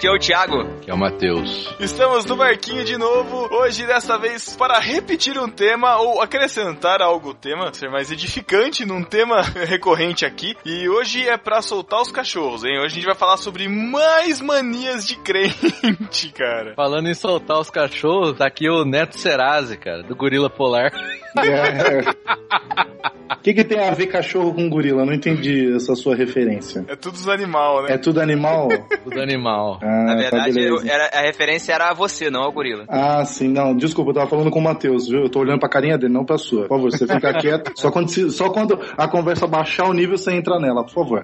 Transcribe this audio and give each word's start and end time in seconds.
Aqui 0.00 0.06
é 0.06 0.12
o 0.12 0.18
Thiago. 0.18 0.80
Que 0.80 0.90
é 0.90 0.94
o 0.94 0.96
Matheus. 0.96 1.76
Estamos 1.78 2.24
no 2.24 2.34
barquinho 2.34 2.86
de 2.86 2.96
novo, 2.96 3.54
hoje 3.54 3.84
dessa 3.84 4.16
vez 4.16 4.56
para 4.56 4.78
repetir 4.78 5.38
um 5.38 5.46
tema 5.46 5.98
ou 5.98 6.22
acrescentar 6.22 7.02
algo 7.02 7.28
ao 7.28 7.34
tema, 7.34 7.70
ser 7.74 7.90
mais 7.90 8.10
edificante 8.10 8.86
num 8.86 9.04
tema 9.04 9.42
recorrente 9.68 10.24
aqui. 10.24 10.56
E 10.64 10.88
hoje 10.88 11.28
é 11.28 11.36
para 11.36 11.60
soltar 11.60 12.00
os 12.00 12.10
cachorros, 12.10 12.64
hein? 12.64 12.78
Hoje 12.78 12.86
a 12.86 12.94
gente 12.94 13.04
vai 13.04 13.14
falar 13.14 13.36
sobre 13.36 13.68
mais 13.68 14.40
manias 14.40 15.06
de 15.06 15.16
crente, 15.16 16.32
cara. 16.32 16.72
Falando 16.74 17.10
em 17.10 17.14
soltar 17.14 17.58
os 17.58 17.68
cachorros, 17.68 18.38
tá 18.38 18.46
aqui 18.46 18.70
o 18.70 18.86
Neto 18.86 19.18
Serase, 19.18 19.76
cara, 19.76 20.02
do 20.02 20.16
Gorila 20.16 20.48
Polar. 20.48 20.94
É. 21.36 23.10
O 23.32 23.36
que, 23.42 23.54
que 23.54 23.64
tem 23.64 23.78
a 23.80 23.92
ver 23.92 24.06
cachorro 24.06 24.52
com 24.54 24.68
gorila? 24.68 25.04
Não 25.04 25.12
entendi 25.12 25.74
essa 25.74 25.94
sua 25.94 26.14
referência. 26.16 26.84
É 26.88 26.96
tudo 26.96 27.12
dos 27.14 27.28
animal, 27.28 27.82
né? 27.82 27.94
É 27.94 27.98
tudo 27.98 28.20
animal? 28.20 28.68
tudo 29.04 29.20
animal. 29.20 29.78
Ah, 29.82 30.04
Na 30.04 30.14
tá 30.14 30.20
verdade, 30.20 30.50
eu- 30.60 30.76
beleza. 30.76 30.92
era, 30.92 31.10
a 31.12 31.20
referência 31.22 31.72
era 31.72 31.90
a 31.90 31.94
você, 31.94 32.28
não 32.30 32.42
ao 32.42 32.52
gorila. 32.52 32.84
Ah, 32.88 33.24
sim, 33.24 33.48
não, 33.48 33.74
desculpa, 33.76 34.10
eu 34.10 34.14
tava 34.14 34.26
falando 34.28 34.50
com 34.50 34.58
o 34.58 34.62
Matheus, 34.62 35.08
viu? 35.08 35.20
Eu 35.22 35.28
tô 35.30 35.40
olhando 35.40 35.60
pra 35.60 35.68
carinha 35.68 35.96
dele, 35.98 36.12
não 36.12 36.24
pra 36.24 36.38
sua. 36.38 36.62
Por 36.62 36.76
favor, 36.76 36.90
você 36.90 37.06
fica 37.06 37.32
quieto. 37.38 37.72
Só 37.76 37.90
quando, 37.90 38.08
se- 38.10 38.30
só 38.30 38.50
quando 38.50 38.78
a 38.96 39.08
conversa 39.08 39.46
baixar 39.46 39.84
o 39.86 39.92
nível, 39.92 40.16
você 40.18 40.32
entra 40.32 40.58
nela, 40.58 40.84
por 40.84 40.92
favor. 40.94 41.20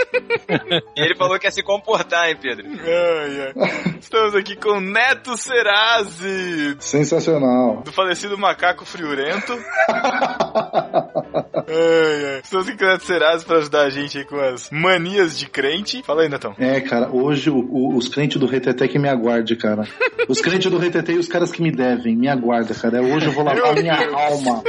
E 0.97 1.01
ele 1.01 1.17
falou 1.17 1.39
que 1.39 1.47
ia 1.47 1.51
se 1.51 1.63
comportar, 1.63 2.29
hein, 2.29 2.37
Pedro? 2.41 2.67
Ai, 2.69 3.53
ai. 3.57 3.95
Estamos 4.01 4.35
aqui 4.35 4.55
com 4.57 4.81
Neto 4.81 5.37
Serasi, 5.37 6.77
Sensacional. 6.79 7.83
do 7.85 7.93
falecido 7.93 8.39
macaco 8.39 8.85
friorento. 8.85 9.53
ai, 11.67 11.96
ai. 11.97 12.41
Estamos 12.43 12.67
Serasi 13.01 13.45
para 13.45 13.59
ajudar 13.59 13.83
a 13.83 13.91
gente 13.91 14.19
aí 14.19 14.25
com 14.25 14.39
as 14.41 14.71
manias 14.71 15.39
de 15.39 15.47
crente. 15.47 16.03
Fala 16.03 16.23
aí, 16.23 16.29
Netão. 16.29 16.55
É, 16.59 16.81
cara, 16.81 17.09
hoje 17.11 17.51
o- 17.51 17.57
o- 17.59 17.97
os 17.97 18.09
crentes 18.09 18.39
do 18.41 18.47
Reteté 18.47 18.87
que 18.89 18.99
me 18.99 19.09
aguarde, 19.09 19.57
cara. 19.57 19.85
Os 20.29 20.41
crentes 20.41 20.71
do 20.71 20.79
Reteté 20.79 21.13
e 21.13 21.19
os 21.19 21.29
caras 21.29 21.51
que 21.53 21.63
me 21.63 21.71
devem, 21.71 22.17
me 22.17 22.29
aguarda, 22.29 22.75
cara. 22.75 23.01
Hoje 23.03 23.27
eu 23.27 23.33
vou 23.33 23.45
lavar 23.45 23.75
Meu 23.75 23.83
minha 23.83 23.97
Deus. 23.97 24.15
alma. 24.15 24.63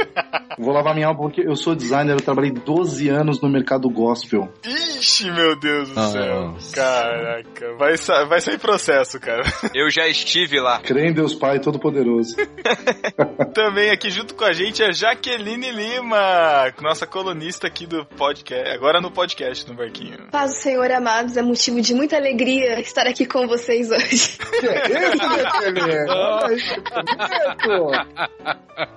Vou 0.58 0.72
lavar 0.72 0.94
minha 0.94 1.06
alma 1.06 1.20
porque 1.20 1.40
eu 1.40 1.54
sou 1.56 1.74
designer, 1.74 2.12
eu 2.14 2.20
trabalhei 2.20 2.50
12 2.50 3.08
anos 3.08 3.40
no 3.40 3.48
mercado 3.48 3.88
gospel. 3.88 4.52
Ixi, 4.64 5.30
meu 5.30 5.58
Deus 5.58 5.88
do 5.90 6.00
céu. 6.10 6.42
Nossa. 6.52 6.74
Caraca, 6.74 7.74
vai, 7.78 7.96
sa- 7.96 8.24
vai 8.24 8.40
sair 8.40 8.58
processo, 8.58 9.18
cara. 9.20 9.42
Eu 9.74 9.88
já 9.90 10.06
estive 10.08 10.58
lá. 10.60 10.80
Crê 10.80 11.08
em 11.08 11.12
Deus 11.12 11.34
Pai 11.34 11.60
Todo-Poderoso. 11.60 12.34
Também 13.54 13.90
aqui 13.90 14.10
junto 14.10 14.34
com 14.34 14.44
a 14.44 14.52
gente 14.52 14.82
a 14.82 14.90
Jaqueline 14.92 15.70
Lima, 15.70 16.72
nossa 16.82 17.06
colunista 17.18 17.66
aqui 17.66 17.84
do 17.84 18.04
podcast, 18.04 18.70
agora 18.70 19.00
no 19.00 19.10
podcast, 19.10 19.68
no 19.68 19.74
barquinho. 19.74 20.28
Paz 20.30 20.52
do 20.52 20.56
Senhor, 20.58 20.88
amados, 20.92 21.36
é 21.36 21.42
motivo 21.42 21.80
de 21.80 21.92
muita 21.92 22.14
alegria 22.16 22.78
estar 22.78 23.08
aqui 23.08 23.26
com 23.26 23.48
vocês 23.48 23.90
hoje. 23.90 24.38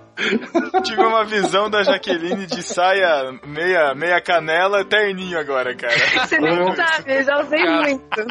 Tive 0.84 1.02
uma 1.02 1.24
visão 1.26 1.70
da 1.70 1.84
Jaqueline 1.84 2.46
de 2.46 2.62
saia 2.62 3.34
meia, 3.46 3.94
meia 3.96 4.22
canela, 4.22 4.84
terninho 4.86 5.40
agora, 5.40 5.76
cara. 5.76 5.94
Você 6.28 6.38
nem 6.38 6.76
sabe, 6.76 7.18
eu 7.18 7.24
já 7.24 7.42
usei 7.42 7.64
muito. 7.66 8.26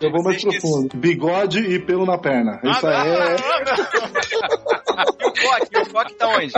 Eu 0.00 0.10
vou 0.10 0.22
mais 0.22 0.42
profundo. 0.42 0.96
Bigode 0.96 1.60
e 1.60 1.78
pelo 1.78 2.04
na 2.04 2.18
perna. 2.18 2.60
Isso 2.62 2.86
aí 2.86 3.08
é. 3.08 3.36
E 4.96 5.26
o 5.26 5.34
Foque? 5.36 5.68
E 5.72 5.78
o 5.78 5.84
Foque 5.86 6.14
tá 6.14 6.28
onde? 6.28 6.52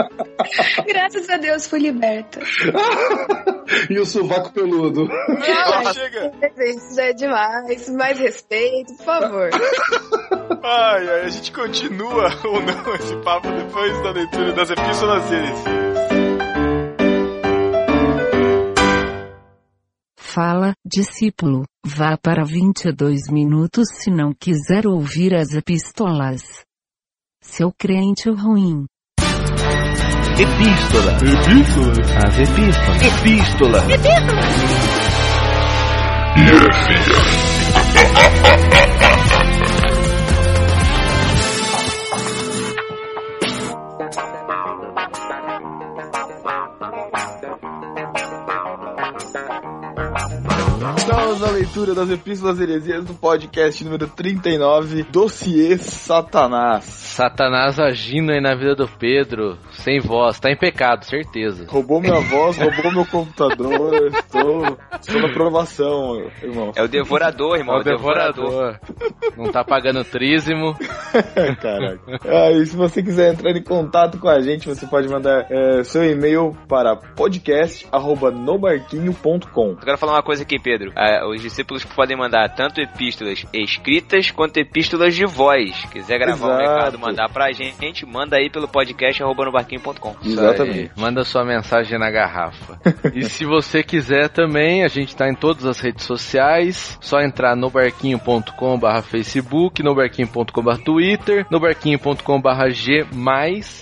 Graças 0.87 1.29
a 1.29 1.37
Deus 1.37 1.67
fui 1.67 1.79
liberta. 1.79 2.39
E 3.87 3.99
o 3.99 4.05
sovaco 4.05 4.51
peludo. 4.51 5.07
Ah, 5.11 5.93
chega! 5.93 6.31
Isso 6.57 6.95
já 6.95 7.03
é 7.03 7.13
demais. 7.13 7.87
Mais 7.89 8.17
respeito, 8.17 8.95
por 8.95 9.05
favor. 9.05 9.49
Ai, 10.63 11.07
ai, 11.07 11.21
a 11.25 11.29
gente 11.29 11.51
continua 11.51 12.29
ou 12.43 12.61
não 12.61 12.95
esse 12.95 13.15
papo 13.17 13.47
depois 13.51 14.01
da 14.01 14.11
leitura 14.11 14.53
das 14.53 14.68
epístolas 14.69 15.29
deles. 15.29 15.59
Fala, 20.17 20.73
discípulo, 20.85 21.63
vá 21.85 22.17
para 22.17 22.43
22 22.43 23.29
minutos 23.31 23.87
se 23.91 24.11
não 24.11 24.31
quiser 24.33 24.85
ouvir 24.87 25.33
as 25.33 25.53
epístolas. 25.53 26.43
Seu 27.41 27.71
crente 27.77 28.29
ruim. 28.29 28.85
Epístola. 30.37 31.13
Epístola. 31.17 31.93
As 32.25 32.39
epístolas. 32.39 33.01
Epístola. 33.03 33.79
Estamos 50.97 51.39
na 51.41 51.51
leitura 51.51 51.93
das 51.93 52.09
epístolas 52.09 52.59
heresias 52.59 53.05
do 53.05 53.13
podcast 53.13 53.83
número 53.83 54.07
39, 54.07 55.03
Dossiê 55.03 55.77
Satanás. 55.77 56.85
Satanás 56.85 57.79
agindo 57.79 58.31
aí 58.31 58.41
na 58.41 58.55
vida 58.55 58.73
do 58.75 58.87
Pedro, 58.87 59.59
sem 59.71 59.99
voz, 59.99 60.39
tá 60.39 60.49
em 60.49 60.57
pecado, 60.57 61.05
certeza. 61.05 61.65
Roubou 61.67 62.01
minha 62.01 62.19
voz, 62.21 62.57
roubou 62.57 62.91
meu 62.91 63.05
computador, 63.05 64.07
estou, 64.07 64.75
estou 64.99 65.21
na 65.21 65.31
provação, 65.33 66.27
irmão. 66.41 66.71
É 66.75 66.81
o 66.81 66.87
devorador, 66.87 67.57
irmão. 67.57 67.75
Ó, 67.75 67.81
o 67.81 67.83
devorador. 67.83 68.79
Não 69.37 69.51
tá 69.51 69.63
pagando 69.63 70.03
trízimo. 70.03 70.75
Caraca. 71.61 72.19
Ah, 72.25 72.49
e 72.51 72.65
se 72.65 72.75
você 72.75 73.03
quiser 73.03 73.33
entrar 73.33 73.51
em 73.51 73.61
contato 73.63 74.17
com 74.17 74.29
a 74.29 74.41
gente, 74.41 74.67
você 74.67 74.87
pode 74.87 75.07
mandar 75.07 75.45
é, 75.51 75.83
seu 75.83 76.03
e-mail 76.03 76.57
para 76.67 76.95
podcast.nobarquinho.com. 76.95 79.69
Eu 79.69 79.77
quero 79.77 79.97
falar 79.97 80.13
uma 80.13 80.23
coisa 80.23 80.41
aqui, 80.43 80.57
Pedro. 80.57 80.78
Ah, 80.95 81.27
os 81.27 81.41
discípulos 81.41 81.83
podem 81.83 82.17
mandar 82.17 82.49
tanto 82.49 82.81
epístolas 82.81 83.45
escritas 83.53 84.31
quanto 84.31 84.57
epístolas 84.57 85.15
de 85.15 85.25
voz. 85.25 85.85
Quiser 85.91 86.19
gravar 86.19 86.47
um 86.47 86.59
Exato. 86.59 86.75
recado, 86.75 86.99
mandar 86.99 87.29
pra 87.29 87.51
gente, 87.51 88.05
manda 88.05 88.37
aí 88.37 88.49
pelo 88.49 88.67
podcast 88.67 89.21
arroba 89.21 89.45
nobarquinho.com. 89.45 90.15
Isso 90.23 90.39
aí. 90.39 90.91
Manda 90.95 91.23
sua 91.23 91.43
mensagem 91.43 91.97
na 91.97 92.09
garrafa. 92.09 92.79
e 93.13 93.23
se 93.23 93.45
você 93.45 93.83
quiser 93.83 94.29
também, 94.29 94.83
a 94.83 94.87
gente 94.87 95.15
tá 95.15 95.29
em 95.29 95.35
todas 95.35 95.65
as 95.65 95.79
redes 95.79 96.05
sociais. 96.05 96.97
Só 97.01 97.21
entrar 97.21 97.55
no 97.55 97.69
barquinho.com 97.69 98.79
barra 98.79 99.01
Facebook, 99.01 99.83
no 99.83 99.95
barquinho.com 99.95 100.61
barra 100.61 100.79
Twitter, 100.79 101.45
no 101.49 101.59
barquinho.com 101.59 102.41
barra 102.41 102.69
G, 102.69 103.05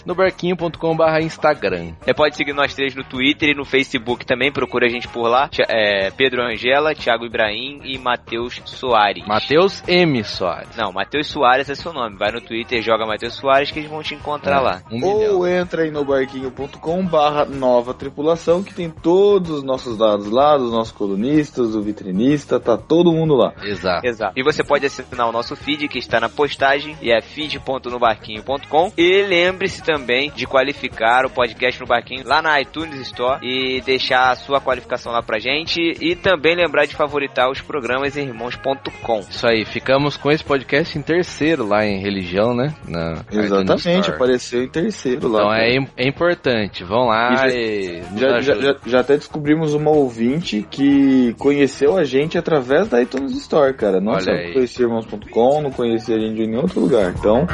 no 0.05 0.15
barquinho.com 0.15 0.95
barra 0.95 1.21
Instagram. 1.21 1.93
Você 2.01 2.13
pode 2.13 2.35
seguir 2.35 2.53
nós 2.53 2.73
três 2.73 2.95
no 2.95 3.03
Twitter 3.03 3.49
e 3.49 3.55
no 3.55 3.65
Facebook 3.65 4.25
também, 4.25 4.51
procura 4.51 4.85
a 4.85 4.89
gente 4.89 5.07
por 5.07 5.27
lá. 5.27 5.49
É, 5.69 6.11
Pedro 6.11 6.41
Angela, 6.41 6.86
Thiago 6.95 7.25
Ibrahim 7.25 7.81
e 7.83 7.97
Matheus 7.97 8.61
Soares. 8.65 9.25
Matheus 9.25 9.83
M. 9.87 10.23
Soares. 10.23 10.75
Não, 10.75 10.91
Matheus 10.91 11.27
Soares 11.27 11.69
é 11.69 11.75
seu 11.75 11.93
nome. 11.93 12.17
Vai 12.17 12.31
no 12.31 12.41
Twitter, 12.41 12.81
joga 12.81 13.05
Matheus 13.05 13.35
Soares 13.35 13.71
que 13.71 13.79
eles 13.79 13.89
vão 13.89 14.03
te 14.03 14.15
encontrar 14.15 14.61
lá. 14.61 14.81
Um 14.91 14.95
milhão. 14.95 15.37
Ou 15.37 15.47
entra 15.47 15.83
aí 15.83 15.91
no 15.91 16.03
barquinho.com 16.03 17.05
barra 17.05 17.45
nova 17.45 17.93
tripulação, 17.93 18.63
que 18.63 18.73
tem 18.73 18.89
todos 18.89 19.49
os 19.49 19.63
nossos 19.63 19.97
dados 19.97 20.29
lá, 20.29 20.57
dos 20.57 20.71
nossos 20.71 20.91
colunistas, 20.91 21.71
do 21.71 21.81
vitrinista, 21.81 22.59
tá 22.59 22.77
todo 22.77 23.11
mundo 23.11 23.35
lá. 23.35 23.53
Exato. 23.63 24.05
Exato. 24.05 24.33
E 24.39 24.43
você 24.43 24.63
pode 24.63 24.85
assinar 24.85 25.27
o 25.27 25.31
nosso 25.31 25.55
feed 25.55 25.87
que 25.87 25.99
está 25.99 26.19
na 26.19 26.29
postagem 26.29 26.97
e 27.01 27.11
é 27.11 27.21
feed.nobarquinho.com. 27.21 28.91
E 28.97 29.23
lembre-se 29.23 29.83
também 29.83 30.31
de 30.31 30.45
qualificar 30.45 31.25
o 31.25 31.29
podcast 31.29 31.79
no 31.79 31.87
Barquinho 31.87 32.23
lá 32.25 32.41
na 32.41 32.59
iTunes 32.61 32.99
Store 33.01 33.39
e 33.45 33.81
deixar 33.81 34.31
a 34.31 34.35
sua 34.35 34.59
qualificação 34.59 35.11
lá 35.11 35.21
pra 35.21 35.39
gente. 35.39 35.79
E 36.01 36.15
também 36.15 36.55
lembrar 36.55 36.76
de 36.85 36.95
favoritar 36.95 37.49
os 37.49 37.61
programas 37.61 38.15
em 38.17 38.27
irmãos.com. 38.27 39.19
Isso 39.29 39.47
aí, 39.47 39.65
ficamos 39.65 40.17
com 40.17 40.29
esse 40.31 40.43
podcast 40.43 40.97
em 40.97 41.01
terceiro 41.01 41.65
lá 41.67 41.85
em 41.85 41.99
religião, 41.99 42.53
né? 42.55 42.73
Na 42.87 43.23
Exatamente, 43.31 44.09
apareceu 44.09 44.63
em 44.63 44.67
terceiro 44.67 45.27
lá. 45.27 45.39
Então 45.41 45.53
é, 45.53 46.03
é 46.05 46.07
importante, 46.07 46.83
vão 46.83 47.05
lá 47.07 47.33
E 47.33 47.37
já- 47.37 47.47
e, 47.49 48.01
Já, 48.17 48.39
já, 48.41 48.75
já, 48.85 48.99
até 48.99 49.15
descobrimos 49.17 49.73
uma 49.73 49.91
ouvinte 49.91 50.65
que 50.69 51.33
conheceu 51.37 51.97
a 51.97 52.03
gente 52.03 52.37
através 52.37 52.87
da 52.87 53.01
iTunes 53.01 53.31
Store, 53.37 53.73
cara. 53.73 53.99
Nossa, 53.99 54.29
Olha 54.31 54.39
não 54.39 54.47
aí. 54.47 54.53
conhecia 54.53 54.85
irmãos.com, 54.85 55.61
não 55.61 55.71
conhecia 55.71 56.15
a 56.15 56.19
gente 56.19 56.41
em 56.41 56.47
nenhum 56.47 56.61
outro 56.61 56.79
lugar. 56.81 57.13
Então, 57.17 57.45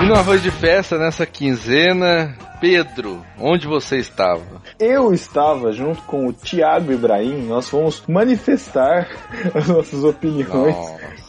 E 0.00 0.04
no 0.06 0.14
arroz 0.14 0.42
de 0.42 0.50
festa 0.50 0.98
nessa 0.98 1.26
quinzena, 1.26 2.34
Pedro, 2.60 3.24
onde 3.38 3.66
você 3.66 3.96
estava? 3.98 4.59
Eu 4.80 5.12
estava 5.12 5.70
junto 5.72 6.00
com 6.02 6.26
o 6.26 6.32
Thiago 6.32 6.90
Ibrahim, 6.90 7.46
nós 7.46 7.68
fomos 7.68 8.02
manifestar 8.08 9.06
as 9.54 9.68
nossas 9.68 10.02
opiniões, 10.02 10.74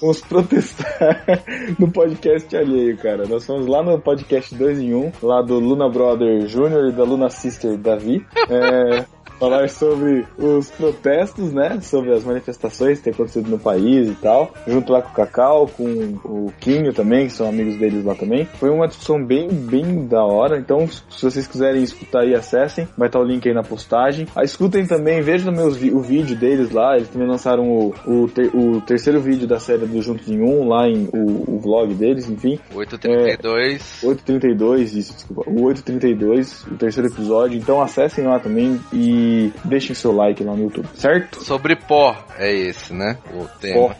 fomos 0.01 0.19
protestar 0.21 1.23
no 1.79 1.89
podcast 1.91 2.57
alheio, 2.57 2.97
cara. 2.97 3.25
Nós 3.27 3.45
fomos 3.45 3.67
lá 3.67 3.83
no 3.83 3.99
podcast 3.99 4.53
2 4.55 4.79
em 4.79 4.95
1, 4.95 5.11
lá 5.21 5.41
do 5.43 5.59
Luna 5.59 5.87
Brother 5.87 6.45
Jr. 6.47 6.89
e 6.89 6.91
da 6.91 7.03
Luna 7.03 7.29
Sister 7.29 7.77
Davi. 7.77 8.25
É, 8.49 9.05
falar 9.39 9.67
sobre 9.69 10.23
os 10.37 10.69
protestos, 10.69 11.51
né? 11.51 11.79
Sobre 11.81 12.13
as 12.13 12.23
manifestações 12.23 12.99
que 12.99 13.05
tem 13.05 13.13
acontecido 13.13 13.49
no 13.49 13.57
país 13.57 14.07
e 14.07 14.13
tal. 14.15 14.51
Junto 14.67 14.93
lá 14.93 15.01
com 15.01 15.09
o 15.09 15.13
Cacau, 15.13 15.67
com 15.67 15.83
o 16.23 16.53
Quinho 16.59 16.93
também, 16.93 17.25
que 17.25 17.33
são 17.33 17.49
amigos 17.49 17.75
deles 17.77 18.05
lá 18.05 18.13
também. 18.13 18.45
Foi 18.45 18.69
uma 18.69 18.87
discussão 18.87 19.23
bem, 19.25 19.47
bem 19.49 20.05
da 20.05 20.23
hora. 20.23 20.59
Então, 20.59 20.87
se 20.87 21.23
vocês 21.23 21.47
quiserem 21.47 21.81
escutar 21.81 22.19
aí, 22.21 22.35
acessem. 22.35 22.87
Vai 22.95 23.07
estar 23.07 23.19
o 23.19 23.23
link 23.23 23.47
aí 23.47 23.53
na 23.55 23.63
postagem. 23.63 24.27
Ah, 24.35 24.43
escutem 24.43 24.85
também, 24.85 25.21
vejam 25.21 25.51
também 25.51 25.67
os, 25.67 25.75
o 25.81 25.99
vídeo 26.01 26.35
deles 26.35 26.69
lá. 26.71 26.95
Eles 26.95 27.09
também 27.09 27.27
lançaram 27.27 27.67
o, 27.67 27.93
o, 28.05 28.27
ter- 28.27 28.55
o 28.55 28.79
terceiro 28.81 29.19
vídeo 29.19 29.47
da 29.47 29.59
série 29.59 29.85
do 29.91 30.01
Juntos 30.01 30.29
em 30.29 30.41
Um, 30.41 30.67
lá 30.67 30.87
em 30.87 31.07
o, 31.13 31.55
o 31.55 31.59
vlog 31.59 31.93
deles, 31.93 32.29
enfim. 32.29 32.59
832. 32.73 34.03
832, 34.03 34.95
isso, 34.95 35.13
desculpa. 35.13 35.49
O 35.49 35.63
832, 35.63 36.65
o 36.67 36.75
terceiro 36.75 37.09
episódio. 37.09 37.57
Então 37.57 37.81
acessem 37.81 38.25
lá 38.25 38.39
também 38.39 38.79
e 38.93 39.51
deixem 39.63 39.95
seu 39.95 40.11
like 40.11 40.43
lá 40.43 40.55
no 40.55 40.63
YouTube, 40.63 40.87
certo? 40.95 41.43
Sobre 41.43 41.75
pó, 41.75 42.15
é 42.37 42.53
esse, 42.53 42.93
né? 42.93 43.17
O 43.33 43.47
tema. 43.59 43.95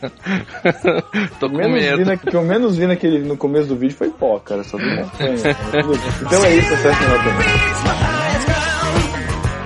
Tô 1.40 1.50
com 1.50 1.58
menos 1.58 1.82
medo. 1.82 2.06
Na, 2.06 2.18
que 2.18 2.36
eu 2.36 2.44
menos 2.44 2.78
vi 2.78 2.88
naquele, 2.88 3.20
no 3.20 3.38
começo 3.38 3.68
do 3.68 3.76
vídeo 3.76 3.96
foi 3.96 4.10
pó, 4.10 4.40
cara. 4.40 4.64
Só 4.64 4.78
vi 4.78 4.86
montanha. 4.96 5.36
então 6.22 6.46
é 6.46 6.56
isso, 6.56 6.74
acessem 6.74 7.08
lá 7.08 7.24
também. 7.24 8.11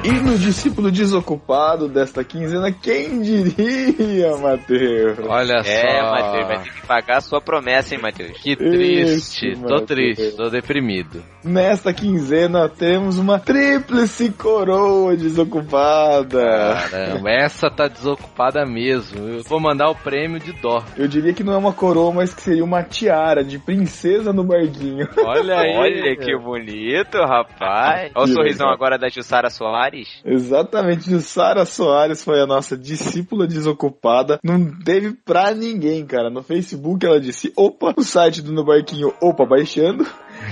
E 0.06 0.12
no 0.20 0.38
discípulo 0.38 0.92
desocupado 0.92 1.88
desta 1.88 2.24
quinzena, 2.24 2.72
quem 2.72 3.22
diria, 3.22 4.38
Matheus? 4.38 5.18
Olha 5.28 5.62
É, 5.66 5.82
só. 5.82 6.12
Matheus, 6.12 6.48
vai 6.48 6.64
ter 6.64 6.74
que 6.74 6.86
pagar 6.88 7.18
a 7.18 7.22
sua 7.22 7.42
promessa, 7.42 7.96
hein, 7.96 8.02
Matheus? 8.02 8.38
Que 8.38 8.56
triste. 8.56 9.52
Isso, 9.54 9.64
tô 9.64 9.82
triste, 9.82 10.36
tô 10.38 10.50
deprimido. 10.50 11.24
Nesta 11.44 11.92
quinzena 11.92 12.70
temos 12.70 13.18
uma 13.18 13.40
tríplice 13.40 14.30
coroa 14.32 15.16
desocupada. 15.16 16.76
Caramba, 16.92 17.30
essa 17.32 17.70
tá 17.70 17.88
desocupada 17.88 18.64
mesmo. 18.66 19.28
Eu 19.28 19.44
vou 19.44 19.60
mandar 19.60 19.90
o 19.90 19.96
prêmio 19.96 20.40
de 20.40 20.52
dó. 20.62 20.84
Eu 20.96 21.08
diria 21.08 21.34
que 21.34 21.44
não 21.44 21.54
é 21.54 21.58
uma 21.58 21.74
coroa, 21.74 22.12
mas 22.14 22.34
que 22.34 22.42
seria 22.42 22.64
uma 22.64 22.84
tiara 22.84 23.44
de 23.44 23.58
princesa 23.58 24.32
no 24.32 24.44
barquinho. 24.44 25.08
Olha 25.26 25.60
aí. 25.60 25.76
Olha 25.76 26.16
que 26.16 26.38
bonito, 26.38 27.18
rapaz. 27.18 28.12
Olha 28.16 28.24
o 28.24 28.28
sorrisão 28.28 28.70
agora 28.70 28.98
da 29.00 29.10
Jussara 29.10 29.50
Soares. 29.50 29.95
Exatamente, 30.26 31.22
Sara 31.22 31.66
Soares 31.66 32.24
foi 32.24 32.42
a 32.42 32.48
nossa 32.48 32.78
discípula 32.78 33.48
desocupada. 33.48 34.40
Não 34.44 34.80
teve 34.84 35.14
pra 35.14 35.54
ninguém, 35.54 36.06
cara. 36.06 36.30
No 36.30 36.44
Facebook 36.44 37.06
ela 37.06 37.20
disse: 37.20 37.54
opa, 37.56 37.94
o 37.96 38.04
site 38.04 38.42
do 38.42 38.52
No 38.52 38.66
Barquinho, 38.66 39.14
opa, 39.22 39.46
baixando. 39.46 40.06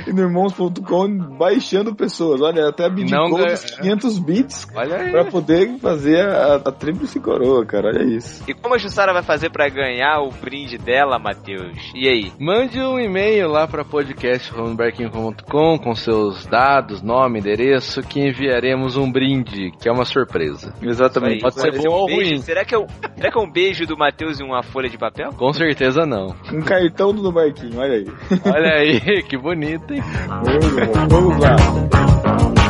E 0.08 0.14
no 0.14 0.22
irmãos.com 0.22 1.18
baixando 1.38 1.94
pessoas. 1.96 2.42
Olha, 2.42 2.68
até 2.70 2.86
abdicou 2.86 3.18
Não 3.30 3.36
ganha- 3.38 3.52
dos 3.52 3.64
500 3.72 4.20
bits 4.20 4.68
Olha 4.76 4.96
aí. 4.98 5.12
pra 5.12 5.26
poder 5.26 5.78
fazer 5.80 6.26
a, 6.28 6.56
a 6.56 6.72
tríplice 6.72 7.20
coroa, 7.20 7.66
cara. 7.66 7.88
Olha 7.90 8.04
isso. 8.04 8.44
E 8.48 8.54
como 8.54 8.76
a 8.76 8.78
Jussara 8.78 9.14
vai 9.14 9.24
fazer 9.24 9.50
pra 9.50 9.68
ganhar 9.70 10.22
o 10.22 10.30
brinde 10.30 10.78
dela, 10.78 11.18
Matheus? 11.20 11.92
E 11.96 12.08
aí? 12.08 12.32
Mande 12.40 12.80
um 12.80 13.00
e-mail 13.00 13.48
lá 13.50 13.68
para 13.68 13.84
podcast.barquinho.com 13.84 15.78
com 15.78 15.96
seus 15.96 16.46
dados, 16.46 17.02
nome, 17.02 17.40
endereço, 17.40 18.02
que 18.02 18.20
enviaremos 18.20 18.96
um 18.98 19.12
brinde, 19.12 19.72
que 19.82 19.88
é 19.88 19.92
uma 19.92 20.06
surpresa. 20.06 20.74
Exatamente. 20.82 21.42
Pode 21.42 21.60
ser 21.60 21.72
bom 21.78 21.90
um 21.90 21.94
ou 21.94 22.06
beijo. 22.08 22.30
ruim. 22.32 22.42
Será 22.42 22.66
que, 22.66 22.76
é 22.76 22.80
um, 22.80 22.88
será 23.16 23.32
que 23.32 23.38
é 23.38 23.42
um 23.42 23.52
beijo 23.52 23.86
do 23.86 23.98
Matheus 23.98 24.40
e 24.40 24.44
uma 24.44 24.62
folha 24.64 24.90
de 24.90 24.98
papel? 24.98 25.30
Com 25.34 25.54
certeza 25.54 26.06
não. 26.06 26.36
Um 26.52 26.62
cartão 26.62 27.14
do 27.14 27.22
No 27.22 27.32
Barquinho, 27.32 27.80
olha 27.80 27.94
aí. 27.94 28.06
Olha 28.46 28.74
aí, 28.76 29.24
que 29.24 29.38
bonito, 29.38 29.83
hein? 29.92 30.04
Muito 30.44 31.08
bom. 31.08 31.08
Vamos 31.10 31.40
lá. 31.40 32.63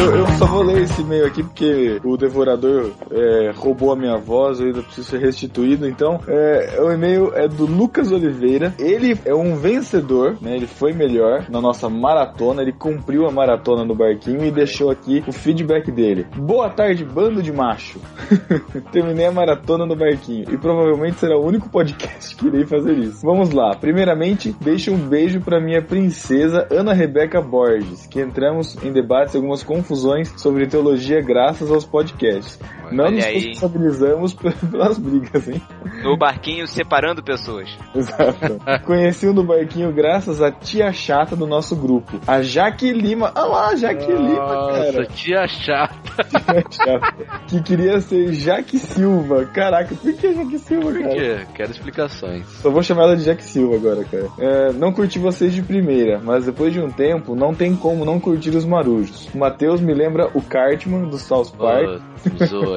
Eu, 0.00 0.28
só 0.38 0.46
vou 0.46 0.62
ler 0.62 0.82
esse 0.82 1.02
e-mail 1.02 1.26
aqui 1.26 1.42
porque 1.42 2.00
o 2.04 2.16
devorador 2.16 2.92
é, 3.10 3.50
roubou 3.56 3.92
a 3.92 3.96
minha 3.96 4.16
voz, 4.16 4.60
eu 4.60 4.66
ainda 4.66 4.82
preciso 4.82 5.10
ser 5.10 5.18
restituído. 5.18 5.88
Então, 5.88 6.20
é, 6.28 6.78
o 6.80 6.92
e-mail 6.92 7.32
é 7.34 7.48
do 7.48 7.66
Lucas 7.66 8.12
Oliveira. 8.12 8.72
Ele 8.78 9.18
é 9.24 9.34
um 9.34 9.56
vencedor, 9.56 10.38
né? 10.40 10.54
Ele 10.54 10.68
foi 10.68 10.92
melhor 10.92 11.46
na 11.50 11.60
nossa 11.60 11.88
maratona. 11.88 12.62
Ele 12.62 12.72
cumpriu 12.72 13.26
a 13.26 13.32
maratona 13.32 13.84
no 13.84 13.94
barquinho 13.94 14.44
e 14.44 14.52
deixou 14.52 14.90
aqui 14.90 15.24
o 15.26 15.32
feedback 15.32 15.90
dele. 15.90 16.26
Boa 16.36 16.70
tarde, 16.70 17.04
bando 17.04 17.42
de 17.42 17.52
macho. 17.52 17.98
Terminei 18.92 19.26
a 19.26 19.32
maratona 19.32 19.84
no 19.84 19.96
barquinho 19.96 20.46
e 20.48 20.56
provavelmente 20.56 21.18
será 21.18 21.36
o 21.36 21.44
único 21.44 21.68
podcast 21.68 22.36
que 22.36 22.46
irei 22.46 22.64
fazer 22.64 22.96
isso. 22.96 23.26
Vamos 23.26 23.50
lá. 23.50 23.74
Primeiramente, 23.74 24.54
deixo 24.60 24.92
um 24.92 25.08
beijo 25.08 25.40
para 25.40 25.60
minha 25.60 25.82
princesa 25.82 26.68
Ana 26.70 26.92
Rebeca 26.92 27.40
Borges, 27.42 28.06
que 28.06 28.20
entramos 28.20 28.76
em 28.84 28.92
debates 28.92 29.34
algumas 29.34 29.64
confusões 29.64 29.87
sobre 30.36 30.66
teologia 30.66 31.20
graças 31.20 31.70
aos 31.70 31.84
podcasts. 31.84 32.58
Não 32.90 33.04
Olha 33.04 33.16
nos 33.16 33.24
aí. 33.24 33.34
responsabilizamos 33.34 34.32
pelas 34.70 34.98
brigas, 34.98 35.46
hein? 35.48 35.60
No 36.02 36.16
barquinho 36.16 36.66
separando 36.66 37.22
pessoas. 37.22 37.68
Exato. 37.94 38.58
Conheci 38.86 39.26
o 39.26 39.34
no 39.34 39.44
barquinho 39.44 39.92
graças 39.92 40.40
à 40.40 40.50
tia 40.50 40.90
chata 40.92 41.36
do 41.36 41.46
nosso 41.46 41.76
grupo, 41.76 42.18
a 42.26 42.40
Jaque 42.40 42.92
Lima. 42.92 43.30
Ah 43.34 43.44
lá, 43.44 43.76
Jaque 43.76 44.06
Lima, 44.10 44.54
Nossa, 44.54 44.92
cara. 44.92 45.06
tia 45.06 45.46
chata. 45.48 45.98
Tia 46.28 46.64
chata. 46.70 47.42
Que 47.46 47.62
queria 47.62 48.00
ser 48.00 48.32
Jaque 48.32 48.78
Silva. 48.78 49.44
Caraca, 49.46 49.94
por 49.94 50.12
que 50.14 50.34
Jaque 50.34 50.58
Silva, 50.58 50.90
Por 50.92 51.02
cara? 51.02 51.14
quê? 51.14 51.46
Quero 51.54 51.70
explicações. 51.70 52.46
Só 52.60 52.70
vou 52.70 52.82
chamar 52.82 53.04
ela 53.04 53.16
de 53.16 53.24
Jack 53.24 53.42
Silva 53.44 53.76
agora, 53.76 54.04
cara. 54.04 54.28
É, 54.38 54.72
não 54.72 54.92
curti 54.92 55.18
vocês 55.18 55.52
de 55.54 55.62
primeira, 55.62 56.18
mas 56.22 56.46
depois 56.46 56.72
de 56.72 56.80
um 56.80 56.90
tempo, 56.90 57.34
não 57.36 57.54
tem 57.54 57.76
como 57.76 58.04
não 58.04 58.18
curtir 58.18 58.50
os 58.50 58.64
marujos. 58.64 59.28
O 59.34 59.38
Matheus 59.38 59.77
me 59.80 59.94
lembra 59.94 60.28
o 60.34 60.42
Cartman 60.42 61.08
do 61.08 61.18
South 61.18 61.52
Park. 61.58 62.00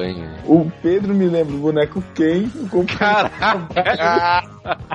Hein? 0.04 0.24
O 0.46 0.70
Pedro 0.82 1.14
me 1.14 1.26
lembra 1.26 1.54
o 1.54 1.58
boneco 1.58 2.02
Ken. 2.14 2.48
O 2.56 2.68
compa- 2.68 3.30
Caraca, 3.30 4.48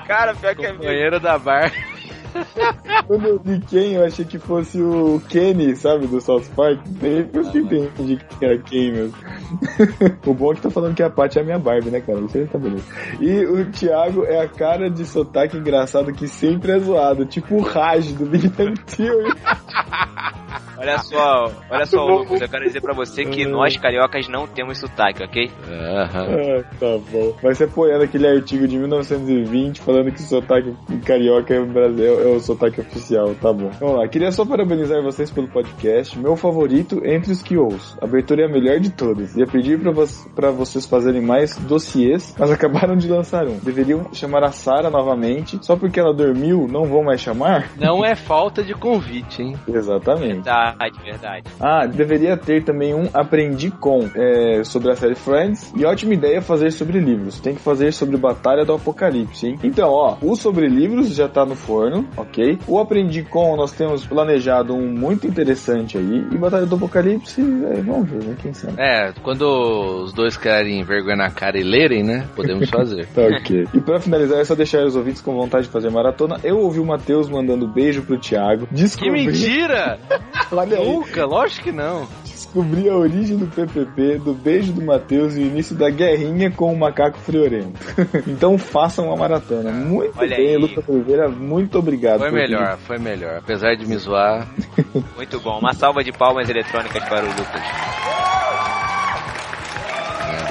Cara, 0.07 0.33
pior 0.35 0.55
que 0.55 0.65
é 0.65 1.19
da 1.19 1.37
bar. 1.37 1.71
Quando 3.07 3.25
eu 3.25 3.39
vi 3.39 3.59
Ken, 3.61 3.93
eu 3.93 4.05
achei 4.05 4.23
que 4.25 4.37
fosse 4.37 4.79
o 4.81 5.21
Kenny, 5.29 5.75
sabe, 5.75 6.07
do 6.07 6.21
South 6.21 6.43
Park. 6.55 6.79
Daí 6.85 7.27
eu 7.33 7.51
que 7.51 7.59
entendi 7.59 8.17
que 8.17 8.45
era 8.45 8.57
Ken 8.59 8.91
mesmo. 8.91 9.13
o 10.25 10.33
bom 10.33 10.51
é 10.51 10.55
que 10.55 10.61
tá 10.61 10.69
falando 10.69 10.95
que 10.95 11.01
a 11.03 11.09
Paty 11.09 11.39
é 11.39 11.41
a 11.41 11.45
minha 11.45 11.59
Barbie, 11.59 11.89
né, 11.89 12.01
cara? 12.01 12.19
Isso 12.19 12.37
aí 12.37 12.45
tá 12.47 12.57
beleza. 12.57 12.83
E 13.19 13.45
o 13.45 13.65
Thiago 13.71 14.23
é 14.25 14.41
a 14.41 14.47
cara 14.47 14.89
de 14.89 15.05
sotaque 15.05 15.57
engraçado 15.57 16.13
que 16.13 16.27
sempre 16.27 16.73
é 16.73 16.79
zoado, 16.79 17.25
tipo 17.25 17.55
o 17.55 17.61
Raj 17.61 18.11
do 18.13 18.25
Big 18.25 18.49
Bang 18.49 18.79
Theory. 18.81 19.33
Olha 20.77 20.99
só, 20.99 21.51
olha 21.69 21.85
só, 21.85 22.05
Lucas, 22.05 22.41
eu 22.41 22.49
quero 22.49 22.65
dizer 22.65 22.81
pra 22.81 22.93
você 22.93 23.25
que 23.25 23.45
nós 23.45 23.75
cariocas 23.77 24.27
não 24.27 24.47
temos 24.47 24.79
sotaque, 24.79 25.23
ok? 25.23 25.51
Aham. 25.69 26.27
Ah, 26.27 26.63
tá 26.79 26.97
bom. 27.11 27.35
Vai 27.41 27.55
ser 27.55 27.65
apoiando 27.65 28.03
aquele 28.03 28.27
artigo 28.27 28.67
de 28.67 28.77
1920 28.77 29.81
falando 29.81 30.11
que 30.11 30.21
o 30.21 30.25
sotaque 30.25 30.75
carioca 31.05 31.53
é 31.53 31.59
o, 31.59 31.65
Brasil, 31.65 32.21
é 32.21 32.35
o 32.35 32.39
sotaque 32.39 32.81
oficial. 32.81 33.33
Tá 33.35 33.51
bom. 33.51 33.69
Vamos 33.79 33.97
lá. 33.97 34.07
Queria 34.07 34.31
só 34.31 34.45
parabenizar 34.45 35.01
vocês 35.01 35.31
pelo 35.31 35.47
podcast. 35.47 36.17
Meu 36.17 36.35
favorito 36.35 37.01
entre 37.05 37.31
os 37.31 37.41
que 37.41 37.57
ouço. 37.57 37.97
A 38.01 38.05
abertura 38.05 38.43
é 38.43 38.45
a 38.45 38.49
melhor 38.49 38.79
de 38.79 38.91
todas. 38.91 39.35
Ia 39.35 39.45
pedir 39.45 39.79
pra, 39.79 39.91
vo 39.91 40.05
pra 40.35 40.51
vocês 40.51 40.85
fazerem 40.85 41.21
mais 41.21 41.55
dossiês, 41.57 42.35
mas 42.37 42.49
acabaram 42.51 42.95
de 42.95 43.07
lançar 43.07 43.47
um. 43.47 43.57
Deveriam 43.57 44.13
chamar 44.13 44.43
a 44.43 44.51
Sara 44.51 44.89
novamente. 44.89 45.57
Só 45.61 45.75
porque 45.75 45.99
ela 45.99 46.13
dormiu, 46.13 46.67
não 46.67 46.85
vão 46.85 47.03
mais 47.03 47.21
chamar? 47.21 47.69
Não 47.77 48.05
é 48.05 48.15
falta 48.15 48.63
de 48.63 48.73
convite, 48.73 49.41
hein? 49.41 49.55
Exatamente. 49.67 50.47
Verdade, 50.71 50.99
verdade. 51.03 51.43
Ah, 51.59 51.85
deveria 51.85 52.37
ter 52.37 52.63
também 52.63 52.93
um 52.93 53.09
Aprendi 53.13 53.71
Com 53.71 54.09
é, 54.15 54.63
sobre 54.63 54.91
a 54.91 54.95
série 54.95 55.15
Friends. 55.15 55.73
E 55.75 55.85
ótima 55.85 56.13
ideia 56.13 56.41
fazer 56.41 56.71
sobre 56.71 56.99
livros. 56.99 57.39
Tem 57.39 57.55
que 57.55 57.61
fazer 57.61 57.91
sobre 57.93 58.17
Batalha 58.17 58.65
do 58.65 58.73
Apocalipse, 58.73 59.47
hein? 59.47 59.59
Então, 59.63 59.89
ó, 59.89 60.17
o 60.21 60.35
sobre 60.35 60.67
livros 60.67 61.13
já 61.13 61.27
tá 61.27 61.45
no 61.45 61.55
forno, 61.55 62.07
ok? 62.15 62.59
O 62.67 62.79
Aprendi 62.79 63.23
Com 63.23 63.55
nós 63.55 63.71
temos 63.71 64.05
planejado 64.05 64.73
um 64.73 64.87
muito 64.87 65.27
interessante 65.27 65.97
aí. 65.97 66.25
E 66.31 66.37
Batalha 66.37 66.65
do 66.65 66.75
Apocalipse, 66.75 67.41
é, 67.41 67.81
vamos 67.81 68.09
ver, 68.09 68.23
né? 68.23 68.35
Quem 68.41 68.53
sabe? 68.53 68.73
É, 68.77 69.13
quando 69.23 69.43
os 70.03 70.13
dois 70.13 70.37
querem 70.37 70.83
vergonha 70.83 71.15
na 71.15 71.29
cara 71.29 71.57
e 71.59 71.63
lerem, 71.63 72.03
né? 72.03 72.27
Podemos 72.35 72.69
fazer. 72.69 73.07
Tá 73.17 73.21
ok. 73.23 73.67
E 73.73 73.79
pra 73.79 73.99
finalizar, 73.99 74.39
é 74.39 74.43
só 74.43 74.53
deixar 74.53 74.83
os 74.83 74.95
ouvintes 74.95 75.21
com 75.21 75.33
vontade 75.33 75.65
de 75.65 75.71
fazer 75.71 75.89
maratona. 75.89 76.39
Eu 76.43 76.59
ouvi 76.59 76.79
o 76.79 76.85
Matheus 76.85 77.29
mandando 77.29 77.67
beijo 77.67 78.03
pro 78.03 78.19
Thiago. 78.19 78.67
que 78.67 78.75
Descobri, 78.75 79.25
mentira! 79.25 79.97
Olha 80.61 80.77
aí. 80.77 80.85
Nunca, 80.85 81.25
lógico 81.25 81.63
que 81.65 81.71
não. 81.71 82.07
Descobri 82.23 82.89
a 82.89 82.95
origem 82.95 83.37
do 83.37 83.47
PPP, 83.47 84.19
do 84.19 84.33
beijo 84.33 84.71
do 84.73 84.81
Matheus 84.81 85.35
e 85.35 85.39
o 85.39 85.45
início 85.45 85.75
da 85.75 85.89
guerrinha 85.89 86.49
com 86.49 86.73
o 86.73 86.77
macaco 86.77 87.17
friorento. 87.17 87.79
então 88.27 88.57
façam 88.57 89.07
uma 89.07 89.15
maratona. 89.15 89.71
Muito 89.71 90.17
Olha 90.17 90.35
bem, 90.35 90.49
aí. 90.49 90.57
Lucas 90.57 90.87
Oliveira, 90.87 91.27
muito 91.27 91.77
obrigado. 91.77 92.19
Foi 92.19 92.29
por 92.29 92.35
melhor, 92.35 92.77
foi 92.77 92.97
melhor. 92.97 93.37
Apesar 93.37 93.75
de 93.75 93.85
me 93.85 93.97
zoar. 93.97 94.47
Muito 95.15 95.39
bom. 95.39 95.59
Uma 95.59 95.73
salva 95.73 96.03
de 96.03 96.11
palmas 96.11 96.49
eletrônicas 96.49 97.03
para 97.03 97.25
o 97.25 97.27
Lucas. 97.27 97.61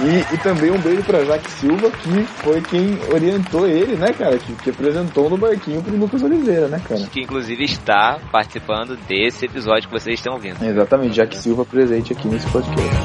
E, 0.00 0.34
e 0.34 0.38
também 0.38 0.70
um 0.70 0.78
beijo 0.78 1.02
pra 1.04 1.24
Jaque 1.24 1.50
Silva, 1.50 1.90
que 1.90 2.22
foi 2.42 2.60
quem 2.60 2.98
orientou 3.12 3.66
ele, 3.66 3.96
né, 3.96 4.12
cara? 4.12 4.38
Que, 4.38 4.54
que 4.54 4.70
apresentou 4.70 5.30
no 5.30 5.38
barquinho 5.38 5.82
pro 5.82 5.96
Lucas 5.96 6.22
Oliveira, 6.22 6.68
né, 6.68 6.80
cara? 6.86 7.00
Que 7.06 7.20
inclusive 7.20 7.64
está 7.64 8.18
participando 8.30 8.96
desse 9.08 9.46
episódio 9.46 9.88
que 9.88 9.94
vocês 9.94 10.18
estão 10.18 10.34
ouvindo. 10.34 10.62
Exatamente, 10.62 11.16
Jaque 11.16 11.36
Silva 11.36 11.64
presente 11.64 12.12
aqui 12.12 12.28
nesse 12.28 12.46
podcast. 12.50 12.96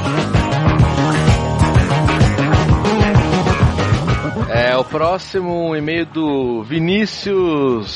É, 4.53 4.75
o 4.75 4.83
próximo 4.83 5.73
e-mail 5.75 6.05
do 6.05 6.63
Vinícius 6.63 7.89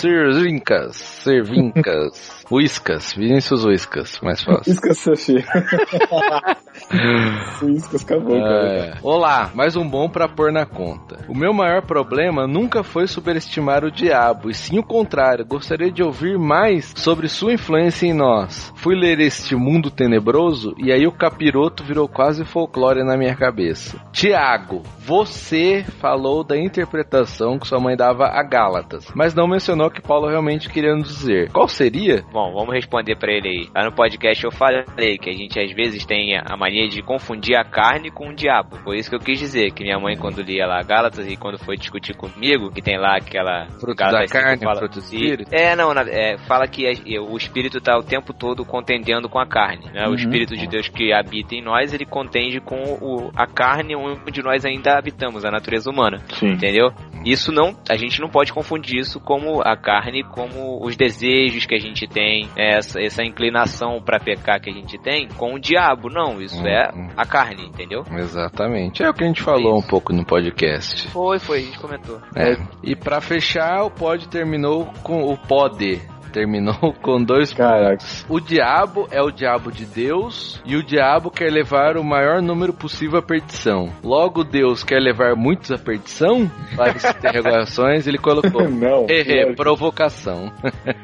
Servincas. 0.00 0.96
Servincas. 0.96 2.44
Uiscas. 2.50 3.12
Vinícius 3.12 3.64
Uiscas, 3.64 4.18
mais 4.20 4.42
fácil. 4.42 4.72
Iscas 4.72 4.98
Sachê. 4.98 5.44
Acabou, 6.90 8.40
cara. 8.40 8.68
É. 8.68 8.94
Olá, 9.00 9.50
mais 9.54 9.76
um 9.76 9.88
bom 9.88 10.08
pra 10.08 10.28
pôr 10.28 10.50
na 10.50 10.66
conta. 10.66 11.24
O 11.28 11.36
meu 11.36 11.52
maior 11.52 11.82
problema 11.82 12.48
nunca 12.48 12.82
foi 12.82 13.06
superestimar 13.06 13.84
o 13.84 13.92
diabo, 13.92 14.50
e 14.50 14.54
sim 14.54 14.78
o 14.78 14.82
contrário. 14.82 15.46
Gostaria 15.46 15.92
de 15.92 16.02
ouvir 16.02 16.36
mais 16.36 16.92
sobre 16.96 17.28
sua 17.28 17.52
influência 17.52 18.06
em 18.06 18.12
nós. 18.12 18.72
Fui 18.74 18.96
ler 18.96 19.20
este 19.20 19.54
mundo 19.54 19.88
tenebroso 19.90 20.74
e 20.78 20.90
aí 20.90 21.06
o 21.06 21.12
capiroto 21.12 21.84
virou 21.84 22.08
quase 22.08 22.44
folclore 22.44 23.04
na 23.04 23.16
minha 23.16 23.36
cabeça. 23.36 24.00
Tiago, 24.12 24.82
você 24.98 25.84
falou 26.00 26.42
da 26.42 26.58
interpretação 26.58 27.58
que 27.58 27.68
sua 27.68 27.78
mãe 27.78 27.96
dava 27.96 28.26
a 28.26 28.42
Gálatas, 28.42 29.06
mas 29.14 29.34
não 29.34 29.46
mencionou 29.46 29.86
o 29.86 29.90
que 29.90 30.02
Paulo 30.02 30.28
realmente 30.28 30.68
queria 30.68 30.96
nos 30.96 31.08
dizer. 31.08 31.52
Qual 31.52 31.68
seria? 31.68 32.24
Bom, 32.32 32.52
vamos 32.52 32.74
responder 32.74 33.16
pra 33.16 33.32
ele 33.32 33.48
aí. 33.48 33.68
Lá 33.74 33.84
no 33.84 33.92
podcast 33.92 34.42
eu 34.44 34.50
falei 34.50 35.18
que 35.18 35.30
a 35.30 35.32
gente 35.32 35.60
às 35.60 35.72
vezes 35.72 36.04
tem 36.04 36.36
a 36.36 36.56
mania 36.56 36.79
de 36.88 37.02
confundir 37.02 37.56
a 37.56 37.64
carne 37.64 38.10
com 38.10 38.28
o 38.28 38.34
diabo. 38.34 38.76
Foi 38.84 38.96
isso 38.98 39.08
que 39.10 39.16
eu 39.16 39.20
quis 39.20 39.38
dizer, 39.38 39.72
que 39.72 39.82
minha 39.82 39.98
mãe 39.98 40.16
quando 40.16 40.42
lia 40.42 40.66
lá 40.66 40.82
Gálatas 40.82 41.26
e 41.30 41.36
quando 41.36 41.58
foi 41.58 41.76
discutir 41.76 42.14
comigo, 42.16 42.70
que 42.70 42.82
tem 42.82 42.98
lá 42.98 43.16
aquela 43.16 43.66
Fruto 43.80 43.94
Gálatas 43.96 44.30
da 44.30 44.40
carne, 44.40 44.58
que 44.58 44.64
fala- 44.64 44.78
fruto 44.78 45.00
do 45.00 45.00
E- 45.00 45.16
espírito? 45.16 45.54
É, 45.54 45.76
não, 45.76 45.92
é, 45.92 46.36
fala 46.46 46.66
que 46.66 46.86
a- 46.86 47.22
o 47.22 47.36
espírito 47.36 47.80
tá 47.80 47.96
o 47.98 48.02
tempo 48.02 48.32
todo 48.32 48.64
contendendo 48.64 49.28
com 49.28 49.38
a 49.38 49.46
carne, 49.46 49.86
né? 49.92 50.04
O 50.06 50.08
Uhum. 50.10 50.14
espírito 50.14 50.56
de 50.56 50.66
Deus 50.66 50.88
que 50.88 51.12
habita 51.12 51.54
em 51.54 51.62
nós, 51.62 51.92
ele 51.92 52.04
contende 52.04 52.60
com 52.60 52.76
o, 53.00 53.30
a 53.36 53.46
carne 53.46 53.94
onde 53.96 54.42
nós 54.42 54.64
ainda 54.64 54.96
habitamos, 54.98 55.44
a 55.44 55.50
natureza 55.50 55.90
humana. 55.90 56.18
Sim. 56.34 56.50
Entendeu? 56.52 56.90
Isso 57.24 57.52
não, 57.52 57.74
a 57.90 57.96
gente 57.96 58.20
não 58.20 58.28
pode 58.30 58.52
confundir 58.52 58.98
isso 59.00 59.20
como 59.20 59.60
a 59.62 59.76
carne, 59.76 60.22
como 60.24 60.82
os 60.84 60.96
desejos 60.96 61.66
que 61.66 61.74
a 61.74 61.78
gente 61.78 62.06
tem, 62.06 62.48
essa, 62.56 63.00
essa 63.00 63.22
inclinação 63.22 64.00
pra 64.02 64.18
pecar 64.18 64.60
que 64.60 64.70
a 64.70 64.72
gente 64.72 64.98
tem, 64.98 65.28
com 65.28 65.54
o 65.54 65.58
diabo. 65.60 66.08
Não, 66.08 66.40
isso 66.40 66.66
é 66.70 66.90
a 67.16 67.26
carne, 67.26 67.66
entendeu? 67.66 68.04
Exatamente. 68.12 69.02
É 69.02 69.10
o 69.10 69.14
que 69.14 69.24
a 69.24 69.26
gente 69.26 69.42
falou 69.42 69.78
um 69.78 69.82
pouco 69.82 70.12
no 70.12 70.24
podcast. 70.24 71.08
Foi, 71.08 71.38
foi, 71.38 71.58
a 71.58 71.62
gente 71.62 71.78
comentou. 71.78 72.20
É. 72.34 72.56
E 72.82 72.94
pra 72.94 73.20
fechar, 73.20 73.82
o 73.84 73.90
pod 73.90 74.28
terminou 74.28 74.86
com 75.02 75.22
o 75.22 75.36
pode. 75.36 76.00
Terminou 76.32 76.94
com 77.02 77.22
dois 77.22 77.52
Caraca. 77.52 78.04
O 78.28 78.40
diabo 78.40 79.08
é 79.10 79.20
o 79.22 79.30
diabo 79.30 79.70
de 79.70 79.84
Deus 79.84 80.60
e 80.64 80.76
o 80.76 80.82
diabo 80.82 81.30
quer 81.30 81.50
levar 81.50 81.96
o 81.96 82.04
maior 82.04 82.40
número 82.40 82.72
possível 82.72 83.18
à 83.18 83.22
perdição. 83.22 83.90
Logo, 84.02 84.44
Deus 84.44 84.82
quer 84.84 85.00
levar 85.00 85.34
muitos 85.34 85.70
à 85.70 85.78
perdição? 85.78 86.50
Várias 86.74 87.04
interrogações, 87.16 88.06
ele 88.06 88.18
colocou. 88.18 88.68
Não, 88.70 89.06
claro. 89.06 89.56
provocação. 89.56 90.52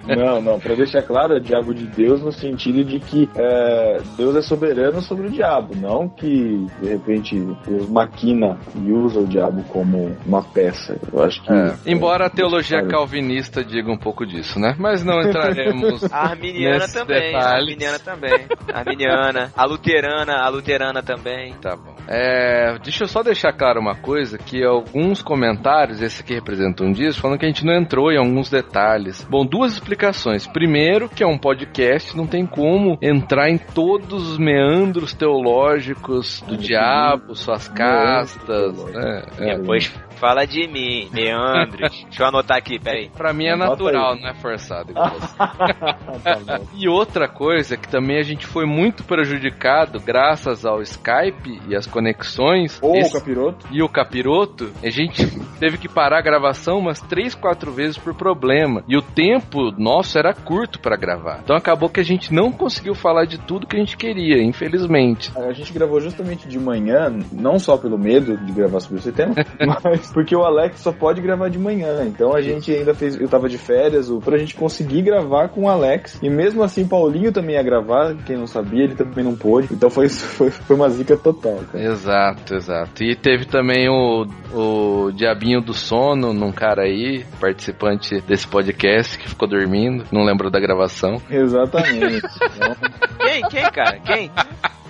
não, 0.07 0.41
não, 0.41 0.59
pra 0.59 0.75
deixar 0.75 1.03
claro, 1.03 1.37
é 1.37 1.41
diabo 1.41 1.75
de 1.75 1.87
Deus 1.87 2.23
no 2.23 2.33
sentido 2.33 2.85
de 2.85 3.01
que 3.01 3.29
é, 3.37 3.99
Deus 4.17 4.37
é 4.37 4.43
soberano 4.43 5.01
sobre 5.03 5.27
o 5.27 5.31
diabo, 5.31 5.75
não 5.77 6.09
que 6.09 6.67
de 6.81 6.89
repente 6.89 7.37
Deus 7.67 7.89
maquina 7.89 8.59
e 8.75 8.93
usa 8.93 9.21
o 9.21 9.27
diabo 9.27 9.63
como 9.65 10.17
uma 10.25 10.43
peça. 10.43 10.99
Eu 11.13 11.23
acho 11.23 11.43
que. 11.43 11.53
É. 11.53 11.75
Embora 11.87 12.27
a 12.27 12.31
teologia 12.31 12.87
calvinista 12.87 13.65
diga 13.65 13.91
um 13.91 13.99
pouco 13.99 14.27
disso, 14.27 14.59
né? 14.59 14.75
Mas 14.79 15.05
não 15.05 15.16
entraremos. 15.23 16.13
A 16.13 16.31
arminiana 16.31 16.79
Nesses 16.79 16.93
também, 16.95 17.17
a 17.17 17.21
detalhes. 17.39 17.63
arminiana 17.63 17.99
também. 17.99 18.47
A 18.73 18.79
arminiana, 18.79 19.53
a 19.57 19.65
luterana, 19.65 20.35
a 20.43 20.49
luterana 20.49 21.03
também. 21.03 21.55
Tá 21.55 21.77
bom. 21.77 21.95
É, 22.09 22.79
deixa 22.83 23.05
eu 23.05 23.09
só 23.09 23.23
deixar 23.23 23.53
claro 23.53 23.81
uma 23.81 23.95
coisa, 23.97 24.39
que 24.39 24.65
alguns 24.65 25.23
comentários, 25.23 26.01
esse 26.01 26.23
aqui 26.23 26.35
representa 26.35 26.85
um 26.85 26.93
disso, 26.93 27.21
falando 27.21 27.39
que 27.39 27.45
a 27.47 27.49
gente 27.49 27.65
não 27.65 27.75
entrou 27.75 28.13
em 28.13 28.19
alguns 28.19 28.49
detalhes. 28.49 29.27
Bom, 29.29 29.45
duas 29.45 29.73
explicações. 29.73 30.47
Primeiro, 30.47 31.09
que 31.09 31.23
é 31.23 31.27
um 31.27 31.39
podcast, 31.39 32.17
não 32.17 32.27
tem 32.27 32.47
como 32.47 32.99
entrar 33.03 33.49
em 33.51 33.59
todos 33.59 34.31
os 34.31 34.39
meandros 34.39 35.13
teológicos 35.15 36.43
do 36.47 36.57
diabo, 36.57 37.35
suas 37.35 37.69
castas, 37.69 38.85
né? 38.93 39.23
É. 39.39 39.57
Depois 39.57 39.93
fala 40.17 40.45
de 40.47 40.67
mim, 40.69 41.09
meandros. 41.13 41.91
Deixa 42.07 42.23
eu 42.23 42.27
anotar 42.27 42.57
aqui, 42.59 42.79
peraí. 42.79 43.11
Pra 43.11 43.33
mim 43.33 43.47
é 43.47 43.57
natural, 43.57 44.15
aí. 44.15 44.21
não 44.23 44.29
é 44.29 44.35
forçado. 44.35 44.93
Tá. 45.37 46.61
E 46.75 46.89
outra 46.89 47.29
coisa 47.29 47.77
que 47.77 47.89
também 47.89 48.19
a 48.19 48.23
gente 48.23 48.47
foi 48.47 48.65
muito 48.67 49.05
prejudicado 49.05 50.01
graças 50.01 50.65
ao 50.65 50.81
Skype 50.83 51.61
e 51.69 51.75
as 51.77 51.87
conexões. 51.87 52.79
Ou 52.83 52.97
esse- 52.97 53.11
o 53.17 53.21
capiroto. 53.21 53.67
e 53.71 53.83
o 53.83 53.89
capiroto, 53.89 54.71
a 54.83 54.91
gente 54.91 55.25
teve 55.59 55.79
que 55.79 55.89
parar 55.89 56.19
a 56.19 56.23
gravação 56.23 56.79
umas 56.79 57.01
três, 57.01 57.35
quatro 57.35 57.71
vezes 57.73 57.97
por 57.99 58.15
problema. 58.15 58.83
E 58.89 58.97
o 58.97 59.03
tempo 59.03 59.71
nosso 59.79 60.19
era 60.19 60.33
curto 60.35 60.81
pra 60.81 60.97
gravar. 60.97 61.41
Então 61.45 61.57
acabou 61.57 61.89
que 61.89 62.01
a 62.01 62.05
gente 62.05 62.33
não 62.33 62.51
conseguiu 62.51 62.95
falar 62.95 63.25
de 63.27 63.39
tudo 63.39 63.67
que 63.67 63.77
a 63.77 63.79
gente 63.79 63.97
queria, 63.97 64.43
infelizmente. 64.43 65.31
A 65.37 65.53
gente 65.53 65.73
gravou 65.73 66.01
justamente 66.01 66.49
de 66.49 66.59
manhã, 66.59 67.13
não 67.33 67.59
só 67.59 67.77
pelo 67.77 67.99
medo 67.99 68.37
de 68.39 68.53
gravar 68.53 68.81
sobre 68.81 68.99
esse 68.99 69.13
tema, 69.13 69.35
mas 69.85 70.06
porque 70.13 70.35
o 70.35 70.43
Alex 70.45 70.81
só 70.81 70.93
pode 70.93 71.21
gravar 71.21 71.49
de 71.49 71.59
manhã. 71.59 72.05
Então 72.05 72.35
a 72.35 72.41
gente 72.41 72.73
ainda 72.73 72.95
fez. 72.95 73.21
Eu 73.21 73.29
tava 73.29 73.49
de 73.49 73.59
férias, 73.59 74.11
o- 74.11 74.21
pra 74.21 74.39
gente 74.39 74.55
conseguir 74.55 75.03
gravar 75.03 75.49
com 75.49 75.65
o 75.65 75.69
Alex. 75.69 76.19
E 76.23 76.29
mesmo 76.31 76.63
assim, 76.63 76.87
Paulinho 76.87 77.33
também 77.33 77.57
ia 77.57 77.63
gravar, 77.63 78.15
quem 78.27 78.37
não 78.37 78.47
sabia, 78.47 78.85
ele 78.85 78.95
também 78.95 79.25
não 79.25 79.35
pôde. 79.37 79.69
Então 79.73 79.91
foi, 79.91 80.09
foi, 80.11 80.51
foi 80.51 80.77
uma 80.77 80.89
zica 80.89 81.17
total, 81.17 81.61
cara. 81.71 81.85
Exato, 81.85 82.55
exato. 82.55 83.03
E 83.03 83.15
teve 83.15 83.45
também 83.47 83.89
o, 83.89 84.27
o 84.55 85.13
Diabinho 85.13 85.61
do 85.61 85.73
Sono, 85.75 86.33
num 86.33 86.53
cara 86.53 86.83
aí, 86.83 87.25
participante 87.41 88.21
desse 88.23 88.47
podcast, 88.47 89.19
que 89.19 89.29
ficou 89.29 89.49
dormindo, 89.49 90.05
não 90.13 90.25
lembrou 90.25 90.51
da 90.51 90.61
gravação. 90.61 91.21
Exatamente. 91.31 92.23
Quem? 93.19 93.43
Quem, 93.49 93.71
cara? 93.71 93.99
Quem? 94.01 94.31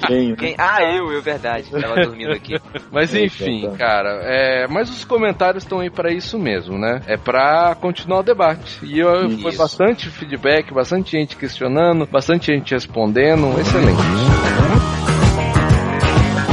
quem, 0.07 0.31
né? 0.31 0.37
Quem? 0.37 0.55
Ah, 0.59 0.83
eu, 0.83 1.11
eu, 1.11 1.23
verdade. 1.23 1.71
Tava 1.71 1.95
dormindo 2.03 2.33
aqui. 2.33 2.55
Mas 2.93 3.15
enfim, 3.15 3.69
tá. 3.71 3.77
cara, 3.77 4.21
é, 4.23 4.67
mas 4.69 4.91
os 4.91 5.05
comentários 5.07 5.65
estão 5.65 5.81
aí 5.81 5.91
pra 5.91 6.13
isso 6.13 6.39
mesmo, 6.39 6.77
né? 6.79 7.03
É 7.07 7.17
pra 7.17 7.75
continuar 7.81 8.21
o 8.21 8.23
debate. 8.23 8.85
E 8.85 8.99
eu, 8.99 9.31
foi 9.39 9.57
bastante 9.57 10.11
feedback, 10.11 10.73
bastante 10.73 11.13
gente 11.13 11.37
questionando, 11.37 12.07
bastante 12.07 12.53
gente 12.53 12.75
respondendo, 12.75 13.59
excelente. 13.59 14.03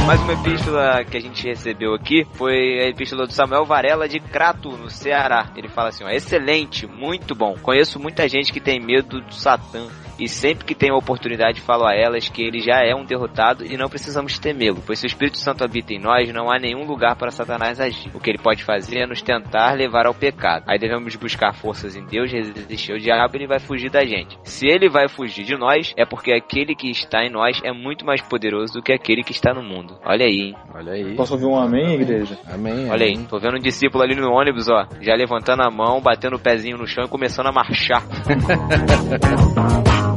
Mais 0.06 0.20
uma 0.20 0.34
epístola 0.34 1.04
que 1.04 1.16
a 1.16 1.20
gente 1.20 1.46
recebeu 1.46 1.94
aqui 1.94 2.26
foi 2.34 2.78
a 2.80 2.88
epístola 2.88 3.26
do 3.26 3.32
Samuel 3.32 3.64
Varela 3.64 4.06
de 4.06 4.20
Crato, 4.20 4.76
no 4.76 4.90
Ceará. 4.90 5.50
Ele 5.56 5.68
fala 5.68 5.88
assim: 5.88 6.04
ó, 6.04 6.10
excelente, 6.10 6.86
muito 6.86 7.34
bom. 7.34 7.56
Conheço 7.62 7.98
muita 7.98 8.28
gente 8.28 8.52
que 8.52 8.60
tem 8.60 8.78
medo 8.78 9.22
do 9.22 9.34
Satã. 9.34 9.88
E 10.18 10.28
sempre 10.28 10.64
que 10.64 10.74
tenho 10.74 10.94
a 10.94 10.98
oportunidade 10.98 11.60
falo 11.60 11.86
a 11.86 11.94
elas 11.94 12.28
que 12.28 12.42
ele 12.42 12.60
já 12.60 12.84
é 12.84 12.94
um 12.94 13.04
derrotado 13.04 13.64
e 13.64 13.76
não 13.76 13.88
precisamos 13.88 14.38
temê-lo, 14.38 14.82
pois 14.84 14.98
se 14.98 15.06
o 15.06 15.08
Espírito 15.08 15.38
Santo 15.38 15.64
habita 15.64 15.92
em 15.92 15.98
nós, 15.98 16.32
não 16.32 16.50
há 16.50 16.58
nenhum 16.58 16.84
lugar 16.84 17.16
para 17.16 17.30
Satanás 17.30 17.80
agir. 17.80 18.10
O 18.14 18.20
que 18.20 18.30
ele 18.30 18.38
pode 18.38 18.62
fazer 18.62 18.98
é 18.98 19.06
nos 19.06 19.22
tentar 19.22 19.74
levar 19.74 20.06
ao 20.06 20.14
pecado. 20.14 20.64
Aí 20.66 20.78
devemos 20.78 21.16
buscar 21.16 21.54
forças 21.54 21.96
em 21.96 22.04
Deus, 22.04 22.30
resistir 22.30 22.92
ao 22.92 22.98
diabo 22.98 23.34
e 23.34 23.38
ele 23.38 23.46
vai 23.46 23.58
fugir 23.58 23.90
da 23.90 24.04
gente. 24.04 24.38
Se 24.44 24.66
ele 24.66 24.88
vai 24.88 25.08
fugir 25.08 25.44
de 25.44 25.56
nós, 25.56 25.92
é 25.96 26.04
porque 26.04 26.32
aquele 26.32 26.74
que 26.74 26.90
está 26.90 27.24
em 27.24 27.30
nós 27.30 27.60
é 27.64 27.72
muito 27.72 28.04
mais 28.04 28.20
poderoso 28.22 28.74
do 28.74 28.82
que 28.82 28.92
aquele 28.92 29.22
que 29.22 29.32
está 29.32 29.52
no 29.52 29.62
mundo. 29.62 29.98
Olha 30.04 30.26
aí, 30.26 30.48
hein? 30.48 30.54
Olha 30.74 30.92
aí. 30.92 31.16
Posso 31.16 31.34
ouvir 31.34 31.46
um 31.46 31.58
amém, 31.58 31.94
igreja? 31.94 32.38
Amém. 32.52 32.90
Olha 32.90 33.06
aí, 33.06 33.14
amém. 33.14 33.26
tô 33.26 33.38
vendo 33.38 33.56
um 33.56 33.60
discípulo 33.60 34.04
ali 34.04 34.14
no 34.14 34.30
ônibus, 34.30 34.68
ó, 34.68 34.86
já 35.00 35.14
levantando 35.14 35.62
a 35.62 35.70
mão, 35.70 36.00
batendo 36.00 36.36
o 36.36 36.40
pezinho 36.40 36.78
no 36.78 36.86
chão 36.86 37.04
e 37.04 37.08
começando 37.08 37.48
a 37.48 37.52
marchar. 37.52 38.02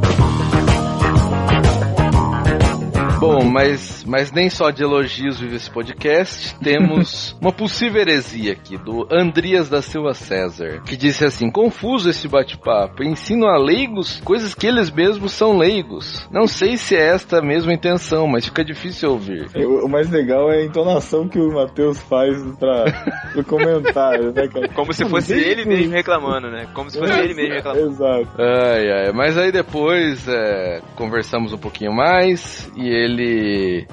Bom, 3.18 3.44
mas, 3.44 4.04
mas 4.06 4.30
nem 4.30 4.48
só 4.48 4.70
de 4.70 4.82
elogios 4.82 5.40
vive 5.40 5.56
esse 5.56 5.70
podcast. 5.70 6.54
Temos 6.60 7.36
uma 7.42 7.52
possível 7.52 8.00
heresia 8.00 8.52
aqui, 8.52 8.76
do 8.76 9.06
Andrias 9.10 9.68
da 9.68 9.82
Silva 9.82 10.14
César, 10.14 10.82
que 10.84 10.96
disse 10.96 11.24
assim: 11.24 11.50
confuso 11.50 12.08
esse 12.10 12.28
bate-papo. 12.28 13.02
Ensino 13.02 13.46
a 13.46 13.58
leigos 13.58 14.20
coisas 14.24 14.54
que 14.54 14.66
eles 14.66 14.90
mesmos 14.90 15.32
são 15.32 15.56
leigos. 15.56 16.28
Não 16.30 16.46
sei 16.46 16.76
se 16.76 16.94
é 16.94 17.08
esta 17.08 17.38
a 17.38 17.42
mesma 17.42 17.72
intenção, 17.72 18.26
mas 18.26 18.44
fica 18.44 18.64
difícil 18.64 19.10
ouvir. 19.10 19.48
O 19.56 19.88
o 19.88 19.90
mais 19.90 20.10
legal 20.10 20.52
é 20.52 20.58
a 20.58 20.64
entonação 20.64 21.26
que 21.26 21.38
o 21.38 21.52
Matheus 21.52 21.98
faz 22.02 22.36
pra, 22.58 22.84
pro 23.32 23.44
comentário, 23.44 24.32
né, 24.32 24.46
cara? 24.46 24.68
Como 24.76 24.92
se 24.92 25.04
fosse 25.08 25.32
ele 25.32 25.64
mesmo 25.64 25.92
reclamando, 25.92 26.50
né? 26.50 26.68
Como 26.74 26.90
se 26.90 26.98
fosse 26.98 27.18
ele 27.18 27.34
mesmo 27.34 27.54
reclamando. 27.54 27.88
Exato. 27.88 28.28
Ai, 28.38 28.90
ai. 28.90 29.12
Mas 29.12 29.38
aí 29.38 29.50
depois 29.50 30.28
é, 30.28 30.82
conversamos 30.94 31.52
um 31.54 31.58
pouquinho 31.58 31.92
mais 31.92 32.70
e 32.76 32.86
ele 32.86 33.07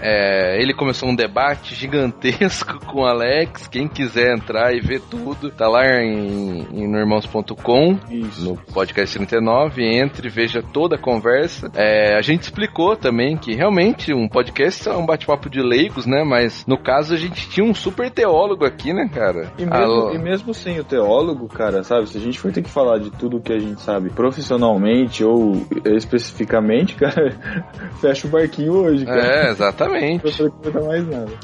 é, 0.02 0.62
ele 0.62 0.74
começou 0.74 1.10
um 1.10 1.16
debate 1.16 1.76
gigantesco 1.76 2.80
com 2.86 3.02
o 3.02 3.06
Alex. 3.06 3.68
Quem 3.68 3.88
quiser 3.88 4.36
entrar 4.36 4.74
e 4.74 4.80
ver 4.80 5.02
tudo, 5.02 5.50
tá 5.50 5.68
lá 5.68 5.86
em, 6.02 6.68
em 6.72 6.88
normãos.com, 6.88 8.00
no 8.40 8.58
podcast 8.74 9.18
39. 9.18 9.84
Entre, 9.84 10.30
veja 10.30 10.62
toda 10.62 10.96
a 10.96 11.00
conversa. 11.00 11.72
É, 11.76 12.16
a 12.18 12.22
gente 12.22 12.44
explicou 12.44 12.96
também 12.96 13.38
que 13.38 13.54
realmente 13.54 14.14
um 14.14 14.28
podcast 14.28 14.88
é 14.90 14.94
um 14.94 15.06
bate-papo 15.06 15.50
de 15.50 15.62
leigos, 15.62 16.06
né? 16.06 16.24
Mas 16.24 16.66
no 16.66 16.78
caso 16.78 17.14
a 17.14 17.18
gente 17.18 17.50
tinha 17.50 17.66
um 17.66 17.74
super 17.74 18.10
teólogo 18.10 18.66
aqui, 18.66 18.94
né, 18.94 19.10
cara? 19.14 19.52
E 19.58 19.66
mesmo, 19.66 20.12
e 20.14 20.18
mesmo 20.18 20.54
sem 20.54 20.80
o 20.80 20.84
teólogo, 20.84 21.48
cara, 21.48 21.84
sabe? 21.84 22.08
Se 22.10 22.18
a 22.18 22.22
gente 22.22 22.40
for 22.40 22.52
ter 22.52 22.62
que 22.62 22.70
falar 22.70 23.00
de 23.00 23.12
tudo 23.12 23.42
que 23.42 23.54
a 23.54 23.60
gente 23.60 23.82
sabe 23.82 24.10
profissionalmente 24.10 25.24
ou 25.24 25.66
especificamente, 25.86 26.96
cara, 26.98 27.38
fecha 28.02 28.28
o 28.28 28.30
barquinho 28.30 28.74
hoje, 28.74 29.05
É, 29.10 29.50
exatamente. 29.50 30.22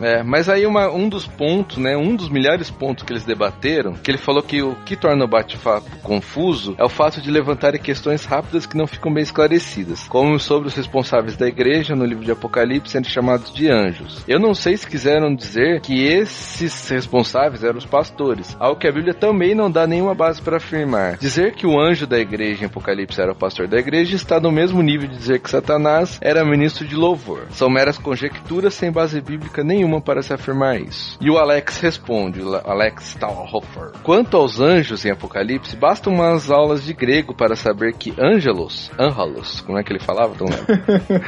É, 0.01 0.23
mas 0.23 0.49
aí 0.49 0.65
uma- 0.65 0.89
um 0.89 1.07
dos 1.09 1.25
pontos, 1.27 1.77
né, 1.77 1.95
um 1.97 2.15
dos 2.15 2.29
milhares 2.29 2.69
pontos 2.69 3.03
que 3.03 3.13
eles 3.13 3.25
debateram, 3.25 3.93
que 3.93 4.09
ele 4.11 4.17
falou 4.17 4.41
que 4.43 4.61
o 4.61 4.75
que 4.85 4.95
torna 4.95 5.25
o 5.25 5.27
bate-papo 5.27 5.89
confuso 6.01 6.75
é 6.77 6.83
o 6.83 6.89
fato 6.89 7.21
de 7.21 7.29
levantarem 7.31 7.81
questões 7.81 8.25
rápidas 8.25 8.65
que 8.65 8.77
não 8.77 8.87
ficam 8.87 9.13
bem 9.13 9.23
esclarecidas, 9.23 10.03
como 10.07 10.39
sobre 10.39 10.67
os 10.67 10.75
responsáveis 10.75 11.35
da 11.37 11.47
igreja 11.47 11.95
no 11.95 12.05
livro 12.05 12.23
de 12.25 12.31
Apocalipse 12.31 12.91
sendo 12.91 13.07
chamados 13.07 13.53
de 13.53 13.69
anjos. 13.69 14.23
Eu 14.27 14.39
não 14.39 14.53
sei 14.53 14.75
se 14.77 14.87
quiseram 14.87 15.33
dizer 15.33 15.81
que 15.81 16.03
esses 16.03 16.89
responsáveis 16.89 17.63
eram 17.63 17.77
os 17.77 17.85
pastores, 17.85 18.55
algo 18.59 18.79
que 18.79 18.87
a 18.87 18.91
Bíblia 18.91 19.13
também 19.13 19.55
não 19.55 19.69
dá 19.69 19.85
nenhuma 19.87 20.13
base 20.13 20.41
para 20.41 20.57
afirmar. 20.57 21.17
Dizer 21.17 21.53
que 21.53 21.65
o 21.67 21.79
anjo 21.79 22.05
da 22.07 22.19
igreja 22.19 22.63
em 22.63 22.67
Apocalipse 22.67 23.21
era 23.21 23.31
o 23.31 23.35
pastor 23.35 23.67
da 23.67 23.77
igreja 23.77 24.15
está 24.15 24.39
no 24.39 24.51
mesmo 24.51 24.81
nível 24.81 25.07
de 25.07 25.17
dizer 25.17 25.39
que 25.39 25.49
Satanás 25.49 26.17
era 26.21 26.43
ministro 26.45 26.85
de 26.87 26.95
louvor. 26.95 27.47
São 27.51 27.69
meras 27.69 27.97
conjecturas 27.97 28.73
sem 28.73 28.91
base 28.91 29.19
bíblica 29.21 29.63
nenhuma 29.63 30.01
para 30.01 30.21
se 30.21 30.33
afirmar 30.33 30.79
isso. 30.79 31.17
E 31.21 31.29
o 31.29 31.37
Alex 31.37 31.79
responde, 31.79 32.41
o 32.41 32.55
Alex 32.55 33.09
Stahlhofer. 33.15 33.91
Quanto 34.03 34.37
aos 34.37 34.59
anjos 34.59 35.05
em 35.05 35.11
Apocalipse, 35.11 35.75
basta 35.75 36.09
umas 36.09 36.49
aulas 36.49 36.83
de 36.83 36.93
grego 36.93 37.35
para 37.35 37.55
saber 37.55 37.93
que 37.93 38.13
ângelos, 38.19 38.91
ângelos, 38.97 39.61
como 39.61 39.77
é 39.77 39.83
que 39.83 39.91
ele 39.91 40.03
falava? 40.03 40.33
Não 40.39 40.47
lembro. 40.47 40.65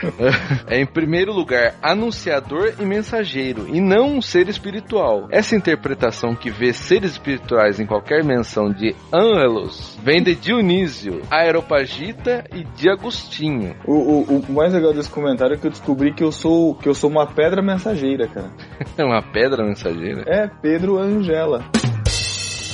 é 0.67 0.79
em 0.79 0.85
primeiro 0.85 1.33
lugar 1.33 1.75
anunciador 1.81 2.73
e 2.79 2.85
mensageiro, 2.85 3.67
e 3.67 3.81
não 3.81 4.17
um 4.17 4.21
ser 4.21 4.47
espiritual. 4.47 5.27
Essa 5.29 5.55
interpretação 5.55 6.35
que 6.35 6.49
vê 6.49 6.73
seres 6.73 7.11
espirituais 7.11 7.79
em 7.79 7.85
qualquer 7.85 8.23
menção 8.23 8.71
de 8.71 8.95
ângelos 9.11 9.97
vem 10.01 10.21
de 10.21 10.35
Dionísio, 10.35 11.21
Aeropagita 11.29 12.43
e 12.53 12.63
de 12.63 12.89
Agostinho. 12.89 13.75
O, 13.85 13.93
o, 13.93 14.39
o 14.39 14.53
mais 14.53 14.73
legal 14.73 14.93
desse 14.93 15.09
comentário 15.09 15.55
é 15.55 15.57
que 15.57 15.67
eu 15.67 15.71
descobri 15.71 16.12
que 16.13 16.23
eu 16.23 16.31
sou 16.31 16.75
que 16.75 16.87
eu 16.87 16.93
sou 16.93 17.09
uma 17.09 17.27
pedra 17.27 17.61
mensageira, 17.61 18.27
cara. 18.27 18.51
É 18.97 19.03
uma 19.03 19.21
pedra 19.21 19.63
mensageira. 19.63 20.23
É 20.27 20.47
Pedro 20.47 20.97
Angela. 20.97 21.63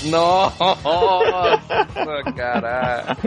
Nossa, 0.06 0.75
caralho. 2.36 3.18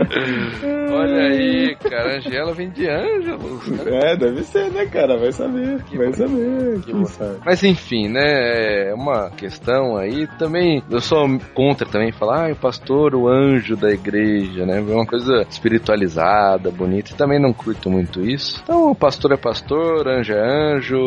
Olha 0.90 1.22
aí, 1.22 1.76
cara. 1.76 2.16
Angela 2.16 2.52
vem 2.54 2.70
de 2.70 2.88
Ângelos. 2.88 3.66
né? 3.68 4.12
É, 4.12 4.16
deve 4.16 4.42
ser, 4.44 4.70
né, 4.70 4.86
cara? 4.86 5.18
Vai 5.18 5.32
saber. 5.32 5.78
vai 5.94 6.12
saber. 6.12 6.80
Que 6.80 6.86
quem 6.86 6.94
bom. 7.00 7.04
sabe. 7.04 7.38
Mas 7.44 7.62
enfim, 7.62 8.08
né? 8.08 8.90
É 8.90 8.94
uma 8.94 9.30
questão 9.30 9.96
aí 9.96 10.26
também. 10.38 10.82
Eu 10.90 11.00
sou 11.00 11.26
contra 11.54 11.86
também 11.86 12.12
falar, 12.12 12.48
ah, 12.48 12.52
o 12.52 12.56
pastor, 12.56 13.14
o 13.14 13.28
anjo 13.28 13.76
da 13.76 13.90
igreja, 13.90 14.64
né? 14.64 14.78
É 14.78 14.94
uma 14.94 15.06
coisa 15.06 15.46
espiritualizada, 15.48 16.70
bonita. 16.70 17.12
E 17.12 17.16
também 17.16 17.40
não 17.40 17.52
curto 17.52 17.90
muito 17.90 18.20
isso. 18.20 18.60
Então, 18.62 18.90
o 18.90 18.94
pastor 18.94 19.32
é 19.32 19.36
pastor, 19.36 20.08
anjo 20.08 20.32
é 20.32 20.74
anjo, 20.74 20.98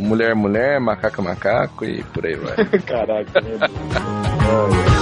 mulher 0.00 0.30
é 0.30 0.34
mulher, 0.34 0.80
macaco 0.80 1.20
é 1.20 1.24
macaco 1.24 1.84
e 1.84 2.02
por 2.04 2.26
aí 2.26 2.36
vai. 2.36 2.56
Caraca, 2.86 3.40
meu 3.40 3.58
Deus. 3.58 4.99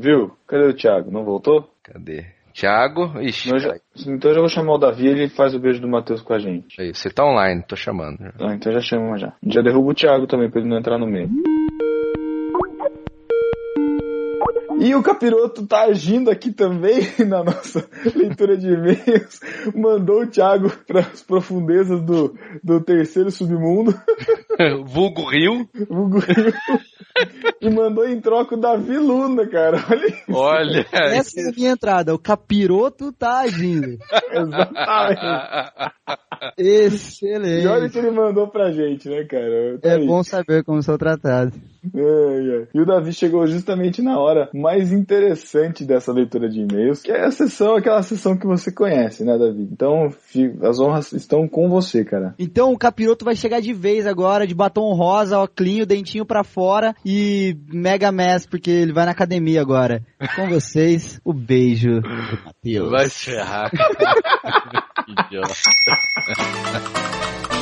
Viu? 0.00 0.32
Cadê 0.46 0.64
o 0.64 0.74
Thiago? 0.74 1.10
Não 1.10 1.24
voltou? 1.24 1.68
Cadê? 1.82 2.24
Tiago, 2.54 3.20
ixi, 3.20 3.48
Então 3.48 3.58
já, 3.58 3.76
então 4.06 4.30
eu 4.30 4.34
já 4.34 4.40
vou 4.40 4.48
chamar 4.48 4.74
o 4.74 4.78
Davi 4.78 5.04
e 5.04 5.08
ele 5.08 5.28
faz 5.28 5.54
o 5.54 5.60
beijo 5.60 5.80
do 5.80 5.88
Matheus 5.88 6.22
com 6.22 6.32
a 6.32 6.38
gente. 6.38 6.80
Aí, 6.80 6.92
você 6.92 7.10
tá 7.10 7.24
online, 7.24 7.62
tô 7.62 7.76
chamando. 7.76 8.18
Ah, 8.40 8.54
então 8.54 8.72
já 8.72 8.80
chama 8.80 9.18
já. 9.18 9.32
Já 9.46 9.60
derruba 9.60 9.90
o 9.90 9.94
Thiago 9.94 10.26
também 10.26 10.50
pra 10.50 10.60
ele 10.60 10.68
não 10.68 10.78
entrar 10.78 10.98
no 10.98 11.06
meio. 11.06 11.28
E 14.80 14.94
o 14.94 15.02
Capiroto 15.02 15.66
tá 15.66 15.82
agindo 15.82 16.30
aqui 16.30 16.50
também 16.50 17.00
na 17.28 17.44
nossa 17.44 17.86
leitura 18.16 18.56
de 18.56 18.66
e-mails. 18.68 19.38
Mandou 19.76 20.22
o 20.22 20.26
Thiago 20.26 20.70
para 20.86 21.00
as 21.00 21.22
profundezas 21.22 22.00
do, 22.00 22.34
do 22.64 22.80
terceiro 22.80 23.30
submundo. 23.30 23.94
Vulgo 24.86 25.28
Rio. 25.28 25.68
vulgo 25.88 26.18
Rio, 26.18 26.52
e 27.60 27.70
mandou 27.70 28.06
em 28.06 28.20
troca 28.20 28.54
o 28.54 28.60
Davi 28.60 28.96
Luna, 28.98 29.46
cara. 29.48 29.82
Olha 29.90 30.06
isso. 30.06 30.24
Olha. 30.32 30.86
Essa 30.92 31.40
é 31.40 31.48
a 31.48 31.52
minha 31.52 31.70
entrada. 31.72 32.14
O 32.14 32.18
capiroto 32.18 33.12
tá 33.12 33.40
agindo. 33.40 33.98
Exatamente. 34.32 35.20
E 36.58 36.62
olha 36.66 36.86
Excelente. 36.86 37.86
o 37.86 37.90
que 37.90 37.98
ele 37.98 38.10
mandou 38.10 38.48
pra 38.48 38.70
gente, 38.72 39.08
né, 39.08 39.24
cara? 39.24 39.78
Tá 39.80 39.88
É 39.90 39.94
aí. 39.96 40.06
bom 40.06 40.22
saber 40.22 40.64
como 40.64 40.82
sou 40.82 40.96
tratado. 40.98 41.52
Ai, 41.94 42.50
ai. 42.58 42.68
E 42.74 42.80
o 42.80 42.86
Davi 42.86 43.12
chegou 43.12 43.46
justamente 43.46 44.02
na 44.02 44.18
hora 44.18 44.50
mais 44.54 44.92
interessante 44.92 45.84
dessa 45.84 46.12
leitura 46.12 46.48
de 46.48 46.60
e-mails, 46.60 47.02
que 47.02 47.10
é 47.10 47.24
a 47.24 47.30
sessão, 47.30 47.76
aquela 47.76 48.02
sessão 48.02 48.36
que 48.36 48.46
você 48.46 48.72
conhece, 48.72 49.24
né, 49.24 49.36
Davi? 49.38 49.68
Então, 49.70 50.08
as 50.62 50.78
honras 50.78 51.12
estão 51.12 51.48
com 51.48 51.68
você, 51.68 52.04
cara. 52.04 52.34
Então 52.38 52.72
o 52.72 52.78
capiroto 52.78 53.24
vai 53.24 53.34
chegar 53.34 53.60
de 53.60 53.72
vez 53.72 54.06
agora, 54.06 54.46
de 54.46 54.54
batom 54.54 54.92
rosa, 54.94 55.38
óculinho, 55.38 55.86
dentinho 55.86 56.26
pra 56.26 56.44
fora 56.44 56.94
e 57.04 57.56
mega 57.72 58.12
mess, 58.12 58.46
porque 58.46 58.70
ele 58.70 58.92
vai 58.92 59.06
na 59.06 59.12
academia 59.12 59.60
agora. 59.60 60.02
Com 60.36 60.48
vocês, 60.48 61.20
o 61.24 61.32
beijo 61.32 62.00
do 62.00 62.44
Matheus. 62.44 62.90
Vai 62.90 63.08
se 63.08 63.30
ferrar. 63.30 63.70
Que 63.70 63.76
idiota. 65.12 65.54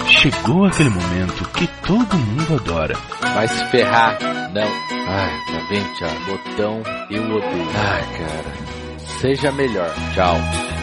Chegou 0.08 0.64
aquele 0.64 0.90
momento 0.90 1.48
que 1.50 1.66
todo 1.86 2.16
mundo 2.16 2.54
adora. 2.54 2.94
Vai 3.20 3.46
se 3.46 3.64
ferrar. 3.66 4.18
Não. 4.52 4.62
Ai, 4.62 5.30
tá 5.46 5.68
bem, 5.68 5.84
Thiago. 5.94 6.24
Botão, 6.26 6.82
eu 7.10 7.22
odeio. 7.22 7.70
Ai, 7.76 8.02
cara. 8.18 8.98
Seja 9.20 9.52
melhor. 9.52 9.94
Tchau. 10.14 10.34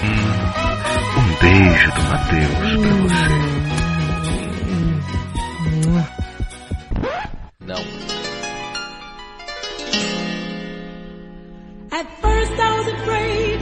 Hum, 0.04 1.20
um 1.20 1.36
beijo 1.42 1.92
do 1.92 2.02
Matheus 2.04 2.54
pra 2.80 2.96
você. 3.02 3.56
Não. 7.66 7.84
At 11.92 12.08
first 12.22 12.54
I 12.60 12.78
was 12.78 12.88
afraid. 12.94 13.55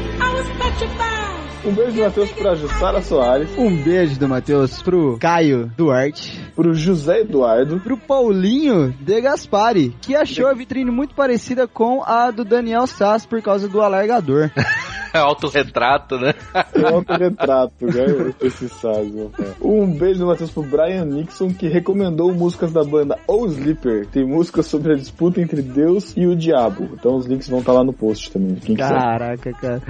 Um 1.66 1.72
beijo 1.72 1.94
do 1.94 2.02
Matheus 2.02 2.32
pra 2.34 2.56
Jussara 2.56 3.02
Soares, 3.02 3.58
Um 3.58 3.74
beijo 3.84 4.20
do 4.20 4.28
Matheus 4.28 4.82
pro 4.82 5.18
Caio 5.18 5.72
Duarte, 5.78 6.38
pro 6.54 6.74
José 6.74 7.22
Eduardo, 7.22 7.80
pro 7.80 7.98
Paulinho 7.98 8.94
de 9.00 9.22
Gaspari, 9.22 9.96
que 10.02 10.14
achou 10.14 10.48
a 10.48 10.54
vitrine 10.54 10.92
muito 10.92 11.16
parecida 11.16 11.66
com 11.66 12.04
a 12.04 12.32
do 12.32 12.44
Daniel 12.44 12.86
Sass 12.86 13.26
por 13.26 13.42
causa 13.42 13.70
do 13.70 13.82
alargador. 13.82 14.52
Autorretrato, 15.14 16.18
né? 16.18 16.34
um 16.76 16.88
autorretrato, 16.88 17.86
né? 17.86 18.34
Esse 18.42 18.68
Sazio. 18.68 19.32
Um 19.62 19.86
beijo 19.86 20.20
do 20.20 20.26
Matheus 20.26 20.50
pro 20.50 20.64
Brian 20.64 21.06
Nixon, 21.06 21.54
que 21.54 21.68
recomendou 21.68 22.34
músicas 22.34 22.72
da 22.72 22.84
banda 22.84 23.20
O 23.28 23.46
Sleeper. 23.46 24.08
Tem 24.08 24.26
músicas 24.26 24.66
sobre 24.66 24.94
a 24.94 24.96
disputa 24.96 25.40
entre 25.40 25.62
Deus 25.62 26.14
e 26.18 26.26
o 26.26 26.36
diabo. 26.36 26.90
Então 26.94 27.16
os 27.16 27.28
links 27.28 27.48
vão 27.48 27.60
estar 27.60 27.74
lá 27.74 27.84
no 27.84 27.94
post 27.94 28.32
também, 28.32 28.56
quem 28.56 28.76
quiser. 28.76 28.90
Caraca, 28.90 29.54
cara. 29.54 29.82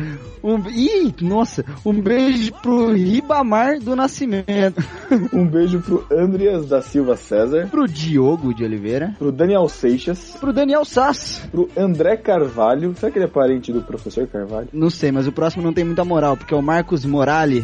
Um... 0.44 0.62
Ih, 0.70 1.14
nossa, 1.22 1.64
um 1.86 1.94
beijo 1.94 2.54
pro 2.62 2.92
Ribamar 2.92 3.80
do 3.80 3.96
Nascimento, 3.96 4.84
Um 5.32 5.48
beijo 5.48 5.82
pro 5.82 6.06
Andreas 6.12 6.68
da 6.68 6.82
Silva 6.82 7.16
César, 7.16 7.70
pro 7.70 7.88
Diogo 7.88 8.54
de 8.54 8.66
Oliveira, 8.66 9.16
pro 9.18 9.32
Daniel 9.32 9.70
Seixas, 9.70 10.36
pro 10.40 10.52
Daniel 10.52 10.84
Sass. 10.84 11.43
Pro 11.54 11.70
André 11.78 12.18
Carvalho. 12.18 12.96
Será 12.98 13.12
que 13.12 13.20
ele 13.20 13.26
é 13.26 13.30
parente 13.30 13.72
do 13.72 13.84
professor 13.84 14.28
Carvalho? 14.28 14.68
Não 14.74 14.89
sei, 14.89 15.12
mas 15.12 15.28
o 15.28 15.32
próximo 15.32 15.63
não 15.63 15.72
tem 15.72 15.84
muita 15.84 16.04
moral, 16.04 16.36
porque 16.36 16.52
é 16.52 16.58
o 16.58 16.63
Marcos 16.63 17.06
Morali. 17.06 17.63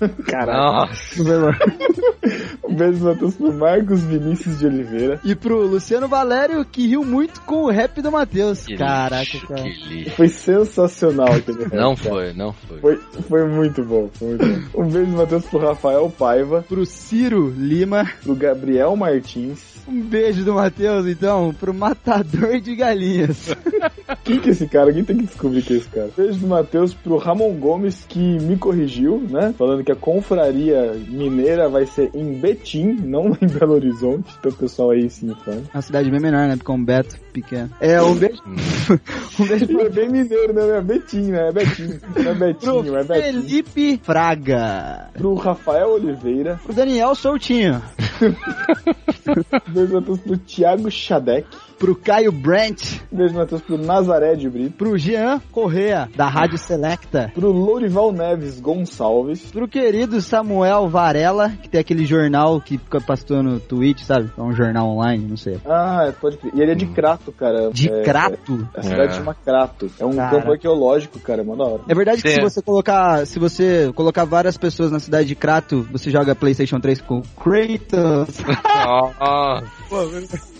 Caraca. 0.26 0.92
Um 2.64 2.74
beijo 2.74 3.02
Matheus 3.04 3.36
pro 3.36 3.52
Marcos 3.52 4.02
Vinícius 4.02 4.58
de 4.58 4.66
Oliveira. 4.66 5.20
E 5.24 5.34
pro 5.36 5.64
Luciano 5.66 6.08
Valério, 6.08 6.64
que 6.64 6.86
riu 6.86 7.04
muito 7.04 7.40
com 7.42 7.62
o 7.64 7.70
rap 7.70 8.02
do 8.02 8.10
Matheus. 8.10 8.66
Caraca, 8.76 9.22
lixo, 9.22 9.46
cara. 9.46 9.62
Que 9.62 9.88
lixo. 9.88 10.10
Foi 10.16 10.28
sensacional 10.28 11.32
aquele 11.32 11.64
rap, 11.64 11.74
Não 11.74 11.94
cara. 11.94 12.10
foi, 12.10 12.32
não 12.32 12.52
foi. 12.52 12.78
Foi, 12.80 12.96
foi 13.28 13.44
muito 13.48 13.84
bom, 13.84 14.10
foi 14.12 14.28
muito 14.28 14.70
bom. 14.72 14.82
Um 14.84 14.88
beijo 14.90 15.12
Matheus 15.12 15.44
pro 15.46 15.60
Rafael 15.60 16.10
Paiva, 16.10 16.64
Pro 16.68 16.84
Ciro 16.84 17.48
Lima. 17.56 18.04
pro 18.22 18.34
Gabriel 18.34 18.96
Martins. 18.96 19.77
Um 19.88 20.02
beijo 20.02 20.44
do 20.44 20.52
Matheus, 20.52 21.06
então, 21.06 21.54
pro 21.58 21.72
matador 21.72 22.60
de 22.60 22.76
galinhas. 22.76 23.56
Quem 24.22 24.38
que 24.38 24.50
é 24.50 24.52
esse 24.52 24.66
cara? 24.66 24.88
Alguém 24.88 25.02
tem 25.02 25.16
que 25.16 25.24
descobrir 25.24 25.62
quem 25.62 25.76
é 25.76 25.78
esse 25.80 25.88
cara. 25.88 26.10
Beijo 26.14 26.38
do 26.38 26.46
Matheus 26.46 26.92
pro 26.92 27.16
Ramon 27.16 27.54
Gomes, 27.54 28.04
que 28.06 28.18
me 28.18 28.56
corrigiu, 28.58 29.22
né? 29.30 29.54
Falando 29.56 29.82
que 29.82 29.92
a 29.92 29.96
confraria 29.96 30.92
mineira 31.08 31.68
vai 31.68 31.86
ser 31.86 32.10
em 32.14 32.34
Betim, 32.34 32.96
não 33.02 33.28
em 33.40 33.46
Belo 33.46 33.74
Horizonte. 33.74 34.34
Então 34.38 34.52
o 34.52 34.54
pessoal 34.54 34.90
aí 34.90 35.08
se 35.08 35.24
informa. 35.24 35.62
Uma 35.72 35.82
cidade 35.82 36.10
bem 36.10 36.20
menor, 36.20 36.46
né? 36.46 36.56
Porque 36.56 36.70
é 36.70 36.74
um 36.74 36.84
Beto 36.84 37.16
pequeno. 37.32 37.70
É, 37.80 38.02
um 38.02 38.14
beijo. 38.14 38.42
um 39.40 39.46
beijo 39.46 39.64
Ele 39.64 39.82
é 39.82 39.88
bem 39.88 40.08
mineiro, 40.10 40.52
né? 40.52 40.78
É 40.78 40.80
Betim, 40.82 41.30
né? 41.30 41.48
É 41.48 41.52
Betim. 41.52 41.98
É 42.16 42.34
Betinho, 42.34 42.84
pro 42.84 42.96
é 42.96 43.04
Betim. 43.04 43.22
Felipe 43.22 44.00
Fraga. 44.02 45.08
Pro 45.14 45.34
Rafael 45.34 45.90
Oliveira. 45.94 46.60
Pro 46.64 46.74
Daniel 46.74 47.14
Soutinho. 47.14 47.82
Beijo, 49.78 49.94
Matheus, 49.94 50.18
pro 50.18 50.36
Thiago 50.36 50.90
Xadec. 50.90 51.46
Pro 51.78 51.94
Caio 51.94 52.32
Brent. 52.32 53.00
Beijo, 53.10 53.34
Matheus, 53.34 53.62
pro 53.62 53.78
Nazaré 53.78 54.34
de 54.34 54.48
Brito. 54.50 54.76
Pro 54.76 54.98
Jean 54.98 55.40
Correa, 55.52 56.08
da 56.16 56.28
Rádio 56.28 56.58
Selecta. 56.58 57.30
Pro 57.34 57.50
Lourival 57.52 58.12
Neves 58.12 58.60
Gonçalves. 58.60 59.50
Pro 59.52 59.68
querido 59.68 60.20
Samuel 60.20 60.88
Varela, 60.88 61.50
que 61.62 61.68
tem 61.68 61.80
aquele 61.80 62.04
jornal 62.04 62.60
que 62.60 62.78
fica 62.78 63.00
passando 63.00 63.50
no 63.50 63.60
Twitch, 63.60 64.00
sabe? 64.02 64.30
É 64.36 64.42
um 64.42 64.52
jornal 64.52 64.88
online, 64.88 65.24
não 65.28 65.36
sei. 65.36 65.58
Ah, 65.64 66.12
pode 66.20 66.36
crer. 66.38 66.52
E 66.54 66.60
ele 66.60 66.72
é 66.72 66.74
de 66.74 66.86
Crato, 66.86 67.30
cara. 67.32 67.70
De 67.70 67.88
é, 67.88 68.02
Crato? 68.02 68.68
É, 68.74 68.80
a 68.80 68.82
cidade 68.82 69.12
É. 69.12 69.16
chama 69.16 69.34
Crato. 69.34 69.90
É 70.00 70.04
um 70.04 70.14
Cara. 70.16 70.30
campo 70.36 70.52
arqueológico, 70.52 71.18
cara. 71.20 71.42
É 71.42 71.44
da 71.44 71.64
hora. 71.64 71.82
É 71.88 71.94
verdade 71.94 72.22
que 72.22 72.28
Sim. 72.28 72.34
se 72.36 72.40
você 72.40 72.60
colocar, 72.62 73.26
se 73.26 73.38
você 73.38 73.92
colocar 73.94 74.24
várias 74.24 74.56
pessoas 74.56 74.90
na 74.90 74.98
cidade 74.98 75.28
de 75.28 75.34
Crato, 75.34 75.86
você 75.92 76.10
joga 76.10 76.34
PlayStation 76.34 76.80
3 76.80 77.00
com 77.00 77.22
Kratos. 77.36 78.38
Ó, 78.86 79.60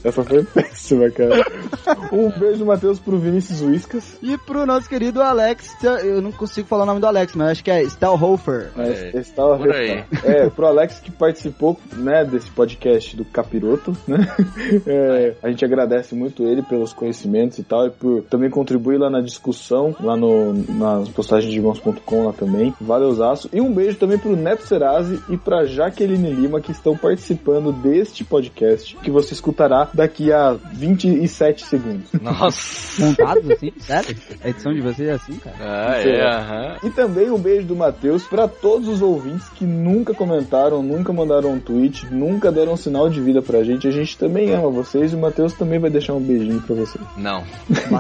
Essa 0.03 0.23
foi 0.23 0.45
péssima, 0.45 1.11
cara. 1.11 1.45
um 2.13 2.31
beijo, 2.31 2.65
Matheus, 2.65 2.99
pro 2.99 3.19
Vinícius 3.19 3.61
Whiskas. 3.63 4.19
e 4.23 4.37
pro 4.39 4.67
nosso 4.67 4.89
querido 4.89 5.23
Alex, 5.23 5.75
eu 6.03 6.23
não 6.23 6.33
consigo 6.33 6.69
falar 6.69 6.85
o 6.85 6.87
nome 6.87 7.01
do 7.01 7.07
Alex, 7.07 7.35
mas 7.35 7.51
acho 7.51 7.65
que 7.65 7.71
é 7.71 7.83
Stelhofer. 7.85 8.71
Mas 8.77 8.89
É, 8.89 9.59
por 9.59 9.75
aí. 9.75 10.05
É, 10.25 10.51
pro 10.51 10.67
Alex 10.67 11.01
que 11.01 11.11
participou, 11.11 11.79
né, 11.95 12.25
desse 12.25 12.51
podcast 12.51 13.17
do 13.17 13.25
Capiroto, 13.25 13.97
né? 14.07 14.19
É, 14.87 15.35
a 15.43 15.49
gente 15.49 15.65
agradece 15.65 16.15
muito 16.15 16.45
ele 16.45 16.63
pelos 16.63 16.93
conhecimentos 16.93 17.59
e 17.59 17.63
tal, 17.63 17.87
e 17.87 17.91
por 17.91 18.23
também 18.23 18.51
contribuir 18.51 18.99
lá 18.99 19.11
na 19.11 19.21
discussão, 19.21 19.95
lá 20.01 20.17
no, 20.17 20.53
nas 20.53 21.09
postagens 21.09 21.51
de 21.51 21.59
irmãos.com 21.59 22.27
lá 22.27 22.33
também. 22.33 22.75
Valeuzaço. 22.81 23.49
E 23.53 23.61
um 23.61 23.73
beijo 23.73 23.99
também 23.99 24.19
pro 24.19 24.37
Neto 24.37 24.63
Serasi 24.63 25.21
e 25.29 25.37
pra 25.37 25.65
Jaqueline 25.65 26.31
Lima 26.31 26.61
que 26.61 26.73
estão 26.73 26.97
participando 26.97 27.73
deste 27.73 28.25
podcast, 28.25 28.97
que 28.97 29.11
você 29.11 29.35
escutará 29.35 29.88
daqui 29.93 30.33
a 30.33 30.57
27 30.73 31.65
segundos. 31.65 32.13
Nossa. 32.21 33.05
Montados 33.05 33.51
assim? 33.51 33.73
Sério? 33.79 34.17
A 34.43 34.49
edição 34.49 34.73
de 34.73 34.81
vocês 34.81 35.09
é 35.09 35.13
assim, 35.13 35.35
cara? 35.35 35.57
Ah, 35.61 35.97
é, 35.99 36.23
aham. 36.23 36.77
E 36.85 36.91
também 36.91 37.31
um 37.31 37.39
beijo 37.39 37.67
do 37.67 37.77
Matheus 37.77 38.25
pra 38.25 38.49
todos 38.49 38.89
os 38.89 39.03
ouvintes 39.03 39.49
que 39.51 39.65
nunca 39.65 40.15
comentaram, 40.15 40.83
nunca 40.83 41.13
mandaram 41.13 41.53
um 41.53 41.61
tweet, 41.61 42.07
nunca 42.13 42.51
deram 42.51 42.73
um 42.73 42.77
sinal 42.77 43.09
de 43.09 43.21
vida 43.21 43.43
pra 43.43 43.63
gente. 43.63 43.87
A 43.87 43.91
gente 43.91 44.17
também 44.17 44.53
ama 44.53 44.71
vocês 44.71 45.13
e 45.13 45.17
o 45.17 45.19
Matheus 45.19 45.53
também 45.55 45.79
vai 45.79 45.91
deixar 45.91 46.15
um 46.15 46.21
beijinho 46.21 46.61
pra 46.63 46.75
vocês. 46.75 47.05
Não. 47.17 47.45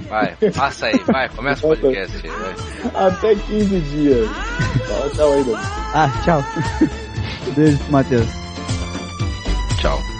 Vai, 0.08 0.36
passa 0.54 0.86
aí, 0.86 0.98
vai, 1.06 1.28
começa 1.28 1.66
o 1.66 1.70
podcast 1.70 2.16
aí, 2.16 2.30
vai. 2.30 3.06
Até 3.06 3.34
15 3.34 3.80
dias. 3.80 4.28
Tchau, 4.86 5.10
tchau 5.14 5.32
aí. 5.32 5.44
Ah, 5.94 6.10
tchau. 6.24 6.44
Beijo 7.54 7.78
pro 7.78 7.92
Matheus. 7.92 8.28
Tchau. 9.80 10.17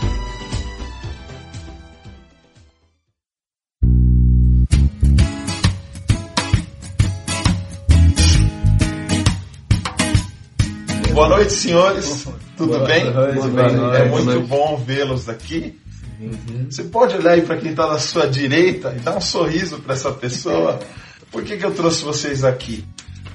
Boa 11.19 11.31
noite, 11.31 11.53
senhores. 11.53 12.29
Tudo 12.57 12.75
Boa 12.75 12.87
bem? 12.87 13.11
noite, 13.11 13.41
Tudo 13.41 13.49
bem? 13.51 13.75
noite. 13.75 14.03
É 14.03 14.05
muito 14.05 14.41
bom 14.43 14.77
vê-los 14.77 15.29
aqui. 15.29 15.77
Você 16.71 16.85
pode 16.85 17.17
olhar 17.17 17.33
aí 17.33 17.43
para 17.43 17.57
quem 17.57 17.73
está 17.73 17.89
na 17.89 17.99
sua 17.99 18.29
direita 18.29 18.95
e 18.97 19.01
dar 19.01 19.17
um 19.17 19.21
sorriso 19.21 19.81
para 19.81 19.95
essa 19.95 20.13
pessoa. 20.13 20.79
Por 21.33 21.43
que, 21.43 21.57
que 21.57 21.67
eu 21.67 21.75
trouxe 21.75 22.05
vocês 22.05 22.45
aqui? 22.45 22.85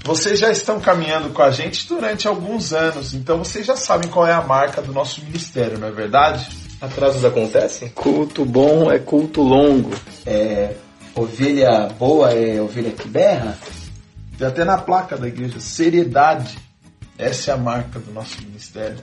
Vocês 0.05 0.39
já 0.39 0.49
estão 0.49 0.79
caminhando 0.79 1.31
com 1.31 1.41
a 1.41 1.51
gente 1.51 1.85
durante 1.85 2.25
alguns 2.25 2.71
anos, 2.71 3.13
então 3.13 3.39
vocês 3.39 3.65
já 3.65 3.75
sabem 3.75 4.09
qual 4.09 4.25
é 4.25 4.31
a 4.31 4.41
marca 4.41 4.81
do 4.81 4.93
nosso 4.93 5.21
ministério, 5.21 5.77
não 5.77 5.89
é 5.89 5.91
verdade? 5.91 6.47
Atrasos 6.79 7.25
acontecem? 7.25 7.89
Culto 7.89 8.45
bom 8.45 8.89
é 8.89 8.97
culto 8.97 9.41
longo. 9.41 9.91
É. 10.25 10.73
Ovelha 11.13 11.89
boa 11.99 12.31
é 12.31 12.61
ovelha 12.61 12.91
que 12.91 13.09
berra? 13.09 13.57
Tem 14.37 14.47
até 14.47 14.63
na 14.63 14.77
placa 14.77 15.17
da 15.17 15.27
igreja, 15.27 15.59
seriedade. 15.59 16.62
Essa 17.17 17.51
é 17.51 17.53
a 17.53 17.57
marca 17.57 17.99
do 17.99 18.11
nosso 18.11 18.41
ministério. 18.41 18.99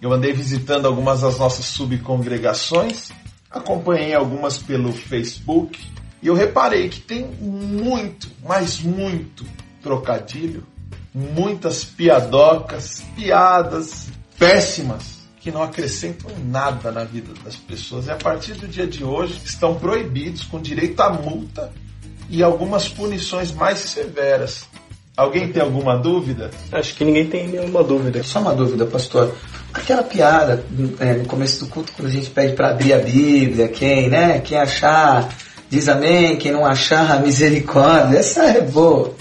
Eu 0.00 0.12
andei 0.12 0.32
visitando 0.32 0.86
algumas 0.86 1.20
das 1.20 1.38
nossas 1.38 1.66
subcongregações, 1.66 3.10
acompanhei 3.50 4.14
algumas 4.14 4.58
pelo 4.58 4.92
Facebook 4.92 5.78
e 6.22 6.26
eu 6.26 6.34
reparei 6.34 6.88
que 6.88 7.00
tem 7.00 7.26
muito, 7.26 8.30
mas 8.42 8.80
muito 8.80 9.44
trocadilho, 9.82 10.66
muitas 11.14 11.84
piadocas, 11.84 13.02
piadas 13.14 14.08
péssimas 14.38 15.20
que 15.38 15.50
não 15.50 15.62
acrescentam 15.62 16.30
nada 16.44 16.90
na 16.90 17.04
vida 17.04 17.32
das 17.44 17.56
pessoas 17.56 18.06
e 18.06 18.10
a 18.10 18.16
partir 18.16 18.54
do 18.54 18.66
dia 18.66 18.86
de 18.86 19.04
hoje 19.04 19.38
estão 19.44 19.74
proibidos 19.74 20.44
com 20.44 20.60
direito 20.60 21.00
à 21.00 21.10
multa 21.10 21.70
e 22.28 22.42
algumas 22.42 22.88
punições 22.88 23.52
mais 23.52 23.80
severas. 23.80 24.66
Alguém 25.16 25.52
tem 25.52 25.62
alguma 25.62 25.96
dúvida? 25.96 26.50
Acho 26.72 26.94
que 26.94 27.04
ninguém 27.04 27.26
tem 27.26 27.48
nenhuma 27.48 27.82
dúvida. 27.84 28.22
Só 28.22 28.40
uma 28.40 28.54
dúvida, 28.54 28.86
pastor. 28.86 29.34
Aquela 29.72 30.02
piada 30.02 30.64
é, 30.98 31.14
no 31.14 31.26
começo 31.26 31.64
do 31.64 31.70
culto, 31.70 31.92
quando 31.92 32.08
a 32.08 32.12
gente 32.12 32.30
pede 32.30 32.54
para 32.54 32.70
abrir 32.70 32.92
a 32.92 32.98
Bíblia, 32.98 33.68
quem, 33.68 34.08
né? 34.08 34.40
Quem 34.40 34.58
achar, 34.58 35.28
diz 35.68 35.88
amém. 35.88 36.36
Quem 36.36 36.52
não 36.52 36.64
achar, 36.64 37.20
misericórdia. 37.22 38.18
Essa 38.18 38.44
é 38.44 38.60
boa. 38.60 39.14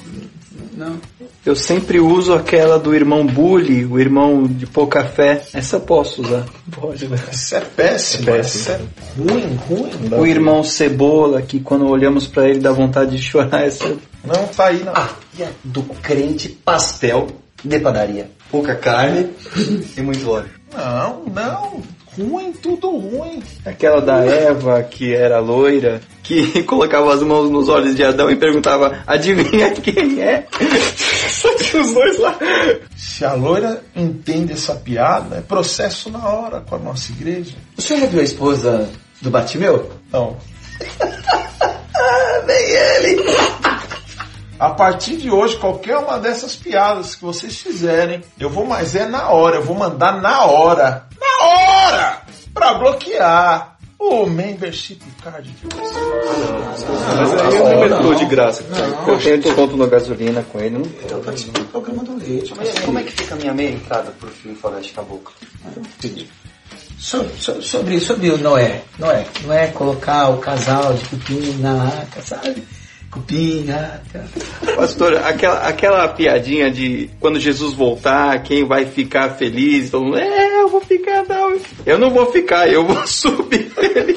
Não. 0.76 1.00
Eu 1.46 1.56
sempre 1.56 2.00
uso 2.00 2.34
aquela 2.34 2.78
do 2.78 2.94
irmão 2.94 3.26
Bully, 3.26 3.86
o 3.86 3.98
irmão 4.00 4.44
de 4.46 4.68
pouca 4.68 5.04
fé. 5.06 5.42
Essa 5.54 5.78
eu 5.78 5.82
posso 5.82 6.22
usar. 6.22 6.46
Pode, 6.70 7.08
né? 7.08 7.18
Isso 7.32 7.56
é 7.56 7.62
péssimo, 7.62 8.30
É 8.30 8.34
péssimo. 8.38 8.76
é 8.76 9.32
ruim, 9.32 9.60
ruim. 9.68 10.20
O 10.20 10.28
irmão 10.28 10.64
Cebola, 10.64 11.42
que 11.42 11.60
quando 11.60 11.88
olhamos 11.88 12.28
pra 12.28 12.48
ele 12.48 12.60
dá 12.60 12.72
vontade 12.72 13.16
de 13.16 13.22
chorar. 13.24 13.66
Essa... 13.66 13.88
Não, 14.24 14.48
tá 14.48 14.66
aí 14.68 14.84
não. 14.84 14.94
Ah, 14.94 15.10
e 15.38 15.44
a 15.44 15.48
do 15.64 15.82
crente 15.84 16.50
pastel 16.50 17.28
de 17.64 17.80
padaria. 17.80 18.30
Pouca 18.52 18.76
carne 18.76 19.30
e 19.98 20.02
muito 20.02 20.30
óleo. 20.30 20.50
Não, 20.76 21.24
não. 21.34 21.82
Ruim, 22.18 22.52
tudo 22.52 22.90
ruim. 22.98 23.42
Aquela 23.64 24.02
da 24.02 24.26
Eva, 24.26 24.84
que 24.84 25.14
era 25.14 25.40
loira, 25.40 26.02
que 26.22 26.64
colocava 26.64 27.14
as 27.14 27.24
mãos 27.24 27.50
nos 27.50 27.70
olhos 27.70 27.96
de 27.96 28.04
Adão 28.04 28.30
e 28.30 28.36
perguntava, 28.36 29.00
adivinha 29.08 29.72
quem 29.72 30.22
é? 30.22 30.46
Só 31.40 31.56
tinha 31.56 31.82
os 31.82 31.94
dois 31.94 32.20
lá. 32.20 32.38
Se 32.98 33.24
a 33.24 33.32
loira 33.32 33.82
entende 33.96 34.52
essa 34.52 34.76
piada, 34.76 35.38
é 35.38 35.42
processo 35.42 36.12
na 36.12 36.28
hora 36.28 36.60
com 36.60 36.76
a 36.76 36.80
nossa 36.80 37.14
igreja. 37.14 37.56
O 37.78 37.82
senhor 37.82 38.02
já 38.02 38.08
viu 38.08 38.20
a 38.20 38.24
esposa 38.24 38.90
do 39.22 39.30
Batimeu? 39.30 39.90
Não. 40.12 40.38
Nem 42.46 42.58
ele. 42.58 43.24
A 44.60 44.72
partir 44.72 45.16
de 45.16 45.32
hoje, 45.32 45.56
qualquer 45.56 45.96
uma 45.98 46.20
dessas 46.20 46.58
piadas 46.58 47.16
que 47.16 47.24
vocês 47.24 47.58
fizerem, 47.58 48.22
eu 48.38 48.50
vou, 48.50 48.66
mas 48.66 48.94
é 48.94 49.06
na 49.06 49.30
hora, 49.30 49.56
eu 49.56 49.64
vou 49.64 49.78
mandar 49.78 50.22
na 50.22 50.44
hora. 50.44 51.08
Na 51.18 51.46
hora! 51.46 52.22
Pra 52.54 52.74
bloquear 52.74 53.79
o 54.00 54.26
membership 54.26 55.00
card 55.22 55.50
de 55.52 55.68
vocês. 55.68 55.94
Mas 57.18 57.34
aí 57.34 57.56
eu 57.58 57.66
me 57.80 57.90
meto 57.90 58.16
de 58.16 58.26
graça. 58.26 58.64
Eu 59.08 59.20
tenho 59.20 59.40
desconto 59.42 59.76
na 59.78 59.86
gasolina 59.88 60.42
com 60.44 60.60
ele. 60.60 60.78
Não... 60.78 60.86
Eu 61.10 61.20
participo 61.20 61.60
do 61.60 61.66
programa 61.66 62.04
do 62.04 62.16
leite. 62.18 62.54
Mas 62.56 62.80
como 62.80 62.98
é 63.00 63.04
que 63.04 63.12
fica 63.12 63.36
a 63.36 63.38
minha 63.38 63.54
meia 63.54 63.72
entrada 63.72 64.12
pro 64.20 64.30
filme 64.30 64.58
Floresta 64.58 64.94
Caboclo? 64.94 65.34
So- 66.98 67.26
so- 67.38 67.62
sobre, 67.62 68.00
sobre 68.00 68.30
o 68.30 68.38
Noé. 68.38 68.82
Noé. 68.98 69.26
Noé 69.46 69.68
colocar 69.68 70.30
o 70.30 70.38
casal 70.38 70.94
de 70.94 71.06
cupim 71.06 71.58
na 71.60 71.84
arca, 71.84 72.22
sabe? 72.22 72.64
Arca. 73.72 74.26
Pastor, 74.76 75.18
aquela, 75.18 75.68
aquela 75.68 76.08
piadinha 76.10 76.70
de 76.70 77.10
quando 77.20 77.40
Jesus 77.40 77.74
voltar, 77.74 78.42
quem 78.44 78.66
vai 78.66 78.86
ficar 78.86 79.32
feliz? 79.32 79.90
Todo 79.90 80.06
mundo, 80.06 80.18
é, 80.18 80.62
eu 80.62 80.70
vou 80.70 80.82
ficar, 80.82 81.26
não. 81.28 81.58
Eu 81.86 81.98
não 81.98 82.12
vou 82.12 82.32
ficar, 82.32 82.68
eu 82.68 82.86
vou 82.86 83.06
subir 83.08 83.72
ele. 83.78 84.16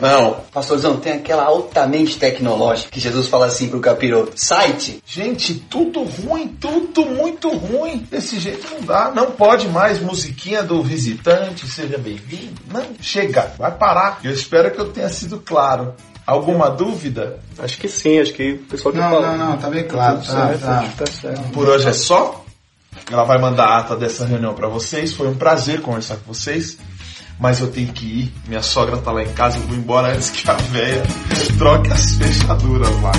Não. 0.00 0.40
Pastorzão, 0.52 0.98
tem 0.98 1.12
aquela 1.12 1.44
altamente 1.44 2.18
tecnológica 2.18 2.90
que 2.90 3.00
Jesus 3.00 3.26
fala 3.28 3.46
assim 3.46 3.68
pro 3.68 3.80
capiroto. 3.80 4.32
Site. 4.36 5.02
Gente, 5.06 5.54
tudo 5.54 6.02
ruim, 6.02 6.48
tudo 6.60 7.06
muito 7.06 7.48
ruim. 7.48 8.06
Desse 8.10 8.38
jeito 8.38 8.66
não 8.72 8.82
dá. 8.82 9.10
Não 9.14 9.30
pode 9.30 9.68
mais 9.68 10.00
musiquinha 10.00 10.62
do 10.62 10.82
visitante, 10.82 11.66
seja 11.66 11.98
bem-vindo. 11.98 12.60
Não, 12.70 12.84
chega, 13.00 13.52
vai 13.58 13.72
parar. 13.72 14.20
Eu 14.22 14.32
espero 14.32 14.70
que 14.70 14.78
eu 14.78 14.92
tenha 14.92 15.08
sido 15.08 15.40
claro. 15.40 15.94
Alguma 16.26 16.68
dúvida? 16.70 17.38
Acho 17.58 17.78
que 17.78 17.88
sim, 17.88 18.18
acho 18.18 18.32
que 18.32 18.54
o 18.54 18.58
pessoal 18.58 18.92
que 18.92 18.98
Não, 18.98 19.10
fala. 19.10 19.36
não, 19.36 19.50
não, 19.50 19.56
tá 19.58 19.70
bem 19.70 19.84
claro. 19.86 20.18
Tá, 20.18 20.24
certo, 20.24 20.60
tá. 20.60 20.88
tá 20.98 21.06
certo. 21.06 21.50
Por 21.52 21.68
hoje 21.68 21.88
é 21.88 21.92
só. 21.92 22.44
Ela 23.10 23.22
vai 23.24 23.38
mandar 23.38 23.66
a 23.66 23.78
ata 23.78 23.96
dessa 23.96 24.26
reunião 24.26 24.52
pra 24.54 24.66
vocês. 24.66 25.12
Foi 25.12 25.28
um 25.28 25.34
prazer 25.36 25.80
conversar 25.82 26.16
com 26.16 26.32
vocês. 26.34 26.78
Mas 27.38 27.60
eu 27.60 27.70
tenho 27.70 27.92
que 27.92 28.04
ir. 28.06 28.32
Minha 28.48 28.62
sogra 28.62 28.96
tá 28.96 29.12
lá 29.12 29.22
em 29.22 29.32
casa. 29.32 29.58
Eu 29.58 29.62
vou 29.62 29.76
embora 29.76 30.14
antes 30.14 30.30
que 30.30 30.50
a 30.50 30.54
véia 30.54 31.02
troque 31.58 31.92
as 31.92 32.12
fechaduras 32.16 32.90
lá. 33.02 33.12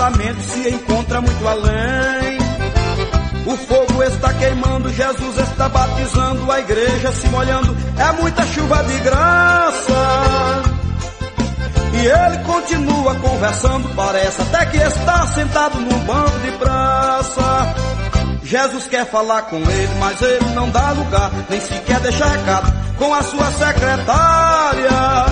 Pensamento 0.00 0.40
se 0.40 0.68
encontra 0.70 1.20
muito 1.20 1.46
além. 1.46 2.38
O 3.46 3.56
fogo 3.56 4.02
está 4.02 4.32
queimando, 4.32 4.88
Jesus 4.90 5.38
está 5.38 5.68
batizando, 5.68 6.50
a 6.50 6.58
igreja 6.58 7.12
se 7.12 7.28
molhando, 7.28 7.76
é 7.98 8.12
muita 8.12 8.42
chuva 8.46 8.82
de 8.84 8.98
graça. 9.00 10.62
E 11.92 12.06
ele 12.06 12.38
continua 12.44 13.14
conversando, 13.16 13.94
parece 13.94 14.40
até 14.40 14.66
que 14.66 14.78
está 14.78 15.26
sentado 15.26 15.78
num 15.78 15.98
banco 16.00 16.38
de 16.40 16.50
praça. 16.52 17.74
Jesus 18.42 18.86
quer 18.86 19.04
falar 19.04 19.42
com 19.42 19.58
ele, 19.58 19.94
mas 19.98 20.22
ele 20.22 20.54
não 20.54 20.70
dá 20.70 20.92
lugar, 20.92 21.30
nem 21.50 21.60
sequer 21.60 22.00
deixa 22.00 22.24
recado 22.24 22.72
com 22.96 23.12
a 23.12 23.22
sua 23.22 23.50
secretária. 23.50 25.29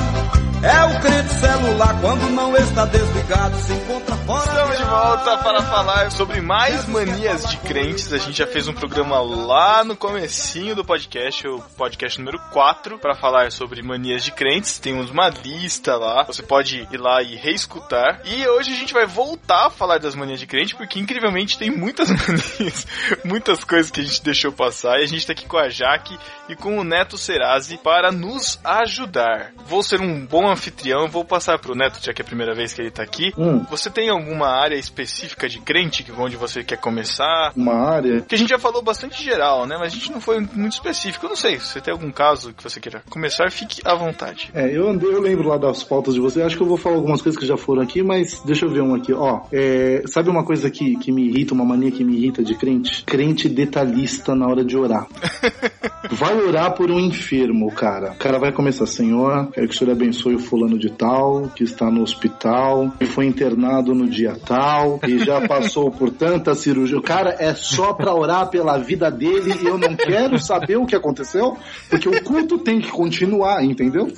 É 0.60 0.84
o 0.86 1.00
crente 1.00 1.34
celular 1.34 2.00
quando 2.00 2.30
não 2.30 2.56
está 2.56 2.84
desligado, 2.84 3.56
se 3.58 3.72
encontra 3.72 4.16
fora. 4.16 4.44
Estamos 4.44 4.76
de 4.76 4.84
volta 4.84 5.38
para 5.38 5.62
falar 5.62 6.10
sobre 6.10 6.40
mais 6.40 6.84
manias 6.88 7.48
de 7.48 7.56
crentes. 7.58 8.12
A 8.12 8.18
gente 8.18 8.38
já 8.38 8.46
fez 8.46 8.66
um 8.66 8.72
programa 8.72 9.20
lá 9.20 9.84
no 9.84 9.96
comecinho 9.96 10.74
do 10.74 10.84
podcast, 10.84 11.46
o 11.46 11.60
podcast 11.76 12.18
número 12.18 12.40
4, 12.50 12.98
para 12.98 13.14
falar 13.14 13.52
sobre 13.52 13.82
manias 13.82 14.24
de 14.24 14.32
crentes. 14.32 14.80
Tem 14.80 14.92
uma 14.94 15.28
lista 15.28 15.94
lá, 15.94 16.24
você 16.24 16.42
pode 16.42 16.88
ir 16.90 16.98
lá 16.98 17.22
e 17.22 17.36
reescutar. 17.36 18.20
E 18.24 18.44
hoje 18.48 18.72
a 18.72 18.76
gente 18.76 18.92
vai 18.92 19.06
voltar 19.06 19.66
a 19.66 19.70
falar 19.70 19.98
das 19.98 20.16
manias 20.16 20.40
de 20.40 20.46
crente, 20.48 20.74
porque 20.74 20.98
incrivelmente 20.98 21.56
tem 21.56 21.70
muitas 21.70 22.10
manias, 22.10 22.84
muitas 23.24 23.62
coisas 23.62 23.92
que 23.92 24.00
a 24.00 24.04
gente 24.04 24.24
deixou 24.24 24.50
passar. 24.50 24.98
E 24.98 25.04
a 25.04 25.06
gente 25.08 25.24
tá 25.24 25.32
aqui 25.32 25.46
com 25.46 25.56
a 25.56 25.68
Jaque 25.68 26.18
e 26.48 26.56
com 26.56 26.76
o 26.76 26.82
Neto 26.82 27.16
Serasi 27.16 27.78
para 27.78 28.10
nos 28.10 28.58
ajudar. 28.64 29.52
Vou 29.64 29.84
ser 29.84 30.00
um 30.00 30.26
bom 30.26 30.47
anfitrião, 30.48 31.08
vou 31.08 31.24
passar 31.24 31.58
pro 31.58 31.74
Neto, 31.74 31.98
já 32.02 32.12
que 32.12 32.22
é 32.22 32.24
a 32.24 32.26
primeira 32.26 32.54
vez 32.54 32.72
que 32.72 32.80
ele 32.80 32.90
tá 32.90 33.02
aqui. 33.02 33.32
Hum. 33.37 33.64
Você 33.70 33.90
tem 33.90 34.08
alguma 34.08 34.48
área 34.48 34.76
específica 34.76 35.48
de 35.48 35.61
crente 35.61 36.02
que 36.02 36.12
onde 36.12 36.37
você 36.37 36.62
quer 36.62 36.78
começar? 36.78 37.52
Uma 37.56 37.74
área. 37.74 38.20
Que 38.22 38.34
a 38.34 38.38
gente 38.38 38.50
já 38.50 38.58
falou 38.58 38.82
bastante 38.82 39.22
geral, 39.22 39.66
né? 39.66 39.76
Mas 39.78 39.92
a 39.92 39.96
gente 39.96 40.12
não 40.12 40.20
foi 40.20 40.40
muito 40.40 40.72
específico. 40.72 41.26
Eu 41.26 41.30
não 41.30 41.37
sei, 41.37 41.58
se 41.58 41.66
você 41.66 41.80
tem 41.80 41.92
algum 41.92 42.11
caso 42.11 42.52
que 42.52 42.62
você 42.62 42.80
queira 42.80 43.02
começar, 43.11 43.50
fique 43.50 43.80
à 43.84 43.94
vontade. 43.94 44.50
É, 44.54 44.76
eu 44.76 44.88
andei, 44.88 45.12
eu 45.12 45.20
lembro 45.20 45.48
lá 45.48 45.56
das 45.56 45.82
pautas 45.82 46.14
de 46.14 46.20
você. 46.20 46.42
Acho 46.42 46.56
que 46.56 46.62
eu 46.62 46.66
vou 46.66 46.76
falar 46.76 46.96
algumas 46.96 47.22
coisas 47.22 47.38
que 47.38 47.46
já 47.46 47.56
foram 47.56 47.82
aqui, 47.82 48.02
mas 48.02 48.40
deixa 48.44 48.66
eu 48.66 48.70
ver 48.70 48.82
um 48.82 48.94
aqui. 48.94 49.12
Ó, 49.12 49.42
é, 49.52 50.02
sabe 50.06 50.30
uma 50.30 50.44
coisa 50.44 50.70
que, 50.70 50.96
que 50.96 51.12
me 51.12 51.28
irrita, 51.28 51.54
uma 51.54 51.64
mania 51.64 51.90
que 51.90 52.04
me 52.04 52.16
irrita 52.16 52.42
de 52.42 52.54
crente? 52.54 53.04
Crente 53.04 53.48
detalhista 53.48 54.34
na 54.34 54.46
hora 54.46 54.64
de 54.64 54.76
orar. 54.76 55.06
Vai 56.11 56.37
orar 56.40 56.74
por 56.74 56.90
um 56.90 56.98
enfermo, 56.98 57.70
cara. 57.72 58.12
O 58.12 58.16
cara 58.16 58.38
vai 58.38 58.52
começar, 58.52 58.87
Senhor, 58.87 59.50
quero 59.50 59.68
que 59.68 59.74
o 59.74 59.78
Senhor 59.78 59.92
abençoe 59.92 60.38
o 60.38 60.40
fulano 60.40 60.79
de 60.79 60.90
tal, 60.90 61.48
que 61.55 61.64
está 61.64 61.90
no 61.90 62.03
hospital, 62.03 62.90
que 62.98 63.07
foi 63.07 63.27
internado 63.27 63.94
no 63.94 64.09
dia 64.09 64.37
tal, 64.46 65.01
e 65.07 65.18
já 65.18 65.46
passou 65.46 65.90
por 65.90 66.11
tanta 66.11 66.55
cirurgia. 66.55 66.98
O 66.98 67.03
cara 67.03 67.37
é 67.38 67.55
só 67.55 67.92
pra 67.92 68.14
orar 68.14 68.48
pela 68.48 68.79
vida 68.79 69.11
dele 69.11 69.55
e 69.62 69.66
eu 69.66 69.77
não 69.77 69.94
quero 69.94 70.38
saber 70.38 70.77
o 70.77 70.87
que 70.87 70.96
aconteceu, 70.96 71.57
porque 71.90 72.09
o 72.09 72.22
culto 72.22 72.59
tem 72.59 72.81
que 72.81 72.90
continuar, 72.90 73.64
entendeu? 73.64 74.09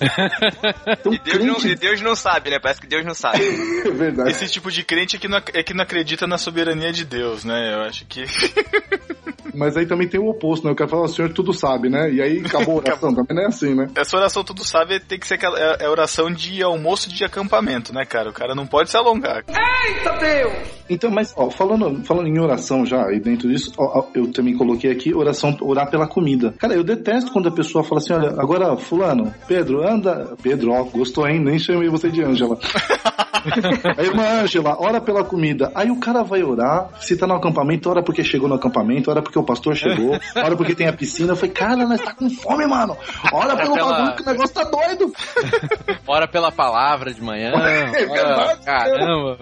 Então, 0.87 1.13
E 1.13 1.19
Deus, 1.19 1.45
não, 1.45 1.71
e 1.71 1.75
Deus 1.75 2.01
não 2.01 2.15
sabe, 2.15 2.51
né? 2.51 2.59
Parece 2.61 2.81
que 2.81 2.87
Deus 2.87 3.05
não 3.05 3.15
sabe. 3.15 3.41
É 3.81 3.91
verdade. 3.91 4.31
Esse 4.31 4.47
tipo 4.49 4.71
de 4.71 4.85
crente 4.85 5.17
é 5.17 5.19
que, 5.19 5.27
não, 5.27 5.39
é 5.39 5.63
que 5.63 5.73
não 5.73 5.83
acredita 5.83 6.27
na 6.27 6.37
soberania 6.37 6.93
de 6.93 7.05
Deus, 7.05 7.45
né? 7.45 7.75
Eu 7.75 7.81
acho 7.83 8.05
que. 8.07 8.25
Mas 9.55 9.77
aí 9.77 9.87
também 9.87 10.09
tem 10.09 10.21
o 10.21 10.29
oposto, 10.29 10.65
né? 10.65 10.73
O 10.73 10.77
cara 10.77 10.89
fala, 10.89 11.05
o 11.05 11.09
senhor 11.09 11.33
tudo 11.33 11.53
sabe, 11.53 11.89
né? 11.89 12.11
E 12.13 12.21
aí 12.21 12.41
acabou 12.45 12.75
a 12.75 12.79
oração, 12.79 13.15
também 13.15 13.37
não 13.37 13.43
é 13.45 13.47
assim, 13.47 13.75
né? 13.75 13.89
Essa 13.97 14.17
oração 14.17 14.45
tudo 14.45 14.65
sabe 14.65 15.01
tem 15.01 15.19
que 15.19 15.27
ser 15.27 15.35
aquela 15.35 15.59
é, 15.59 15.85
é 15.85 15.89
oração 15.89 16.10
de 16.35 16.63
almoço 16.63 17.09
de 17.09 17.25
acampamento, 17.25 17.93
né, 17.95 18.05
cara? 18.05 18.31
O 18.31 18.33
cara 18.33 18.55
não 18.55 18.67
pode 18.67 18.91
se 18.91 18.97
alongar. 18.97 19.45
Eita 19.49 20.13
Deus! 20.19 20.81
Então, 20.89 21.09
mas, 21.11 21.33
ó, 21.37 21.49
falando, 21.51 22.05
falando 22.05 22.27
em 22.27 22.41
oração 22.41 22.85
já, 22.85 23.13
e 23.13 23.21
dentro 23.21 23.49
disso, 23.49 23.73
ó, 23.79 24.05
eu 24.15 24.33
também 24.33 24.57
coloquei 24.57 24.91
aqui 24.91 25.15
oração, 25.15 25.57
orar 25.61 25.89
pela 25.89 26.07
comida. 26.09 26.53
Cara, 26.59 26.75
eu 26.75 26.83
detesto 26.83 27.31
quando 27.33 27.49
a 27.49 27.53
pessoa 27.53 27.85
fala 27.85 28.01
assim, 28.01 28.13
olha, 28.13 28.31
agora, 28.41 28.77
fulano, 28.77 29.33
Pedro, 29.47 29.87
anda... 29.87 30.35
Pedro, 30.43 30.73
ó, 30.73 30.83
gostou, 30.85 31.29
hein? 31.29 31.39
Nem 31.39 31.59
chamei 31.61 31.89
você 31.89 32.11
de 32.11 32.23
Ângela. 32.25 32.59
Aí, 33.97 34.07
irmã 34.07 34.43
Ângela, 34.43 34.77
ora 34.79 35.01
pela 35.01 35.25
comida. 35.25 35.71
Aí 35.75 35.91
o 35.91 35.99
cara 35.99 36.23
vai 36.23 36.43
orar, 36.43 36.91
se 37.01 37.17
tá 37.17 37.27
no 37.27 37.35
acampamento, 37.35 37.89
ora 37.89 38.03
porque 38.03 38.23
chegou 38.23 38.49
no 38.49 38.57
acampamento, 38.57 39.11
ora 39.11 39.23
porque 39.23 39.39
o 39.39 39.43
pastor 39.45 39.75
chegou, 39.77 40.19
ora 40.37 40.57
porque 40.57 40.75
tem 40.75 40.89
a 40.89 40.93
piscina. 40.93 41.33
Eu 41.33 41.37
falei, 41.37 41.53
cara, 41.53 41.87
nós 41.87 42.01
tá 42.03 42.13
com 42.15 42.29
fome, 42.29 42.67
mano. 42.67 42.97
Ora 43.33 43.57
pelo 43.57 43.75
pela- 43.75 43.93
bagulho 43.93 44.17
que 44.17 44.23
o 44.23 44.27
negócio 44.27 44.55
tá 44.55 44.65
doido. 44.65 45.13
Ora 46.07 46.27
pela 46.29 46.51
palavra 46.51 47.13
de 47.13 47.23
manhã. 47.23 47.51
É 47.61 48.05
ora, 48.07 48.13
verdade, 48.13 48.65
caramba. 48.65 49.39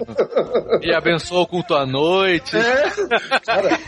E 0.82 0.92
abençoa 0.94 1.40
o 1.42 1.46
culto 1.46 1.74
à 1.74 1.84
noite. 1.86 2.56
É. 2.56 2.90
Cara, 3.44 3.78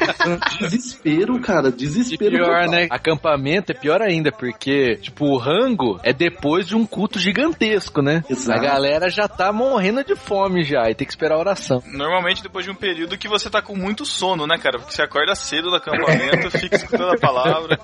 desespero, 0.58 1.40
cara, 1.40 1.68
E 1.68 1.72
desespero. 1.72 2.30
pior, 2.36 2.64
total. 2.64 2.70
né? 2.70 2.86
Acampamento 2.90 3.72
é 3.72 3.74
pior 3.74 4.00
ainda, 4.02 4.30
porque, 4.32 4.96
tipo, 4.96 5.26
o 5.26 5.36
rango 5.38 5.98
é 6.02 6.12
depois 6.12 6.66
de 6.66 6.76
um 6.76 6.86
culto 6.86 7.18
gigantesco, 7.18 8.02
né? 8.02 8.22
Exato. 8.28 8.58
A 8.58 8.62
galera 8.62 9.08
já 9.08 9.26
tá 9.28 9.52
morrendo 9.52 10.04
de 10.04 10.14
fome 10.16 10.62
já 10.62 10.88
e 10.90 10.94
tem 10.94 11.06
que 11.06 11.12
esperar 11.12 11.36
a 11.36 11.38
oração. 11.40 11.82
Normalmente 11.86 12.42
depois 12.42 12.64
de 12.64 12.70
um 12.70 12.74
período 12.74 13.18
que 13.18 13.28
você 13.28 13.48
tá 13.50 13.60
com 13.62 13.76
muito 13.76 14.04
sono, 14.04 14.46
né, 14.46 14.56
cara? 14.58 14.78
Porque 14.78 14.92
você 14.94 15.02
acorda 15.02 15.34
cedo 15.34 15.70
do 15.70 15.76
acampamento, 15.76 16.50
fica 16.58 16.76
escutando 16.76 17.12
a 17.14 17.18
palavra. 17.18 17.78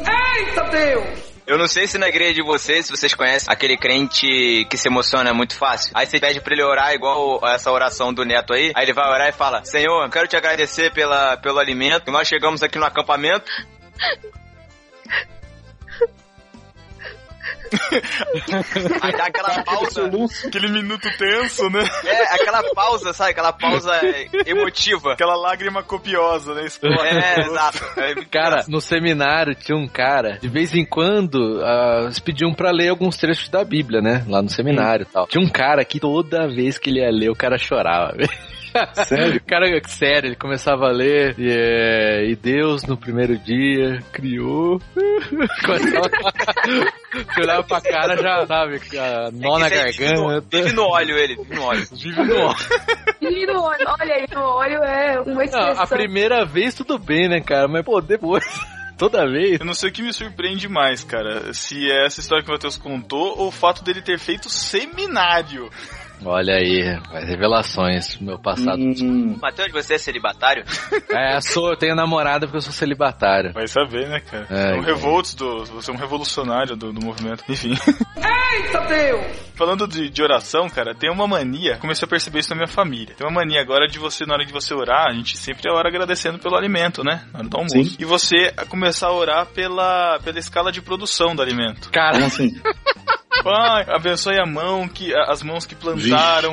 Eita 0.00 0.62
Deus! 0.70 1.35
Eu 1.46 1.56
não 1.56 1.68
sei 1.68 1.86
se 1.86 1.96
na 1.96 2.08
igreja 2.08 2.34
de 2.34 2.42
vocês, 2.42 2.86
se 2.86 2.90
vocês 2.90 3.14
conhecem 3.14 3.46
aquele 3.48 3.76
crente 3.76 4.66
que 4.68 4.76
se 4.76 4.88
emociona 4.88 5.32
muito 5.32 5.54
fácil. 5.56 5.92
Aí 5.94 6.04
você 6.04 6.18
pede 6.18 6.40
pra 6.40 6.52
ele 6.52 6.64
orar 6.64 6.92
igual 6.92 7.40
essa 7.46 7.70
oração 7.70 8.12
do 8.12 8.24
neto 8.24 8.52
aí. 8.52 8.72
Aí 8.74 8.84
ele 8.84 8.92
vai 8.92 9.08
orar 9.08 9.28
e 9.28 9.32
fala: 9.32 9.64
Senhor, 9.64 10.10
quero 10.10 10.26
te 10.26 10.36
agradecer 10.36 10.92
pela, 10.92 11.36
pelo 11.36 11.60
alimento. 11.60 12.10
Nós 12.10 12.26
chegamos 12.26 12.64
aqui 12.64 12.78
no 12.78 12.84
acampamento. 12.84 13.46
Aí 19.02 19.12
dá 19.12 19.26
aquela 19.26 19.62
pausa. 19.62 20.10
Aquele 20.46 20.68
minuto 20.68 21.08
tenso, 21.18 21.68
né? 21.70 21.84
É, 22.04 22.34
aquela 22.34 22.62
pausa, 22.74 23.12
sabe? 23.12 23.30
Aquela 23.30 23.52
pausa 23.52 23.92
emotiva. 24.46 25.12
Aquela 25.12 25.36
lágrima 25.36 25.82
copiosa, 25.82 26.54
né? 26.54 26.66
É, 26.66 27.40
exato. 27.40 27.78
Aí, 27.96 28.24
Cara, 28.26 28.64
no 28.68 28.80
seminário 28.80 29.54
tinha 29.54 29.76
um 29.76 29.88
cara, 29.88 30.38
de 30.38 30.48
vez 30.48 30.74
em 30.74 30.84
quando, 30.84 31.60
ah, 31.62 32.02
eles 32.04 32.18
pediam 32.18 32.52
pra 32.54 32.70
ler 32.70 32.88
alguns 32.88 33.16
trechos 33.16 33.48
da 33.48 33.64
Bíblia, 33.64 34.00
né? 34.00 34.24
Lá 34.28 34.42
no 34.42 34.48
seminário 34.48 35.06
e 35.08 35.12
tal. 35.12 35.26
Tinha 35.26 35.44
um 35.44 35.50
cara 35.50 35.84
que 35.84 36.00
toda 36.00 36.48
vez 36.48 36.78
que 36.78 36.90
ele 36.90 37.00
ia 37.00 37.10
ler, 37.10 37.30
o 37.30 37.36
cara 37.36 37.58
chorava. 37.58 38.12
velho. 38.16 38.55
Sério? 39.06 39.36
O 39.36 39.44
cara, 39.44 39.66
sério, 39.86 40.28
ele 40.28 40.36
começava 40.36 40.86
a 40.86 40.92
ler 40.92 41.34
e, 41.38 41.48
é, 41.50 42.24
e 42.28 42.36
Deus 42.36 42.82
no 42.84 42.96
primeiro 42.96 43.36
dia 43.38 44.02
criou. 44.12 44.80
Começava 45.64 46.06
a- 46.06 47.24
Você 47.34 47.40
olhava 47.40 47.62
pra 47.64 47.80
cara 47.80 48.16
já, 48.16 48.46
sabe, 48.46 48.80
a 48.98 49.30
nó 49.32 49.58
na 49.58 49.66
Esse 49.68 49.78
aí 49.78 49.92
vive 49.92 50.12
no- 50.14 50.26
garganta. 50.28 50.56
Vive 50.56 50.72
no 50.74 50.82
óleo 50.84 51.16
ele, 51.16 51.36
vive 51.36 51.54
no 51.54 51.62
óleo. 51.62 51.86
Vive 51.92 52.22
no 52.24 52.36
óleo. 52.36 52.56
Menino, 53.20 53.60
olha, 53.62 53.86
Olha 53.98 54.14
aí, 54.14 54.26
o 54.36 54.40
óleo 54.40 54.82
é 54.84 55.20
uma 55.20 55.34
Não, 55.34 55.42
expressão. 55.42 55.82
a 55.82 55.86
primeira 55.86 56.44
vez 56.44 56.74
tudo 56.74 56.98
bem, 56.98 57.28
né, 57.28 57.40
cara? 57.40 57.66
Mas, 57.68 57.84
pô, 57.84 58.00
depois, 58.00 58.44
toda 58.98 59.26
vez. 59.26 59.58
Eu 59.60 59.66
não 59.66 59.74
sei 59.74 59.88
o 59.90 59.92
que 59.92 60.02
me 60.02 60.12
surpreende 60.12 60.68
mais, 60.68 61.02
cara. 61.02 61.52
Se 61.54 61.90
é 61.90 62.04
essa 62.06 62.20
história 62.20 62.44
que 62.44 62.50
o 62.50 62.52
Matheus 62.52 62.76
contou 62.76 63.38
ou 63.38 63.48
o 63.48 63.52
fato 63.52 63.82
dele 63.82 64.02
ter 64.02 64.18
feito 64.18 64.48
seminário. 64.50 65.70
Olha 66.24 66.54
aí, 66.54 66.82
rapaz, 66.94 67.28
revelações 67.28 68.16
do 68.16 68.24
meu 68.24 68.38
passado. 68.38 68.78
Hum, 68.80 69.36
Matheus, 69.40 69.70
você 69.72 69.94
é 69.94 69.98
celibatário? 69.98 70.64
É, 71.08 71.40
sou, 71.40 71.70
eu 71.70 71.76
tenho 71.76 71.94
namorada 71.94 72.46
porque 72.46 72.58
eu 72.58 72.62
sou 72.62 72.72
celibatário. 72.72 73.52
Vai 73.52 73.66
saber, 73.66 74.06
né, 74.08 74.20
cara? 74.20 74.46
É, 74.50 74.72
É, 74.72 74.74
um 74.74 74.80
revoltos 74.82 75.34
do. 75.34 75.64
Você 75.64 75.90
é 75.90 75.94
um 75.94 75.96
revolucionário 75.96 76.76
do, 76.76 76.92
do 76.92 77.04
movimento. 77.04 77.42
Enfim. 77.48 77.70
Eita 77.70 78.80
Deus! 78.86 79.36
Falando 79.54 79.86
de, 79.88 80.10
de 80.10 80.22
oração, 80.22 80.68
cara, 80.68 80.94
tem 80.94 81.10
uma 81.10 81.26
mania. 81.26 81.78
Comecei 81.78 82.04
a 82.04 82.08
perceber 82.08 82.40
isso 82.40 82.50
na 82.50 82.56
minha 82.56 82.68
família. 82.68 83.14
Tem 83.14 83.26
uma 83.26 83.32
mania 83.34 83.60
agora 83.60 83.86
de 83.86 83.98
você, 83.98 84.26
na 84.26 84.34
hora 84.34 84.44
de 84.44 84.52
você 84.52 84.74
orar, 84.74 85.06
a 85.08 85.12
gente 85.14 85.36
sempre 85.38 85.70
ora 85.70 85.88
agradecendo 85.88 86.38
pelo 86.38 86.56
alimento, 86.56 87.02
né? 87.02 87.24
Na 87.32 87.38
hora 87.40 87.48
do 87.48 87.56
almoço. 87.56 87.74
Sim. 87.84 87.96
E 87.98 88.04
você 88.04 88.52
a 88.56 88.66
começar 88.66 89.08
a 89.08 89.14
orar 89.14 89.46
pela, 89.46 90.18
pela 90.22 90.38
escala 90.38 90.70
de 90.70 90.82
produção 90.82 91.34
do 91.34 91.40
alimento. 91.42 91.90
Cara, 91.90 92.26
assim? 92.26 92.50
Pai, 93.42 93.84
abençoe 93.88 94.40
a 94.40 94.46
mão 94.46 94.88
que 94.88 95.14
as 95.14 95.42
mãos 95.42 95.66
que 95.66 95.74
plantaram 95.74 96.05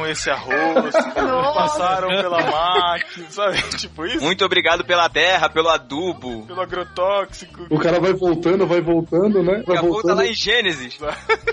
esse 0.10 0.30
arroz, 0.30 0.94
passaram 1.54 2.08
pela 2.08 2.40
máquina, 2.42 3.30
sabe? 3.30 3.62
Tipo 3.78 4.06
isso. 4.06 4.24
Muito 4.24 4.46
obrigado 4.46 4.86
pela 4.86 5.10
terra, 5.10 5.50
pelo 5.50 5.70
adubo. 5.70 6.46
Pelo 6.46 6.62
agrotóxico. 6.62 7.68
O 7.70 7.80
cara 7.80 8.00
vai 8.00 8.14
voltando, 8.14 8.66
vai 8.66 8.82
voltando, 8.82 9.44
né? 9.44 9.64
Vai 9.66 9.78
tá 9.78 9.82
voltando. 9.82 10.18
lá 10.18 10.26
em 10.26 10.34
Gênesis. 10.34 10.98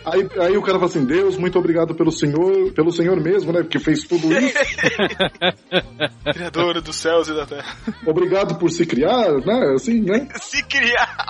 Aí, 0.04 0.28
aí 0.40 0.56
o 0.56 0.62
cara 0.62 0.78
fala 0.78 0.86
assim, 0.86 1.04
Deus, 1.04 1.36
muito 1.36 1.58
obrigado 1.58 1.94
pelo 1.94 2.10
Senhor, 2.10 2.72
pelo 2.72 2.90
Senhor 2.90 3.20
mesmo, 3.20 3.52
né? 3.52 3.60
Porque 3.60 3.78
fez 3.78 4.02
tudo 4.04 4.32
isso. 4.32 4.54
Criador 6.32 6.80
dos 6.80 6.96
céus 6.96 7.28
e 7.28 7.34
da 7.34 7.44
terra. 7.46 7.76
Obrigado 8.06 8.58
por 8.58 8.70
se 8.70 8.86
criar, 8.86 9.30
né? 9.44 9.74
Assim, 9.74 10.00
né? 10.00 10.26
Se 10.40 10.62
criar. 10.64 11.26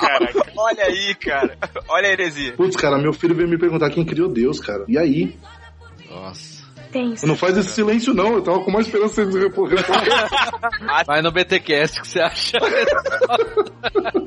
Olha 0.56 0.84
aí, 0.84 1.14
cara. 1.16 1.58
Olha 1.88 2.08
a 2.08 2.12
heresia. 2.12 2.52
Putz, 2.52 2.76
cara, 2.76 2.96
meu 2.96 3.12
filho 3.12 3.34
veio 3.34 3.48
me 3.48 3.58
perguntar 3.58 3.90
quem 3.90 4.04
criou 4.04 4.28
Deus, 4.28 4.60
cara. 4.60 4.84
E 4.88 4.96
aí? 4.96 5.36
Nossa. 6.08 6.59
Tenso. 6.92 7.26
Não 7.26 7.36
faz 7.36 7.56
esse 7.56 7.70
silêncio, 7.70 8.12
não. 8.14 8.34
Eu 8.34 8.42
tava 8.42 8.60
com 8.64 8.70
mais 8.70 8.86
esperança 8.86 9.24
de 9.24 9.38
responder. 9.38 9.76
Vai 11.06 11.22
no 11.22 11.30
BTcast 11.30 12.00
que 12.00 12.08
você 12.08 12.20
acha. 12.20 12.58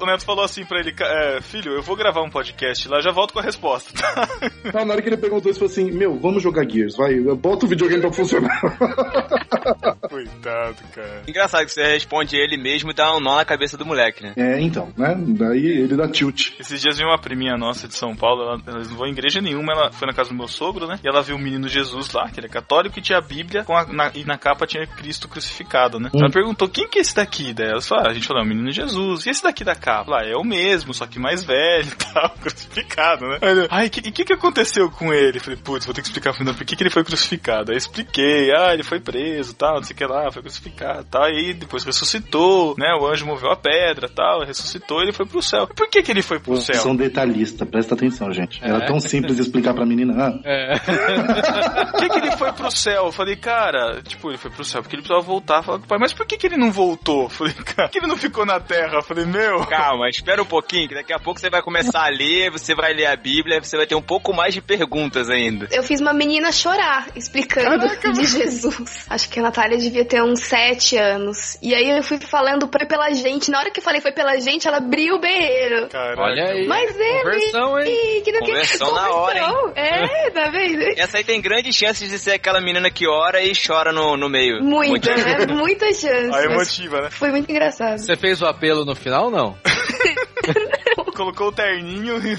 O 0.02 0.06
Neto 0.06 0.26
falou 0.26 0.44
assim 0.44 0.66
pra 0.66 0.80
ele, 0.80 0.92
"Ca- 0.94 1.06
é, 1.06 1.42
filho, 1.42 1.74
eu 1.74 1.82
vou 1.82 1.96
gravar 1.96 2.22
um 2.22 2.30
podcast 2.30 2.88
lá, 2.88 3.00
já 3.02 3.12
volto 3.12 3.34
com 3.34 3.40
a 3.40 3.44
resposta. 3.44 3.92
tá?" 3.94 4.28
Não, 4.74 4.86
na 4.86 4.94
hora 4.94 5.02
que 5.02 5.10
ele 5.10 5.18
perguntou 5.18 5.50
isso, 5.52 5.60
falou 5.60 5.72
assim: 5.72 5.92
Meu, 5.92 6.18
vamos 6.20 6.42
jogar 6.42 6.68
Gears, 6.70 6.96
vai, 6.96 7.20
bota 7.36 7.66
o 7.66 7.70
videogame 7.70 8.02
pra 8.02 8.12
funcionar. 8.12 8.60
Coitado, 10.10 10.76
cara. 10.94 11.22
Engraçado 11.28 11.66
que 11.66 11.72
você 11.72 11.84
responde 11.84 12.36
ele 12.36 12.58
mesmo 12.58 12.92
e 12.92 12.94
dá 12.94 13.16
um 13.16 13.20
nó 13.20 13.36
na 13.38 13.46
cabeça 13.46 13.78
do 13.78 13.86
moleque, 13.86 14.24
né? 14.24 14.34
É, 14.36 14.60
então, 14.62 14.90
né? 14.98 15.16
Daí 15.18 15.66
ele 15.66 15.96
dá 15.96 16.08
tilt. 16.08 16.52
Esses 16.60 16.82
dias 16.82 16.98
veio 16.98 17.10
uma 17.10 17.18
priminha 17.20 17.58
nossa 17.58 17.88
de 17.88 17.96
São 17.96 18.16
Paulo, 18.16 18.42
ela, 18.44 18.62
ela 18.68 18.78
não 18.80 18.96
vou 18.96 19.08
em 19.08 19.12
igreja 19.12 19.42
nenhuma, 19.42 19.74
ela 19.74 19.92
foi 19.92 20.08
na 20.08 20.14
casa 20.14 20.30
do 20.30 20.36
meu 20.36 20.48
sogro, 20.48 20.88
né? 20.88 21.00
E 21.04 21.08
ela 21.08 21.22
viu 21.22 21.36
o 21.36 21.40
menino 21.40 21.68
Jesus 21.68 22.12
lá, 22.14 22.30
que 22.30 22.40
ele 22.40 22.48
é 22.48 22.50
católico, 22.54 23.00
e 23.00 23.02
tinha 23.02 23.18
a 23.18 23.22
Bíblia, 23.22 23.64
com 23.64 23.76
a- 23.76 23.86
na- 23.88 24.12
e 24.14 24.24
na 24.24 24.38
capa 24.38 24.66
tinha 24.68 24.86
Cristo 24.86 25.28
crucificado, 25.28 26.00
né? 26.00 26.10
Hum. 26.14 26.20
Ela 26.22 26.30
perguntou, 26.32 26.70
quem 26.70 26.88
que 26.88 27.00
é 27.00 27.02
esse 27.02 27.16
daqui? 27.16 27.54
Daí 27.54 27.70
ela 27.70 27.82
falou, 27.82 28.06
ah, 28.06 28.10
a 28.10 28.14
gente 28.14 28.28
falou, 28.28 28.42
é 28.42 28.46
o 28.46 28.48
menino 28.50 28.72
Jesus. 28.72 29.26
E 29.26 29.30
esse 29.30 29.44
daqui 29.44 29.64
da 29.64 29.76
capa? 29.76 30.12
Lá, 30.12 30.24
é 30.24 30.36
o 30.36 30.44
mesmo, 30.44 30.94
só 30.94 31.06
que 31.08 31.18
mais 31.20 31.44
velho 31.44 31.88
e 31.88 31.96
tal, 32.14 32.30
crucificado, 32.42 33.28
né? 33.28 33.40
Aí 33.42 33.58
eu, 33.58 33.68
Ai, 33.72 33.90
que- 33.90 34.02
e 34.06 34.10
o 34.10 34.14
que, 34.14 34.24
que 34.26 34.34
aconteceu 34.34 34.90
com 34.92 35.14
ele? 35.14 35.40
Falei, 35.40 35.58
putz, 35.62 35.86
vou 35.86 35.94
ter 35.96 36.02
que 36.02 36.08
explicar 36.08 36.34
pra 36.34 36.44
ele, 36.46 36.54
por 36.54 36.66
que, 36.66 36.76
que 36.76 36.84
ele 36.84 36.90
foi 36.90 37.04
crucificado? 37.04 37.72
Aí 37.72 37.78
expliquei, 37.78 38.52
ah, 38.56 38.74
ele 38.74 38.84
foi 38.84 39.00
preso, 39.00 39.54
tal, 39.56 39.76
não 39.76 39.84
sei 39.84 39.94
o 39.94 39.98
que 39.98 40.06
lá, 40.06 40.32
foi 40.32 40.42
crucificado, 40.42 41.06
tal, 41.10 41.24
e 41.30 41.38
aí 41.38 41.54
depois 41.54 41.84
ressuscitou, 41.84 42.76
né? 42.78 42.94
O 43.00 43.08
anjo 43.08 43.26
moveu 43.26 43.52
a 43.52 43.56
pedra, 43.56 44.08
tal, 44.10 44.44
ressuscitou, 44.46 45.00
e 45.00 45.04
ele 45.06 45.14
foi 45.14 45.26
pro 45.26 45.42
céu. 45.42 45.68
E 45.72 45.74
por 45.74 45.90
que 45.90 46.04
que 46.04 46.12
ele 46.12 46.22
foi 46.22 46.40
pro 46.40 46.58
céu? 46.58 46.76
São 46.76 46.96
detalhista, 46.96 47.66
presta 47.66 47.96
atenção, 47.96 48.32
gente. 48.32 48.60
Era 48.64 48.84
É. 48.84 48.86
tão 48.86 49.00
simples 49.00 49.40
explicar 49.40 49.74
pra 49.74 49.86
menina. 49.86 50.14
Ah, 50.18 50.40
É. 50.44 50.74
Por 50.80 52.00
que, 52.00 52.10
que 52.10 52.18
ele 52.20 52.32
foi 52.38 52.43
pro 52.52 52.72
céu? 52.72 53.06
Eu 53.06 53.12
falei, 53.12 53.36
cara, 53.36 54.02
tipo, 54.02 54.30
ele 54.30 54.38
foi 54.38 54.52
pro 54.52 54.66
céu 54.66 54.82
porque 54.82 54.96
ele 54.96 55.04
precisava 55.04 55.26
voltar. 55.26 55.64
Falar 55.64 55.78
com 55.80 55.86
o 55.86 55.88
pai, 55.88 55.98
mas 56.00 56.12
por 56.14 56.26
que, 56.26 56.38
que 56.38 56.48
ele 56.48 56.58
não 56.58 56.72
voltou? 56.72 57.24
Eu 57.24 57.30
falei, 57.30 57.54
cara, 57.54 57.88
por 57.88 57.92
que 57.92 58.00
ele 58.00 58.08
não 58.08 58.18
ficou 58.18 58.46
na 58.46 58.60
terra? 58.60 58.96
Eu 58.96 59.04
falei, 59.04 59.26
meu. 59.26 59.66
Calma, 59.68 60.10
espera 60.10 60.42
um 60.42 60.46
pouquinho, 60.46 60.90
que 60.90 60.96
daqui 60.96 61.14
a 61.14 61.20
pouco 61.20 61.40
você 61.40 61.50
vai 61.50 61.62
começar 61.62 62.06
a 62.06 62.10
ler, 62.10 62.52
você 62.52 62.76
vai 62.76 62.94
ler 62.94 63.06
a 63.06 63.16
Bíblia, 63.16 63.62
você 63.62 63.78
vai 63.78 63.86
ter 63.86 63.96
um 63.96 64.02
pouco 64.02 64.34
mais 64.34 64.54
de 64.54 64.62
perguntas 64.62 65.30
ainda. 65.30 65.68
Eu 65.72 65.84
fiz 65.84 66.02
uma 66.02 66.14
menina 66.14 66.52
chorar 66.52 67.08
explicando 67.16 67.88
de 68.14 68.26
Jesus. 68.26 69.06
Acho 69.10 69.30
que 69.30 69.40
a 69.40 69.44
Natália 69.44 69.78
devia 69.78 70.04
ter 70.06 70.22
uns 70.22 70.42
sete 70.42 70.98
anos. 70.98 71.58
E 71.62 71.74
aí 71.74 71.90
eu 71.90 72.04
fui 72.04 72.20
falando 72.20 72.70
foi 72.72 72.86
pela 72.88 73.12
gente. 73.14 73.52
Na 73.52 73.60
hora 73.60 73.72
que 73.72 73.80
eu 73.80 73.84
falei 73.84 74.02
foi 74.02 74.12
pela 74.12 74.40
gente, 74.40 74.68
ela 74.68 74.78
abriu 74.78 75.16
o 75.16 75.20
berreiro. 75.20 75.88
Olha 76.18 76.52
aí. 76.52 76.68
Mas 76.68 77.00
ele. 77.00 77.24
Conversão, 77.24 77.80
hein? 77.80 78.22
Que 78.24 78.32
não 78.32 78.40
que- 78.40 78.46
Conversão 78.48 78.94
na 78.94 79.10
hora, 79.10 79.40
hein? 79.40 79.72
É, 79.76 80.30
tá 80.32 80.50
vendo? 80.50 80.82
Essa 80.98 81.18
aí 81.18 81.24
tem 81.24 81.42
grandes 81.42 81.76
chances 81.76 82.10
de 82.10 82.18
ser 82.20 82.33
aquela 82.36 82.62
menina 82.62 82.90
que 82.90 83.08
ora 83.08 83.44
e 83.44 83.54
chora 83.56 83.92
no, 83.92 84.18
no 84.18 84.30
meio. 84.30 84.64
Muita, 84.64 85.16
né? 85.16 85.46
Muitas 85.48 86.00
chances. 86.00 86.34
A 86.34 86.44
emotiva, 86.44 87.02
né? 87.02 87.10
Foi 87.10 87.32
muito 87.32 87.50
engraçado. 87.50 87.98
Você 87.98 88.16
fez 88.16 88.42
o 88.42 88.46
apelo 88.46 88.86
no 88.86 88.96
final, 88.96 89.30
não? 89.30 89.56
Colocou 91.16 91.50
o 91.50 91.52
terninho 91.52 92.18
e. 92.18 92.36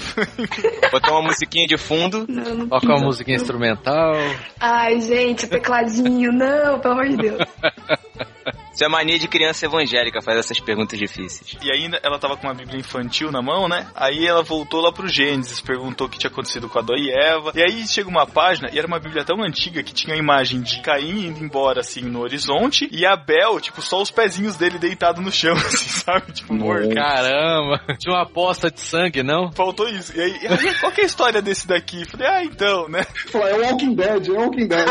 Botou 0.91 1.13
uma 1.13 1.29
musiquinha 1.29 1.65
de 1.65 1.77
fundo. 1.77 2.25
Não, 2.27 2.55
não 2.55 2.67
Toca 2.67 2.87
uma 2.87 3.05
música 3.05 3.31
instrumental. 3.31 4.13
Ai, 4.59 4.99
gente, 4.99 5.45
o 5.45 5.49
tecladinho, 5.49 6.31
não, 6.31 6.79
pelo 6.79 6.93
amor 6.93 7.07
de 7.07 7.17
Deus. 7.17 7.39
Isso 8.75 8.83
é 8.83 8.89
mania 8.89 9.17
de 9.17 9.29
criança 9.29 9.65
evangélica, 9.65 10.21
faz 10.21 10.37
essas 10.37 10.59
perguntas 10.59 10.99
difíceis. 10.99 11.55
E 11.63 11.71
ainda 11.71 11.97
ela 12.03 12.19
tava 12.19 12.35
com 12.35 12.45
uma 12.45 12.53
Bíblia 12.53 12.77
infantil 12.77 13.31
na 13.31 13.41
mão, 13.41 13.69
né? 13.69 13.87
Aí 13.95 14.27
ela 14.27 14.43
voltou 14.43 14.81
lá 14.81 14.91
pro 14.91 15.07
Gênesis, 15.07 15.61
perguntou 15.61 16.07
o 16.07 16.09
que 16.09 16.19
tinha 16.19 16.29
acontecido 16.29 16.67
com 16.67 16.77
Adão 16.77 16.97
e 16.97 17.09
Eva. 17.09 17.53
E 17.55 17.61
aí 17.61 17.87
chega 17.87 18.09
uma 18.09 18.27
página, 18.27 18.69
e 18.73 18.77
era 18.77 18.85
uma 18.85 18.99
Bíblia 18.99 19.23
tão 19.23 19.41
antiga 19.41 19.81
que 19.81 19.93
tinha 19.93 20.13
a 20.13 20.19
imagem 20.19 20.61
de 20.61 20.81
Caim 20.81 21.27
indo 21.27 21.41
embora, 21.41 21.79
assim, 21.79 22.01
no 22.01 22.19
horizonte, 22.19 22.89
e 22.91 23.05
Abel, 23.05 23.61
tipo, 23.61 23.81
só 23.81 24.01
os 24.01 24.11
pezinhos 24.11 24.57
dele 24.57 24.77
deitado 24.77 25.21
no 25.21 25.31
chão, 25.31 25.55
assim, 25.55 25.89
sabe? 26.01 26.33
Tipo, 26.33 26.53
morto. 26.53 26.93
Caramba, 26.93 27.79
tinha 27.97 28.13
uma 28.13 28.23
aposta 28.23 28.69
de 28.69 28.81
sangue, 28.81 29.23
não? 29.23 29.53
Faltou 29.53 29.87
isso. 29.87 30.13
E 30.17 30.21
aí, 30.21 30.37
e 30.41 30.47
aí, 30.47 30.75
qual 30.81 30.91
que 30.91 30.99
é 30.99 31.03
a 31.05 31.07
história 31.07 31.41
desse 31.41 31.65
daqui? 31.65 32.03
Falei, 32.03 32.27
ah, 32.27 32.43
então, 32.43 32.89
né? 32.89 33.05
Falar, 33.31 33.51
é 33.51 33.53
Walking 33.53 33.95
Dead, 33.95 34.27
é 34.27 34.31
Walking 34.31 34.67
Dead. 34.67 34.87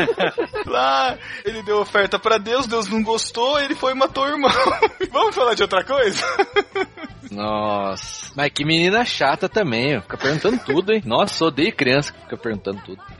Lá, 0.64 1.18
ele 1.44 1.62
deu 1.62 1.80
oferta 1.80 2.18
pra 2.18 2.38
Deus, 2.38 2.66
Deus 2.66 2.88
não 2.88 3.02
gostou, 3.10 3.60
ele 3.60 3.74
foi 3.74 3.92
e 3.92 3.94
matou 3.94 4.24
o 4.24 4.28
irmão. 4.28 4.50
Vamos 5.10 5.34
falar 5.34 5.54
de 5.54 5.62
outra 5.62 5.84
coisa? 5.84 6.22
Nossa. 7.30 8.32
Mas 8.36 8.52
que 8.52 8.64
menina 8.64 9.04
chata 9.04 9.48
também, 9.48 9.96
ó. 9.96 10.00
fica 10.00 10.16
perguntando 10.16 10.58
tudo, 10.64 10.92
hein? 10.92 11.02
Nossa, 11.04 11.44
odeio 11.44 11.74
criança 11.74 12.12
que 12.12 12.20
fica 12.20 12.36
perguntando 12.36 12.80
tudo. 12.82 13.02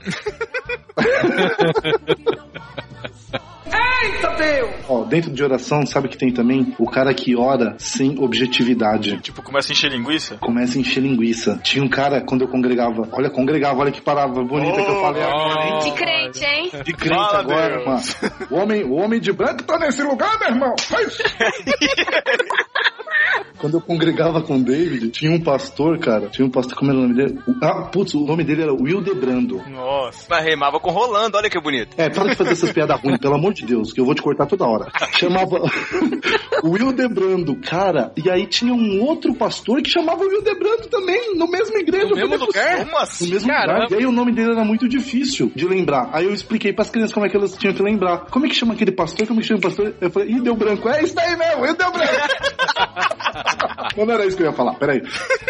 Eita 3.73 4.29
Deus! 4.35 4.71
Ó, 4.89 5.03
dentro 5.03 5.31
de 5.31 5.43
oração, 5.43 5.85
sabe 5.85 6.07
que 6.09 6.17
tem 6.17 6.31
também 6.33 6.75
o 6.79 6.89
cara 6.89 7.13
que 7.13 7.35
ora 7.35 7.75
sem 7.77 8.17
objetividade. 8.19 9.19
Tipo, 9.21 9.41
começa 9.41 9.71
a 9.71 9.73
encher 9.73 9.91
linguiça? 9.91 10.37
Começa 10.37 10.77
a 10.77 10.81
encher 10.81 11.01
linguiça. 11.01 11.59
Tinha 11.63 11.83
um 11.83 11.89
cara, 11.89 12.21
quando 12.21 12.41
eu 12.41 12.47
congregava, 12.47 13.07
olha, 13.11 13.29
congregava, 13.29 13.79
olha 13.79 13.91
que 13.91 14.01
palavra 14.01 14.43
bonita 14.43 14.81
que 14.83 14.89
eu 14.89 15.01
falei 15.01 15.23
agora, 15.23 15.67
hein? 15.67 15.79
De 15.79 15.91
crente, 15.91 16.43
hein? 16.45 16.71
De 16.83 16.93
crente 16.93 17.15
Fala, 17.15 17.39
agora, 17.39 17.77
Deus. 17.77 17.85
mano. 17.85 18.31
O 18.49 18.55
homem, 18.55 18.83
o 18.83 18.93
homem 18.93 19.19
de 19.19 19.31
branco 19.31 19.63
tá 19.63 19.77
nesse 19.79 20.01
lugar, 20.03 20.37
meu 20.39 20.49
irmão. 20.49 20.75
Mas... 20.89 21.17
Quando 23.61 23.75
eu 23.75 23.81
congregava 23.81 24.41
com 24.41 24.57
o 24.57 24.63
David, 24.63 25.09
tinha 25.09 25.31
um 25.31 25.39
pastor, 25.39 25.99
cara. 25.99 26.29
Tinha 26.29 26.47
um 26.47 26.49
pastor, 26.49 26.75
como 26.75 26.89
era 26.89 26.99
o 26.99 27.03
nome 27.03 27.13
dele? 27.13 27.39
Ah, 27.61 27.83
putz, 27.83 28.15
o 28.15 28.25
nome 28.25 28.43
dele 28.43 28.63
era 28.63 28.73
Will 28.73 29.01
Debrando. 29.01 29.61
Nossa. 29.69 30.25
Mas 30.27 30.43
remava 30.43 30.79
com 30.79 30.89
Rolando, 30.89 31.37
olha 31.37 31.47
que 31.47 31.61
bonito. 31.61 31.93
É, 31.95 32.09
para 32.09 32.29
de 32.29 32.35
fazer 32.35 32.53
essas 32.53 32.71
piadas 32.71 32.99
ruins, 32.99 33.19
pelo 33.19 33.35
amor 33.35 33.53
de 33.53 33.63
Deus, 33.63 33.93
que 33.93 34.01
eu 34.01 34.05
vou 34.05 34.15
te 34.15 34.21
cortar 34.23 34.47
toda 34.47 34.65
hora. 34.65 34.91
Chamava 35.13 35.61
Will 36.65 36.91
Debrando, 36.91 37.55
cara. 37.57 38.11
E 38.17 38.31
aí 38.31 38.47
tinha 38.47 38.73
um 38.73 38.99
outro 39.03 39.35
pastor 39.35 39.79
que 39.83 39.91
chamava 39.91 40.23
Will 40.23 40.41
Debrando 40.41 40.87
também, 40.87 41.35
no 41.35 41.47
mesmo 41.47 41.77
igreja. 41.77 42.07
No 42.07 42.15
mesmo 42.15 42.33
Eu 42.33 42.39
lugar? 42.39 42.77
Como 42.83 42.97
assim? 42.97 43.25
No 43.25 43.31
mesmo 43.31 43.47
Caramba. 43.47 43.83
lugar. 43.83 43.91
E 43.91 43.95
aí 43.95 44.05
o 44.07 44.11
nome 44.11 44.31
dele 44.31 44.53
era 44.53 44.63
muito 44.63 44.89
difícil 44.89 45.51
de 45.55 45.67
lembrar. 45.67 46.09
Aí 46.13 46.25
eu 46.25 46.33
expliquei 46.33 46.73
pras 46.73 46.89
crianças 46.89 47.13
como 47.13 47.27
é 47.27 47.29
que 47.29 47.37
elas 47.37 47.55
tinham 47.55 47.75
que 47.75 47.83
lembrar. 47.83 48.25
Como 48.31 48.47
é 48.47 48.49
que 48.49 48.55
chama 48.55 48.73
aquele 48.73 48.91
pastor? 48.91 49.27
Como 49.27 49.39
é 49.39 49.41
que 49.43 49.47
chama 49.47 49.59
o 49.59 49.63
pastor? 49.63 49.93
Eu 50.01 50.09
falei, 50.09 50.29
ih, 50.31 50.41
deu 50.41 50.55
branco. 50.55 50.89
É 50.89 51.03
isso 51.03 51.19
aí 51.19 51.35
mesmo, 51.35 51.63
ih, 51.65 51.75
deu 51.75 51.91
branco. 51.91 52.11
Mas 53.97 54.07
não 54.07 54.13
era 54.13 54.25
isso 54.25 54.37
que 54.37 54.43
eu 54.43 54.47
ia 54.47 54.53
falar, 54.53 54.73
peraí. 54.75 55.01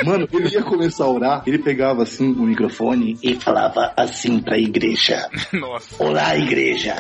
Mano, 0.03 0.27
ele 0.31 0.49
ia 0.49 0.63
começar 0.63 1.05
a 1.05 1.09
orar, 1.09 1.43
ele 1.45 1.59
pegava 1.59 2.03
assim 2.03 2.31
o 2.31 2.43
microfone 2.43 3.17
e 3.21 3.35
falava 3.35 3.93
assim 3.95 4.39
pra 4.39 4.57
igreja. 4.57 5.29
Nossa. 5.53 6.03
Olá, 6.03 6.35
igreja. 6.35 6.95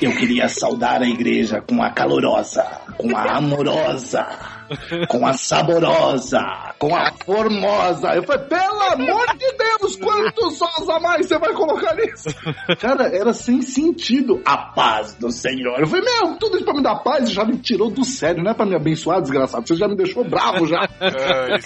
Eu 0.00 0.12
queria 0.16 0.48
saudar 0.48 1.02
a 1.02 1.08
igreja 1.08 1.60
com 1.60 1.82
a 1.82 1.90
calorosa, 1.90 2.64
com 2.96 3.16
a 3.16 3.36
amorosa, 3.36 4.26
com 5.08 5.26
a 5.26 5.32
saborosa, 5.32 6.40
com 6.78 6.94
a 6.94 7.12
formosa. 7.24 8.14
Eu 8.14 8.22
falei, 8.24 8.46
pelo 8.46 8.80
amor 8.92 9.26
de 9.36 9.52
Deus, 9.56 9.96
quantos 9.96 10.58
sós 10.58 10.88
a 10.88 11.00
mais 11.00 11.26
você 11.26 11.38
vai 11.38 11.52
colocar 11.52 11.94
nisso? 11.96 12.28
Cara, 12.78 13.04
era 13.14 13.32
sem 13.32 13.62
sentido. 13.62 14.40
A 14.44 14.56
paz 14.56 15.14
do 15.14 15.30
Senhor. 15.30 15.78
Eu 15.80 15.86
falei, 15.86 16.04
meu, 16.04 16.36
tudo 16.36 16.56
isso 16.56 16.64
pra 16.64 16.74
me 16.74 16.82
dar 16.82 16.96
paz 16.96 17.30
já 17.30 17.44
me 17.44 17.58
tirou 17.58 17.90
do 17.90 18.04
sério, 18.04 18.42
não 18.42 18.50
é 18.50 18.54
pra 18.54 18.66
me 18.66 18.74
abençoar, 18.74 19.20
desgraçado. 19.20 19.66
Você 19.66 19.74
já 19.76 19.88
me 19.88 19.96
deixou 19.96 20.24
bravo 20.24 20.66
já. 20.66 20.88
Ai. 21.00 21.60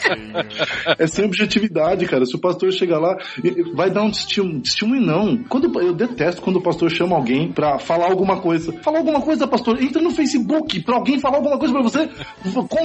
É 0.99 1.07
sem 1.07 1.25
objetividade, 1.25 2.07
cara. 2.07 2.25
Se 2.27 2.35
o 2.37 2.41
pastor 2.41 2.73
chegar 2.73 2.99
lá, 2.99 3.17
e- 3.43 3.49
e 3.49 3.75
vai 3.75 3.91
dar 3.91 4.03
um 4.03 4.11
testemunho, 4.11 4.61
testemunho 4.61 5.01
não. 5.01 5.45
Quando, 5.49 5.81
eu 5.81 5.93
detesto 5.93 6.43
quando 6.43 6.57
o 6.57 6.63
pastor 6.63 6.91
chama 6.91 7.17
alguém 7.17 7.53
pra 7.53 7.79
falar 7.79 8.07
alguma 8.07 8.41
coisa. 8.41 8.73
Falar 8.83 8.99
alguma 8.99 9.21
coisa, 9.21 9.47
pastor, 9.47 9.81
entra 9.83 10.01
no 10.03 10.11
Facebook 10.11 10.81
pra 10.83 10.97
alguém 10.97 11.19
falar 11.19 11.37
alguma 11.37 11.59
coisa 11.59 11.73
pra 11.75 11.83
você. 11.83 12.09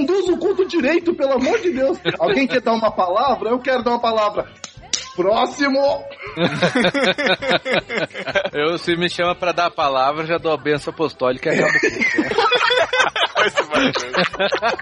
Conduz 0.10 0.28
o 0.28 0.38
culto 0.38 0.66
direito, 0.66 1.14
pelo 1.14 1.34
amor 1.34 1.60
de 1.60 1.70
Deus. 1.70 2.00
Alguém 2.18 2.48
quer 2.48 2.62
dar 2.62 2.74
uma 2.74 2.90
palavra? 2.90 3.52
Eu 3.52 3.60
quero 3.60 3.84
dar 3.84 3.92
uma 3.92 4.02
palavra. 4.02 4.48
Próximo! 5.16 6.04
Eu, 8.52 8.80
se 8.80 8.96
me 8.96 9.08
chama 9.08 9.36
pra 9.36 9.52
dar 9.52 9.68
a 9.68 9.72
palavra, 9.72 10.26
já 10.26 10.40
dou 10.40 10.52
a 10.52 10.58
benção 10.58 10.92
apostólica 10.92 11.54
e 11.54 11.60
acabo. 11.60 11.74
Esse 13.46 13.62
Matheus. 13.64 14.14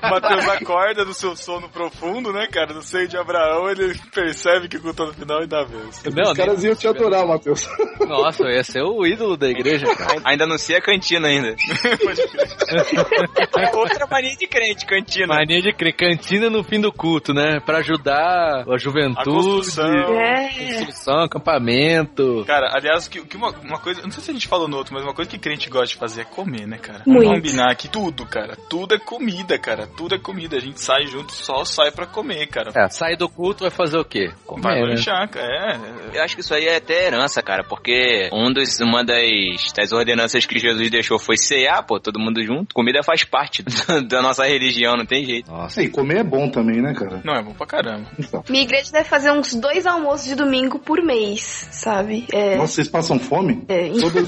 O 0.03 0.09
Matheus 0.09 0.49
acorda 0.49 1.05
do 1.05 1.13
seu 1.13 1.35
sono 1.35 1.69
profundo, 1.69 2.31
né, 2.31 2.47
cara? 2.47 2.73
No 2.73 2.81
seio 2.81 3.07
de 3.07 3.17
Abraão, 3.17 3.69
ele 3.69 3.95
percebe 4.13 4.67
que 4.67 4.77
o 4.77 4.81
culto 4.81 4.97
tá 5.03 5.05
no 5.05 5.13
final 5.13 5.43
e 5.43 5.47
dá 5.47 5.61
a 5.61 5.65
vez. 5.65 6.03
Não, 6.13 6.31
Os 6.31 6.37
caras 6.37 6.63
iam 6.63 6.75
te 6.75 6.87
adorar, 6.87 7.25
Matheus. 7.25 7.67
Nossa, 8.07 8.43
eu 8.43 8.49
ia 8.51 8.63
ser 8.63 8.81
o 8.83 9.05
ídolo 9.05 9.37
da 9.37 9.49
igreja, 9.49 9.85
cara. 9.95 10.21
Ainda 10.23 10.43
anuncia 10.45 10.77
a 10.77 10.81
cantina 10.81 11.27
ainda. 11.27 11.55
Outra 13.73 14.07
mania 14.09 14.35
de 14.35 14.47
crente, 14.47 14.85
cantina. 14.85 15.27
Mania 15.27 15.61
de 15.61 15.73
crer, 15.73 15.95
cantina 15.95 16.49
no 16.49 16.63
fim 16.63 16.79
do 16.79 16.91
culto, 16.91 17.33
né? 17.33 17.59
Pra 17.65 17.79
ajudar 17.79 18.65
a 18.67 18.77
juventude, 18.77 19.19
A 19.19 19.23
construção. 19.23 20.19
É. 20.19 20.49
construção, 20.77 21.19
acampamento. 21.23 22.43
Cara, 22.45 22.71
aliás, 22.73 23.07
que, 23.07 23.21
que 23.25 23.37
uma, 23.37 23.51
uma 23.63 23.79
coisa, 23.79 24.01
não 24.01 24.11
sei 24.11 24.23
se 24.23 24.31
a 24.31 24.33
gente 24.33 24.47
falou 24.47 24.67
no 24.67 24.77
outro, 24.77 24.93
mas 24.93 25.03
uma 25.03 25.13
coisa 25.13 25.29
que 25.29 25.37
crente 25.37 25.69
gosta 25.69 25.87
de 25.87 25.95
fazer 25.95 26.21
é 26.21 26.25
comer, 26.25 26.67
né, 26.67 26.77
cara? 26.77 27.03
Muito. 27.05 27.27
Combinar 27.27 27.75
que 27.75 27.87
tudo, 27.87 28.25
cara, 28.25 28.46
tudo 28.55 28.95
é 28.95 28.99
comida, 28.99 29.57
cara, 29.59 29.87
tudo 29.87 30.15
é 30.15 30.19
comida. 30.19 30.57
A 30.57 30.59
gente 30.59 30.79
sai 30.81 31.05
junto, 31.07 31.31
só 31.33 31.63
sai 31.65 31.91
pra 31.91 32.05
comer, 32.05 32.47
cara. 32.47 32.71
É, 32.75 32.87
sai 32.89 33.15
do 33.15 33.27
culto 33.29 33.61
vai 33.63 33.71
fazer 33.71 33.97
o 33.97 34.05
quê? 34.05 34.31
Comer, 34.45 34.61
Vai 34.63 34.75
né? 34.81 34.87
lanchar, 34.87 35.27
cara. 35.29 35.47
É, 36.13 36.17
Eu 36.17 36.23
acho 36.23 36.35
que 36.35 36.41
isso 36.41 36.53
aí 36.53 36.65
é 36.67 36.77
até 36.77 37.07
herança, 37.07 37.41
cara, 37.41 37.63
porque 37.63 38.29
um 38.33 38.51
dos, 38.51 38.79
uma 38.79 39.03
das, 39.03 39.71
das 39.75 39.91
ordenanças 39.91 40.45
que 40.45 40.59
Jesus 40.59 40.89
deixou 40.89 41.19
foi 41.19 41.37
cear, 41.37 41.83
pô, 41.83 41.99
todo 41.99 42.19
mundo 42.19 42.43
junto. 42.43 42.73
Comida 42.73 43.01
faz 43.03 43.23
parte 43.23 43.63
do- 43.63 44.07
da 44.07 44.21
nossa 44.21 44.45
religião, 44.45 44.95
não 44.95 45.05
tem 45.05 45.25
jeito. 45.25 45.49
Nossa. 45.51 45.81
E 45.81 45.89
comer 45.89 46.19
é 46.19 46.23
bom 46.23 46.49
também, 46.49 46.81
né, 46.81 46.93
cara? 46.93 47.21
não 47.23 47.33
é 47.33 47.41
bom 47.41 47.53
pra 47.53 47.65
caramba. 47.67 48.07
Então. 48.17 48.43
Minha 48.49 48.63
igreja 48.63 48.91
deve 48.91 49.07
fazer 49.09 49.31
uns 49.31 49.53
dois 49.55 49.85
almoços 49.85 50.27
de 50.27 50.35
domingo 50.35 50.79
por 50.79 51.01
mês, 51.03 51.67
sabe? 51.71 52.25
É, 52.31 52.55
Nossa, 52.57 52.73
vocês 52.73 52.87
passam 52.87 53.19
fome? 53.19 53.63
É. 53.67 53.89
Todas 53.89 54.27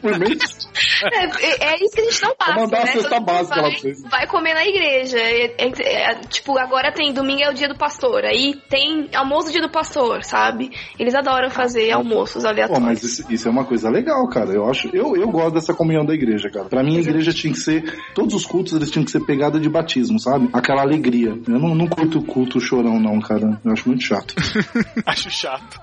por 0.00 0.18
mês? 0.18 0.68
é, 1.12 1.64
é 1.72 1.84
isso 1.84 1.94
que 1.94 2.00
a 2.00 2.04
gente 2.04 2.22
não 2.22 2.34
passa, 2.36 2.66
né? 2.66 2.92
Todo 2.92 3.07
básica 3.20 3.56
lá 3.56 3.62
vai, 3.62 3.70
pra 3.72 3.80
vocês. 3.80 4.02
vai 4.02 4.26
comer 4.26 4.54
na 4.54 4.64
igreja. 4.66 5.18
É- 5.18 5.54
é- 5.58 6.10
é, 6.10 6.14
tipo, 6.28 6.58
agora 6.58 6.92
tem 6.92 7.12
domingo 7.12 7.42
é 7.42 7.50
o 7.50 7.54
dia 7.54 7.68
do 7.68 7.76
pastor. 7.76 8.24
Aí 8.24 8.54
tem 8.68 9.08
almoço 9.14 9.50
dia 9.52 9.60
do 9.62 9.70
pastor, 9.70 10.22
sabe? 10.24 10.70
Eles 10.98 11.14
adoram 11.14 11.50
fazer 11.50 11.90
almoços 11.90 12.42
Pô, 12.42 12.48
aleatórios. 12.48 12.84
mas 12.84 13.02
isso, 13.02 13.32
isso 13.32 13.48
é 13.48 13.50
uma 13.50 13.64
coisa 13.64 13.88
legal, 13.90 14.28
cara. 14.28 14.50
Eu 14.52 14.68
acho, 14.68 14.88
eu, 14.94 15.16
eu 15.16 15.28
gosto 15.30 15.54
dessa 15.54 15.74
comunhão 15.74 16.04
da 16.04 16.14
igreja, 16.14 16.50
cara. 16.50 16.66
Pra 16.66 16.82
mim, 16.82 16.96
a 16.96 17.00
igreja 17.00 17.32
tinha 17.32 17.52
que 17.52 17.58
ser, 17.60 17.82
todos 18.14 18.34
os 18.34 18.44
cultos 18.44 18.72
eles 18.74 18.90
tinham 18.90 19.04
que 19.04 19.10
ser 19.10 19.20
pegada 19.24 19.58
de 19.58 19.68
batismo, 19.68 20.18
sabe? 20.20 20.48
Aquela 20.52 20.82
alegria. 20.82 21.30
Eu 21.48 21.58
não, 21.58 21.74
não 21.74 21.86
curto 21.86 22.18
o 22.18 22.24
culto 22.24 22.60
chorão, 22.60 22.98
não, 23.00 23.20
cara. 23.20 23.60
Eu 23.64 23.72
acho 23.72 23.88
muito 23.88 24.02
chato. 24.04 24.34
Acho 25.06 25.30
chato. 25.30 25.78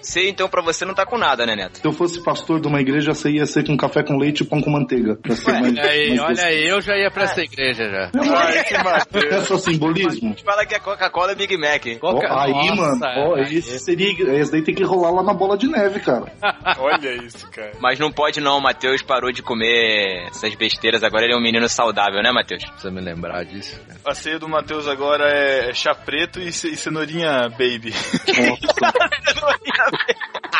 Você, 0.00 0.28
então, 0.28 0.48
pra 0.48 0.62
você 0.62 0.84
não 0.84 0.94
tá 0.94 1.04
com 1.04 1.18
nada, 1.18 1.44
né, 1.44 1.54
Neto? 1.56 1.78
Se 1.78 1.86
eu 1.86 1.92
fosse 1.92 2.22
pastor 2.22 2.60
de 2.60 2.68
uma 2.68 2.80
igreja, 2.80 3.12
você 3.12 3.30
ia 3.30 3.46
ser 3.46 3.66
com 3.66 3.76
café 3.76 4.02
com 4.02 4.16
leite 4.16 4.42
e 4.42 4.46
pão 4.46 4.60
com 4.60 4.70
manteiga. 4.70 5.16
Pra 5.16 5.34
ser 5.34 5.52
mais, 5.52 5.72
Olha 5.72 5.82
aí, 5.82 6.16
mais 6.16 6.37
olha 6.38 6.46
aí, 6.48 6.68
eu 6.68 6.80
já 6.80 6.96
ia 6.96 7.10
pra 7.10 7.24
essa 7.24 7.40
igreja 7.42 7.84
já. 7.90 8.10
Ai, 8.36 8.64
que 8.64 8.78
Matheus. 8.78 9.24
É 9.32 9.40
só 9.42 9.58
simbolismo? 9.58 10.34
Fala 10.44 10.64
que 10.66 10.74
a 10.74 10.80
Coca-Cola 10.80 11.32
é 11.32 11.34
Big 11.34 11.56
Mac. 11.56 11.84
Coca- 12.00 12.42
aí, 12.42 12.52
Nossa, 12.52 12.74
mano, 12.76 13.00
ó, 13.32 13.36
é. 13.36 13.42
esse 13.42 13.78
seria. 13.78 14.08
Esse 14.40 14.52
daí 14.52 14.62
tem 14.62 14.74
que 14.74 14.84
rolar 14.84 15.10
lá 15.10 15.22
na 15.22 15.34
bola 15.34 15.56
de 15.56 15.68
neve, 15.68 16.00
cara. 16.00 16.26
Olha 16.78 17.12
isso, 17.24 17.48
cara. 17.50 17.72
Mas 17.80 17.98
não 17.98 18.10
pode 18.12 18.40
não, 18.40 18.58
o 18.58 18.60
Matheus 18.62 19.02
parou 19.02 19.30
de 19.32 19.42
comer 19.42 20.26
essas 20.28 20.54
besteiras, 20.54 21.02
agora 21.02 21.24
ele 21.24 21.34
é 21.34 21.36
um 21.36 21.42
menino 21.42 21.68
saudável, 21.68 22.22
né, 22.22 22.30
Matheus? 22.32 22.64
Precisa 22.64 22.90
me 22.90 23.00
lembrar 23.00 23.44
disso. 23.44 23.78
cara. 23.86 23.98
A 24.04 24.14
ceia 24.14 24.38
do 24.38 24.48
Matheus 24.48 24.86
agora 24.88 25.24
é 25.30 25.72
chá 25.74 25.94
preto 25.94 26.40
e, 26.40 26.52
ce- 26.52 26.68
e 26.68 26.76
cenourinha 26.76 27.48
baby. 27.50 27.92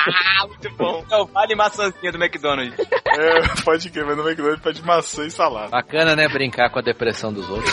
ah, 0.07 0.47
muito 0.49 0.70
bom. 0.76 1.05
É 1.11 1.16
o 1.16 1.26
vale 1.26 1.55
maçãzinha 1.55 2.12
do 2.12 2.22
McDonald's. 2.22 2.74
É, 3.07 3.62
pode 3.64 3.91
crer, 3.91 4.05
mas 4.07 4.16
no 4.16 4.22
McDonald's 4.29 4.62
pede 4.62 4.83
maçã 4.85 5.24
e 5.26 5.31
salada. 5.31 5.68
Bacana, 5.71 6.16
né? 6.16 6.29
Brincar 6.29 6.71
com 6.71 6.79
a 6.79 6.83
depressão 6.83 7.33
dos 7.33 7.49
outros. 7.49 7.73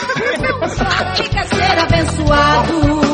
Quer 1.31 1.45
ser 1.45 1.79
abençoado? 1.79 3.05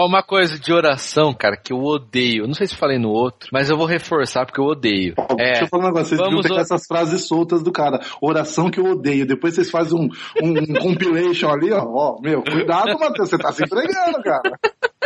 Uma 0.00 0.22
coisa 0.22 0.56
de 0.60 0.72
oração, 0.72 1.34
cara, 1.34 1.56
que 1.56 1.72
eu 1.72 1.78
odeio. 1.82 2.46
Não 2.46 2.54
sei 2.54 2.68
se 2.68 2.76
falei 2.76 2.98
no 3.00 3.08
outro, 3.08 3.48
mas 3.52 3.68
eu 3.68 3.76
vou 3.76 3.84
reforçar 3.84 4.46
porque 4.46 4.60
eu 4.60 4.64
odeio. 4.66 5.12
Ó, 5.18 5.26
É, 5.36 5.46
Deixa 5.46 5.64
eu 5.64 5.68
falar 5.68 5.84
um 5.84 5.86
negócio, 5.88 6.06
vocês 6.16 6.20
vamos 6.20 6.42
pegar 6.42 6.54
o- 6.54 6.60
essas 6.60 6.86
frases 6.86 7.26
soltas 7.26 7.64
do 7.64 7.72
cara. 7.72 7.98
Oração 8.22 8.70
que 8.70 8.78
eu 8.78 8.84
odeio. 8.84 9.26
Depois 9.26 9.54
vocês 9.54 9.68
fazem 9.68 9.98
um, 9.98 10.08
um 10.40 10.74
compilation 10.80 11.50
ali, 11.50 11.72
ó. 11.72 11.82
Ó, 11.84 12.20
meu, 12.20 12.44
cuidado, 12.44 12.96
Matheus, 12.96 13.28
você 13.28 13.36
tá 13.38 13.50
se 13.50 13.64
entregando, 13.64 14.22
cara. 14.22 14.56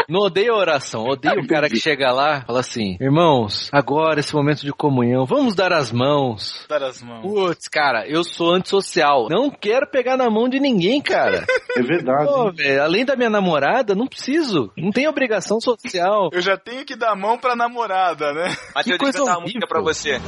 Não 0.09 0.21
odeio 0.21 0.55
a 0.55 0.59
oração, 0.59 1.05
odeio 1.05 1.41
o 1.43 1.47
cara 1.47 1.69
que 1.69 1.79
chega 1.79 2.13
lá 2.13 2.39
e 2.39 2.47
fala 2.47 2.61
assim: 2.61 2.97
Irmãos, 3.01 3.69
agora 3.73 4.21
esse 4.21 4.35
momento 4.35 4.61
de 4.63 4.73
comunhão, 4.73 5.25
vamos 5.25 5.55
dar 5.55 5.73
as 5.73 5.93
mãos. 5.93 6.67
Dar 6.69 6.83
as 6.83 7.03
mãos. 7.03 7.23
Putz, 7.23 7.69
cara, 7.69 8.07
eu 8.09 8.25
sou 8.25 8.55
antissocial. 8.55 9.29
Não 9.31 9.51
quero 9.51 9.87
pegar 9.91 10.17
na 10.17 10.29
mão 10.31 10.49
de 10.49 10.59
ninguém, 10.61 11.01
cara. 11.01 11.45
É 11.77 11.83
verdade. 11.83 12.27
Pô, 12.27 12.53
velho, 12.53 12.83
além 12.83 13.05
da 13.05 13.17
minha 13.17 13.31
namorada, 13.31 13.95
não 13.95 14.07
preciso. 14.07 14.71
Não 14.77 14.91
tenho 14.91 15.09
obrigação 15.11 15.61
social. 15.61 16.29
Eu 16.33 16.41
já 16.41 16.57
tenho 16.57 16.85
que 16.85 16.97
dar 16.97 17.13
a 17.13 17.17
mão 17.17 17.39
pra 17.39 17.57
namorada, 17.57 18.33
né? 18.33 18.55
Matheus, 18.75 18.99
coisa 18.99 19.19
deixa 19.19 19.19
eu 19.19 19.25
cantar 19.25 19.39
uma 19.39 19.45
horrível. 19.45 19.61
música 19.61 19.67
pra 19.67 19.81
você. 19.83 20.21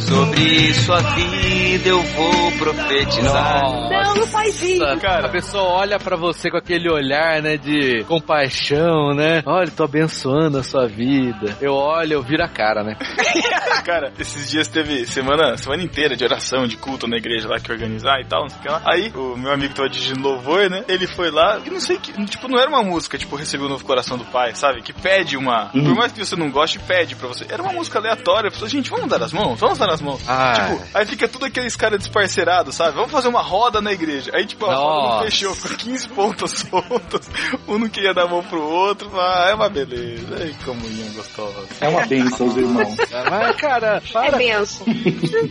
Sobre 0.00 0.74
sua 0.74 1.00
vida 1.00 1.88
eu 1.88 2.02
vou 2.02 2.52
profetizar. 2.58 3.62
Não, 3.90 4.14
não 4.16 4.26
faz 4.26 4.60
isso. 4.62 4.84
Cara. 5.00 5.26
A 5.26 5.30
pessoa 5.30 5.62
olha 5.64 5.98
pra 5.98 6.16
você 6.16 6.50
com 6.50 6.56
aquele 6.56 6.90
olhar, 6.90 7.40
né, 7.40 7.56
de 7.56 8.04
compaixão, 8.04 9.11
né? 9.14 9.42
Olha, 9.46 9.70
tô 9.70 9.84
abençoando 9.84 10.58
a 10.58 10.62
sua 10.62 10.86
vida. 10.86 11.56
Eu 11.60 11.72
olho, 11.72 12.14
eu 12.14 12.22
viro 12.22 12.42
a 12.42 12.48
cara, 12.48 12.82
né? 12.82 12.96
Cara, 13.84 14.12
esses 14.18 14.48
dias 14.48 14.68
teve 14.68 15.06
semana, 15.06 15.56
semana 15.56 15.82
inteira 15.82 16.16
de 16.16 16.24
oração, 16.24 16.68
de 16.68 16.76
culto 16.76 17.08
na 17.08 17.16
igreja 17.16 17.48
lá 17.48 17.58
que 17.58 17.72
organizar 17.72 18.20
e 18.20 18.24
tal, 18.24 18.42
não 18.42 18.48
sei 18.48 18.58
o 18.58 18.62
que 18.62 18.68
lá. 18.68 18.82
Aí, 18.84 19.12
o 19.14 19.36
meu 19.36 19.52
amigo 19.52 19.74
tava 19.74 19.88
dirigindo 19.88 20.20
louvor, 20.20 20.70
né? 20.70 20.84
Ele 20.86 21.06
foi 21.06 21.30
lá, 21.30 21.60
e 21.64 21.70
não 21.70 21.80
sei 21.80 21.98
que, 21.98 22.12
tipo, 22.26 22.48
não 22.48 22.58
era 22.58 22.68
uma 22.68 22.82
música, 22.82 23.18
tipo, 23.18 23.34
recebeu 23.34 23.66
o 23.66 23.70
novo 23.70 23.84
coração 23.84 24.16
do 24.16 24.24
pai, 24.26 24.54
sabe? 24.54 24.82
Que 24.82 24.92
pede 24.92 25.36
uma. 25.36 25.70
Uhum. 25.74 25.84
Por 25.84 25.94
mais 25.96 26.12
que 26.12 26.24
você 26.24 26.36
não 26.36 26.50
goste, 26.50 26.78
pede 26.78 27.16
pra 27.16 27.26
você. 27.26 27.44
Era 27.48 27.62
uma 27.62 27.72
música 27.72 27.98
aleatória, 27.98 28.48
a 28.48 28.52
pessoa, 28.52 28.68
gente, 28.68 28.90
vamos 28.90 29.08
dar 29.08 29.22
as 29.22 29.32
mãos? 29.32 29.58
Vamos 29.58 29.78
dar 29.78 29.90
as 29.90 30.00
mãos. 30.00 30.22
Ah. 30.28 30.52
Tipo, 30.52 30.82
aí 30.94 31.06
fica 31.06 31.26
tudo 31.28 31.46
aqueles 31.46 31.74
caras 31.74 31.98
desparceirados, 31.98 32.74
sabe? 32.74 32.94
Vamos 32.94 33.10
fazer 33.10 33.28
uma 33.28 33.42
roda 33.42 33.80
na 33.80 33.92
igreja. 33.92 34.30
Aí, 34.34 34.46
tipo, 34.46 34.66
a 34.66 34.74
roda 34.74 35.16
não 35.16 35.22
fechou, 35.24 35.56
com 35.56 35.68
15 35.76 36.08
pontas 36.10 36.50
soltas. 36.70 37.30
Um 37.66 37.78
não 37.78 37.88
queria 37.88 38.14
dar 38.14 38.24
a 38.24 38.28
mão 38.28 38.42
pro 38.42 38.62
outro. 38.62 39.01
Ah, 39.14 39.46
é 39.50 39.54
uma 39.54 39.68
beleza. 39.68 40.26
Ai, 40.40 40.54
comunhão 40.64 41.08
gostosa. 41.14 41.66
É 41.80 41.88
uma 41.88 42.06
bênção, 42.06 42.46
os 42.46 42.56
irmãos. 42.56 42.96
Mas, 43.30 43.56
cara, 43.56 44.02
É 44.04 44.12
para. 44.12 44.36
benção. 44.36 44.86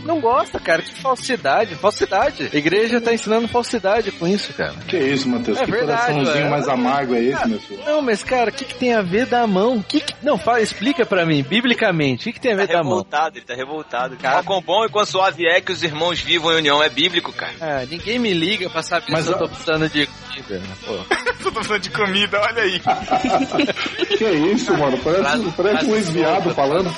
Não 0.04 0.20
gosta, 0.20 0.58
cara. 0.60 0.82
Que 0.82 0.94
falsidade. 1.00 1.74
Falsidade. 1.76 2.50
A 2.52 2.56
igreja 2.56 3.00
tá 3.00 3.12
ensinando 3.12 3.48
falsidade 3.48 4.10
com 4.12 4.26
isso, 4.26 4.52
cara. 4.54 4.74
Que 4.88 4.96
isso, 4.98 5.28
Matheus? 5.28 5.58
É 5.58 5.64
que 5.64 5.70
verdade, 5.70 6.12
coraçãozinho 6.12 6.46
é. 6.46 6.50
mais 6.50 6.68
amargo 6.68 7.14
é 7.14 7.22
esse, 7.22 7.48
meu 7.48 7.60
filho? 7.60 7.82
Não, 7.84 8.02
mas, 8.02 8.22
cara, 8.22 8.50
o 8.50 8.52
que, 8.52 8.64
que 8.64 8.74
tem 8.74 8.94
a 8.94 9.02
ver 9.02 9.26
da 9.26 9.46
mão? 9.46 9.82
Que 9.82 10.00
que- 10.00 10.14
Não, 10.22 10.38
fala, 10.38 10.60
explica 10.60 11.04
pra 11.06 11.24
mim, 11.26 11.42
biblicamente, 11.42 12.22
o 12.22 12.24
que, 12.24 12.32
que 12.34 12.40
tem 12.40 12.52
a 12.52 12.56
ver 12.56 12.66
Tá 12.68 12.74
da 12.74 12.82
mão? 12.82 12.90
revoltado, 12.92 13.38
ele 13.38 13.44
tá 13.44 13.54
revoltado. 13.54 14.16
Cara, 14.16 14.42
quão 14.42 14.60
bom 14.60 14.84
e 14.84 14.88
quão 14.88 15.04
suave 15.04 15.46
é 15.46 15.60
que 15.60 15.72
os 15.72 15.82
irmãos 15.82 16.20
vivam 16.20 16.52
em 16.52 16.56
união 16.56 16.82
é 16.82 16.88
bíblico, 16.88 17.32
cara. 17.32 17.52
Ah, 17.60 17.84
ninguém 17.88 18.18
me 18.18 18.32
liga 18.32 18.68
pra 18.70 18.82
saber 18.82 19.10
Mas 19.10 19.24
se 19.24 19.32
eu 19.32 19.38
tô 19.38 19.48
precisando 19.48 19.88
de 19.88 20.06
comida. 20.06 20.58
né? 20.58 20.66
Pô. 20.86 20.98
Tô 21.42 21.50
precisando 21.50 21.80
de 21.80 21.90
comida, 21.90 22.40
olha 22.40 22.62
aí. 22.62 22.80
Que 24.18 24.24
é 24.24 24.32
isso, 24.34 24.72
mano? 24.76 24.96
Parece, 24.98 25.22
Frase- 25.22 25.52
parece 25.56 25.74
um 25.76 25.88
frase 25.88 25.92
ex-viado 25.92 26.42
solta. 26.44 26.54
falando. 26.54 26.96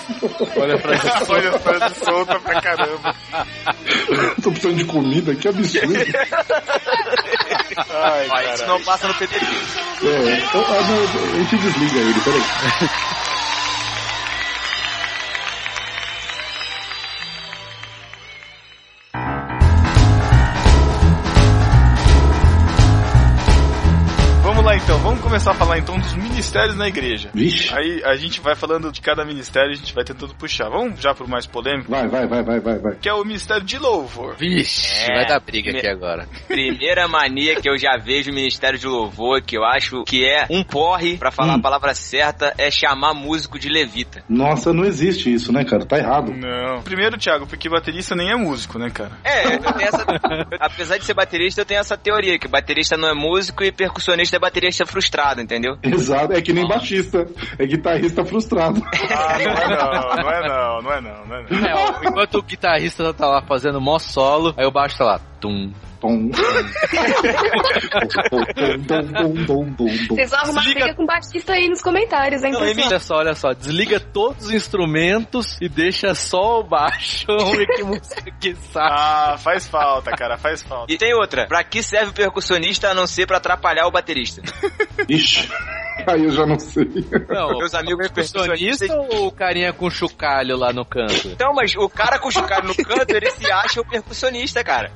Olha 0.57 0.79
pra 0.79 0.95
isso. 0.95 1.07
olha 1.33 1.51
a 1.51 1.59
frase 1.59 1.95
solta 2.05 2.41
pra 2.41 2.61
caramba. 2.61 3.15
Tô 4.43 4.51
precisando 4.51 4.77
de 4.77 4.85
comida, 4.85 5.35
que 5.35 5.49
absurdo. 5.49 5.95
Ai, 7.91 8.29
Ó, 8.31 8.55
isso 8.55 8.67
não 8.67 8.81
passa 8.83 9.09
no 9.09 9.15
PTT. 9.15 9.37
É, 10.05 10.39
então, 10.39 10.65
a 10.65 11.37
gente 11.39 11.57
desliga 11.57 11.99
ele, 11.99 12.21
peraí. 12.21 12.43
Começar 25.35 25.51
a 25.51 25.55
falar 25.55 25.78
então 25.78 25.99
dos 25.99 26.14
ministérios 26.14 26.76
na 26.76 26.87
igreja. 26.87 27.28
Vixe. 27.35 27.74
Aí 27.74 28.01
a 28.05 28.14
gente 28.14 28.41
vai 28.41 28.55
falando 28.55 28.93
de 28.93 29.01
cada 29.01 29.24
ministério, 29.24 29.72
a 29.72 29.74
gente 29.74 29.93
vai 29.93 30.05
tentando 30.05 30.32
puxar. 30.32 30.68
Vamos 30.68 31.01
já 31.01 31.12
pro 31.12 31.28
mais 31.28 31.45
polêmico? 31.45 31.91
Vai, 31.91 32.07
vai, 32.07 32.24
vai, 32.28 32.45
vai, 32.45 32.61
vai, 32.61 32.78
vai. 32.78 32.95
Que 32.95 33.09
é 33.09 33.12
o 33.14 33.24
ministério 33.24 33.64
de 33.64 33.76
louvor. 33.76 34.37
Vixe, 34.37 35.11
É. 35.11 35.14
vai 35.16 35.26
dar 35.26 35.41
briga 35.41 35.72
Me- 35.72 35.78
aqui 35.78 35.89
agora. 35.89 36.28
Primeira 36.47 37.09
mania 37.09 37.57
que 37.61 37.68
eu 37.68 37.76
já 37.76 37.97
vejo 37.97 38.30
no 38.30 38.37
Ministério 38.37 38.78
de 38.78 38.87
Louvor, 38.87 39.43
que 39.43 39.57
eu 39.59 39.64
acho 39.64 40.05
que 40.05 40.24
é 40.24 40.47
um 40.49 40.62
porre, 40.62 41.16
pra 41.16 41.32
falar 41.32 41.55
Hum. 41.55 41.57
a 41.57 41.62
palavra 41.62 41.95
certa, 41.95 42.55
é 42.57 42.70
chamar 42.70 43.12
músico 43.12 43.59
de 43.59 43.68
levita. 43.68 44.22
Nossa, 44.28 44.72
não 44.72 44.85
existe 44.85 45.35
isso, 45.35 45.53
né, 45.53 45.64
cara? 45.64 45.85
Tá 45.85 45.99
errado. 45.99 46.32
Não. 46.32 46.80
Primeiro, 46.82 47.18
Thiago, 47.18 47.45
porque 47.45 47.68
baterista 47.68 48.14
nem 48.14 48.30
é 48.30 48.37
músico, 48.37 48.78
né, 48.78 48.89
cara? 48.89 49.11
É, 49.24 49.47
eu 49.57 49.59
tenho 49.59 49.89
essa, 49.89 50.05
apesar 50.61 50.97
de 50.99 51.05
ser 51.05 51.14
baterista, 51.14 51.61
eu 51.62 51.64
tenho 51.64 51.80
essa 51.80 51.97
teoria, 51.97 52.39
que 52.39 52.47
baterista 52.47 52.97
não 52.97 53.09
é 53.09 53.14
músico 53.14 53.64
e 53.64 53.72
percussionista 53.72 54.37
é 54.37 54.39
baterista 54.39 54.87
frustrado, 54.87 55.24
entendeu? 55.33 55.77
Exato, 55.83 56.33
é 56.33 56.41
que 56.41 56.53
nem 56.53 56.66
baixista. 56.66 57.27
É 57.59 57.66
guitarrista 57.66 58.25
frustrado. 58.25 58.83
Ah, 59.11 59.39
não 59.39 59.51
é 59.51 59.68
não, 59.68 60.22
não 60.22 60.31
é 60.31 60.49
não, 60.49 60.83
não 60.83 60.93
é 60.93 61.01
não, 61.01 61.27
não 61.27 61.37
é 61.37 61.47
não. 61.51 61.66
É, 61.66 61.75
ó, 61.75 62.09
enquanto 62.09 62.35
o 62.37 62.43
guitarrista 62.43 63.12
tá 63.14 63.27
lá 63.27 63.43
fazendo 63.43 63.81
mó 63.81 63.99
solo, 63.99 64.55
aí 64.57 64.66
o 64.66 64.70
baixo 64.70 64.99
tá 64.99 65.05
lá. 65.05 65.20
Tum. 65.41 65.72
Vocês 70.09 70.31
vão 70.31 70.39
arrumar 70.41 70.61
Desliga- 70.63 70.81
briga 70.85 70.95
com 70.95 71.03
o 71.03 71.07
baixista 71.07 71.53
aí 71.55 71.69
nos 71.69 71.83
comentários, 71.83 72.43
hein, 72.43 72.53
pessoal? 72.53 72.87
Olha 72.87 72.99
só, 73.01 73.15
olha 73.17 73.35
só. 73.35 73.53
Desliga 73.53 74.01
todos 74.01 74.47
os 74.47 74.53
instrumentos 74.53 75.59
e 75.61 75.69
deixa 75.69 76.15
só 76.15 76.61
o 76.61 76.65
baixo. 76.65 77.27
Que 77.75 77.83
música 77.83 78.31
que 78.41 78.55
sai. 78.73 78.89
Ah, 78.91 79.37
faz 79.39 79.67
falta, 79.67 80.11
cara, 80.13 80.37
faz 80.37 80.63
falta. 80.63 80.93
E 80.93 80.97
tem 80.99 81.15
outra, 81.15 81.47
pra 81.47 81.65
que 81.65 81.83
serve 81.83 82.11
o 82.11 82.13
percussionista 82.15 82.89
a 82.91 82.95
não 82.95 83.07
ser 83.07 83.27
pra 83.27 83.39
atrapalhar 83.39 83.87
o 83.87 83.91
baterista? 83.91 84.43
Ixi. 85.09 85.49
Aí 86.07 86.25
eu 86.25 86.31
já 86.31 86.45
não 86.47 86.59
sei. 86.59 86.85
Não, 87.29 87.59
Meus 87.59 87.75
amigos 87.75 88.09
percussionista 88.09 88.87
ou 88.95 89.29
o 89.29 89.33
carinha 89.33 89.73
com 89.73 89.89
chocalho 89.89 90.57
lá 90.57 90.73
no 90.73 90.85
canto? 90.85 91.29
Então, 91.29 91.53
mas 91.55 91.75
o 91.77 91.89
cara 91.89 92.19
com 92.19 92.31
chocalho 92.31 92.69
no 92.69 92.75
canto, 92.75 93.11
ele 93.15 93.31
se 93.31 93.51
acha 93.51 93.81
o 93.81 93.85
percussionista, 93.89 94.63
cara. 94.65 94.91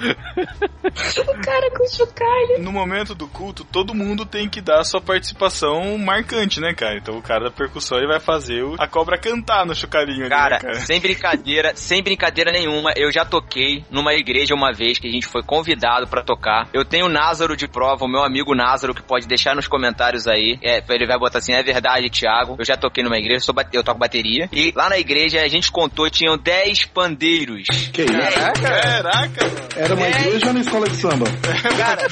O 0.84 1.40
cara 1.40 1.70
com 1.70 1.86
chocalho. 1.88 2.58
No 2.60 2.72
momento 2.72 3.14
do 3.14 3.26
culto, 3.28 3.64
todo 3.64 3.94
mundo 3.94 4.26
tem 4.26 4.48
que 4.48 4.60
dar 4.60 4.80
a 4.80 4.84
sua 4.84 5.00
participação 5.00 5.96
marcante, 5.98 6.60
né, 6.60 6.74
cara? 6.74 6.96
Então 6.96 7.16
o 7.16 7.22
cara 7.22 7.44
da 7.44 7.50
percussão 7.50 7.98
ele 7.98 8.06
vai 8.08 8.20
fazer 8.20 8.62
o- 8.62 8.76
a 8.78 8.86
cobra 8.86 9.18
cantar 9.18 9.64
no 9.66 9.74
chocalhinho 9.74 10.22
ali, 10.22 10.28
Cara, 10.30 10.56
né, 10.56 10.60
cara? 10.60 10.74
sem 10.80 11.00
brincadeira, 11.00 11.72
sem 11.74 12.02
brincadeira 12.02 12.50
nenhuma, 12.52 12.92
eu 12.96 13.10
já 13.12 13.24
toquei 13.24 13.84
numa 13.90 14.14
igreja 14.14 14.54
uma 14.54 14.72
vez 14.72 14.98
que 14.98 15.08
a 15.08 15.10
gente 15.12 15.26
foi 15.26 15.42
convidado 15.42 16.06
pra 16.06 16.22
tocar. 16.22 16.68
Eu 16.72 16.84
tenho 16.84 17.06
o 17.06 17.08
Názaro 17.08 17.56
de 17.56 17.68
prova, 17.68 18.04
o 18.04 18.08
meu 18.08 18.22
amigo 18.24 18.54
Názaro, 18.54 18.94
que 18.94 19.02
pode 19.02 19.26
deixar 19.26 19.54
nos 19.54 19.68
comentários 19.68 20.26
aí. 20.26 20.58
É, 20.62 20.80
ele 20.96 21.06
vai 21.06 21.18
botar 21.18 21.38
assim, 21.38 21.52
é 21.52 21.62
verdade, 21.62 22.08
Thiago. 22.10 22.56
Eu 22.58 22.64
já 22.64 22.76
toquei 22.76 23.02
numa 23.04 23.16
igreja, 23.18 23.36
eu, 23.38 23.44
sou 23.44 23.54
bate- 23.54 23.76
eu 23.76 23.82
toco 23.84 23.98
bateria. 23.98 24.48
E 24.52 24.72
lá 24.74 24.88
na 24.88 24.98
igreja 24.98 25.40
a 25.42 25.48
gente 25.48 25.70
contou, 25.70 26.08
tinham 26.10 26.36
10 26.38 26.84
pandeiros. 26.86 27.64
Que 27.92 28.02
isso? 28.02 28.12
Caraca, 28.12 29.44
mano. 29.44 29.68
Era 29.76 29.94
uma 29.94 30.08
igreja 30.08 30.46
ou 30.48 30.52
na 30.54 30.60
escola 30.60 30.88
de 30.88 30.96
samba? 30.96 31.26
Cara, 31.78 32.08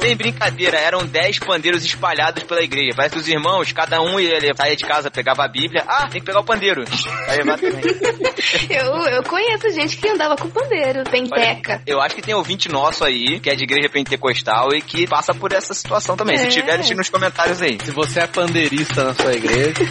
sem 0.00 0.16
brincadeira, 0.16 0.78
eram 0.78 1.04
10 1.06 1.38
pandeiros 1.40 1.84
espalhados 1.84 2.42
pela 2.44 2.62
igreja. 2.62 2.92
Parece 2.96 3.14
que 3.14 3.20
os 3.20 3.28
irmãos, 3.28 3.72
cada 3.72 4.00
um 4.02 4.18
ia 4.20 4.36
ele 4.36 4.54
saía 4.54 4.76
de 4.76 4.84
casa, 4.84 5.10
pegava 5.10 5.44
a 5.44 5.48
Bíblia. 5.48 5.82
Ah, 5.86 6.06
tem 6.08 6.20
que 6.20 6.26
pegar 6.26 6.40
o 6.40 6.44
pandeiro. 6.44 6.84
Aí 7.28 7.42
vai 7.44 7.58
também. 7.58 7.84
Eu, 8.70 8.92
eu 9.06 9.22
conheço 9.24 9.70
gente 9.70 9.96
que 9.96 10.08
andava 10.08 10.36
com 10.36 10.48
pandeiro, 10.50 11.02
penteca. 11.04 11.80
Eu 11.86 12.00
acho 12.00 12.14
que 12.14 12.22
tem 12.22 12.34
ouvinte 12.34 12.68
nosso 12.68 13.04
aí, 13.04 13.40
que 13.40 13.48
é 13.50 13.54
de 13.54 13.64
igreja 13.64 13.88
pentecostal 13.88 14.68
e 14.74 14.80
que 14.80 15.06
passa 15.06 15.34
por 15.34 15.52
essa 15.52 15.72
situação 15.74 16.16
também. 16.16 16.36
Se 16.36 16.44
É. 16.46 16.48
tiver, 16.48 16.76
deixe 16.78 16.94
nos 16.94 17.08
comentários 17.08 17.60
aí. 17.62 17.76
Se 17.84 17.90
você 17.90 18.20
é 18.20 18.26
pandeirista 18.26 19.04
na 19.04 19.14
sua 19.14 19.34
igreja, 19.34 19.74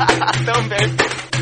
também. 0.46 1.39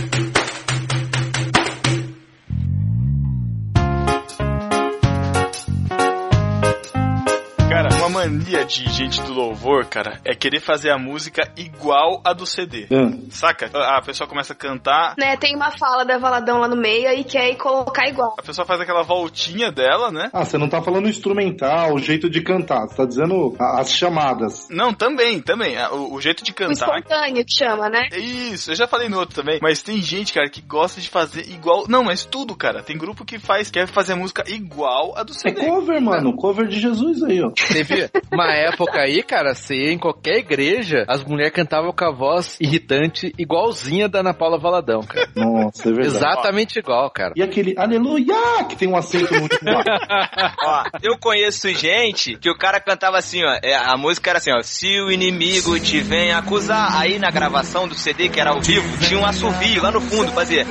Mania 8.19 8.65
de 8.65 8.89
gente 8.91 9.21
do 9.23 9.33
louvor, 9.33 9.85
cara, 9.87 10.21
é 10.25 10.35
querer 10.35 10.61
fazer 10.61 10.91
a 10.91 10.99
música 10.99 11.51
igual 11.57 12.21
a 12.25 12.33
do 12.33 12.45
CD. 12.47 12.87
Hum. 12.91 13.29
Saca? 13.31 13.71
A 13.75 13.99
a 13.99 14.03
pessoa 14.03 14.29
começa 14.29 14.53
a 14.53 14.57
cantar, 14.57 15.15
Né, 15.19 15.37
tem 15.37 15.55
uma 15.57 15.71
fala 15.73 16.05
da 16.05 16.19
Valadão 16.19 16.59
lá 16.61 16.69
no 16.69 16.77
meio 16.77 17.11
e 17.13 17.25
quer 17.25 17.51
ir 17.51 17.57
colocar 17.57 18.09
igual. 18.09 18.35
a 18.39 18.43
pessoa 18.43 18.65
faz 18.67 18.81
aquela 18.81 19.03
voltinha 19.03 19.71
dela, 19.73 20.11
né? 20.11 20.31
Ah, 20.33 20.45
você 20.45 20.57
não 20.57 20.69
tá 20.69 20.81
falando 20.81 21.09
instrumental, 21.09 21.95
o 21.95 21.99
jeito 21.99 22.29
de 22.31 22.41
cantar. 22.41 22.87
Você 22.89 22.97
tá 22.97 23.05
dizendo 23.05 23.55
a- 23.59 23.81
as 23.81 23.93
chamadas. 23.93 24.69
Não, 24.71 24.93
também, 24.95 25.41
também. 25.41 25.77
A- 25.77 25.91
O, 25.93 26.15
o 26.15 26.21
jeito 26.21 26.43
de 26.45 26.51
O 26.53 26.55
cantar. 26.55 26.73
espontâneo 26.99 27.45
que 27.45 27.53
chama, 27.55 27.89
né? 27.89 28.09
Isso, 28.17 28.71
eu 28.71 28.75
já 28.77 28.87
falei 28.87 29.09
no 29.09 29.19
outro 29.19 29.35
também. 29.35 29.59
Mas 29.63 29.83
tem 29.83 30.01
gente, 30.01 30.33
cara, 30.33 30.49
que 30.49 30.61
gosta 30.61 31.01
de 31.01 31.09
fazer 31.09 31.49
igual. 31.51 31.85
Não, 31.89 32.05
mas 32.05 32.25
tudo, 32.25 32.55
cara. 32.55 32.83
Tem 32.83 32.97
grupo 32.97 33.25
que 33.25 33.39
faz, 33.39 33.71
quer 33.71 33.87
fazer 33.87 34.13
a 34.13 34.17
música 34.17 34.45
igual 34.47 35.15
a 35.17 35.23
do 35.23 35.33
É 35.33 35.37
CD. 35.37 35.65
cover, 35.67 36.01
mano. 36.01 36.35
Cover 36.37 36.67
de 36.67 36.79
Jesus 36.81 37.23
aí, 37.23 37.43
ó. 37.43 37.51
teve 37.51 38.08
uma 38.33 38.53
época 38.53 39.01
aí, 39.01 39.23
cara, 39.23 39.53
ia 39.71 39.93
em 39.93 39.99
qualquer 39.99 40.39
igreja, 40.39 41.05
as 41.09 41.25
mulheres 41.25 41.53
cantavam 41.53 41.93
com 41.93 42.05
a 42.05 42.13
voz 42.13 42.57
irritante, 42.61 43.33
igualzinha 43.39 44.09
da 44.09 44.21
Ana 44.21 44.35
Paula 44.35 44.59
Valadão, 44.59 45.03
cara. 45.03 45.29
Nossa, 45.35 45.89
é 45.89 45.93
verdade. 45.93 46.17
Exatamente 46.17 46.79
igual, 46.79 47.11
cara. 47.11 47.33
E 47.37 47.43
aquele 47.43 47.75
aleluia, 47.77 48.65
que 48.69 48.77
tem 48.77 48.89
um 48.89 48.97
acento 48.97 49.35
ar. 49.35 50.55
Ó, 50.65 50.85
eu 51.03 51.19
conheço 51.19 51.69
gente 51.71 52.37
que 52.39 52.51
o 52.51 52.57
cara 52.57 52.81
cantava 52.81 53.19
assim, 53.19 53.45
ó. 53.45 53.59
é, 53.63 53.75
a 53.75 53.97
música 53.97 54.31
era 54.31 54.39
assim, 54.39 54.51
ó. 54.53 54.63
Se 54.63 55.01
o 55.01 55.11
inimigo 55.11 55.79
te 55.81 56.01
vem 56.01 56.33
acusar. 56.33 57.01
Aí 57.01 57.19
na 57.19 57.31
gravação 57.31 57.87
do 57.87 57.95
CD, 57.95 58.29
que 58.29 58.41
era 58.41 58.51
ao 58.51 58.61
vivo, 58.61 58.99
tinha 59.07 59.19
um 59.19 59.25
assovio 59.27 59.83
lá 59.83 59.91
no 59.91 60.01
fundo, 60.01 60.33
fazia. 60.33 60.67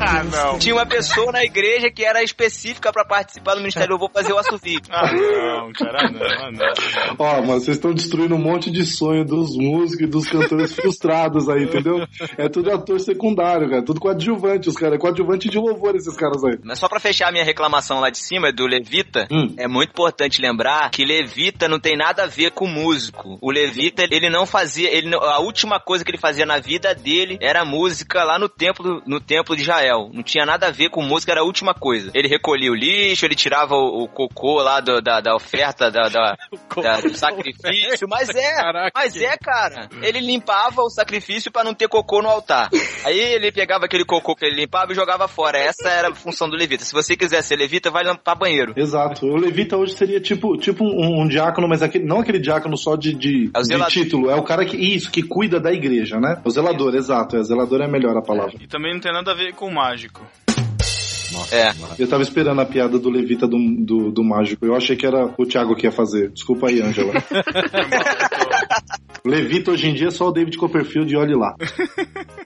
Ah, 0.00 0.24
não. 0.24 0.58
Tinha 0.58 0.74
uma 0.74 0.86
pessoa 0.86 1.32
na 1.32 1.44
igreja 1.44 1.90
que 1.90 2.04
era 2.04 2.22
específica 2.22 2.92
pra 2.92 3.04
participar 3.04 3.54
do 3.54 3.60
Ministério. 3.60 3.94
Eu 3.94 3.98
vou 3.98 4.10
fazer 4.10 4.32
o 4.32 4.38
assovio. 4.38 4.80
Ah, 4.90 5.12
não, 5.12 5.72
cara, 5.72 6.10
não, 6.10 6.52
não. 6.52 6.74
Ó, 7.18 7.40
mas 7.42 7.64
vocês 7.64 7.76
estão 7.76 7.92
destruindo 7.92 8.34
um 8.34 8.38
monte 8.38 8.70
de 8.70 8.84
sonho 8.84 9.24
dos 9.24 9.56
músicos 9.56 10.06
e 10.06 10.10
dos 10.10 10.28
cantores 10.28 10.72
frustrados 10.74 11.48
aí, 11.48 11.64
entendeu? 11.64 12.06
É 12.36 12.48
tudo 12.48 12.70
ator 12.72 13.00
secundário, 13.00 13.68
cara. 13.68 13.84
Tudo 13.84 14.00
coadjuvante, 14.00 14.68
os 14.68 14.74
caras. 14.76 14.94
É 14.96 14.98
coadjuvante 14.98 15.48
de 15.48 15.58
louvor 15.58 15.94
esses 15.96 16.16
caras 16.16 16.42
aí. 16.44 16.58
Mas 16.62 16.78
só 16.78 16.88
pra 16.88 17.00
fechar 17.00 17.28
a 17.28 17.32
minha 17.32 17.44
reclamação 17.44 18.00
lá 18.00 18.10
de 18.10 18.18
cima 18.18 18.52
do 18.52 18.66
Levita, 18.66 19.26
Hum. 19.30 19.54
é 19.56 19.66
muito 19.68 19.90
importante 19.90 20.40
lembrar 20.40 20.90
que 20.90 21.04
Levita 21.04 21.68
não 21.68 21.78
tem 21.80 21.96
nada 21.96 22.24
a 22.24 22.26
ver 22.26 22.50
com 22.50 22.66
músico. 22.66 23.38
O 23.40 23.50
Levita, 23.50 24.02
ele 24.10 24.28
não 24.30 24.46
fazia, 24.46 24.90
ele 24.90 25.14
a 25.14 25.38
última 25.40 25.80
coisa 25.80 26.04
que 26.04 26.10
ele 26.10 26.18
fazia 26.18 26.44
na 26.46 26.58
vida 26.58 26.94
dele 26.94 27.38
era 27.40 27.64
música 27.64 28.22
lá 28.24 28.38
no 28.38 28.48
templo, 28.48 29.02
no 29.06 29.20
templo 29.20 29.33
de 29.56 29.62
Israel. 29.62 30.10
Não 30.12 30.22
tinha 30.22 30.44
nada 30.46 30.68
a 30.68 30.70
ver 30.70 30.90
com 30.90 31.02
música, 31.02 31.32
era 31.32 31.40
a 31.40 31.44
última 31.44 31.74
coisa. 31.74 32.10
Ele 32.14 32.28
recolhia 32.28 32.70
o 32.70 32.74
lixo, 32.74 33.24
ele 33.24 33.34
tirava 33.34 33.74
o, 33.74 34.04
o 34.04 34.08
cocô 34.08 34.60
lá 34.62 34.80
do- 34.80 35.00
da, 35.00 35.20
da 35.20 35.34
oferta 35.34 35.90
da, 35.90 36.08
da- 36.08 36.36
da- 36.82 37.00
do 37.00 37.14
sacrifício, 37.16 38.06
mas 38.08 38.28
é, 38.30 38.54
Caraca. 38.54 38.92
mas 38.94 39.16
é, 39.16 39.36
cara. 39.36 39.88
Ele 40.02 40.20
limpava 40.20 40.82
o 40.82 40.90
sacrifício 40.90 41.50
pra 41.50 41.64
não 41.64 41.74
ter 41.74 41.88
cocô 41.88 42.22
no 42.22 42.28
altar. 42.28 42.68
Aí 43.04 43.18
ele 43.18 43.50
pegava 43.52 43.84
aquele 43.86 44.04
cocô 44.04 44.34
que 44.36 44.44
ele 44.44 44.56
limpava 44.56 44.92
e 44.92 44.94
jogava 44.94 45.26
fora. 45.28 45.58
Essa 45.58 45.88
era 45.88 46.08
a 46.08 46.14
função 46.14 46.48
do 46.48 46.56
levita. 46.56 46.84
Se 46.84 46.92
você 46.92 47.16
quiser 47.16 47.42
ser 47.42 47.56
levita, 47.56 47.90
vai 47.90 48.04
limpar 48.04 48.34
banheiro. 48.34 48.72
Exato. 48.76 49.26
O 49.26 49.36
levita 49.36 49.76
hoje 49.76 49.94
seria 49.94 50.20
tipo, 50.20 50.56
tipo 50.56 50.84
um, 50.84 51.22
um 51.22 51.28
diácono, 51.28 51.68
mas 51.68 51.82
aquele, 51.82 52.04
não 52.04 52.20
aquele 52.20 52.38
diácono 52.38 52.76
só 52.76 52.96
de, 52.96 53.14
de, 53.14 53.50
É 53.54 53.60
de 53.62 53.84
título. 53.86 54.30
É 54.30 54.34
o 54.36 54.42
cara 54.42 54.64
que, 54.64 54.76
isso, 54.76 55.10
que 55.10 55.22
cuida 55.22 55.58
da 55.60 55.72
igreja, 55.72 56.18
né? 56.20 56.40
O 56.44 56.50
zelador, 56.50 56.94
exato. 56.94 57.36
É, 57.36 57.42
zelador 57.42 57.80
é 57.80 57.88
melhor 57.88 58.16
a 58.16 58.22
palavra. 58.22 58.54
E 58.60 58.66
também 58.66 58.92
não 58.92 59.00
tem 59.00 59.12
nada 59.12 59.23
a 59.30 59.34
ver 59.34 59.54
com 59.54 59.66
o 59.66 59.70
mágico. 61.34 61.54
É. 61.54 62.02
Eu 62.02 62.08
tava 62.08 62.22
esperando 62.22 62.60
a 62.60 62.66
piada 62.66 62.98
do 62.98 63.10
levita 63.10 63.46
do, 63.46 63.58
do, 63.58 64.10
do 64.10 64.24
mágico. 64.24 64.64
Eu 64.64 64.74
achei 64.74 64.96
que 64.96 65.06
era 65.06 65.26
o 65.36 65.46
Thiago 65.46 65.74
que 65.76 65.86
ia 65.86 65.92
fazer. 65.92 66.30
Desculpa 66.30 66.68
aí, 66.68 66.80
Ângela. 66.80 67.12
levita 69.24 69.70
hoje 69.70 69.88
em 69.88 69.94
dia 69.94 70.08
é 70.08 70.10
só 70.10 70.28
o 70.28 70.32
David 70.32 70.56
Copperfield 70.58 71.12
e 71.12 71.16
olhe 71.16 71.34
lá. 71.34 71.54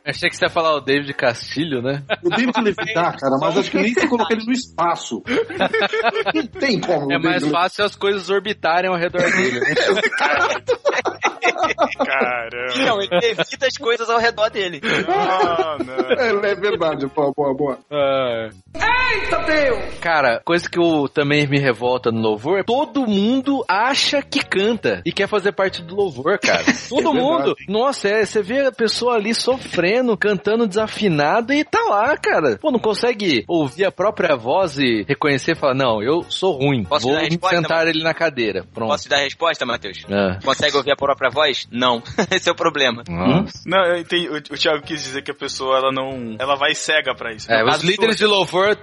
Achei 0.05 0.31
que 0.31 0.37
você 0.37 0.45
ia 0.45 0.51
falar 0.51 0.77
o 0.77 0.81
David 0.81 1.13
Castilho, 1.15 1.83
né? 1.83 2.03
O 2.23 2.31
David 2.31 2.61
levitar, 2.63 3.17
cara, 3.19 3.37
mas 3.41 3.59
acho 3.59 3.71
que 3.71 3.79
nem 3.79 3.93
se 3.93 4.07
colocar 4.07 4.35
ele 4.35 4.47
no 4.47 4.53
espaço. 4.53 5.23
Não 6.35 6.47
tem 6.47 6.81
como. 6.81 7.13
É 7.13 7.19
mais 7.19 7.43
David 7.43 7.51
fácil 7.51 7.85
as 7.85 7.97
coisas 7.97 8.31
orbitarem 8.31 8.91
ao 8.91 8.97
redor 8.97 9.23
dele. 9.23 9.61
né? 9.61 9.75
Caramba. 11.97 12.85
Não, 12.85 13.03
ele 13.03 13.27
evita 13.27 13.67
as 13.67 13.77
coisas 13.77 14.09
ao 14.09 14.19
redor 14.19 14.49
dele. 14.51 14.81
Ah, 15.09 15.77
não. 15.85 16.45
É, 16.45 16.51
é 16.51 16.55
verdade, 16.55 17.07
boa, 17.07 17.33
boa, 17.37 17.55
boa. 17.55 17.79
Eita 18.81 19.39
Deus! 19.43 19.95
Cara, 20.01 20.41
coisa 20.45 20.69
que 20.69 20.79
eu 20.79 21.09
também 21.09 21.47
me 21.47 21.59
revolta 21.59 22.11
no 22.13 22.21
louvor, 22.21 22.65
todo 22.65 23.07
mundo 23.07 23.65
acha 23.69 24.23
que 24.23 24.45
canta 24.45 25.03
e 25.05 25.13
quer 25.13 25.27
fazer 25.29 25.53
parte 25.53 25.83
do 25.83 25.95
louvor, 25.95 26.39
cara. 26.39 26.65
Todo 26.89 27.11
É 27.11 27.13
mundo. 27.21 27.57
Nossa, 27.69 28.09
é, 28.09 28.25
você 28.25 28.41
vê 28.43 28.67
a 28.67 28.73
pessoa 28.73 29.15
ali 29.15 29.35
sofrendo 29.35 30.17
cantando 30.17 30.67
desafinado 30.67 31.53
e 31.53 31.65
tá 31.65 31.81
lá, 31.89 32.17
cara. 32.17 32.57
Pô, 32.59 32.71
não 32.71 32.79
consegue 32.79 33.45
ouvir 33.49 33.85
a 33.85 33.93
própria 33.93 34.37
voz 34.37 34.79
e 34.79 35.05
reconhecer 35.09 35.53
e 35.53 35.55
falar, 35.55 35.75
não, 35.75 36.03
eu 36.03 36.25
sou 36.29 36.53
ruim. 36.53 36.85
Posso 36.85 37.09
Vou 37.09 37.19
sentar 37.51 37.87
ele 37.89 38.03
na 38.03 38.15
cadeira. 38.15 38.65
Pronto. 38.73 38.91
Posso 38.91 39.05
te 39.05 39.09
dar 39.09 39.17
a 39.17 39.21
resposta, 39.21 39.67
Matheus? 39.67 40.05
É. 40.09 40.39
Consegue 40.45 40.77
ouvir 40.77 40.93
a 40.93 40.97
própria 40.97 41.31
voz? 41.31 41.67
Não. 41.73 42.03
Esse 42.31 42.49
é 42.49 42.53
o 42.53 42.55
problema. 42.55 43.03
Não, 43.67 43.85
eu 43.85 43.99
entendi. 43.99 44.29
O, 44.29 44.37
o 44.37 44.57
Thiago 44.57 44.83
quis 44.83 45.03
dizer 45.03 45.23
que 45.23 45.31
a 45.31 45.35
pessoa, 45.35 45.77
ela 45.79 45.93
não. 45.93 46.37
Ela 46.39 46.55
vai 46.57 46.75
cega 46.75 47.15
pra 47.15 47.33
isso. 47.33 47.51
É, 47.51 47.65
os 47.65 47.83
líderes 47.83 48.17
de 48.17 48.25
sua- 48.25 48.29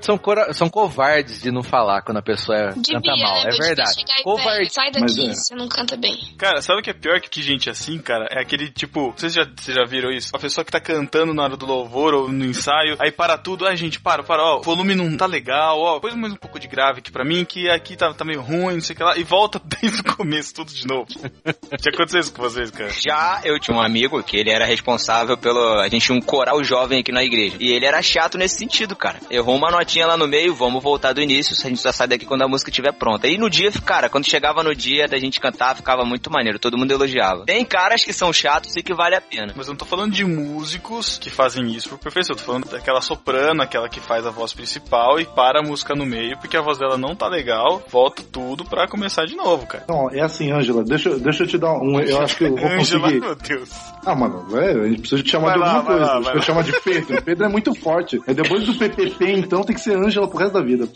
são, 0.02 0.18
cora- 0.18 0.54
são 0.54 0.70
covardes 0.70 1.42
de 1.42 1.52
não 1.52 1.64
falar 1.64 2.02
quando 2.02 2.18
a 2.18 2.22
pessoa 2.22 2.58
é- 2.58 2.70
Devia, 2.74 2.96
canta 2.96 3.16
mal. 3.18 3.36
né? 3.36 3.42
É 3.42 3.50
meu? 3.50 3.58
Verdade. 3.60 4.04
Covarde. 4.24 4.74
sai 4.74 4.92
Mas 5.00 5.16
daqui, 5.16 5.30
é. 5.30 5.34
você 5.34 5.56
não 5.56 5.68
canta 5.68 5.96
bem. 5.98 6.18
Cara, 6.38 6.62
sabe 6.62 6.80
o 6.80 6.84
que 6.84 6.90
é 6.90 6.94
pior 6.94 7.20
que, 7.20 7.30
que 7.30 7.42
gente 7.42 7.70
assim, 7.70 7.98
cara? 8.00 8.28
É 8.32 8.42
aquele 8.42 8.70
tipo. 8.70 9.12
Vocês 9.12 9.34
já, 9.34 9.46
vocês 9.46 9.76
já 9.76 9.84
viram 9.86 10.12
isso? 10.12 10.32
A 10.36 10.40
pessoa 10.40 10.64
que 10.64 10.72
tá 10.72 10.80
cantando 10.80 11.34
na 11.34 11.44
hora 11.44 11.58
do 11.58 11.66
louvor 11.66 12.14
ou 12.14 12.32
no 12.32 12.46
ensaio, 12.46 12.96
aí 13.00 13.12
para 13.12 13.38
tudo. 13.38 13.66
Ai, 13.68 13.76
gente, 13.76 14.00
para, 14.00 14.24
para, 14.24 14.44
ó. 14.44 14.58
O 14.60 14.62
volume 14.64 14.96
não 14.96 15.16
tá 15.18 15.26
legal, 15.26 15.80
ó. 15.80 16.00
Põe 16.00 16.16
mais 16.16 16.34
um 16.34 16.38
pouco 16.38 16.60
de 16.60 16.68
grave 16.68 17.00
aqui 17.00 17.12
pra 17.12 17.26
mim, 17.26 17.44
que 17.46 17.70
aqui 17.70 17.96
tá, 17.96 18.14
tá 18.14 18.24
meio 18.26 18.42
ruim, 18.42 18.76
não 18.76 18.82
sei 18.82 18.94
o 18.94 18.98
que 18.98 19.04
lá. 19.04 19.18
E 19.18 19.24
volta 19.24 19.62
desde 19.82 20.02
o 20.02 20.16
começo, 20.16 20.54
tudo 20.54 20.72
de 20.74 20.86
novo. 20.88 21.06
já 21.82 21.92
aconteceu 21.94 22.20
isso 22.20 22.34
com 22.34 22.42
vocês, 22.42 22.72
cara? 22.72 22.90
Já 22.90 23.42
eu 23.44 23.60
tinha 23.60 23.76
um 23.76 23.82
amigo 23.82 24.22
que 24.24 24.38
ele 24.38 24.52
era 24.52 24.66
responsável 24.66 25.38
pelo. 25.38 25.80
A 25.80 25.88
gente 25.88 26.06
tinha 26.06 26.18
um 26.18 26.22
coral 26.22 26.64
jovem 26.64 27.00
aqui 27.00 27.12
na 27.12 27.24
igreja. 27.24 27.58
E 27.60 27.72
ele 27.72 27.86
era 27.86 28.02
chato 28.02 28.38
nesse 28.38 28.58
sentido, 28.58 28.96
cara. 28.96 29.20
Errou 29.30 29.56
uma 29.56 29.65
notinha 29.72 30.06
lá 30.08 30.18
no 30.18 30.28
meio, 30.28 30.54
vamos 30.54 30.82
voltar 30.84 31.14
do 31.14 31.22
início, 31.22 31.56
a 31.60 31.70
gente 31.70 31.80
só 31.82 31.92
sai 31.92 32.08
daqui 32.08 32.26
quando 32.26 32.44
a 32.44 32.48
música 32.48 32.70
estiver 32.70 32.92
pronta. 32.94 33.28
E 33.28 33.38
no 33.38 33.50
dia, 33.50 33.72
cara, 33.84 34.10
quando 34.10 34.26
chegava 34.26 34.64
no 34.64 34.74
dia 34.76 35.08
da 35.08 35.18
gente 35.18 35.40
cantar, 35.40 35.76
ficava 35.76 36.04
muito 36.06 36.32
maneiro, 36.32 36.60
todo 36.60 36.78
mundo 36.78 36.92
elogiava. 36.92 37.46
Tem 37.46 37.64
caras 37.66 38.04
que 38.04 38.14
são 38.14 38.32
chatos 38.34 38.76
e 38.76 38.84
que 38.84 38.94
vale 38.94 39.16
a 39.16 39.22
pena. 39.22 39.54
Mas 39.56 39.68
eu 39.68 39.72
não 39.74 39.78
tô 39.78 39.86
falando 39.86 40.12
de 40.14 40.24
músicos 40.26 41.18
que 41.18 41.30
fazem 41.30 41.66
isso 41.74 41.90
por 41.90 42.00
perfeição. 42.00 42.34
Eu 42.36 42.40
tô 42.40 42.46
falando 42.46 42.70
daquela 42.70 43.02
soprano, 43.02 43.62
aquela 43.62 43.90
que 43.90 44.00
faz 44.00 44.26
a 44.26 44.32
voz 44.32 44.54
principal 44.54 45.20
e 45.20 45.26
para 45.26 45.60
a 45.60 45.64
música 45.64 45.94
no 45.96 46.06
meio, 46.06 46.38
porque 46.40 46.58
a 46.58 46.62
voz 46.62 46.78
dela 46.78 46.98
não 46.98 47.16
tá 47.16 47.28
legal, 47.28 47.84
volta 47.90 48.24
tudo 48.32 48.64
pra 48.66 48.88
começar 48.88 49.26
de 49.26 49.36
novo, 49.36 49.66
cara. 49.68 49.86
Não, 49.88 50.10
é 50.12 50.22
assim, 50.22 50.52
Ângela, 50.52 50.84
deixa, 50.84 51.10
eu- 51.10 51.20
deixa 51.20 51.44
eu 51.44 51.48
te 51.48 51.58
dar 51.58 51.74
um. 51.74 52.00
Eu 52.00 52.22
acho 52.22 52.36
que 52.38 52.46
eu 52.46 52.56
vou 52.56 52.60
Ângela, 52.68 53.02
conseguir. 53.04 53.20
meu 53.22 53.36
Deus. 53.36 53.70
Ah, 54.06 54.16
mano, 54.16 54.46
é, 54.58 54.72
a 54.72 54.88
gente 54.88 55.00
precisa 55.02 55.24
te 55.24 55.32
chamar 55.32 55.46
Vai 55.48 55.54
de 55.56 55.60
lá, 55.62 55.76
alguma 55.78 55.98
coisa. 55.98 56.06
lá, 56.14 56.20
vai 56.20 56.42
chamar 56.42 56.64
de 56.64 56.82
Pedro. 56.82 57.24
Pedro 57.24 57.46
é 57.46 57.50
muito 57.50 57.74
forte. 57.76 58.22
É 58.28 58.34
depois 58.34 58.64
do 58.66 58.76
PPP, 58.76 59.32
então 59.32 59.55
tem 59.64 59.76
que 59.76 59.82
ser 59.82 59.96
Ângela 59.98 60.28
pro 60.28 60.38
resto 60.38 60.54
da 60.54 60.62
vida. 60.62 60.88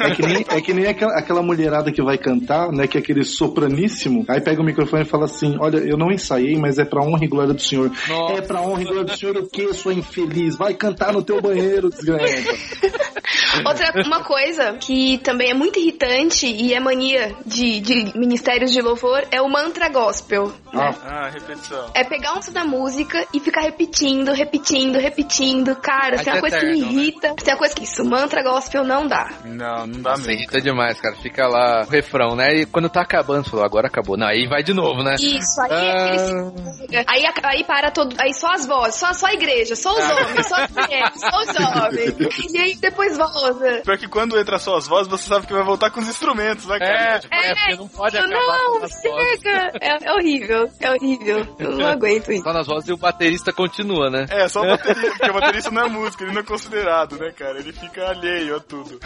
É 0.00 0.10
que 0.14 0.22
nem, 0.22 0.44
é 0.48 0.60
que 0.60 0.72
nem 0.72 0.86
aquela, 0.86 1.12
aquela 1.18 1.42
mulherada 1.42 1.92
que 1.92 2.02
vai 2.02 2.18
cantar, 2.18 2.70
né? 2.72 2.86
Que 2.86 2.98
é 2.98 3.00
aquele 3.00 3.24
sopraníssimo. 3.24 4.24
Aí 4.28 4.40
pega 4.40 4.60
o 4.60 4.64
microfone 4.64 5.02
e 5.02 5.06
fala 5.06 5.24
assim: 5.24 5.56
Olha, 5.60 5.78
eu 5.78 5.96
não 5.96 6.10
ensaiei, 6.10 6.56
mas 6.56 6.78
é 6.78 6.84
pra 6.84 7.02
honra 7.02 7.24
e 7.24 7.28
glória 7.28 7.54
do 7.54 7.60
Senhor. 7.60 7.90
É 8.30 8.40
pra 8.40 8.60
honra 8.60 8.82
e 8.82 8.84
glória 8.84 9.04
do 9.04 9.16
Senhor 9.16 9.36
o 9.36 9.48
quê, 9.48 9.72
sua 9.72 9.94
infeliz? 9.94 10.56
Vai 10.56 10.74
cantar 10.74 11.12
no 11.12 11.22
teu 11.22 11.40
banheiro, 11.40 11.90
desgraça. 11.90 12.26
Outra 13.66 13.92
uma 14.06 14.22
coisa 14.22 14.74
que 14.74 15.18
também 15.18 15.50
é 15.50 15.54
muito 15.54 15.78
irritante 15.78 16.46
e 16.46 16.74
é 16.74 16.80
mania 16.80 17.34
de, 17.44 17.80
de 17.80 18.18
ministérios 18.18 18.70
de 18.70 18.80
louvor 18.80 19.26
é 19.30 19.40
o 19.40 19.48
mantra 19.48 19.88
gospel. 19.88 20.52
Ah, 20.72 21.30
repetição. 21.32 21.90
É 21.94 22.04
pegar 22.04 22.36
um 22.36 22.42
som 22.42 22.52
da 22.52 22.64
música 22.64 23.26
e 23.32 23.40
ficar 23.40 23.62
repetindo, 23.62 24.32
repetindo, 24.32 24.98
repetindo. 24.98 25.74
Cara, 25.76 26.16
Mas 26.16 26.24
tem 26.24 26.32
uma 26.32 26.38
é 26.38 26.40
coisa 26.40 26.58
que 26.58 26.66
me 26.66 26.72
eterno, 26.72 26.92
né? 26.92 27.02
irrita. 27.02 27.34
Tem 27.34 27.54
uma 27.54 27.58
coisa 27.58 27.74
que 27.74 27.84
isso, 27.84 28.04
mantra 28.06 28.42
gospel 28.42 28.84
não 28.84 29.06
dá. 29.06 29.30
Não, 29.44 29.86
não 29.86 30.02
dá 30.02 30.10
Nossa, 30.10 30.32
irrita 30.32 30.60
demais, 30.60 31.00
cara. 31.00 31.16
Fica 31.16 31.46
lá 31.46 31.82
o 31.86 31.90
refrão, 31.90 32.34
né? 32.36 32.54
E 32.54 32.66
quando 32.66 32.88
tá 32.88 33.02
acabando, 33.02 33.44
você 33.44 33.50
falou, 33.50 33.64
agora 33.64 33.86
acabou. 33.88 34.16
Não, 34.16 34.26
aí 34.26 34.46
vai 34.46 34.62
de 34.62 34.72
novo, 34.72 35.02
né? 35.02 35.14
Isso, 35.18 35.60
aí 35.62 35.70
é 35.70 35.90
Ah. 35.90 36.14
aquele 36.14 37.04
aí, 37.06 37.24
aí 37.42 37.64
para 37.64 37.90
todo. 37.90 38.14
Aí 38.18 38.32
só 38.32 38.52
as 38.52 38.66
vozes, 38.66 38.96
só, 38.96 39.12
só 39.12 39.26
a 39.26 39.34
igreja, 39.34 39.74
só 39.76 39.92
os 39.92 40.04
homens, 40.10 40.46
só 40.46 40.56
as 40.56 40.70
mulheres, 40.70 41.20
só 41.20 41.40
os 41.40 41.48
homens. 41.48 42.16
E 42.56 42.58
aí 42.58 42.74
depois 42.76 43.16
volta. 43.16 43.82
Pior 43.84 43.98
que 43.98 44.08
quando 44.08 44.38
entra 44.38 44.58
só 44.58 44.76
as 44.76 44.86
vozes, 44.86 45.08
você 45.08 45.28
sabe 45.28 45.46
que 45.46 45.52
vai 45.52 45.64
voltar 45.64 45.90
com 45.90 46.00
os 46.00 46.08
instrumentos, 46.08 46.66
né, 46.66 46.78
cara? 46.78 47.20
É, 47.30 47.54
porque 47.54 47.76
não 47.76 47.88
pode 47.88 48.16
acabar 48.16 48.36
não, 48.36 48.88
chega. 48.88 49.72
É, 49.80 50.08
é 50.08 50.12
horrível, 50.12 50.70
é 50.80 50.90
horrível. 50.90 51.46
Eu 51.58 51.72
não 51.72 51.86
aguento 51.86 52.32
isso. 52.32 52.42
Só 52.44 52.52
nas 52.52 52.66
vozes 52.66 52.88
e 52.88 52.92
o 52.92 52.96
baterista 52.96 53.52
continua, 53.52 54.10
né? 54.10 54.26
É, 54.30 54.48
só 54.48 54.62
o 54.62 54.66
baterista, 54.66 55.10
porque 55.10 55.30
o 55.30 55.34
baterista 55.34 55.70
não 55.70 55.82
é 55.82 55.88
música, 55.88 56.24
ele 56.24 56.32
não 56.32 56.40
é 56.40 56.44
considerado, 56.44 57.16
né, 57.18 57.32
cara? 57.36 57.58
Ele 57.58 57.72
fica 57.72 57.95
alheio 58.00 58.56
a 58.56 58.60
tudo. 58.60 58.98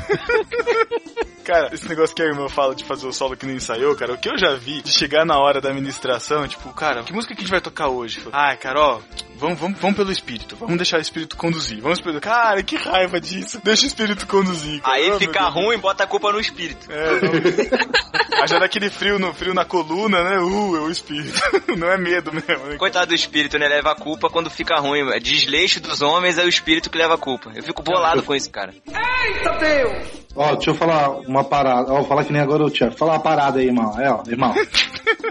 cara, 1.45 1.74
esse 1.74 1.88
negócio 1.88 2.14
que 2.14 2.22
a 2.22 2.26
irmã 2.26 2.49
fala 2.49 2.74
de 2.74 2.84
fazer 2.84 3.07
o 3.07 3.12
solo 3.12 3.36
que 3.36 3.47
não 3.47 3.55
ensaiou, 3.55 3.95
cara, 3.97 4.12
o 4.14 4.18
que 4.18 4.28
eu 4.28 4.38
já 4.38 4.55
vi 4.55 4.82
de 4.82 4.91
chegar 4.91 5.24
na 5.24 5.38
hora 5.38 5.61
da 5.61 5.70
administração, 5.70 6.47
tipo, 6.47 6.72
cara, 6.72 7.03
que 7.03 7.12
música 7.12 7.34
que 7.34 7.41
a 7.41 7.45
gente 7.45 7.51
vai 7.51 7.61
tocar 7.61 7.88
hoje? 7.88 8.22
Ah, 8.32 8.57
cara, 8.57 8.80
ó, 8.80 9.01
vamos, 9.41 9.59
vamos, 9.59 9.78
vamos 9.78 9.97
pelo 9.97 10.12
espírito, 10.12 10.57
vamos 10.57 10.76
deixar 10.76 10.99
o 10.99 11.03
espírito 11.03 11.36
conduzir, 11.36 11.80
vamos 11.80 12.01
pelo... 12.01 12.20
Cara, 12.20 12.62
que 12.62 12.76
raiva 12.76 13.20
disso, 13.20 13.61
deixa 13.62 13.84
o 13.84 13.86
espírito 13.86 14.26
conduzir. 14.26 14.80
Cara. 14.80 14.95
Aí 14.95 15.11
Oh, 15.11 15.18
fica 15.18 15.49
ruim, 15.49 15.78
bota 15.78 16.05
a 16.05 16.07
culpa 16.07 16.30
no 16.32 16.41
espírito. 16.41 16.86
É, 16.91 17.20
não... 17.20 18.43
Aí 18.43 18.49
já 18.49 18.59
dá 18.59 18.66
aquele 18.66 18.88
frio, 18.88 19.18
no, 19.18 19.32
frio 19.34 19.53
na 19.53 19.64
coluna, 19.64 20.22
né? 20.22 20.38
Uh, 20.38 20.76
é 20.76 20.80
o 20.80 20.91
espírito. 20.91 21.41
Não 21.76 21.88
é 21.88 21.99
medo 21.99 22.32
mesmo, 22.32 22.66
né? 22.66 22.76
Coitado 22.76 23.09
do 23.09 23.14
espírito, 23.14 23.59
né? 23.59 23.68
Leva 23.68 23.93
a 23.93 23.95
culpa 23.95 24.30
quando 24.30 24.51
fica 24.51 24.76
ruim. 24.76 25.11
É 25.11 25.18
desleixo 25.18 25.80
dos 25.80 26.01
homens, 26.01 26.38
é 26.38 26.45
o 26.45 26.49
espírito 26.49 26.91
que 26.91 26.99
leva 26.99 27.14
a 27.14 27.18
culpa. 27.18 27.51
Eu 27.55 27.62
fico 27.62 27.82
bolado 27.82 28.22
com 28.22 28.34
isso, 28.34 28.51
cara. 28.51 28.72
Eita 28.86 29.59
Deus! 29.59 30.20
Ó, 30.34 30.55
deixa 30.55 30.70
eu 30.70 30.74
falar 30.74 31.11
uma 31.11 31.43
parada. 31.43 31.93
Ó, 31.93 31.97
vou 31.97 32.05
falar 32.05 32.24
que 32.24 32.32
nem 32.32 32.41
agora 32.41 32.64
o 32.64 32.70
Thiago. 32.70 32.97
Fala 32.97 33.12
uma 33.12 33.20
parada 33.20 33.59
aí, 33.59 33.66
irmão. 33.66 34.01
É, 34.01 34.11
ó, 34.11 34.22
irmão. 34.26 34.55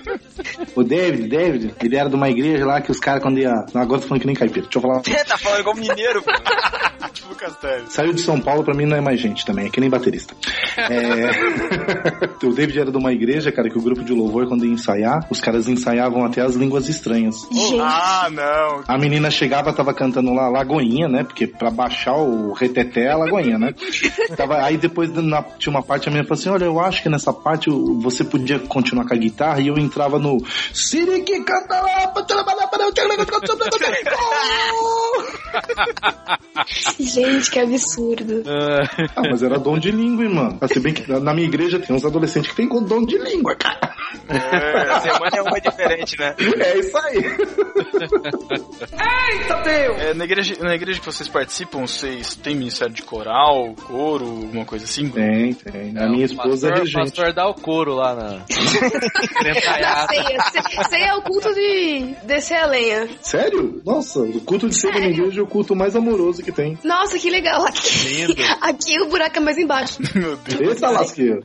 o 0.75 0.83
David, 0.83 1.27
David, 1.27 1.75
ele 1.81 1.95
era 1.95 2.09
de 2.09 2.15
uma 2.15 2.29
igreja 2.29 2.65
lá 2.65 2.81
que 2.81 2.91
os 2.91 2.99
caras 2.99 3.23
quando 3.23 3.39
ia. 3.39 3.65
Não, 3.73 3.81
agora 3.99 4.01
tô 4.01 4.07
falando 4.07 4.21
que 4.21 4.27
nem 4.27 4.35
caipira. 4.35 4.61
Deixa 4.61 4.77
eu 4.77 4.81
falar. 4.81 4.99
Você 4.99 5.25
tá 5.25 5.37
falando 5.37 5.59
igual 5.59 5.75
mineiro, 5.75 6.23
tipo 7.13 7.29
Lucas 7.29 7.55
Teles. 7.57 7.93
Saiu 7.93 8.13
de 8.13 8.21
São 8.21 8.39
Paulo, 8.39 8.63
pra 8.63 8.73
mim 8.73 8.85
não 8.85 8.97
é 8.97 9.01
mais 9.01 9.19
gente 9.19 9.45
também, 9.45 9.67
é 9.67 9.69
que 9.69 9.79
nem 9.79 9.89
baterista. 9.89 10.33
É... 10.77 12.45
o 12.45 12.53
David 12.53 12.79
era 12.79 12.91
de 12.91 12.97
uma 12.97 13.11
igreja, 13.11 13.51
cara, 13.51 13.69
que 13.69 13.77
o 13.77 13.81
grupo 13.81 14.03
de 14.03 14.13
louvor, 14.13 14.47
quando 14.47 14.65
ia 14.65 14.71
ensaiar, 14.71 15.27
os 15.29 15.39
caras 15.39 15.67
ensaiavam 15.67 16.25
até 16.25 16.41
as 16.41 16.55
línguas 16.55 16.89
estranhas. 16.89 17.35
Ah, 17.81 18.29
não. 18.31 18.83
A 18.87 18.97
menina 18.97 19.29
chegava, 19.29 19.73
tava 19.73 19.93
cantando 19.93 20.33
lá 20.33 20.49
Lagoinha, 20.49 21.07
né? 21.07 21.23
Porque 21.23 21.47
pra 21.47 21.69
baixar 21.69 22.15
o 22.15 22.53
reteté 22.53 23.05
é 23.05 23.11
a 23.11 23.17
Lagoinha, 23.17 23.57
né? 23.57 23.73
tava, 24.35 24.63
aí 24.63 24.77
depois 24.77 25.11
na, 25.13 25.41
tinha 25.43 25.71
uma 25.71 25.83
parte, 25.83 26.07
a 26.07 26.11
menina 26.11 26.27
falou 26.27 26.39
assim: 26.39 26.49
Olha, 26.49 26.65
eu 26.65 26.79
acho 26.79 27.03
que 27.03 27.09
nessa 27.09 27.33
parte 27.33 27.69
você 28.01 28.23
podia 28.23 28.59
continuar 28.59 29.07
com 29.07 29.13
a 29.13 29.17
guitarra 29.17 29.59
e 29.61 29.67
eu 29.67 29.77
entrava 29.77 30.19
no 30.19 30.43
Sirique 30.73 31.43
canta 31.43 31.79
lá, 31.81 32.07
Gente, 36.99 37.51
que 37.51 37.59
absurdo. 37.59 38.43
Ah, 38.47 39.21
mas 39.29 39.41
era 39.41 39.57
dom 39.57 39.77
de 39.79 39.91
língua, 39.91 40.23
irmão. 40.25 40.57
Ah, 40.61 40.67
Se 40.67 40.79
bem 40.79 40.93
que 40.93 41.09
na 41.11 41.33
minha 41.33 41.47
igreja 41.47 41.79
tem 41.79 41.95
uns 41.95 42.05
adolescentes 42.05 42.51
que 42.51 42.55
tem 42.57 42.67
dom 42.67 43.05
de 43.05 43.17
língua, 43.17 43.55
cara. 43.55 43.95
É, 44.29 44.99
semana 45.01 45.37
é 45.37 45.41
uma 45.41 45.59
diferente, 45.59 46.17
né? 46.19 46.35
É 46.39 46.77
isso 46.79 46.97
aí. 46.97 47.17
Eita 49.31 49.55
Deus! 49.63 49.97
É, 50.01 50.13
na, 50.13 50.23
igreja, 50.25 50.55
na 50.63 50.75
igreja 50.75 50.99
que 50.99 51.05
vocês 51.05 51.27
participam, 51.29 51.85
vocês 51.85 52.35
têm 52.35 52.55
ministério 52.55 52.93
de 52.93 53.01
coral, 53.03 53.73
coro, 53.85 54.25
alguma 54.25 54.65
coisa 54.65 54.85
assim? 54.85 55.09
Tem, 55.09 55.53
tem. 55.53 55.97
A 55.97 56.07
minha 56.09 56.25
esposa 56.25 56.67
é 56.67 56.71
pastor, 56.71 56.85
regente. 56.85 57.05
pastor 57.15 57.33
dá 57.33 57.47
o 57.47 57.53
couro 57.53 57.93
lá 57.95 58.15
na. 58.15 58.45
Ceia. 58.47 60.39
Ce- 60.51 60.89
Ceia 60.89 61.05
é 61.09 61.15
o 61.15 61.21
culto 61.21 61.53
de 61.53 62.15
descer 62.23 62.57
a 62.57 62.65
lenha. 62.67 63.07
Sério? 63.21 63.81
Nossa, 63.85 64.19
o 64.21 64.41
culto 64.41 64.67
de 64.69 64.75
ceia 64.75 64.93
da 64.93 64.99
minha 64.99 65.11
igreja 65.11 65.39
é 65.39 65.43
o 65.43 65.47
culto 65.47 65.75
mais 65.75 65.95
amoroso 65.95 66.41
que 66.43 66.51
tem. 66.51 66.77
Nossa, 66.83 67.17
que 67.19 67.29
legal. 67.29 67.65
Aqui, 67.65 68.25
Lindo. 68.25 68.35
aqui 68.61 68.99
o 69.01 69.07
buraco 69.07 69.37
é 69.37 69.39
mais 69.39 69.57
embaixo. 69.57 69.99
Meu 70.15 70.35
Deus. 70.37 70.75
Eita 70.75 70.89
lasqueira. 70.89 71.41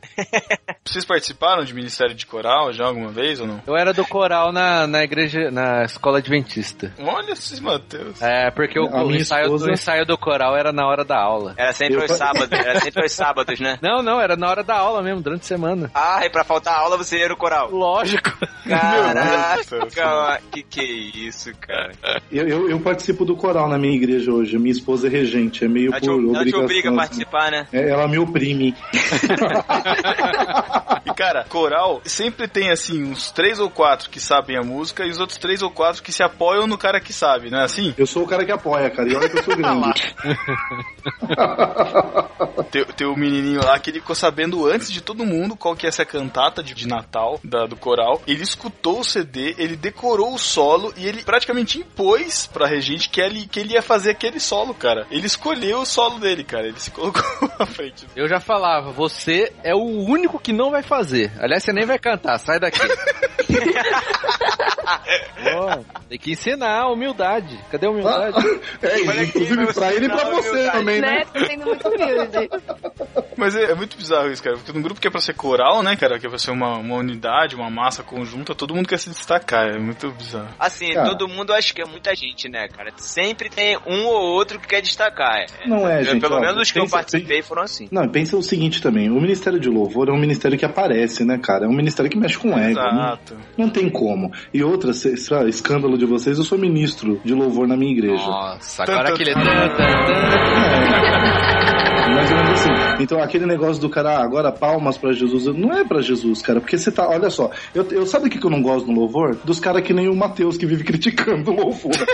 Vocês 0.85 1.05
participaram 1.05 1.63
de 1.63 1.73
ministério 1.73 2.15
de 2.15 2.25
coral 2.25 2.54
já 2.73 2.85
alguma 2.85 3.09
vez 3.09 3.39
ou 3.39 3.47
não? 3.47 3.61
Eu 3.65 3.75
era 3.75 3.93
do 3.93 4.05
coral 4.05 4.51
na, 4.51 4.85
na 4.87 5.03
igreja, 5.03 5.49
na 5.51 5.83
escola 5.83 6.19
adventista. 6.19 6.91
Olha 6.99 7.31
esses 7.31 7.59
Mateus. 7.59 8.21
É, 8.21 8.49
porque 8.51 8.79
o, 8.79 8.85
o 8.89 9.11
ensaio, 9.15 9.45
esposa- 9.45 9.67
o 9.67 9.71
ensaio 9.71 10.05
do 10.05 10.17
coral 10.17 10.55
era 10.55 10.71
na 10.71 10.87
hora 10.87 11.03
da 11.03 11.19
aula. 11.19 11.53
Era 11.57 11.73
sempre 11.73 11.95
Eu 11.95 12.01
aos 12.01 12.11
sábados, 12.11 12.51
era 12.51 12.79
sempre 12.79 13.03
aos 13.03 13.11
sábados, 13.11 13.59
né? 13.59 13.77
Não, 13.81 14.01
não, 14.01 14.19
era 14.19 14.35
na 14.35 14.49
hora 14.49 14.63
da 14.63 14.75
aula 14.77 15.01
mesmo, 15.01 15.21
durante 15.21 15.41
a 15.41 15.45
semana. 15.45 15.91
Ah, 15.93 16.21
e 16.25 16.29
pra 16.29 16.43
faltar 16.43 16.77
aula 16.77 16.97
você 16.97 17.19
ia 17.19 17.29
no 17.29 17.37
coral. 17.37 17.69
Lógico. 17.71 18.31
Caraca, 18.67 20.41
que 20.51 20.63
que 20.63 20.79
é 20.81 21.27
isso, 21.27 21.51
cara? 21.59 21.91
Eu, 22.31 22.47
eu, 22.47 22.69
eu 22.69 22.79
participo 22.79 23.23
do 23.25 23.35
coral 23.35 23.67
na 23.69 23.77
minha 23.77 23.95
igreja 23.95 24.31
hoje. 24.31 24.57
Minha 24.57 24.71
esposa 24.71 25.07
é 25.07 25.09
regente, 25.09 25.63
é 25.63 25.67
meio 25.67 25.91
Ela 25.91 26.01
te, 26.01 26.07
por 26.07 26.13
ela 26.13 26.23
te 26.23 26.29
obrigação. 26.55 26.63
obriga 26.63 26.89
a 26.89 26.95
participar, 26.95 27.51
né? 27.51 27.67
É, 27.71 27.89
ela 27.89 28.07
me 28.07 28.17
oprime. 28.17 28.75
Cara, 31.15 31.45
coral 31.45 32.01
sempre 32.03 32.47
tem 32.47 32.71
assim 32.71 33.03
uns 33.03 33.31
três 33.31 33.59
ou 33.59 33.69
quatro 33.69 34.09
que 34.09 34.19
sabem 34.19 34.57
a 34.57 34.61
música 34.61 35.05
e 35.05 35.09
os 35.09 35.19
outros 35.19 35.37
três 35.37 35.61
ou 35.61 35.71
quatro 35.71 36.03
que 36.03 36.11
se 36.11 36.21
apoiam 36.23 36.67
no 36.67 36.77
cara 36.77 36.99
que 36.99 37.13
sabe, 37.13 37.49
não 37.49 37.59
é 37.59 37.63
assim? 37.63 37.93
Eu 37.97 38.05
sou 38.05 38.23
o 38.23 38.27
cara 38.27 38.45
que 38.45 38.51
apoia, 38.51 38.89
cara. 38.89 39.09
E 39.09 39.15
olha 39.15 39.29
que 39.29 39.37
eu 39.39 39.43
sou 39.43 39.55
grande. 39.57 40.15
tem, 42.71 42.85
tem 42.85 43.07
o 43.07 43.15
menininho 43.15 43.63
lá 43.63 43.79
que 43.79 43.89
ele 43.89 43.99
ficou 43.99 44.15
sabendo 44.15 44.67
antes 44.67 44.91
de 44.91 45.01
todo 45.01 45.25
mundo 45.25 45.55
qual 45.55 45.75
que 45.75 45.85
é 45.85 45.89
essa 45.89 46.05
cantata 46.05 46.61
de, 46.61 46.73
de 46.73 46.87
Natal 46.87 47.39
da, 47.43 47.65
do 47.65 47.75
coral. 47.75 48.21
Ele 48.27 48.43
escutou 48.43 48.99
o 48.99 49.03
CD, 49.03 49.55
ele 49.57 49.75
decorou 49.75 50.33
o 50.33 50.39
solo 50.39 50.93
e 50.97 51.07
ele 51.07 51.23
praticamente 51.23 51.79
impôs 51.79 52.47
pra 52.47 52.67
regente 52.67 53.09
que 53.09 53.21
ele, 53.21 53.47
que 53.47 53.59
ele 53.59 53.73
ia 53.73 53.81
fazer 53.81 54.11
aquele 54.11 54.39
solo, 54.39 54.73
cara. 54.73 55.07
Ele 55.09 55.25
escolheu 55.25 55.79
o 55.79 55.85
solo 55.85 56.19
dele, 56.19 56.43
cara. 56.43 56.67
Ele 56.67 56.79
se 56.79 56.91
colocou 56.91 57.23
à 57.57 57.65
frente. 57.65 58.05
Eu 58.15 58.27
já 58.27 58.39
falava, 58.39 58.91
você 58.91 59.53
é 59.63 59.73
o 59.73 59.83
único 59.83 60.39
que 60.39 60.51
não 60.51 60.71
vai 60.71 60.83
fazer. 60.83 61.04
Aliás, 61.39 61.63
você 61.63 61.73
nem 61.73 61.85
vai 61.85 61.99
cantar, 61.99 62.37
sai 62.39 62.59
daqui. 62.59 62.79
Pô, 65.43 65.85
tem 66.09 66.17
que 66.17 66.31
ensinar 66.31 66.81
a 66.81 66.91
humildade. 66.91 67.57
Cadê 67.71 67.87
a 67.87 67.89
humildade? 67.89 68.37
É, 68.81 69.23
inclusive 69.23 69.73
pra 69.73 69.93
ele 69.93 70.05
e 70.05 70.09
pra 70.09 70.23
você 70.29 70.69
também, 70.71 71.01
né? 71.01 71.05
Né? 71.05 71.25
Tô 71.33 71.45
sendo 71.45 71.65
muito 71.65 71.87
humilde. 71.87 72.49
Mas 73.37 73.55
é, 73.55 73.63
é 73.71 73.75
muito 73.75 73.95
bizarro 73.97 74.31
isso, 74.31 74.41
cara. 74.43 74.55
Porque 74.57 74.71
num 74.71 74.81
grupo 74.81 74.99
que 74.99 75.07
é 75.07 75.11
pra 75.11 75.21
ser 75.21 75.33
coral, 75.33 75.83
né, 75.83 75.95
cara? 75.95 76.17
Que 76.19 76.25
é 76.25 76.29
pra 76.29 76.37
ser 76.39 76.51
uma, 76.51 76.77
uma 76.77 76.95
unidade, 76.95 77.55
uma 77.55 77.69
massa 77.69 78.01
conjunta, 78.03 78.55
todo 78.55 78.73
mundo 78.73 78.87
quer 78.87 78.97
se 78.99 79.09
destacar. 79.09 79.69
É 79.75 79.77
muito 79.79 80.09
bizarro. 80.11 80.47
Assim, 80.59 80.93
Cara. 80.93 81.09
todo 81.09 81.27
mundo 81.27 81.53
acho 81.53 81.73
que 81.73 81.81
é 81.81 81.85
muita 81.85 82.15
gente, 82.15 82.49
né, 82.49 82.67
cara? 82.67 82.91
Sempre 82.97 83.49
tem 83.49 83.77
um 83.85 84.05
ou 84.05 84.21
outro 84.33 84.59
que 84.59 84.67
quer 84.67 84.81
destacar. 84.81 85.41
É, 85.41 85.67
Não 85.67 85.87
é, 85.87 86.03
gente, 86.03 86.21
Pelo 86.21 86.35
ó, 86.37 86.39
menos 86.39 86.61
os 86.61 86.71
que 86.71 86.79
eu 86.79 86.83
pensa- 86.83 86.97
participei 86.97 87.41
foram 87.41 87.63
assim. 87.63 87.87
Não, 87.91 88.07
pensa 88.07 88.35
o 88.37 88.43
seguinte 88.43 88.81
também, 88.81 89.09
o 89.09 89.19
Ministério 89.21 89.59
de 89.59 89.69
Louvor 89.69 90.09
é 90.09 90.11
um 90.11 90.17
ministério 90.19 90.57
que 90.57 90.65
aparece, 90.65 90.94
né, 91.25 91.37
cara? 91.37 91.65
É 91.65 91.67
um 91.67 91.73
ministério 91.75 92.09
que 92.11 92.17
mexe 92.17 92.37
com 92.37 92.57
ego. 92.57 92.79
Não, 92.79 92.89
Exato. 92.91 93.35
não 93.57 93.69
tem 93.69 93.89
como. 93.89 94.31
E 94.53 94.63
outra, 94.63 94.93
se- 94.93 95.15
se- 95.17 95.33
ah, 95.33 95.45
escândalo 95.47 95.97
de 95.97 96.05
vocês, 96.05 96.37
eu 96.37 96.43
sou 96.43 96.57
ministro 96.57 97.19
de 97.23 97.33
louvor 97.33 97.67
na 97.67 97.77
minha 97.77 97.91
igreja. 97.91 98.25
Nossa, 98.25 98.83
agora 98.83 99.09
aquele. 99.09 99.33
Mais 102.13 102.31
ou 102.31 102.37
menos 102.37 102.51
assim. 102.51 103.03
Então 103.03 103.21
aquele 103.21 103.45
negócio 103.45 103.81
do 103.81 103.89
cara, 103.89 104.17
ah, 104.17 104.23
agora 104.23 104.51
palmas 104.51 104.97
pra 104.97 105.11
Jesus, 105.11 105.45
não 105.47 105.71
é 105.71 105.83
pra 105.83 106.01
Jesus, 106.01 106.41
cara, 106.41 106.59
porque 106.59 106.77
você 106.77 106.91
tá, 106.91 107.07
olha 107.07 107.29
só, 107.29 107.49
eu, 107.73 107.85
eu 107.91 108.05
sabe 108.05 108.27
o 108.27 108.29
que 108.29 108.43
eu 108.43 108.49
não 108.49 108.61
gosto 108.61 108.87
no 108.87 108.99
louvor? 108.99 109.35
Dos 109.43 109.59
caras 109.59 109.83
que 109.83 109.93
nem 109.93 110.07
o 110.07 110.15
Matheus 110.15 110.57
que 110.57 110.65
vive 110.65 110.83
criticando 110.83 111.51
o 111.51 111.55
louvor. 111.55 111.91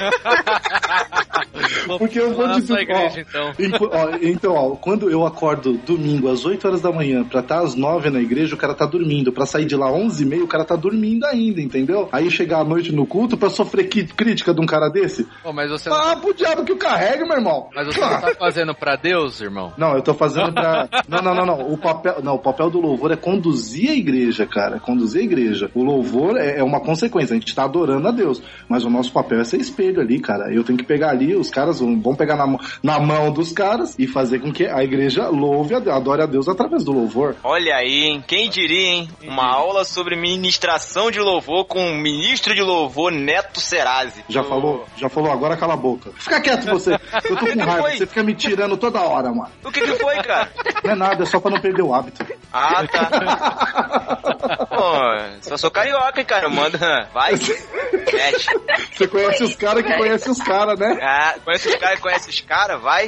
Porque 1.98 2.20
eu 2.20 2.34
vou 2.34 2.48
dizer, 2.48 2.80
igreja, 2.80 3.26
ó, 3.36 3.54
então. 3.60 3.90
ó, 3.92 4.18
então, 4.22 4.54
ó, 4.54 4.76
quando 4.76 5.10
eu 5.10 5.26
acordo 5.26 5.74
domingo 5.86 6.30
às 6.30 6.46
8 6.46 6.68
horas 6.68 6.82
da 6.82 6.92
manhã 6.92 7.24
pra 7.24 7.40
estar 7.42 7.60
às 7.60 7.76
9 7.76 8.10
na 8.10 8.20
igreja, 8.22 8.56
o 8.56 8.58
cara 8.58 8.74
tá 8.74 8.86
dormindo. 8.86 9.32
Pra 9.32 9.46
sair 9.46 9.66
de 9.66 9.76
lá 9.76 9.92
11 9.92 10.24
e 10.24 10.26
meia, 10.26 10.44
o 10.44 10.48
cara 10.48 10.64
tá 10.64 10.76
dormindo 10.76 11.26
ainda, 11.26 11.62
entendeu? 11.62 12.08
Aí 12.12 12.30
chegar 12.30 12.60
à 12.60 12.64
noite 12.64 12.92
no 12.92 13.06
culto 13.06 13.38
pra 13.38 13.50
sofrer 13.50 13.88
crítica 13.88 14.54
de 14.54 14.62
um 14.62 14.66
cara 14.66 14.90
desse, 14.90 15.28
Pô, 15.44 15.52
mas 15.52 15.70
você 15.70 15.90
ah, 15.90 16.16
não, 16.16 16.22
pro 16.22 16.34
diabo 16.34 16.64
que 16.64 16.72
o 16.72 16.78
carrega, 16.78 17.26
meu 17.26 17.36
irmão. 17.36 17.70
mas 17.74 17.88
você 17.88 18.00
não 18.00 18.22
tá 18.22 18.36
fazendo 18.36 18.74
pra 18.74 18.96
Deus, 18.96 19.42
irmão? 19.42 19.51
Não, 19.78 19.94
eu 19.96 20.02
tô 20.02 20.14
fazendo 20.14 20.54
pra. 20.54 20.88
Não, 21.08 21.22
não, 21.22 21.36
não, 21.36 21.46
não. 21.46 21.74
O 21.74 21.78
papel, 21.78 22.22
não, 22.24 22.36
o 22.36 22.40
papel 22.40 22.70
do 22.70 22.80
louvor 22.80 23.12
é 23.12 23.16
conduzir 23.18 23.90
a 23.92 23.94
igreja, 23.96 24.46
cara. 24.46 24.80
Conduzir 24.80 25.22
a 25.22 25.24
igreja. 25.24 25.70
O 25.76 25.84
louvor 25.84 26.38
é, 26.38 26.60
é 26.60 26.64
uma 26.64 26.80
consequência. 26.80 27.36
A 27.36 27.40
gente 27.40 27.54
tá 27.54 27.64
adorando 27.66 28.08
a 28.08 28.12
Deus. 28.12 28.42
Mas 28.70 28.86
o 28.86 28.90
nosso 28.90 29.12
papel 29.12 29.42
é 29.42 29.44
ser 29.44 29.60
espelho 29.60 30.00
ali, 30.00 30.20
cara. 30.20 30.54
Eu 30.54 30.64
tenho 30.64 30.78
que 30.78 30.86
pegar 30.86 31.10
ali, 31.10 31.36
os 31.36 31.50
caras 31.50 31.80
vão, 31.80 32.00
vão 32.00 32.16
pegar 32.16 32.36
na, 32.38 32.48
mão- 32.48 32.60
na 32.82 33.00
mão 33.00 33.32
dos 33.32 33.52
caras 33.52 33.96
e 34.00 34.08
fazer 34.08 34.40
com 34.40 34.52
que 34.54 34.66
a 34.66 34.84
igreja 34.84 35.28
louve, 35.28 35.76
a 35.76 35.80
Deus, 35.80 35.96
adore 35.96 36.22
a 36.22 36.26
Deus 36.26 36.48
através 36.48 36.84
do 36.84 36.92
louvor. 36.94 37.36
Olha 37.44 37.76
aí, 37.76 38.04
hein? 38.06 38.24
Quem 38.26 38.50
diria, 38.50 38.88
hein? 38.88 39.10
Uma 39.24 39.54
aula 39.54 39.84
sobre 39.84 40.16
ministração 40.16 41.12
de 41.12 41.20
louvor 41.20 41.66
com 41.66 41.92
o 41.92 41.96
ministro 41.96 42.54
de 42.56 42.62
louvor 42.62 43.12
Neto 43.12 43.60
Serasi. 43.60 44.24
Já 44.30 44.44
falou? 44.44 44.86
Já 44.98 45.10
falou, 45.10 45.32
agora 45.32 45.58
cala 45.58 45.74
a 45.74 45.78
boca. 45.78 46.12
Fica 46.16 46.40
quieto 46.40 46.66
você. 46.68 46.94
Eu 47.24 47.36
tô 47.36 47.46
com 47.48 47.60
raiva. 47.60 47.92
Você 47.92 48.06
fica 48.06 48.24
me 48.24 48.34
tirando 48.34 48.78
toda 48.78 49.02
hora, 49.02 49.30
mano. 49.32 49.41
O 49.64 49.72
que 49.72 49.82
que 49.82 49.94
foi, 50.00 50.16
cara? 50.24 50.52
Não 50.84 50.92
é 50.92 50.96
nada, 50.96 51.24
é 51.24 51.26
só 51.26 51.40
pra 51.40 51.52
não 51.52 51.62
perder 51.62 51.82
o 51.82 51.94
hábito. 51.94 52.26
Ah, 52.52 52.86
tá. 52.88 54.18
Pô, 54.70 55.42
só 55.42 55.58
sou 55.58 55.72
carioca, 55.72 56.24
cara. 56.24 56.50
Manda. 56.50 57.08
Vai. 57.14 57.34
Mete. 57.34 58.46
Você 58.94 59.08
conhece 59.08 59.44
os 59.44 59.56
caras 59.56 59.84
que 59.84 59.94
conhecem 59.94 60.32
os 60.32 60.42
caras, 60.42 60.80
né? 60.80 60.98
Ah, 61.02 61.36
conhece 61.44 61.70
os 61.70 61.76
caras, 61.76 62.00
conhece 62.00 62.30
os 62.30 62.42
caras, 62.42 62.82
vai. 62.82 63.08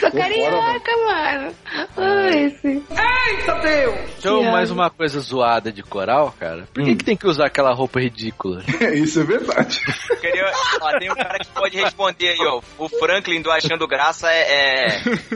Sou 0.00 0.12
carioca, 0.12 0.92
mano. 1.06 1.54
Ai, 1.96 2.50
sim. 2.62 2.84
Eita 2.90 3.54
Deus! 3.60 3.98
Que 4.20 4.50
mais 4.50 4.70
uma 4.70 4.90
coisa 4.90 5.20
zoada 5.20 5.72
de 5.72 5.82
coral, 5.82 6.34
cara. 6.38 6.68
Por 6.72 6.84
que, 6.84 6.96
que 6.96 7.04
tem 7.04 7.16
que 7.16 7.26
usar 7.26 7.46
aquela 7.46 7.72
roupa 7.72 8.00
ridícula? 8.00 8.62
Isso 8.94 9.20
é 9.20 9.24
verdade. 9.24 9.80
Queria, 10.20 10.50
ó, 10.80 10.98
tem 10.98 11.10
um 11.10 11.14
cara 11.14 11.38
que 11.38 11.48
pode 11.48 11.76
responder 11.76 12.28
aí, 12.28 12.46
ó. 12.46 12.60
O 12.78 12.88
Franklin 12.88 13.42
do 13.42 13.50
Achando 13.50 13.86
Graça 13.86 14.30
é, 14.30 14.47
é, 14.48 14.86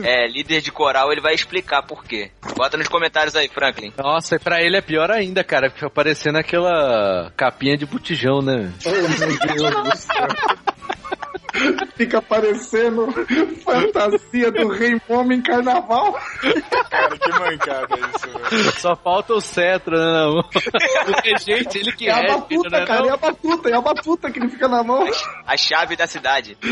é 0.03 0.27
líder 0.27 0.61
de 0.61 0.71
coral, 0.71 1.11
ele 1.11 1.21
vai 1.21 1.33
explicar 1.33 1.83
por 1.83 2.03
quê. 2.03 2.31
Bota 2.55 2.77
nos 2.77 2.87
comentários 2.87 3.35
aí, 3.35 3.47
Franklin. 3.47 3.93
Nossa, 3.97 4.35
e 4.35 4.39
pra 4.39 4.61
ele 4.61 4.77
é 4.77 4.81
pior 4.81 5.11
ainda, 5.11 5.43
cara, 5.43 5.69
porque 5.69 5.79
fica 5.79 5.89
parecendo 5.89 6.37
aquela 6.37 7.31
capinha 7.37 7.77
de 7.77 7.85
botijão, 7.85 8.41
né? 8.41 8.71
Oh, 8.85 8.89
meu 8.89 9.55
Deus 9.55 9.83
do 9.83 9.97
céu. 9.97 10.27
Fica 11.95 12.21
parecendo 12.21 13.07
fantasia 13.63 14.51
do 14.51 14.67
Rei 14.69 14.99
Momo 15.07 15.33
em 15.33 15.41
carnaval. 15.41 16.13
Cara, 16.89 17.17
que 17.17 17.31
mancada 17.31 17.95
isso, 17.95 18.29
velho. 18.29 18.71
Só 18.79 18.95
falta 18.95 19.33
o 19.33 19.41
cetro, 19.41 19.95
né? 19.95 20.03
Não. 20.03 20.43
Porque, 20.43 21.37
gente, 21.37 21.77
ele 21.77 21.91
que 21.91 22.09
É 22.09 22.13
a 22.13 22.19
é, 22.19 22.27
batuta, 22.27 22.69
né, 22.69 22.85
cara, 22.85 23.01
não? 23.01 23.09
é 23.09 23.13
a 23.13 23.17
batuta, 23.17 23.69
é 23.69 23.75
a 23.75 23.81
batuta 23.81 24.31
que 24.31 24.39
ele 24.39 24.49
fica 24.49 24.67
na 24.67 24.83
mão. 24.83 25.05
A 25.45 25.55
chave 25.55 25.95
da 25.95 26.07
cidade. 26.07 26.57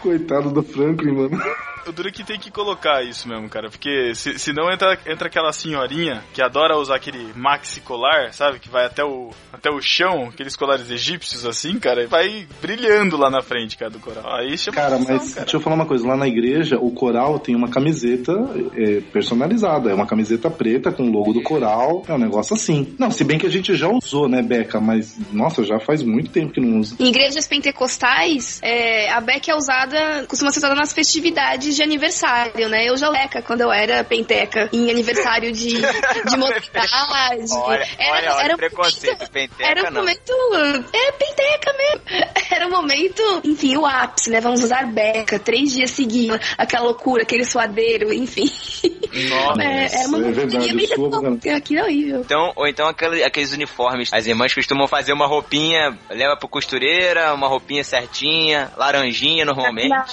Coitado 0.00 0.50
do 0.50 0.62
Franklin, 0.62 1.12
mano. 1.12 1.40
O 1.86 1.92
duro 1.92 2.08
é 2.08 2.12
que 2.12 2.24
tem 2.24 2.38
que 2.38 2.50
colocar 2.50 3.04
isso 3.04 3.28
mesmo, 3.28 3.48
cara. 3.48 3.70
Porque 3.70 4.12
se, 4.14 4.38
senão 4.38 4.72
entra, 4.72 4.98
entra 5.06 5.28
aquela 5.28 5.52
senhorinha 5.52 6.22
que 6.34 6.42
adora 6.42 6.76
usar 6.76 6.96
aquele 6.96 7.32
maxi 7.34 7.80
colar, 7.80 8.32
sabe? 8.32 8.58
Que 8.58 8.68
vai 8.68 8.86
até 8.86 9.04
o, 9.04 9.30
até 9.52 9.70
o 9.70 9.80
chão, 9.80 10.28
aqueles 10.28 10.56
colares 10.56 10.90
egípcios 10.90 11.46
assim, 11.46 11.78
cara. 11.78 12.02
E 12.02 12.06
vai 12.06 12.46
brilhando 12.60 13.16
lá 13.16 13.30
na 13.30 13.40
frente, 13.40 13.76
cara, 13.76 13.90
do 13.90 14.00
coral. 14.00 14.34
Aí 14.34 14.58
chama 14.58 14.76
Cara, 14.76 14.96
atenção, 14.96 15.16
mas 15.16 15.34
deixa 15.34 15.56
eu 15.56 15.60
falar 15.60 15.76
uma 15.76 15.86
coisa. 15.86 16.06
Lá 16.06 16.16
na 16.16 16.26
igreja, 16.26 16.76
o 16.76 16.90
coral 16.90 17.38
tem 17.38 17.54
uma 17.54 17.68
camiseta 17.68 18.32
é, 18.74 19.00
personalizada. 19.12 19.90
É 19.90 19.94
uma 19.94 20.06
camiseta 20.06 20.50
preta 20.50 20.90
com 20.90 21.04
o 21.04 21.12
logo 21.12 21.32
do 21.32 21.42
coral. 21.42 22.02
É 22.08 22.12
um 22.12 22.18
negócio 22.18 22.54
assim. 22.54 22.96
Não, 22.98 23.12
se 23.12 23.22
bem 23.22 23.38
que 23.38 23.46
a 23.46 23.50
gente 23.50 23.74
já 23.76 23.88
usou, 23.88 24.28
né, 24.28 24.42
Beca? 24.42 24.80
Mas, 24.80 25.16
nossa, 25.32 25.62
já 25.62 25.78
faz 25.78 26.02
muito 26.02 26.30
tempo 26.30 26.52
que 26.52 26.60
não 26.60 26.80
usa. 26.80 26.96
Em 26.98 27.06
igrejas 27.06 27.46
pentecostais, 27.46 28.60
é, 28.60 29.12
a 29.12 29.20
beca 29.20 29.52
é 29.52 29.54
usada, 29.54 30.26
costuma 30.26 30.50
ser 30.50 30.58
usada 30.58 30.74
nas 30.74 30.92
festividades 30.92 31.75
de 31.76 31.82
aniversário, 31.82 32.68
né? 32.68 32.84
Eu 32.88 32.96
já 32.96 33.08
leca 33.08 33.42
quando 33.42 33.60
eu 33.60 33.70
era 33.72 34.02
penteca, 34.02 34.68
em 34.72 34.90
aniversário 34.90 35.52
de, 35.52 35.68
de 35.76 36.36
mocidade. 36.36 36.86
Olha, 37.56 37.86
olha, 38.10 38.34
olha 38.36 38.54
o 38.54 38.56
preconceito. 38.58 39.30
Penteca 39.30 39.64
Era 39.70 39.80
um 39.82 39.90
não. 39.92 40.00
momento. 40.02 40.32
É 40.92 41.12
penteca 41.12 41.72
mesmo. 41.72 42.26
Era 42.50 42.66
um 42.66 42.70
momento, 42.70 43.22
enfim, 43.44 43.76
o 43.76 43.84
ápice, 43.84 44.30
né? 44.30 44.40
Vamos 44.40 44.62
usar 44.62 44.86
beca, 44.86 45.38
três 45.38 45.72
dias 45.72 45.90
seguidos, 45.90 46.38
aquela 46.56 46.84
loucura, 46.84 47.22
aquele 47.22 47.44
suadeiro, 47.44 48.12
enfim. 48.12 48.50
Nossa, 49.28 49.62
é, 49.64 49.84
era 49.92 50.08
uma 50.08 50.18
é 50.18 50.32
verdade, 50.32 50.86
sua, 50.94 51.56
aqui 51.56 51.76
é 51.76 51.82
horrível. 51.82 52.20
Então, 52.20 52.52
ou 52.56 52.66
então 52.66 52.86
aquele- 52.88 53.22
aqueles 53.24 53.52
uniformes. 53.52 54.12
As 54.12 54.26
irmãs 54.26 54.54
costumam 54.54 54.86
fazer 54.88 55.12
uma 55.12 55.26
roupinha, 55.26 55.98
leva 56.08 56.36
pro 56.36 56.48
costureira, 56.48 57.34
uma 57.34 57.48
roupinha 57.48 57.84
certinha, 57.84 58.70
laranjinha 58.76 59.44
normalmente. 59.44 59.88
Na- 59.88 60.06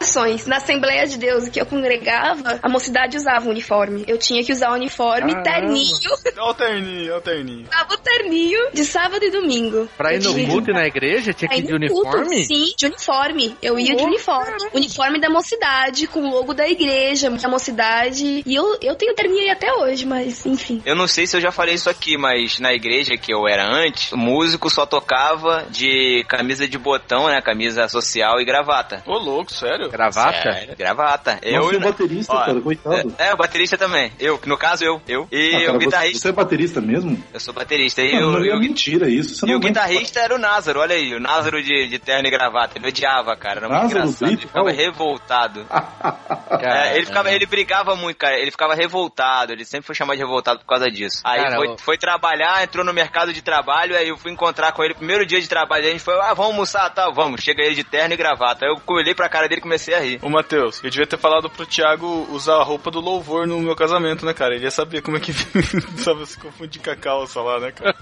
Revelações. 0.00 0.46
Na 0.46 0.56
Assembleia 0.56 1.06
de 1.06 1.18
Deus 1.18 1.48
que 1.48 1.60
eu 1.60 1.66
congregava, 1.66 2.58
a 2.62 2.68
mocidade 2.68 3.16
usava 3.16 3.46
um 3.46 3.50
uniforme. 3.50 4.04
Eu 4.08 4.18
tinha 4.18 4.42
que 4.42 4.52
usar 4.52 4.70
o 4.70 4.74
uniforme 4.74 5.32
Caramba. 5.32 5.42
terninho. 5.42 5.96
Olha 6.38 6.50
o 6.50 6.54
terninho, 6.54 7.10
olha 7.10 7.18
o 7.18 7.20
terninho. 7.20 7.68
Usava 7.68 7.94
o 7.94 7.98
terninho 7.98 8.60
de 8.72 8.84
sábado 8.84 9.24
e 9.24 9.30
domingo. 9.30 9.88
Pra 9.98 10.14
ir 10.14 10.22
no 10.22 10.34
culto 10.46 10.70
e 10.70 10.74
na 10.74 10.86
igreja, 10.86 11.32
tinha 11.34 11.48
que 11.48 11.58
ir 11.58 11.66
de 11.66 11.72
no 11.72 11.88
culto, 11.88 12.16
uniforme? 12.16 12.44
Sim, 12.44 12.72
de 12.76 12.86
uniforme. 12.86 13.56
Eu 13.62 13.78
ia 13.78 13.94
de 13.94 14.02
uniforme. 14.02 14.70
Uniforme 14.72 15.20
da 15.20 15.28
mocidade, 15.28 16.06
com 16.06 16.20
o 16.20 16.30
logo 16.30 16.54
da 16.54 16.66
igreja, 16.66 17.30
da 17.30 17.48
mocidade. 17.48 18.42
E 18.46 18.54
eu, 18.54 18.78
eu 18.80 18.94
tenho 18.96 19.14
terninho 19.14 19.42
aí 19.42 19.50
até 19.50 19.72
hoje, 19.74 20.06
mas 20.06 20.46
enfim. 20.46 20.80
Eu 20.86 20.96
não 20.96 21.06
sei 21.06 21.26
se 21.26 21.36
eu 21.36 21.40
já 21.40 21.52
falei 21.52 21.74
isso 21.74 21.90
aqui, 21.90 22.16
mas 22.16 22.58
na 22.58 22.72
igreja 22.72 23.16
que 23.16 23.32
eu 23.32 23.46
era 23.46 23.66
antes, 23.66 24.12
o 24.12 24.16
músico 24.16 24.70
só 24.70 24.86
tocava 24.86 25.66
de 25.70 26.24
camisa 26.26 26.66
de 26.66 26.78
botão, 26.78 27.26
né? 27.26 27.40
Camisa 27.42 27.86
social 27.88 28.40
e 28.40 28.44
gravata. 28.44 29.02
Ô, 29.06 29.18
louco, 29.18 29.52
sério? 29.52 29.89
Gravata? 29.90 30.52
Sério, 30.52 30.76
gravata. 30.76 31.32
Nossa, 31.34 31.46
eu 31.46 31.72
e 31.72 31.76
o 31.76 31.80
baterista, 31.80 32.32
Ó, 32.32 32.44
cara, 32.44 32.60
coitado. 32.60 33.14
É, 33.18 33.28
é, 33.28 33.34
o 33.34 33.36
baterista 33.36 33.76
também. 33.76 34.12
Eu, 34.18 34.38
que 34.38 34.48
no 34.48 34.56
caso 34.56 34.84
eu. 34.84 35.00
Eu. 35.06 35.28
E 35.30 35.54
Ah, 35.54 35.60
cara, 35.66 35.72
o 35.74 35.78
guitarrista. 35.78 36.18
Você 36.18 36.28
é 36.28 36.32
baterista 36.32 36.80
mesmo? 36.80 37.22
Eu 37.32 37.40
sou 37.40 37.52
baterista. 37.54 38.02
E, 38.02 38.12
Não, 38.18 38.28
o, 38.28 38.32
não 38.32 38.44
é 38.44 38.58
mentira 38.58 39.08
isso. 39.08 39.34
Você 39.34 39.46
e 39.46 39.50
não 39.50 39.56
o 39.56 39.60
guitarrista 39.60 40.20
era 40.20 40.34
o 40.34 40.38
Názaro, 40.38 40.80
olha 40.80 40.94
aí, 40.94 41.14
o 41.14 41.20
Názaro 41.20 41.62
de, 41.62 41.88
de 41.88 41.98
terno 41.98 42.26
e 42.26 42.30
gravata. 42.30 42.78
Ele 42.78 42.88
odiava, 42.88 43.36
cara. 43.36 43.60
Era 43.60 43.68
muito 43.68 43.82
Názaro 43.82 44.00
engraçado. 44.00 44.28
Ele 44.28 44.36
Brito? 44.36 44.48
ficava 44.48 44.66
Qual? 44.66 44.76
revoltado. 44.76 45.64
Cara, 45.64 46.90
É, 46.90 46.96
ele, 46.96 47.06
ficava, 47.06 47.30
ele 47.30 47.46
brigava 47.46 47.96
muito, 47.96 48.16
cara. 48.16 48.38
Ele 48.38 48.50
ficava 48.50 48.74
revoltado. 48.74 49.52
Ele 49.52 49.64
sempre 49.64 49.86
foi 49.86 49.94
chamado 49.94 50.16
de 50.16 50.22
revoltado 50.22 50.60
por 50.60 50.66
causa 50.66 50.90
disso. 50.90 51.20
Aí 51.24 51.40
Cara, 51.42 51.56
foi, 51.56 51.78
foi 51.78 51.98
trabalhar, 51.98 52.62
entrou 52.62 52.84
no 52.84 52.92
mercado 52.92 53.32
de 53.32 53.42
trabalho. 53.42 53.96
Aí 53.96 54.08
eu 54.08 54.16
fui 54.16 54.32
encontrar 54.32 54.72
com 54.72 54.82
ele. 54.82 54.94
Primeiro 54.94 55.26
dia 55.26 55.40
de 55.40 55.48
trabalho, 55.48 55.86
a 55.86 55.90
gente 55.90 56.02
foi, 56.02 56.14
ah, 56.20 56.34
vamos 56.34 56.52
almoçar, 56.52 56.90
tá? 56.90 57.10
Vamos. 57.10 57.42
Chega 57.42 57.62
ele 57.62 57.74
de 57.74 57.84
terno 57.84 58.14
e 58.14 58.16
gravata. 58.16 58.64
Aí 58.64 58.70
eu 58.72 58.80
olhei 58.94 59.14
pra 59.14 59.28
cara 59.28 59.48
dele 59.48 59.60
e 59.60 59.62
comecei 59.62 59.79
a 59.94 60.00
rir. 60.00 60.20
Matheus, 60.28 60.82
eu 60.82 60.90
devia 60.90 61.06
ter 61.06 61.18
falado 61.18 61.48
pro 61.48 61.66
Thiago 61.66 62.26
usar 62.30 62.56
a 62.56 62.62
roupa 62.62 62.90
do 62.90 63.00
louvor 63.00 63.46
no 63.46 63.60
meu 63.60 63.74
casamento, 63.74 64.24
né, 64.24 64.32
cara? 64.32 64.54
Ele 64.54 64.64
ia 64.64 64.70
saber 64.70 65.02
como 65.02 65.16
é 65.16 65.20
que 65.20 65.32
sabe 66.02 66.26
se 66.26 66.38
confundir 66.38 66.82
com 66.82 66.90
a 66.90 66.96
calça 66.96 67.40
lá, 67.40 67.58
né, 67.60 67.72
cara? 67.72 67.94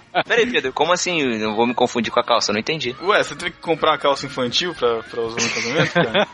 Peraí, 0.24 0.50
Pedro, 0.50 0.72
como 0.72 0.92
assim 0.92 1.20
eu 1.20 1.38
não 1.38 1.56
vou 1.56 1.66
me 1.66 1.74
confundir 1.74 2.12
com 2.12 2.20
a 2.20 2.24
calça? 2.24 2.50
Eu 2.50 2.54
não 2.54 2.60
entendi. 2.60 2.94
Ué, 3.02 3.22
você 3.22 3.34
teve 3.34 3.50
que 3.52 3.60
comprar 3.60 3.92
uma 3.92 3.98
calça 3.98 4.26
infantil 4.26 4.74
pra, 4.74 5.02
pra 5.02 5.22
usar 5.22 5.42
no 5.42 5.50
casamento, 5.50 5.92
cara? 5.92 6.28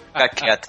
Fica 0.10 0.28
quieto. 0.28 0.68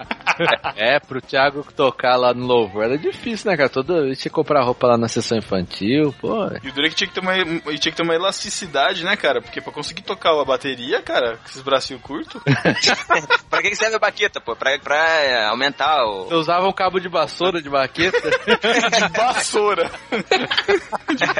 É, 0.76 1.00
pro 1.00 1.22
Thiago 1.22 1.66
tocar 1.76 2.16
lá 2.16 2.34
no 2.34 2.46
louvor 2.46 2.86
era 2.86 2.98
difícil, 2.98 3.50
né, 3.50 3.58
cara? 3.58 3.70
Toda 3.70 4.04
vez 4.04 4.20
tinha 4.20 4.30
que 4.30 4.36
comprar 4.36 4.64
roupa 4.64 4.88
lá 4.88 4.98
na 4.98 5.08
sessão 5.08 5.38
infantil, 5.38 6.14
pô. 6.20 6.48
E 6.64 6.70
o 6.70 6.74
Drake 6.74 6.96
tinha 6.96 7.08
que 7.08 7.14
ter 7.14 7.20
uma, 7.20 7.38
e 7.38 7.80
tinha 7.80 7.92
que 7.92 7.96
ter 7.96 8.04
uma 8.04 8.16
elasticidade, 8.16 9.04
né, 9.04 9.16
cara? 9.16 9.42
Porque 9.42 9.60
pra 9.60 9.74
conseguir 9.74 10.04
tocar 10.04 10.32
a 10.40 10.46
bateria, 10.46 11.02
cara, 11.02 11.38
com 11.38 11.50
esses 11.50 11.62
bracinhos 11.62 12.02
curtos. 12.02 12.42
pra 13.50 13.62
que 13.62 13.70
que 13.70 13.76
serve 13.76 13.96
a 13.96 14.00
baqueta, 14.00 14.40
pô? 14.40 14.56
Pra, 14.56 14.78
pra 14.80 14.96
é, 14.96 15.46
aumentar 15.46 16.06
o. 16.06 16.26
Você 16.26 16.36
usava 16.36 16.68
um 16.68 16.74
cabo 16.74 17.00
de 17.00 17.10
vassoura 17.10 17.62
de 17.62 17.70
baqueta? 17.70 18.22
de 18.46 19.18
vassoura. 19.18 19.90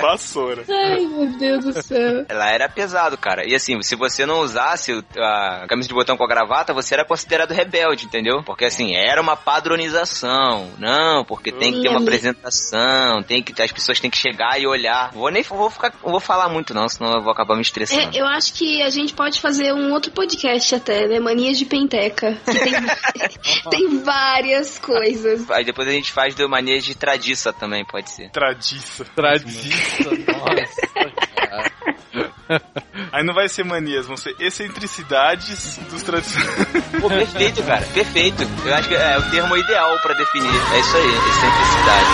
Vassoura. 0.02 0.64
Ai, 0.70 1.06
meu 1.06 1.38
Deus 1.38 1.66
do 1.66 1.84
céu. 1.84 2.26
Ela 2.28 2.50
era 2.50 2.70
pesado, 2.70 3.18
cara. 3.18 3.48
E 3.48 3.56
assim, 3.56 3.82
se 3.82 3.96
você 3.96 4.26
não 4.26 4.40
usasse 4.40 5.04
a 5.18 5.66
camisa 5.68 5.88
de 5.88 5.94
botão 5.94 6.18
com 6.18 6.24
a 6.24 6.28
gravata, 6.28 6.74
você 6.74 6.94
era 6.94 7.06
considerado 7.06 7.52
rebelde, 7.52 8.06
entendeu? 8.06 8.44
Porque 8.44 8.66
assim, 8.66 8.96
era 8.96 9.22
uma 9.22 9.36
padronização. 9.36 10.72
Não, 10.78 11.24
porque 11.26 11.52
tem 11.52 11.74
que 11.74 11.82
ter 11.82 11.90
uma 11.90 12.00
Sim. 12.00 12.06
apresentação, 12.06 13.24
tem 13.24 13.42
que 13.42 13.62
as 13.62 13.72
pessoas 13.72 14.00
têm 14.00 14.10
que 14.10 14.18
chegar 14.18 14.60
e 14.60 14.68
olhar. 14.68 15.12
Vou 15.12 15.30
nem 15.30 15.44
vou 15.44 15.70
ficar, 15.70 15.94
não 16.04 16.12
vou 16.12 16.20
falar 16.20 16.50
muito 16.50 16.74
não, 16.74 16.88
senão 16.88 17.14
eu 17.14 17.22
vou 17.22 17.32
acabar 17.32 17.56
me 17.56 17.62
estressando. 17.62 18.16
É, 18.16 18.20
eu 18.20 18.26
acho 18.26 18.54
que 18.54 18.82
a 18.82 18.90
gente 18.90 19.14
pode 19.14 19.40
fazer 19.40 19.74
um 19.74 19.92
outro 19.92 20.12
podcast 20.12 20.76
até, 20.76 21.08
né? 21.08 21.20
Manias 21.20 21.58
de 21.58 21.66
Penteca. 21.66 22.38
Tem, 22.46 23.70
tem 23.70 24.04
várias 24.04 24.80
coisas. 24.80 25.50
Aí 25.50 25.64
depois 25.64 25.88
a 25.88 25.92
gente 25.92 26.12
faz 26.12 26.36
do 26.36 26.50
manias 26.50 26.84
de 26.84 26.96
tradiça 26.96 27.54
também, 27.54 27.86
pode 27.86 28.10
ser. 28.10 28.30
Tradiça. 28.30 29.06
Tradiça, 29.16 29.91
nossa. 30.28 30.82
Aí 33.12 33.24
não 33.24 33.34
vai 33.34 33.48
ser 33.48 33.64
manias, 33.64 34.06
vão 34.06 34.18
ser 34.18 34.36
excentricidades 34.40 35.78
dos 35.90 36.04
tradicionais. 36.04 36.68
Pô, 37.00 37.10
perfeito, 37.10 37.64
cara, 37.64 37.86
perfeito. 37.94 38.44
Eu 38.66 38.74
acho 38.74 38.90
que 38.90 38.96
é 38.96 39.18
o 39.18 39.30
termo 39.32 39.56
ideal 39.58 39.98
pra 40.00 40.14
definir. 40.14 40.50
É 40.74 40.80
isso 40.80 40.98
aí, 40.98 41.08
excentricidade. 41.08 42.10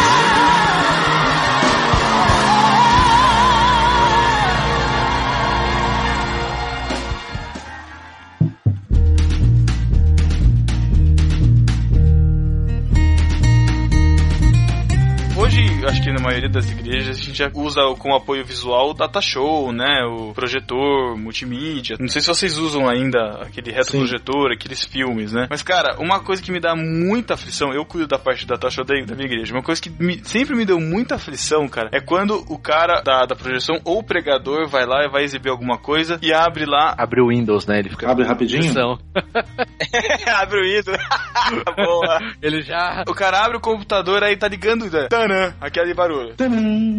Acho 15.88 16.02
que 16.02 16.12
na 16.12 16.20
maioria 16.22 16.50
das 16.50 16.70
igrejas 16.70 17.18
a 17.20 17.22
gente 17.22 17.38
já 17.38 17.50
usa 17.54 17.82
como 17.98 18.16
apoio 18.16 18.46
visual 18.46 18.90
o 18.90 18.94
data 18.94 19.22
show, 19.22 19.72
né? 19.72 20.04
O 20.06 20.34
projetor, 20.34 21.18
multimídia. 21.18 21.96
Não 22.00 22.08
sei 22.08 22.22
se 22.22 22.28
vocês 22.28 22.58
usam 22.58 22.88
ainda 22.88 23.42
aquele 23.42 23.72
retroprojetor, 23.72 24.52
aqueles 24.52 24.84
filmes, 24.86 25.32
né? 25.34 25.48
Mas, 25.50 25.62
cara, 25.64 25.98
uma 26.00 26.20
coisa 26.20 26.42
que 26.42 26.52
me 26.52 26.60
dá 26.60 26.76
muita 26.76 27.34
aflição, 27.36 27.74
eu 27.74 27.86
cuido 27.86 28.08
da 28.08 28.20
parte 28.20 28.46
do 28.46 28.50
data 28.50 28.70
show 28.70 28.84
da, 28.84 28.94
da 29.06 29.16
minha 29.16 29.28
igreja, 29.28 29.54
uma 29.54 29.64
coisa 29.64 29.82
que 29.82 29.90
me- 29.90 30.20
sempre 30.24 30.56
me 30.56 30.66
deu 30.66 30.80
muita 30.80 31.16
aflição, 31.16 31.68
cara, 31.68 31.90
é 31.94 32.00
quando 32.00 32.44
o 32.50 32.58
cara 32.58 33.02
da, 33.02 33.26
da 33.26 33.36
projeção 33.36 33.80
ou 33.84 34.00
o 34.00 34.04
pregador 34.04 34.68
vai 34.68 34.86
lá 34.86 35.04
e 35.06 35.10
vai 35.10 35.24
exibir 35.24 35.50
alguma 35.50 35.78
coisa 35.78 36.20
e 36.22 36.34
abre 36.34 36.66
lá. 36.66 36.94
Abre 36.98 37.22
o 37.22 37.30
Windows, 37.30 37.66
né? 37.66 37.80
Ele 37.80 37.90
fica. 37.90 38.10
Abre 38.10 38.26
rapidinho? 38.26 38.74
Abre 40.28 40.60
o 40.62 40.66
ídolo. 40.66 40.98
Boa. 41.76 42.20
Ele 42.42 42.62
já. 42.62 43.04
O 43.08 43.14
cara 43.14 43.44
abre 43.46 43.58
o 43.58 43.62
computador, 43.62 44.24
aí 44.24 44.36
tá 44.36 44.48
ligando. 44.48 44.90
né? 44.92 45.08
Tanã, 45.10 45.54
aquele 45.80 45.94
barulho. 45.94 46.36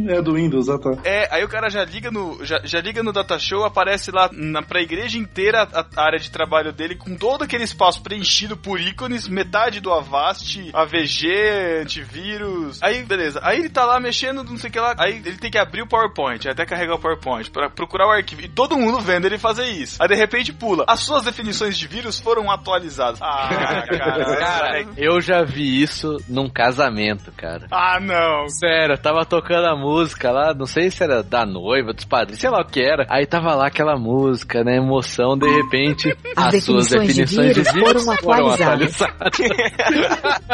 É 0.09 0.23
do 0.23 0.35
Windows, 0.35 0.69
ah 0.69 0.79
tá. 0.79 0.97
É, 1.05 1.29
aí 1.31 1.45
o 1.45 1.49
cara 1.49 1.69
já 1.69 1.85
liga 1.85 2.11
no 2.11 2.45
já, 2.45 2.61
já 2.65 2.81
liga 2.81 3.03
no 3.03 3.13
data 3.13 3.39
show, 3.39 3.65
aparece 3.65 4.11
lá 4.11 4.31
na 4.33 4.63
pra 4.63 4.81
igreja 4.81 5.19
inteira 5.19 5.69
a, 5.73 5.85
a 5.97 6.05
área 6.05 6.19
de 6.19 6.31
trabalho 6.31 6.73
dele 6.73 6.95
com 6.95 7.17
todo 7.17 7.45
aquele 7.45 7.65
espaço 7.65 8.03
preenchido 8.03 8.57
por 8.57 8.81
ícones, 8.81 9.29
metade 9.29 9.81
do 9.81 9.93
Avast, 9.93 10.71
AVG, 10.73 11.83
antivírus. 11.83 12.83
Aí, 12.83 13.03
beleza. 13.03 13.41
Aí 13.43 13.59
ele 13.59 13.69
tá 13.69 13.85
lá 13.85 13.99
mexendo, 14.01 14.45
não 14.45 14.57
sei 14.57 14.71
o 14.71 14.73
que 14.73 14.81
lá. 14.81 14.95
Aí 14.99 15.17
ele 15.25 15.37
tem 15.37 15.51
que 15.51 15.59
abrir 15.59 15.83
o 15.83 15.87
PowerPoint, 15.87 16.49
até 16.49 16.65
carregar 16.65 16.95
o 16.95 16.99
PowerPoint 16.99 17.51
pra 17.51 17.71
procurar 17.71 18.07
o 18.07 18.11
arquivo. 18.11 18.43
E 18.43 18.49
todo 18.49 18.77
mundo 18.79 19.01
vendo 19.01 19.27
ele 19.27 19.39
fazer 19.39 19.67
isso. 19.67 20.03
Aí 20.03 20.09
de 20.09 20.15
repente 20.15 20.53
pula. 20.53 20.85
As 20.89 21.01
suas 21.01 21.23
definições 21.23 21.79
de 21.79 21.87
vírus 21.87 22.19
foram 22.19 22.51
atualizadas. 22.51 23.21
Ah, 23.23 23.85
cara. 23.89 24.37
Cara, 24.37 24.87
eu 24.97 25.21
já 25.21 25.43
vi 25.43 25.83
isso 25.83 26.17
num 26.29 26.49
casamento, 26.49 27.33
cara. 27.33 27.67
Ah, 27.71 27.99
não. 28.01 28.49
Sério, 28.59 28.95
eu 28.95 28.99
tava 28.99 29.25
tocando 29.25 29.67
a 29.67 29.77
música 29.77 30.33
lá, 30.33 30.53
não 30.53 30.67
sei 30.67 30.91
se 30.91 31.05
era 31.05 31.23
da 31.23 31.47
noiva, 31.47 31.93
dos 31.93 32.05
padrinhos, 32.05 32.41
sei 32.41 32.51
lá 32.51 32.61
o 32.61 32.65
que 32.65 32.83
era. 32.83 33.07
Aí 33.09 33.25
tava 33.25 33.55
lá 33.55 33.69
aquela 33.69 33.97
música, 33.97 34.65
né? 34.65 34.79
Emoção, 34.79 35.39
de 35.39 35.49
repente, 35.49 36.09
As 36.37 36.55
as, 36.55 36.65
suas 36.65 36.89
definições 36.89 37.15
de 37.15 37.23
definições 37.23 37.55
de 37.55 37.63
vírus 37.63 37.73
vírus 37.73 38.05
foram 38.05 38.17
foram 38.17 38.49
atualizadas. 38.51 39.01
atualizadas. 39.03 40.49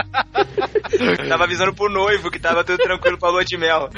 tava 1.28 1.44
avisando 1.44 1.74
pro 1.74 1.88
noivo 1.88 2.30
que 2.30 2.38
tava 2.38 2.62
tudo 2.64 2.78
tranquilo 2.78 3.18
pra 3.18 3.30
lua 3.30 3.44
de 3.44 3.56
mel. 3.56 3.88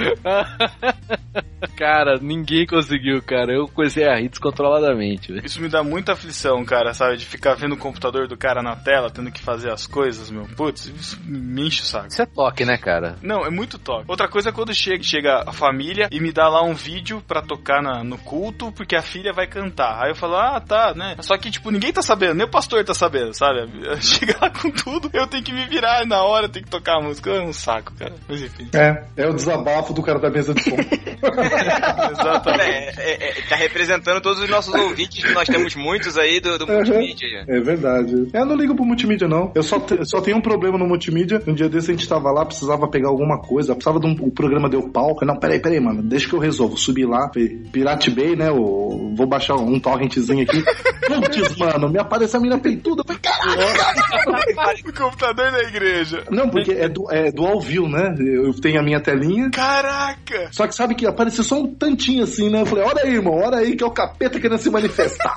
cara, 1.77 2.19
ninguém 2.21 2.67
conseguiu, 2.67 3.23
cara. 3.23 3.53
Eu 3.53 3.69
comecei 3.69 4.07
a 4.07 4.17
rir 4.17 4.29
descontroladamente, 4.29 5.33
velho. 5.33 5.45
Isso 5.45 5.61
me 5.61 5.69
dá 5.69 5.83
muita 5.83 6.13
aflição, 6.13 6.65
cara, 6.65 6.95
sabe? 6.95 7.17
De 7.17 7.25
ficar 7.25 7.55
vendo 7.55 7.75
o 7.75 7.79
computador 7.79 8.27
do 8.29 8.37
cara 8.37 8.63
na 8.63 8.77
tela, 8.77 9.11
tendo 9.11 9.31
que 9.31 9.41
fazer 9.41 9.71
as 9.71 9.87
coisas, 9.87 10.31
meu. 10.31 10.45
Putz, 10.57 10.87
isso 10.87 11.19
me 11.25 11.67
enche 11.67 11.83
o 11.83 11.85
saco. 11.85 12.09
Isso 12.09 12.23
é 12.23 12.27
toque, 12.27 12.65
né, 12.65 12.79
cara? 12.79 13.17
Não, 13.23 13.45
é 13.45 13.51
muito 13.51 13.79
Outra 14.07 14.29
coisa 14.29 14.49
é 14.51 14.53
quando 14.53 14.75
chega, 14.75 15.03
chega 15.03 15.45
a 15.47 15.53
família 15.53 16.09
e 16.11 16.21
me 16.21 16.33
dá 16.33 16.49
lá 16.49 16.63
um 16.63 16.75
vídeo 16.75 17.23
pra 17.27 17.43
tocar 17.43 17.83
na- 17.83 18.03
no 18.05 18.19
culto, 18.19 18.71
porque 18.73 18.97
a 18.97 19.03
filha 19.03 19.33
vai 19.33 19.47
cantar. 19.47 20.03
Aí 20.03 20.11
eu 20.11 20.15
falo, 20.17 20.37
ah, 20.37 20.61
tá, 20.61 20.93
né? 20.95 21.17
Só 21.21 21.37
que, 21.37 21.51
tipo, 21.51 21.71
ninguém 21.71 21.93
tá 21.93 22.03
sabendo, 22.03 22.35
nem 22.35 22.47
o 22.47 22.51
pastor 22.51 22.85
tá 22.85 22.95
sabendo, 22.95 23.33
sabe? 23.35 23.61
Chega 24.01 24.37
lá 24.41 24.51
com 24.51 24.71
tudo, 24.71 25.11
eu 25.13 25.27
tenho 25.27 25.43
que 25.43 25.53
me 25.53 25.67
virar 25.67 26.03
e 26.03 26.07
na 26.07 26.23
hora 26.23 26.47
eu 26.47 26.49
tenho 26.51 26.65
que 26.65 26.71
tocar 26.71 26.97
a 26.99 27.01
música. 27.03 27.31
É 27.31 27.41
um 27.43 27.53
saco, 27.53 27.93
cara. 27.99 28.15
Mas 28.29 28.43
enfim. 28.43 28.69
É, 28.75 29.05
é 29.17 29.29
o 29.29 29.35
desabafo 29.35 29.93
do 29.93 30.03
cara 30.03 30.19
da 30.19 30.31
mesa 30.31 30.55
de 30.55 30.63
som. 30.63 30.77
Exatamente. 32.11 33.01
É, 33.01 33.13
é, 33.13 33.29
é, 33.31 33.43
tá 33.49 33.57
representando 33.57 34.21
todos 34.21 34.43
os 34.43 34.49
nossos 34.49 34.75
ouvintes, 34.75 35.25
que 35.25 35.33
nós 35.33 35.47
temos 35.49 35.75
muitos 35.75 36.17
aí 36.19 36.41
do, 36.41 36.59
do 36.59 36.67
multimídia. 36.67 37.45
É 37.49 37.61
verdade. 37.61 38.29
Eu 38.33 38.45
não 38.47 38.57
ligo 38.57 38.75
pro 38.75 38.85
multimídia, 38.85 39.29
não. 39.29 39.53
Eu 39.55 39.63
só, 39.63 39.79
te- 39.81 40.05
só 40.09 40.21
tenho 40.21 40.37
um 40.37 40.41
problema 40.41 40.79
no 40.79 40.87
multimídia. 40.87 41.43
Um 41.47 41.55
dia 41.55 41.69
desse 41.69 41.91
a 41.91 41.95
gente 41.95 42.09
tava 42.09 42.31
lá, 42.31 42.45
precisava 42.45 42.89
pegar 42.89 43.09
alguma 43.09 43.39
coisa, 43.41 43.75
precisava 43.87 44.01
de 44.01 44.07
um. 44.07 44.27
O 44.27 44.31
programa 44.31 44.69
deu 44.69 44.91
falei, 45.15 45.35
não, 45.35 45.39
peraí, 45.41 45.61
peraí, 45.61 45.81
mano, 45.81 46.03
deixa 46.03 46.29
que 46.29 46.35
eu 46.35 46.39
resolvo. 46.41 46.77
Subi 46.77 47.05
lá, 47.05 47.31
Pirate 47.73 48.11
Bay, 48.11 48.35
né? 48.37 48.51
o- 48.51 49.15
vou 49.17 49.27
baixar 49.27 49.55
um 49.55 49.79
torrentzinho 49.79 50.43
aqui. 50.43 50.63
Putz, 51.07 51.57
mano, 51.57 51.89
me 51.89 51.99
apareceu 51.99 52.41
a 52.41 52.43
mina 52.43 52.59
peituda. 52.59 53.03
Eu 53.03 53.07
falei, 53.07 53.21
caralho! 53.23 54.81
o 54.89 54.93
computador 54.93 55.53
da 55.53 55.63
igreja. 55.63 56.25
Não, 56.31 56.49
porque 56.49 56.73
é 56.73 56.89
do, 56.89 57.11
é 57.13 57.31
do 57.31 57.47
ao 57.47 57.61
vivo, 57.61 57.89
né? 57.89 58.15
Eu 58.19 58.53
tenho 58.61 58.81
a 58.81 58.83
minha 58.83 59.01
telinha. 59.01 59.51
Caraca! 59.51 60.49
Só 60.51 60.67
que 60.67 60.75
sabe 60.75 60.95
que 60.95 61.07
apareceu 61.07 61.45
só 61.45 61.61
um 61.61 61.75
tantinho 61.75 62.25
assim, 62.25 62.51
né? 62.51 62.63
Eu 62.63 62.67
falei, 62.67 62.85
olha 62.85 63.03
aí, 63.03 63.15
irmão, 63.15 63.35
olha 63.35 63.59
aí 63.59 63.77
que 63.77 63.85
é 63.85 63.87
o 63.87 63.91
capeta 63.91 64.41
querendo 64.41 64.59
se 64.59 64.71
manifestar. 64.71 65.35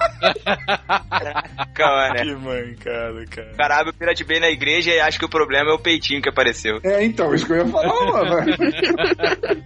Cara, 1.74 2.16
Que 2.24 2.36
mancada, 2.36 3.26
cara. 3.30 3.52
o 3.54 3.58
cara 3.58 3.78
abre 3.80 3.90
o 3.92 3.94
Pirate 3.94 4.24
Bay 4.24 4.40
na 4.40 4.50
igreja 4.50 4.92
e 4.92 5.00
acha 5.00 5.18
que 5.20 5.26
o 5.26 5.30
problema 5.30 5.70
é 5.72 5.74
o 5.74 5.80
peitinho 5.80 6.22
que 6.22 6.30
apareceu. 6.30 6.80
É, 6.84 7.04
então, 7.04 7.34
isso 7.34 7.46
que 7.46 7.54
eu 7.54 7.58
ia 7.58 7.68
falar, 7.68 8.12
mano. 8.12 8.39
favor. 8.46 9.64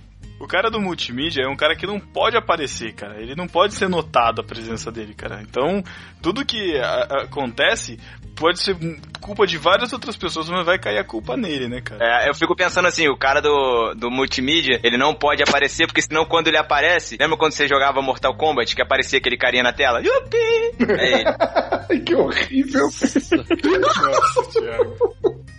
O 0.40 0.46
cara 0.46 0.70
do 0.70 0.80
multimídia 0.80 1.42
é 1.42 1.48
um 1.48 1.54
cara 1.54 1.76
que 1.76 1.86
não 1.86 2.00
pode 2.00 2.34
aparecer, 2.36 2.94
cara. 2.94 3.20
Ele 3.20 3.34
não 3.36 3.46
pode 3.46 3.74
ser 3.74 3.88
notado 3.90 4.40
a 4.40 4.44
presença 4.44 4.90
dele, 4.90 5.12
cara. 5.14 5.42
Então, 5.42 5.82
tudo 6.22 6.44
que 6.46 6.78
a- 6.78 7.24
acontece 7.24 7.98
pode 8.34 8.58
ser 8.58 8.74
culpa 9.20 9.46
de 9.46 9.58
várias 9.58 9.92
outras 9.92 10.16
pessoas, 10.16 10.48
mas 10.48 10.64
vai 10.64 10.78
cair 10.78 10.96
a 10.98 11.04
culpa 11.04 11.36
nele, 11.36 11.68
né, 11.68 11.82
cara? 11.82 12.02
É, 12.24 12.30
eu 12.30 12.34
fico 12.34 12.56
pensando 12.56 12.88
assim, 12.88 13.06
o 13.06 13.18
cara 13.18 13.42
do, 13.42 13.92
do 13.94 14.10
multimídia, 14.10 14.80
ele 14.82 14.96
não 14.96 15.14
pode 15.14 15.42
aparecer, 15.42 15.86
porque 15.86 16.00
senão 16.00 16.24
quando 16.24 16.48
ele 16.48 16.56
aparece, 16.56 17.18
lembra 17.20 17.36
quando 17.36 17.52
você 17.52 17.68
jogava 17.68 18.00
Mortal 18.00 18.34
Kombat, 18.34 18.74
que 18.74 18.80
aparecia 18.82 19.18
aquele 19.18 19.36
carinha 19.36 19.62
na 19.62 19.74
tela? 19.74 20.00
Yupi! 20.00 20.38
É 20.98 21.20
ele. 21.92 22.00
que 22.02 22.14
horrível. 22.14 22.88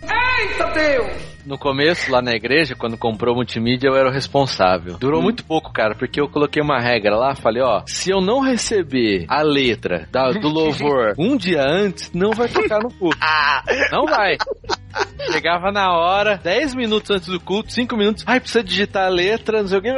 Eita 0.02 0.64
Deus! 0.74 1.32
No 1.44 1.58
começo, 1.58 2.08
lá 2.10 2.22
na 2.22 2.32
igreja, 2.32 2.76
quando 2.76 2.96
comprou 2.96 3.34
o 3.34 3.36
multimídia, 3.36 3.88
eu 3.88 3.96
era 3.96 4.08
o 4.08 4.12
responsável. 4.12 4.71
Durou 4.98 5.22
muito 5.22 5.44
pouco, 5.44 5.72
cara, 5.72 5.94
porque 5.94 6.20
eu 6.20 6.28
coloquei 6.28 6.62
uma 6.62 6.78
regra 6.80 7.16
lá, 7.16 7.34
falei, 7.34 7.62
ó, 7.62 7.82
se 7.86 8.10
eu 8.10 8.20
não 8.20 8.40
receber 8.40 9.24
a 9.28 9.42
letra 9.42 10.08
da- 10.10 10.30
do 10.32 10.48
louvor 10.50 11.14
um 11.18 11.36
dia 11.36 11.62
antes, 11.62 12.10
não 12.12 12.32
vai 12.32 12.48
tocar 12.48 12.78
no 12.80 12.90
culto. 12.92 13.18
Não 13.92 14.06
vai. 14.06 14.36
Chegava 15.30 15.70
na 15.70 15.92
hora, 15.92 16.36
10 16.42 16.74
minutos 16.74 17.10
antes 17.10 17.28
do 17.28 17.38
culto, 17.40 17.72
5 17.72 17.96
minutos, 17.96 18.24
ai, 18.26 18.40
precisa 18.40 18.62
digitar 18.64 19.06
a 19.06 19.08
letra, 19.08 19.60
não 19.62 19.68
sei 19.68 19.78
o 19.78 19.82
que. 19.82 19.92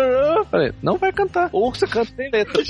Falei, 0.51 0.73
não 0.83 0.99
vai 0.99 1.13
cantar. 1.13 1.49
Ou 1.53 1.73
você 1.75 1.87
canta 1.87 2.13
sem 2.15 2.31
letra. 2.31 2.63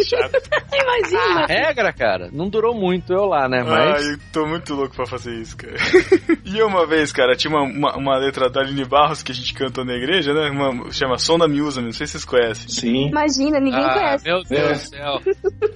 Imagina. 0.72 1.46
Regra, 1.46 1.92
cara. 1.92 2.28
Não 2.32 2.48
durou 2.48 2.74
muito 2.74 3.12
eu 3.12 3.24
lá, 3.24 3.48
né? 3.48 3.62
Mas. 3.62 4.07
Ai, 4.07 4.12
eu 4.14 4.18
tô 4.32 4.46
muito 4.46 4.74
louco 4.74 4.94
pra 4.94 5.07
fazer 5.07 5.34
isso, 5.34 5.57
cara. 5.57 5.74
e 6.44 6.62
uma 6.62 6.86
vez, 6.86 7.12
cara, 7.12 7.34
tinha 7.36 7.50
uma, 7.55 7.62
uma, 7.62 7.96
uma 7.96 8.18
letra 8.18 8.48
da 8.48 8.61
Aline 8.61 8.84
Barros 8.84 9.22
que 9.22 9.32
a 9.32 9.34
gente 9.34 9.55
cantou 9.55 9.84
na 9.84 9.94
igreja, 9.94 10.32
né? 10.32 10.50
Uma, 10.50 10.90
chama 10.92 11.18
Som 11.18 11.38
da 11.38 11.48
Miúsa, 11.48 11.80
não 11.80 11.92
sei 11.92 12.07
se 12.07 12.12
vocês 12.12 12.24
conhecem. 12.24 12.68
Sim. 12.68 13.09
Imagina, 13.09 13.61
ninguém 13.61 13.84
Ah, 13.84 13.94
conhece. 13.94 14.24
meu 14.24 14.42
Deus 14.44 14.90
do 14.90 14.96
céu. 14.96 15.20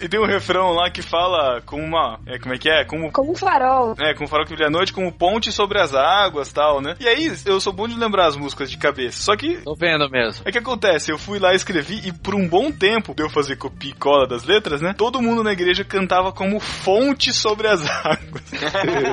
E 0.00 0.08
tem 0.08 0.20
um 0.20 0.26
refrão 0.26 0.72
lá 0.72 0.90
que 0.90 1.02
fala 1.02 1.60
como 1.62 1.82
uma. 1.82 2.18
É, 2.26 2.38
como 2.38 2.54
é 2.54 2.58
que 2.58 2.68
é? 2.70 2.84
Como. 2.84 3.10
Como 3.12 3.32
um 3.32 3.34
farol. 3.34 3.94
É, 3.98 4.14
como 4.14 4.28
farol 4.28 4.44
que 4.46 4.52
brilha 4.52 4.68
à 4.68 4.70
noite, 4.70 4.92
como 4.92 5.12
ponte 5.12 5.50
sobre 5.52 5.80
as 5.80 5.94
águas 5.94 6.52
tal, 6.52 6.67
né? 6.80 6.94
E 7.00 7.08
aí, 7.08 7.32
eu 7.46 7.60
sou 7.60 7.72
bom 7.72 7.88
de 7.88 7.94
lembrar 7.96 8.26
as 8.26 8.36
músicas 8.36 8.70
de 8.70 8.76
cabeça. 8.76 9.22
Só 9.22 9.36
que 9.36 9.56
Tô 9.58 9.74
vendo 9.74 10.08
mesmo. 10.10 10.42
É 10.44 10.52
que 10.52 10.58
acontece, 10.58 11.10
eu 11.10 11.18
fui 11.18 11.38
lá 11.38 11.52
e 11.52 11.56
escrevi 11.56 12.00
e 12.06 12.12
por 12.12 12.34
um 12.34 12.46
bom 12.48 12.70
tempo, 12.70 13.14
de 13.14 13.22
eu 13.22 13.30
fazer 13.30 13.56
copia 13.56 13.90
e 13.90 13.94
cola 13.94 14.26
das 14.26 14.44
letras, 14.44 14.80
né? 14.80 14.94
Todo 14.96 15.20
mundo 15.22 15.42
na 15.42 15.52
igreja 15.52 15.84
cantava 15.84 16.30
como 16.32 16.60
fonte 16.60 17.32
sobre 17.32 17.66
as 17.68 17.82
águas. 18.04 18.42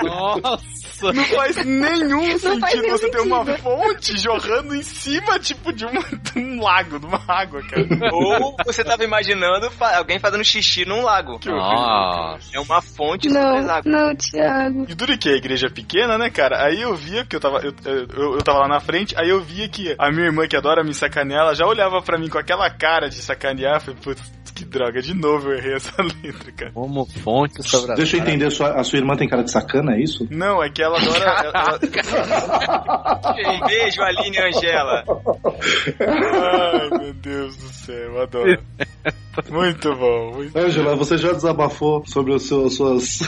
Nossa! 0.04 1.12
Não 1.14 1.24
faz 1.26 1.58
nenhum 1.66 2.28
Não 2.28 2.40
sentido 2.40 2.60
faz 2.60 2.82
nenhum 2.82 2.98
você 2.98 3.10
ter 3.10 3.20
uma 3.22 3.46
sentido. 3.46 3.62
fonte 3.64 4.18
jorrando 4.18 4.74
em 4.76 4.82
cima, 4.82 5.38
tipo, 5.40 5.74
de, 5.74 5.86
uma- 5.86 6.02
de 6.02 6.40
um 6.40 6.62
lago, 6.62 7.00
de 7.00 7.06
uma 7.06 7.22
água, 7.28 7.62
cara. 7.64 7.86
Ou 8.14 8.56
você 8.66 8.84
tava 8.84 9.04
imaginando 9.04 9.70
fa- 9.72 9.98
alguém 9.98 10.20
fazendo 10.20 10.44
xixi 10.44 10.86
num 10.86 11.02
lago. 11.04 11.38
Que 11.40 11.50
horrível, 11.50 11.70
Nossa. 11.76 12.50
É 12.54 12.60
uma 12.60 12.82
fonte 12.82 13.30
sobre 13.30 13.40
as 13.60 13.66
Não, 13.66 13.74
águas. 13.74 13.86
não, 13.94 14.16
Thiago. 14.16 14.86
E 14.88 14.96
duro 14.96 15.18
que 15.18 15.30
a 15.30 15.34
igreja 15.36 15.68
é 15.68 15.70
pequena, 15.70 16.18
né, 16.18 16.30
cara? 16.30 16.66
Aí 16.66 16.82
eu 16.82 16.96
via 16.96 17.26
que 17.26 17.36
eu 17.36 17.40
tava, 17.46 17.66
eu, 17.66 17.74
eu, 17.86 18.34
eu 18.36 18.44
tava 18.44 18.60
lá 18.60 18.68
na 18.68 18.80
frente, 18.80 19.16
aí 19.18 19.30
eu 19.30 19.42
via 19.42 19.68
que 19.70 19.96
a 19.98 20.12
minha 20.12 20.26
irmã 20.26 20.48
que 20.48 20.56
adora 20.56 20.84
me 20.84 20.94
sacanear, 20.94 21.42
ela 21.42 21.56
já 21.56 21.66
olhava 21.66 22.02
pra 22.02 22.18
mim 22.18 22.30
com 22.30 22.38
aquela 22.38 22.70
cara 22.70 23.10
de 23.10 23.22
sacanear. 23.22 23.82
Falei, 23.82 24.00
putz, 24.02 24.32
que 24.56 24.64
droga, 24.66 25.02
de 25.02 25.14
novo 25.14 25.50
eu 25.52 25.58
errei 25.58 25.74
essa 25.76 25.92
letra, 26.02 26.52
cara. 26.56 26.72
Como 26.72 27.06
fonte 27.06 27.62
sobre 27.68 27.94
Deixa 27.96 28.16
eu 28.18 28.22
entender, 28.22 28.46
a 28.46 28.52
sua, 28.52 28.70
a 28.80 28.84
sua 28.84 28.98
irmã 29.00 29.16
tem 29.18 29.28
cara 29.28 29.44
de 29.44 29.52
sacana, 29.52 29.96
é 29.96 30.02
isso? 30.02 30.26
Não, 30.32 30.64
é 30.64 30.70
que 30.70 30.82
ela 30.82 30.98
adora. 30.98 31.26
ela- 31.26 31.52
ela- 31.54 31.80
Um 33.56 33.68
beijo, 33.68 34.02
Aline 34.02 34.38
e 34.38 34.42
Angela. 34.42 35.04
Ai, 36.00 36.90
meu 37.00 37.14
Deus 37.14 37.56
do 37.58 37.68
céu, 37.74 38.22
adoro. 38.22 38.60
Muito 39.52 39.94
bom, 39.96 40.32
muito 40.36 40.58
Angela, 40.58 40.96
você 40.96 41.18
já 41.18 41.34
desabafou 41.34 42.04
sobre 42.06 42.34
as 42.34 42.44
suas, 42.44 42.74
suas 42.76 43.20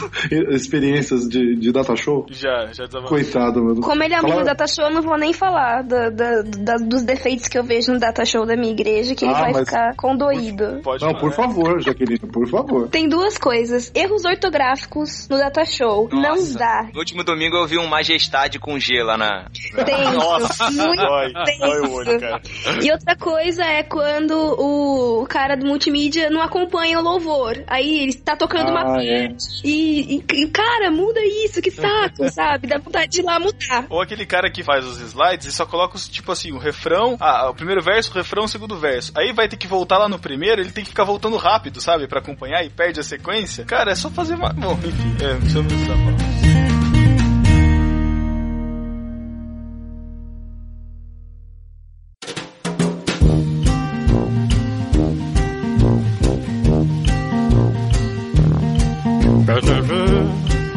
experiências 0.50 1.28
de, 1.28 1.56
de 1.56 1.70
data 1.70 1.94
show? 1.94 2.24
Já, 2.30 2.66
já 2.72 2.84
desabafou. 2.86 3.08
Coitado, 3.10 3.62
mano. 3.62 3.80
Como 3.82 4.02
ele 4.02 4.14
é 4.14 4.16
amigo 4.18 4.38
do 4.38 4.44
Data 4.44 4.66
Show, 4.66 4.84
eu 4.86 4.90
não 4.90 5.02
vou 5.02 5.18
nem 5.18 5.32
falar 5.34 5.82
da- 5.82 6.08
da- 6.08 6.42
da- 6.42 6.76
dos 6.76 7.02
defeitos 7.02 7.46
que 7.48 7.58
eu 7.58 7.62
vejo 7.64 7.92
no 7.92 7.98
Data 8.00 8.24
Show 8.24 8.46
da 8.46 8.56
minha 8.56 8.72
igreja, 8.72 9.14
que 9.14 9.24
ele 9.24 9.34
Ah, 9.34 9.40
vai 9.40 9.52
mas- 9.52 9.68
ficar 9.68 9.94
condoído. 9.96 10.80
Pode 10.82 11.04
Não. 11.04 11.12
Por 11.18 11.32
favor, 11.32 11.80
Jaqueline, 11.82 12.18
por 12.18 12.48
favor. 12.48 12.88
Tem 12.88 13.08
duas 13.08 13.36
coisas. 13.38 13.90
Erros 13.94 14.24
ortográficos 14.24 15.28
no 15.28 15.38
Data 15.38 15.64
Show. 15.64 16.08
Não 16.12 16.20
Nossa. 16.36 16.58
dá. 16.58 16.88
No 16.92 16.98
último 17.00 17.22
domingo 17.24 17.56
eu 17.56 17.66
vi 17.66 17.78
um 17.78 17.86
Majestade 17.86 18.58
com 18.58 18.78
G 18.78 19.02
lá 19.02 19.16
na. 19.16 19.46
Tenso. 19.84 20.12
Nossa, 20.14 20.70
muito 20.70 20.96
dói, 20.96 21.32
tenso. 21.44 21.60
dói 21.60 21.80
o 21.80 21.92
olho, 21.92 22.20
cara. 22.20 22.40
E 22.82 22.90
outra 22.92 23.16
coisa 23.16 23.64
é 23.64 23.82
quando 23.82 24.32
o 24.58 25.26
cara 25.28 25.56
do 25.56 25.66
multimídia 25.66 26.30
não 26.30 26.40
acompanha 26.42 26.98
o 26.98 27.02
louvor. 27.02 27.62
Aí 27.66 28.00
ele 28.02 28.14
tá 28.14 28.36
tocando 28.36 28.70
uma 28.70 28.96
Ah, 28.96 29.04
é. 29.04 29.28
e, 29.64 30.16
e, 30.16 30.24
e, 30.32 30.48
cara, 30.48 30.90
muda 30.90 31.20
isso, 31.24 31.60
que 31.60 31.70
saco, 31.70 32.28
sabe? 32.32 32.66
Dá 32.66 32.78
vontade 32.78 33.10
de 33.12 33.20
ir 33.20 33.24
lá 33.24 33.38
mudar. 33.38 33.86
Ou 33.90 34.00
aquele 34.00 34.24
cara 34.26 34.50
que 34.50 34.62
faz 34.62 34.84
os 34.84 35.00
slides 35.00 35.46
e 35.46 35.52
só 35.52 35.66
coloca, 35.66 35.96
os, 35.96 36.08
tipo 36.08 36.30
assim, 36.32 36.52
o 36.52 36.58
refrão, 36.58 37.16
ah, 37.20 37.48
o 37.50 37.54
primeiro 37.54 37.82
verso, 37.82 38.10
o 38.10 38.14
refrão, 38.14 38.44
o 38.44 38.48
segundo 38.48 38.76
verso. 38.78 39.12
Aí 39.16 39.32
vai 39.32 39.48
ter 39.48 39.56
que 39.56 39.66
voltar 39.66 39.98
lá 39.98 40.08
no 40.08 40.18
primeiro, 40.18 40.60
ele 40.60 40.70
tem 40.70 40.84
que 40.84 40.90
ficar 40.90 41.04
voltando 41.08 41.36
rápido, 41.38 41.80
sabe? 41.80 42.06
Pra 42.06 42.20
acompanhar 42.20 42.62
e 42.64 42.68
perde 42.68 43.00
a 43.00 43.02
sequência. 43.02 43.64
Cara, 43.64 43.92
é 43.92 43.94
só 43.94 44.10
fazer 44.10 44.34
uma. 44.34 44.50
Bom, 44.52 44.78
enfim, 44.84 45.16
é, 45.24 45.34
onde 45.58 45.68
precisar 45.68 45.96
falar. 45.96 46.78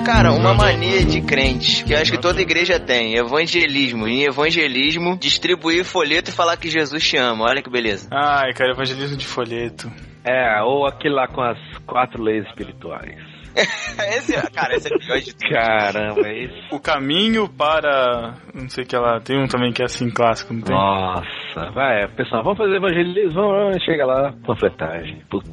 Cara, 0.06 0.34
uma 0.34 0.54
mania 0.54 1.06
de 1.06 1.22
crente, 1.22 1.84
que 1.84 1.94
eu 1.94 1.98
acho 1.98 2.12
que 2.12 2.18
toda 2.18 2.42
igreja 2.42 2.80
tem, 2.80 3.16
evangelismo. 3.18 4.08
Em 4.08 4.24
evangelismo, 4.24 5.18
distribuir 5.18 5.84
folheto 5.84 6.30
e 6.30 6.34
falar 6.34 6.58
que 6.58 6.70
Jesus 6.70 7.04
te 7.04 7.18
ama. 7.18 7.46
Olha 7.46 7.62
que 7.62 7.70
beleza. 7.70 8.08
Ai, 8.12 8.54
cara, 8.54 8.72
evangelismo 8.72 9.18
de 9.18 9.26
folheto. 9.26 9.92
É, 10.24 10.62
ou 10.62 10.86
aquele 10.86 11.16
lá 11.16 11.28
com 11.28 11.42
as 11.42 11.58
quatro 11.86 12.22
leis 12.22 12.46
espirituais. 12.48 13.42
esse, 13.56 14.34
cara, 14.52 14.76
esse 14.76 14.94
é 14.94 14.98
pior 14.98 15.20
de 15.20 15.36
tudo. 15.36 15.50
Caramba, 15.50 16.28
é 16.28 16.44
isso. 16.46 16.76
O 16.76 16.80
caminho 16.80 17.50
para. 17.50 18.36
Não 18.54 18.70
sei 18.70 18.84
o 18.84 18.88
que 18.88 18.96
ela. 18.96 19.20
Tem 19.20 19.38
um 19.38 19.48
também 19.48 19.74
que 19.74 19.82
é 19.82 19.86
assim 19.86 20.10
clássico, 20.10 20.54
não 20.54 20.62
tem? 20.62 20.76
Nossa, 20.76 21.72
vai, 21.74 22.08
pessoal, 22.10 22.44
vamos 22.44 22.58
fazer 22.58 22.76
evangelismo, 22.76 23.42
vamos, 23.42 23.84
chega 23.84 24.06
lá, 24.06 24.34
panfletagem. 24.46 25.22
Putz. 25.30 25.50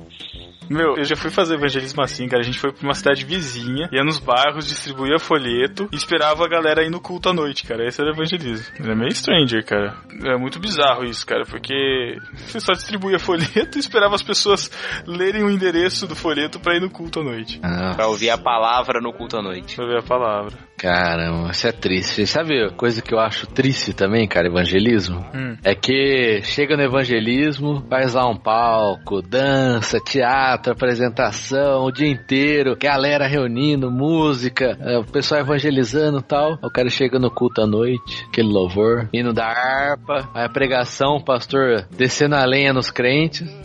Meu, 0.70 0.96
eu 0.96 1.04
já 1.04 1.16
fui 1.16 1.30
fazer 1.30 1.54
evangelismo 1.54 2.02
assim, 2.02 2.26
cara. 2.28 2.42
A 2.42 2.44
gente 2.44 2.58
foi 2.58 2.72
pra 2.72 2.82
uma 2.86 2.94
cidade 2.94 3.24
vizinha, 3.24 3.88
ia 3.92 4.04
nos 4.04 4.18
bairros, 4.18 4.66
distribuía 4.66 5.18
folheto 5.18 5.88
e 5.92 5.96
esperava 5.96 6.44
a 6.44 6.48
galera 6.48 6.84
ir 6.84 6.90
no 6.90 7.00
culto 7.00 7.28
à 7.28 7.32
noite, 7.32 7.64
cara. 7.64 7.86
Esse 7.86 8.00
era 8.00 8.10
evangelismo. 8.10 8.66
Era 8.78 8.94
meio 8.94 9.10
stranger, 9.14 9.64
cara. 9.64 9.96
É 10.24 10.36
muito 10.36 10.58
bizarro 10.58 11.04
isso, 11.04 11.26
cara, 11.26 11.44
porque 11.44 12.18
você 12.34 12.60
só 12.60 12.72
distribuía 12.72 13.18
folheto 13.18 13.78
e 13.78 13.80
esperava 13.80 14.14
as 14.14 14.22
pessoas 14.22 14.70
lerem 15.06 15.42
o 15.44 15.50
endereço 15.50 16.06
do 16.06 16.14
folheto 16.16 16.60
pra 16.60 16.76
ir 16.76 16.80
no 16.80 16.90
culto 16.90 17.20
à 17.20 17.24
noite. 17.24 17.60
Ah, 17.62 17.94
Pra 17.94 18.06
ouvir 18.08 18.30
a 18.30 18.38
palavra 18.38 19.00
no 19.00 19.12
culto 19.12 19.36
à 19.36 19.42
noite. 19.42 19.76
Pra 19.76 19.86
ver 19.86 19.98
a 19.98 20.02
palavra. 20.02 20.67
Caramba, 20.78 21.50
isso 21.50 21.66
é 21.66 21.72
triste. 21.72 22.26
Sabe 22.26 22.64
a 22.64 22.70
coisa 22.70 23.02
que 23.02 23.12
eu 23.12 23.18
acho 23.18 23.48
triste 23.48 23.92
também, 23.92 24.28
cara, 24.28 24.46
evangelismo? 24.46 25.26
Hum. 25.34 25.56
É 25.64 25.74
que 25.74 26.40
chega 26.42 26.76
no 26.76 26.82
evangelismo, 26.84 27.84
faz 27.90 28.14
lá 28.14 28.28
um 28.28 28.36
palco, 28.36 29.20
dança, 29.20 29.98
teatro, 29.98 30.72
apresentação, 30.72 31.84
o 31.84 31.90
dia 31.90 32.08
inteiro, 32.08 32.76
galera 32.80 33.26
reunindo, 33.26 33.90
música, 33.90 34.78
é, 34.80 34.96
o 34.96 35.04
pessoal 35.04 35.40
evangelizando 35.40 36.20
e 36.20 36.22
tal. 36.22 36.58
O 36.62 36.70
cara 36.70 36.88
chega 36.88 37.18
no 37.18 37.30
culto 37.30 37.60
à 37.60 37.66
noite, 37.66 38.24
aquele 38.28 38.48
louvor, 38.48 39.08
hino 39.12 39.32
da 39.32 39.46
harpa, 39.46 40.30
aí 40.32 40.44
a 40.44 40.48
pregação, 40.48 41.16
o 41.16 41.24
pastor 41.24 41.86
descendo 41.90 42.36
a 42.36 42.44
lenha 42.44 42.72
nos 42.72 42.90
crentes. 42.90 43.46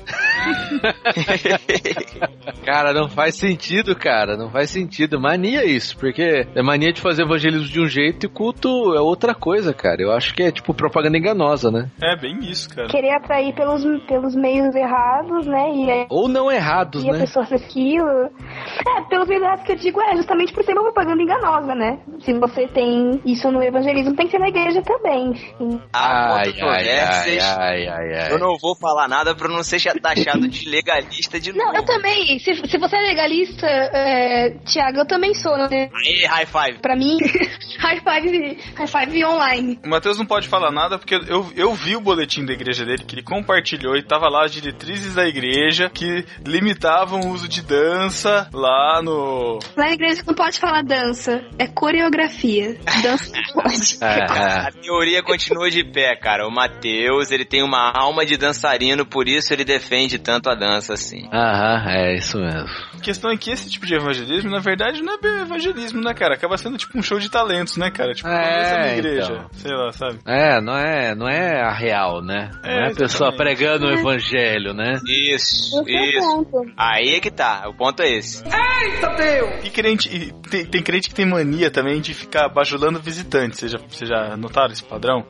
Cara, 2.66 2.94
não 2.94 3.10
faz 3.10 3.36
sentido, 3.36 3.96
cara. 3.96 4.36
Não 4.38 4.50
faz 4.50 4.70
sentido. 4.70 5.20
Mania 5.20 5.66
isso, 5.66 5.98
porque 5.98 6.48
é 6.54 6.62
mania 6.62 6.92
de 6.92 7.02
fazer 7.04 7.24
evangelismo 7.24 7.68
de 7.68 7.82
um 7.82 7.88
jeito 7.88 8.26
e 8.26 8.30
culto 8.30 8.96
é 8.96 9.00
outra 9.02 9.36
coisa, 9.36 9.74
cara. 9.74 10.02
Eu 10.02 10.12
acho 10.12 10.34
que 10.34 10.42
é 10.44 10.52
tipo 10.52 10.74
propaganda 10.74 11.18
enganosa, 11.18 11.70
né? 11.70 11.90
É 12.02 12.16
bem 12.16 12.40
isso, 12.40 12.70
cara. 12.74 12.88
Querer 12.88 13.12
atrair 13.16 13.54
pelos, 13.54 13.84
pelos 14.08 14.34
meios 14.36 14.74
errados, 14.74 15.46
né? 15.46 15.70
E, 15.74 16.08
Ou 16.10 16.28
não 16.28 16.52
errados, 16.52 17.04
e 17.04 17.10
a 17.10 17.14
né? 17.14 17.20
pessoa 17.20 17.46
faz 17.46 17.62
aquilo. 17.62 18.08
É, 18.10 19.02
pelos 19.10 19.28
meios 19.28 19.44
errados 19.44 19.66
que 19.66 19.74
eu 19.74 19.76
digo 19.76 20.02
é 20.02 20.16
justamente 20.16 20.54
por 20.54 20.64
ser 20.64 20.72
uma 20.74 20.84
propaganda 20.84 21.22
enganosa, 21.22 21.76
né? 21.76 22.00
Se 22.22 22.34
você 22.34 22.68
tem 22.68 23.22
isso 23.26 23.52
no 23.52 23.62
evangelismo, 23.62 24.16
tem 24.16 24.26
que 24.26 24.32
ser 24.32 24.40
na 24.40 24.48
igreja 24.48 24.82
também. 24.82 25.32
enfim. 25.32 25.82
Há 25.92 26.34
Ai, 26.38 26.54
ai, 26.62 26.90
ai, 26.90 27.40
ai, 27.40 27.88
ai, 27.88 28.14
ai. 28.22 28.32
Eu 28.32 28.40
não 28.40 28.58
vou 28.58 28.76
falar 28.76 29.08
nada 29.08 29.36
pra 29.36 29.48
não 29.50 29.62
ser 29.62 29.82
taxado 30.00 30.48
de 30.48 30.70
legalista 30.70 31.40
de 31.40 31.52
Não, 31.54 31.66
novo. 31.66 31.78
eu 31.78 31.86
também. 31.86 32.40
Se, 32.40 32.56
se 32.56 32.78
você 32.78 32.96
é 32.96 33.02
legalista, 33.02 33.68
é, 33.68 34.50
Tiago, 34.66 35.00
eu 35.00 35.06
também 35.08 35.34
sou, 35.34 35.58
né? 35.58 35.90
Aí, 35.94 36.26
high 36.26 36.46
five. 36.46 36.80
Pra 36.80 36.93
mim, 36.96 37.18
high 37.80 38.00
five, 38.00 38.58
high 38.76 38.88
five 38.88 39.26
online. 39.26 39.80
O 39.84 39.90
Matheus 39.90 40.18
não 40.18 40.26
pode 40.26 40.48
falar 40.48 40.72
nada 40.72 40.98
porque 40.98 41.16
eu, 41.16 41.52
eu 41.56 41.74
vi 41.74 41.96
o 41.96 42.02
boletim 42.02 42.46
da 42.46 42.54
igreja 42.54 42.86
dele 42.86 43.04
que 43.04 43.16
ele 43.16 43.24
compartilhou 43.24 43.96
e 43.96 44.04
tava 44.04 44.30
lá 44.30 44.46
as 44.46 44.52
diretrizes 44.52 45.16
da 45.16 45.26
igreja 45.26 45.90
que 45.90 46.26
limitavam 46.46 47.22
o 47.22 47.30
uso 47.32 47.48
de 47.48 47.62
dança 47.62 48.50
lá 48.54 49.02
no. 49.04 49.60
Na 49.76 49.92
igreja 49.92 50.24
não 50.26 50.34
pode 50.34 50.60
falar 50.60 50.84
dança, 50.84 51.42
é 51.58 51.68
coreografia. 51.68 52.78
Dança 53.02 53.32
não 53.34 53.54
pode. 53.64 53.98
A 54.02 54.72
teoria 54.72 55.24
continua 55.24 55.70
de 55.70 55.84
pé, 55.84 56.16
cara. 56.16 56.48
O 56.48 56.52
Matheus, 56.52 57.32
ele 57.32 57.46
tem 57.46 57.64
uma 57.64 57.92
alma 57.92 58.26
de 58.26 58.38
dançarino, 58.38 59.06
por 59.06 59.28
isso 59.28 59.54
ele 59.54 59.64
defende 59.64 60.18
tanto 60.20 60.50
a 60.50 60.56
dança 60.56 60.94
assim. 60.94 61.28
Aham, 61.32 61.84
é 61.90 62.16
isso 62.16 62.38
mesmo. 62.40 62.70
A 63.04 63.12
questão 63.14 63.30
é 63.32 63.36
que 63.36 63.52
esse 63.52 63.70
tipo 63.70 63.86
de 63.86 63.96
evangelismo, 63.96 64.50
na 64.50 64.60
verdade, 64.60 65.02
não 65.04 65.16
é 65.16 65.18
bem 65.18 65.42
evangelismo, 65.42 66.00
né, 66.02 66.14
cara? 66.14 66.36
Acaba 66.36 66.58
sendo 66.58 66.78
tipo 66.78 66.98
um 66.98 67.04
show 67.04 67.20
de 67.20 67.30
talentos, 67.30 67.76
né, 67.76 67.92
cara? 67.92 68.14
Tipo, 68.14 68.30
É, 68.30 68.98
igreja. 68.98 69.34
então. 69.34 69.50
Sei 69.52 69.72
lá, 69.76 69.92
sabe? 69.92 70.20
É, 70.26 70.62
não 70.62 70.78
é, 70.78 71.14
não 71.14 71.28
é 71.28 71.62
a 71.62 71.74
real, 71.74 72.22
né? 72.24 72.50
Não 72.64 72.70
é, 72.70 72.78
É, 72.78 72.88
a 72.88 72.96
pessoa 72.96 73.28
exatamente. 73.30 73.38
pregando 73.38 73.88
o 73.88 73.92
evangelho, 73.92 74.74
né? 74.74 74.94
Isso, 75.06 75.84
isso. 75.86 76.46
Aí 76.78 77.16
é 77.16 77.20
que 77.20 77.30
tá, 77.30 77.68
o 77.68 77.74
ponto 77.74 78.02
é 78.02 78.10
esse. 78.10 78.42
Eita 78.46 79.10
Deus! 79.18 79.66
E 79.66 79.70
crente, 79.70 80.34
tem, 80.50 80.66
tem 80.66 80.82
crente 80.82 81.10
que 81.10 81.16
tem 81.16 81.26
mania 81.26 81.70
também 81.70 82.00
de 82.00 82.14
ficar 82.14 82.48
bajulando 82.48 83.02
visitante. 83.02 83.58
Vocês 83.58 83.72
já, 83.74 83.80
vocês 83.80 84.10
já 84.10 84.38
notaram 84.38 84.72
esse 84.72 84.84
padrão? 84.84 85.26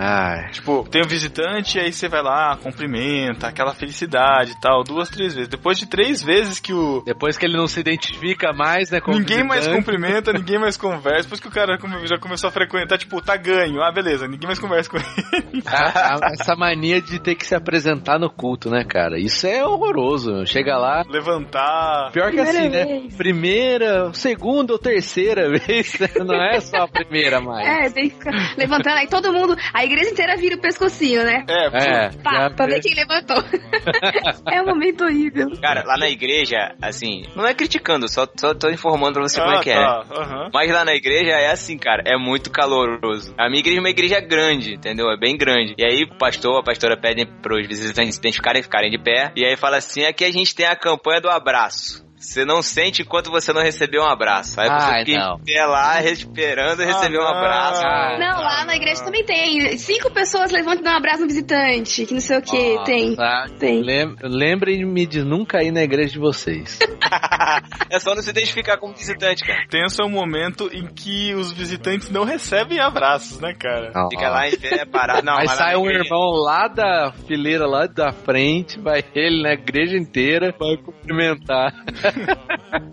Ai. 0.00 0.50
Tipo, 0.52 0.86
tem 0.88 1.02
um 1.04 1.08
visitante 1.08 1.76
e 1.76 1.80
aí 1.80 1.92
você 1.92 2.08
vai 2.08 2.22
lá, 2.22 2.56
cumprimenta, 2.56 3.48
aquela 3.48 3.74
felicidade 3.74 4.52
e 4.52 4.60
tal, 4.60 4.84
duas, 4.84 5.08
três 5.08 5.34
vezes. 5.34 5.48
Depois 5.48 5.76
de 5.78 5.86
três 5.86 6.22
vezes 6.22 6.60
que 6.60 6.72
o. 6.72 7.02
Depois 7.04 7.36
que 7.36 7.44
ele 7.44 7.56
não 7.56 7.66
se 7.66 7.80
identifica 7.80 8.52
mais, 8.52 8.90
né? 8.90 9.00
Ninguém 9.08 9.42
mais 9.42 9.66
cumprimenta, 9.66 10.32
ninguém 10.32 10.58
mais 10.58 10.76
conversa. 10.76 11.22
Depois 11.22 11.40
que 11.40 11.48
o 11.48 11.50
cara 11.50 11.76
já 12.04 12.16
começou 12.18 12.48
a 12.48 12.52
frequentar, 12.52 12.96
tipo, 12.98 13.20
tá 13.20 13.36
ganho. 13.36 13.82
Ah, 13.82 13.90
beleza, 13.90 14.28
ninguém 14.28 14.46
mais 14.46 14.58
conversa 14.58 14.88
com 14.88 14.96
ele. 14.98 15.62
A- 15.66 16.14
a- 16.14 16.32
essa 16.32 16.54
mania 16.54 17.02
de 17.02 17.18
ter 17.18 17.34
que 17.34 17.44
se 17.44 17.54
apresentar 17.54 18.18
no 18.18 18.30
culto, 18.30 18.70
né, 18.70 18.84
cara? 18.84 19.18
Isso 19.18 19.46
é 19.46 19.64
horroroso. 19.64 20.46
Chega 20.46 20.76
lá. 20.78 21.02
Levantar. 21.08 22.10
Pior 22.12 22.30
que 22.30 22.36
Primeira 22.42 22.58
assim, 22.60 22.68
né? 22.68 23.08
Primeira, 23.16 24.12
segunda 24.14 24.72
ou 24.72 24.78
terceira 24.78 25.48
vez. 25.58 25.98
né? 25.98 26.08
Não 26.24 26.34
é 26.40 26.60
só 26.60 26.78
a 26.84 26.88
primeira 26.88 27.40
mais. 27.40 27.66
É, 27.66 27.90
tem 27.90 28.10
que 28.10 28.16
ficar 28.16 28.54
levantando 28.56 28.96
aí 28.98 29.08
todo 29.08 29.32
mundo, 29.32 29.56
a 29.74 29.84
igreja 29.88 30.10
inteira 30.10 30.36
vira 30.36 30.56
o 30.56 30.60
pescocinho, 30.60 31.24
né? 31.24 31.44
É, 31.48 31.66
É, 31.66 32.10
Pá, 32.22 32.50
pra 32.50 32.66
ver 32.66 32.80
quem 32.80 32.94
levantou. 32.94 33.36
é 34.50 34.62
um 34.62 34.66
momento 34.66 35.04
horrível. 35.04 35.50
Cara, 35.60 35.82
lá 35.84 35.96
na 35.96 36.08
igreja, 36.08 36.74
assim, 36.80 37.24
não 37.34 37.46
é 37.46 37.54
criticando, 37.54 38.08
só, 38.08 38.26
só 38.38 38.54
tô 38.54 38.68
informando 38.70 39.14
pra 39.14 39.22
você 39.22 39.40
como 39.40 39.52
Ah, 39.52 39.60
é 39.60 39.62
que 39.62 39.72
tá, 39.72 40.04
é. 40.10 40.18
aham. 40.20 40.50
Mas 40.52 40.70
lá 40.70 40.84
na 40.84 40.94
igreja 40.94 41.32
é 41.32 41.50
assim, 41.50 41.76
cara, 41.78 42.02
é 42.06 42.16
muito 42.16 42.50
caloroso. 42.50 43.34
A 43.38 43.48
minha 43.48 43.60
igreja 43.60 43.78
é 43.78 43.80
uma 43.80 43.90
igreja 43.90 44.20
grande, 44.20 44.74
entendeu? 44.74 45.10
É 45.10 45.16
bem 45.16 45.36
grande. 45.36 45.74
E 45.78 45.84
aí 45.84 46.04
o 46.04 46.18
pastor, 46.18 46.60
a 46.60 46.62
pastora 46.62 46.96
pedem 46.96 47.26
pros 47.42 47.66
visitantes 47.66 48.16
identificarem 48.16 48.60
e 48.60 48.62
ficarem 48.64 48.90
de 48.90 48.98
pé. 48.98 49.32
E 49.36 49.44
aí 49.44 49.56
fala 49.56 49.76
assim, 49.78 50.04
aqui 50.04 50.24
a 50.24 50.32
gente 50.32 50.54
tem 50.54 50.66
a 50.66 50.76
campanha 50.76 51.20
do 51.20 51.28
abraço. 51.28 52.07
Você 52.18 52.44
não 52.44 52.62
sente 52.62 53.02
enquanto 53.02 53.30
você 53.30 53.52
não 53.52 53.62
recebeu 53.62 54.02
um 54.02 54.08
abraço. 54.08 54.60
Aí 54.60 54.66
você 54.68 54.86
Ai, 54.92 55.04
fica 55.04 55.18
não. 55.18 55.36
em 55.36 55.44
pé 55.44 55.64
lá, 55.66 56.02
esperando 56.02 56.82
receber 56.82 57.18
um 57.18 57.22
não. 57.22 57.28
abraço. 57.28 57.82
Não, 58.18 58.40
lá 58.40 58.64
na 58.64 58.74
igreja 58.76 59.04
também 59.04 59.24
tem. 59.24 59.76
Cinco 59.78 60.10
pessoas 60.10 60.50
levantam 60.50 60.80
e 60.80 60.84
dão 60.84 60.92
um 60.94 60.96
abraço 60.96 61.20
no 61.22 61.26
visitante, 61.28 62.04
que 62.06 62.12
não 62.14 62.20
sei 62.20 62.38
o 62.38 62.42
que. 62.42 62.78
tem. 62.84 63.14
Nossa, 63.16 63.54
Tem. 63.58 63.82
lem- 63.82 64.16
Lembrem-me 64.22 65.06
de 65.06 65.22
nunca 65.22 65.62
ir 65.62 65.70
na 65.70 65.82
igreja 65.82 66.12
de 66.12 66.18
vocês. 66.18 66.78
é 67.90 67.98
só 67.98 68.14
não 68.14 68.22
se 68.22 68.30
identificar 68.30 68.76
como 68.78 68.94
visitante, 68.94 69.44
cara. 69.44 69.66
Tenso 69.68 70.02
é 70.02 70.04
o 70.04 70.08
momento 70.10 70.68
em 70.72 70.86
que 70.86 71.34
os 71.34 71.52
visitantes 71.52 72.10
não 72.10 72.24
recebem 72.24 72.80
abraços, 72.80 73.38
né, 73.40 73.54
cara? 73.58 73.92
Fica 74.10 74.28
lá 74.28 74.48
em 74.48 74.56
pé, 74.56 74.84
parado. 74.84 75.24
Não, 75.24 75.38
Aí 75.38 75.48
sai 75.48 75.76
um 75.76 75.84
igreja- 75.86 76.04
irmão 76.04 76.30
lá 76.42 76.68
da 76.68 77.12
fileira, 77.26 77.66
lá 77.66 77.86
da 77.86 78.12
frente, 78.12 78.78
vai 78.80 79.02
ele 79.14 79.42
na 79.42 79.52
igreja 79.52 79.96
inteira, 79.96 80.54
vai 80.58 80.76
cumprimentar. 80.76 81.72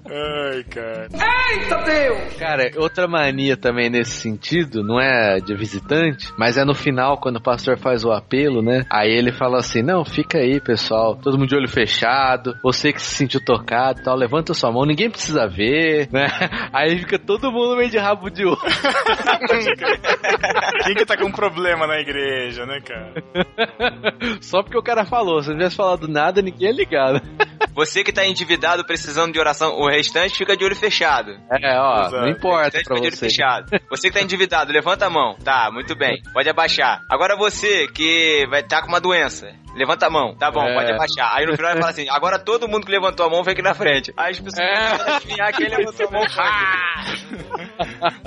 Ai, 0.10 0.64
cara. 0.64 1.08
Eita 1.52 1.78
Deus! 1.84 2.34
Cara, 2.36 2.72
outra 2.78 3.08
mania 3.08 3.58
também 3.58 3.90
nesse 3.90 4.12
sentido, 4.12 4.84
não 4.84 5.00
é 5.00 5.40
de 5.40 5.54
visitante, 5.56 6.32
mas 6.38 6.58
é 6.58 6.64
no 6.64 6.74
final, 6.74 7.18
quando 7.18 7.38
o 7.38 7.42
pastor 7.42 7.78
faz 7.78 8.04
o 8.04 8.12
apelo, 8.12 8.62
né? 8.62 8.86
Aí 8.92 9.10
ele 9.12 9.32
fala 9.32 9.58
assim: 9.58 9.82
Não, 9.82 10.06
fica 10.06 10.38
aí, 10.40 10.60
pessoal, 10.62 11.16
todo 11.16 11.38
mundo 11.38 11.50
de 11.50 11.56
olho 11.56 11.68
fechado, 11.68 12.56
você 12.64 12.94
que 12.94 13.02
se 13.02 13.16
sentiu 13.16 13.44
tocado 13.44 14.00
e 14.00 14.04
tal, 14.04 14.16
levanta 14.16 14.54
sua 14.54 14.72
mão, 14.72 14.86
ninguém 14.86 15.10
precisa 15.10 15.48
ver, 15.48 16.08
né? 16.12 16.28
Aí 16.74 16.98
fica 17.00 17.18
todo 17.18 17.52
mundo 17.52 17.76
meio 17.76 17.90
de 17.90 17.98
rabo 17.98 18.30
de 18.30 18.46
olho. 18.46 18.58
Quem 20.84 20.96
que 20.96 21.06
tá 21.06 21.18
com 21.18 21.32
problema 21.32 21.88
na 21.88 22.00
igreja, 22.00 22.66
né, 22.66 22.80
cara? 22.82 23.14
Só 24.42 24.62
porque 24.62 24.78
o 24.78 24.84
cara 24.84 25.06
falou, 25.06 25.42
se 25.42 25.50
não 25.50 25.58
tivesse 25.58 25.76
falado 25.76 26.08
nada, 26.08 26.42
ninguém 26.42 26.70
ia 26.70 26.76
ligar. 26.76 27.14
né? 27.14 27.22
Você 27.74 28.04
que 28.04 28.12
tá 28.14 28.26
endividado 28.26 28.86
precisando 29.06 29.32
de 29.32 29.40
oração, 29.40 29.76
o 29.78 29.88
restante 29.88 30.36
fica 30.38 30.58
de 30.58 30.66
olho 30.66 30.76
fechado. 30.76 31.32
É, 31.62 31.80
ó, 31.80 32.08
Exato. 32.08 32.18
não 32.18 32.30
importa 32.30 32.64
Restante 32.78 32.84
pra 32.86 32.96
fica 32.96 33.02
de 33.02 33.08
olho 33.08 33.16
você. 33.18 33.26
fechado. 33.30 33.82
Você 33.90 34.08
que 34.10 34.14
tá 34.16 34.22
endividado, 34.22 34.72
levanta 34.74 35.06
a 35.06 35.10
mão. 35.10 35.36
Tá, 35.44 35.70
muito 35.72 35.96
bem. 35.96 36.22
Pode 36.34 36.50
abaixar. 36.50 37.02
Agora 37.10 37.36
você 37.38 37.88
que 37.88 38.46
vai 38.50 38.62
estar 38.62 38.82
com 38.82 38.88
uma 38.88 39.00
doença, 39.00 39.48
levanta 39.76 40.08
a 40.08 40.10
mão. 40.10 40.36
Tá 40.36 40.50
bom, 40.52 40.64
É. 40.64 40.74
pode 40.74 40.92
abaixar. 40.92 41.32
Aí 41.36 41.46
no 41.46 41.56
final 41.56 41.72
ele 41.72 41.80
fala 41.82 41.92
assim: 41.92 42.08
agora 42.10 42.40
todo 42.40 42.68
mundo 42.68 42.86
que 42.86 42.92
levantou 42.92 43.26
a 43.26 43.30
mão 43.30 43.44
vem 43.44 43.54
aqui 43.54 43.62
na 43.62 43.74
frente. 43.74 44.14
Aí 44.18 44.32
as 44.32 44.40
pessoas 44.40 44.60
É. 44.68 44.74
a 45.12 45.16
adivinhar 45.18 45.54
quem 45.54 45.68
levantou 45.70 46.08
a 46.08 46.12
mão. 46.12 46.22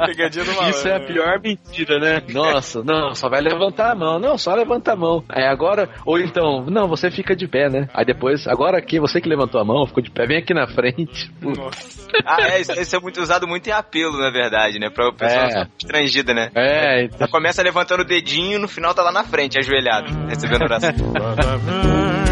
Pegadinha 0.06 0.44
do 0.44 0.52
malandro. 0.52 0.70
Isso 0.78 0.88
é 0.88 0.96
a 0.96 1.00
pior 1.00 1.40
mentira, 1.42 1.98
né? 1.98 2.22
Nossa, 2.32 2.82
não, 2.82 3.14
só 3.14 3.28
vai 3.28 3.40
levantar 3.40 3.92
a 3.92 3.94
mão. 3.94 4.18
Não, 4.18 4.36
só 4.38 4.54
levanta 4.54 4.92
a 4.92 4.96
mão. 4.96 5.24
Aí 5.28 5.44
agora, 5.44 5.88
ou 6.04 6.18
então, 6.18 6.64
não, 6.66 6.88
você 6.88 7.10
fica 7.10 7.34
de 7.34 7.46
pé, 7.46 7.68
né? 7.68 7.88
Aí 7.94 8.04
depois, 8.04 8.46
agora 8.46 8.78
aqui, 8.78 8.98
você 9.00 9.20
que 9.20 9.28
levantou 9.28 9.60
a 9.60 9.64
mão, 9.64 9.86
ficou 9.86 10.02
de 10.02 10.10
pé, 10.10 10.26
vem 10.26 10.38
aqui 10.38 10.52
na 10.54 10.66
frente. 10.68 11.30
Nossa. 11.40 12.08
Ah, 12.24 12.42
é, 12.42 12.60
isso, 12.60 12.72
isso 12.72 12.96
é 12.96 13.00
muito 13.00 13.20
usado 13.20 13.46
muito 13.46 13.66
em 13.68 13.72
apelo, 13.72 14.18
na 14.18 14.30
verdade, 14.30 14.78
né? 14.78 14.88
Pra 14.90 15.12
pessoa 15.12 15.44
É. 15.62 15.66
estrangida, 15.78 16.32
né? 16.34 16.50
É, 16.54 17.04
então. 17.04 17.18
Ela 17.20 17.28
começa 17.28 17.62
levantando 17.62 18.00
o 18.00 18.04
dedinho, 18.04 18.58
no 18.58 18.68
final 18.68 18.94
tá 18.94 19.02
lá 19.02 19.12
na 19.12 19.24
frente, 19.24 19.58
ajoelhado, 19.58 20.08
recebendo 20.28 20.62
oração. 20.62 20.90
O 21.40 22.27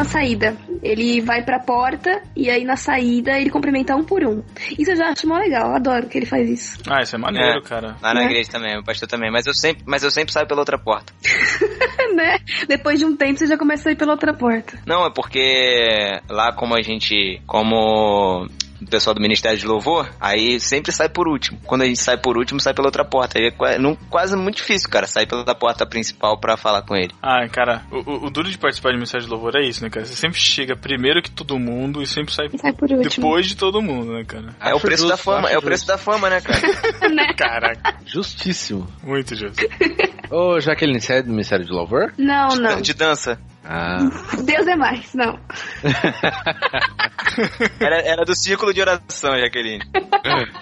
na 0.00 0.04
saída. 0.04 0.56
Ele 0.82 1.20
vai 1.20 1.42
pra 1.42 1.58
porta 1.58 2.22
e 2.34 2.48
aí 2.48 2.64
na 2.64 2.76
saída 2.76 3.38
ele 3.38 3.50
cumprimenta 3.50 3.94
um 3.94 4.02
por 4.02 4.24
um. 4.24 4.42
Isso 4.78 4.92
eu 4.92 4.96
já 4.96 5.08
acho 5.10 5.28
mó 5.28 5.36
legal, 5.36 5.68
eu 5.70 5.76
adoro 5.76 6.06
que 6.08 6.16
ele 6.16 6.26
faz 6.26 6.48
isso. 6.48 6.78
Ah, 6.88 7.02
isso 7.02 7.14
é 7.16 7.18
maneiro, 7.18 7.58
É. 7.58 7.62
cara. 7.62 7.96
Lá 8.02 8.14
na 8.14 8.22
É. 8.22 8.24
igreja 8.24 8.50
também, 8.50 8.78
o 8.78 8.82
pastor 8.84 9.06
também. 9.08 9.30
Mas 9.30 9.46
eu 9.46 9.52
sempre, 9.54 9.82
mas 9.86 10.02
eu 10.02 10.10
sempre 10.10 10.32
saio 10.32 10.46
pela 10.46 10.60
outra 10.60 10.78
porta. 10.78 11.12
né? 12.14 12.38
Depois 12.66 12.98
de 12.98 13.04
um 13.04 13.14
tempo 13.14 13.38
você 13.38 13.46
já 13.46 13.58
começa 13.58 13.90
a 13.90 13.92
ir 13.92 13.96
pela 13.96 14.12
outra 14.12 14.32
porta. 14.32 14.78
Não, 14.86 15.06
é 15.06 15.10
porque 15.14 16.18
lá 16.28 16.52
como 16.52 16.74
a 16.74 16.80
gente, 16.80 17.40
como 17.46 18.48
o 18.80 18.86
pessoal 18.86 19.14
do 19.14 19.20
Ministério 19.20 19.58
de 19.58 19.66
Louvor, 19.66 20.08
aí 20.20 20.58
sempre 20.60 20.92
sai 20.92 21.08
por 21.08 21.28
último. 21.28 21.60
Quando 21.66 21.82
a 21.82 21.86
gente 21.86 22.00
sai 22.02 22.16
por 22.16 22.36
último, 22.36 22.60
sai 22.60 22.72
pela 22.74 22.88
outra 22.88 23.04
porta. 23.04 23.38
Aí 23.38 23.52
é 23.74 23.78
não- 23.78 23.94
quase 24.08 24.36
muito 24.36 24.56
difícil, 24.56 24.88
cara, 24.88 25.06
sair 25.06 25.26
pela 25.26 25.54
porta 25.54 25.84
principal 25.86 26.38
pra 26.38 26.56
falar 26.56 26.82
com 26.82 26.94
ele. 26.96 27.12
Ah, 27.22 27.46
cara, 27.48 27.82
o, 27.90 27.98
o- 27.98 28.26
o 28.26 28.30
duro 28.30 28.50
de 28.50 28.58
participar 28.58 28.92
de 28.92 28.98
mensagem 28.98 29.26
de 29.26 29.32
louvor 29.32 29.54
é 29.56 29.66
isso, 29.66 29.82
né, 29.82 29.90
cara? 29.90 30.04
Você 30.06 30.14
sempre 30.14 30.38
chega 30.40 30.76
primeiro 30.76 31.22
que 31.22 31.30
todo 31.30 31.58
mundo 31.58 32.02
e 32.02 32.06
sempre 32.06 32.32
sai, 32.34 32.48
Sai 32.56 32.72
por 32.72 32.90
último. 32.90 33.02
depois 33.08 33.46
de 33.46 33.56
todo 33.56 33.80
mundo, 33.82 34.12
né, 34.12 34.24
cara? 34.24 34.54
é 34.60 34.72
o 34.72 34.76
Acho 34.76 34.80
preço 34.86 35.02
justo, 35.02 35.10
da 35.10 35.16
fama, 35.16 35.48
é 35.50 35.58
o 35.58 35.62
preço 35.62 35.86
da 35.86 35.98
fama, 35.98 36.30
né, 36.30 36.40
cara? 36.40 36.60
Caraca, 37.36 37.96
Justíssimo. 38.06 38.86
muito 39.02 39.34
justo. 39.34 39.56
Ô, 40.30 40.60
Jaqueline, 40.60 41.00
você 41.00 41.14
é 41.14 41.22
do 41.22 41.30
Ministério 41.30 41.64
de 41.66 41.72
Louvor? 41.72 42.12
Não, 42.16 42.48
não. 42.56 42.80
De 42.80 42.94
dança. 42.94 43.38
Ah. 43.64 43.98
Deus 44.44 44.66
é 44.66 44.76
mais, 44.76 45.12
não. 45.14 45.38
Era, 47.78 48.00
era 48.02 48.24
do 48.24 48.34
círculo 48.34 48.72
de 48.74 48.80
oração, 48.80 49.30
Jaqueline. 49.38 49.82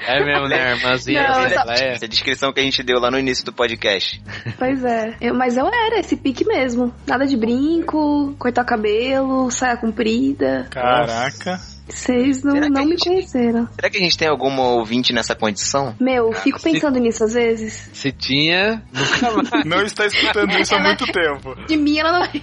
É 0.07 0.25
mesmo, 0.25 0.49
né, 0.49 0.73
irmãzinha? 0.77 1.23
Não, 1.23 1.45
Ela 1.47 1.77
só- 1.77 1.83
é. 1.85 1.93
Essa 1.95 2.07
descrição 2.09 2.53
que 2.53 2.61
a 2.61 2.63
gente 2.63 2.83
deu 2.83 2.99
lá 3.01 3.11
no 3.11 3.19
início 3.19 3.45
do 3.45 3.53
podcast. 3.53 4.23
Pois 4.59 4.85
é. 4.85 5.17
Eu- 5.21 5.35
mas 5.35 5.57
eu 5.57 5.67
era 5.67 5.99
esse 5.99 6.17
pique 6.17 6.45
mesmo. 6.45 6.95
Nada 7.07 7.27
de 7.27 7.37
brinco, 7.37 8.35
cortar 8.39 8.65
cabelo, 8.65 9.51
saia 9.51 9.77
comprida. 9.77 10.67
Caraca. 10.71 11.59
Vocês 11.89 12.43
não, 12.43 12.55
não 12.69 12.85
me 12.85 12.97
conheceram. 12.99 13.69
Será 13.75 13.91
que 13.91 13.97
a 13.97 14.01
gente 14.01 14.17
tem 14.19 14.29
alguma 14.29 14.63
ouvinte 14.63 15.13
nessa 15.13 15.35
condição? 15.35 15.95
Meu, 16.01 16.33
fico 16.33 16.61
pensando 16.61 16.99
nisso 16.99 17.25
às 17.25 17.35
vezes. 17.35 17.91
Se 17.93 18.13
tinha, 18.13 18.83
nunca 18.93 19.31
mais. 19.31 19.65
Não 19.67 19.83
está 19.83 20.07
escutando 20.07 20.51
isso 20.59 20.75
há 20.75 20.81
muito 20.81 21.05
tempo. 21.07 21.55
De 21.67 21.77
mim 21.77 21.99
ela 21.99 22.13
não 22.13 22.21
vai. 22.21 22.43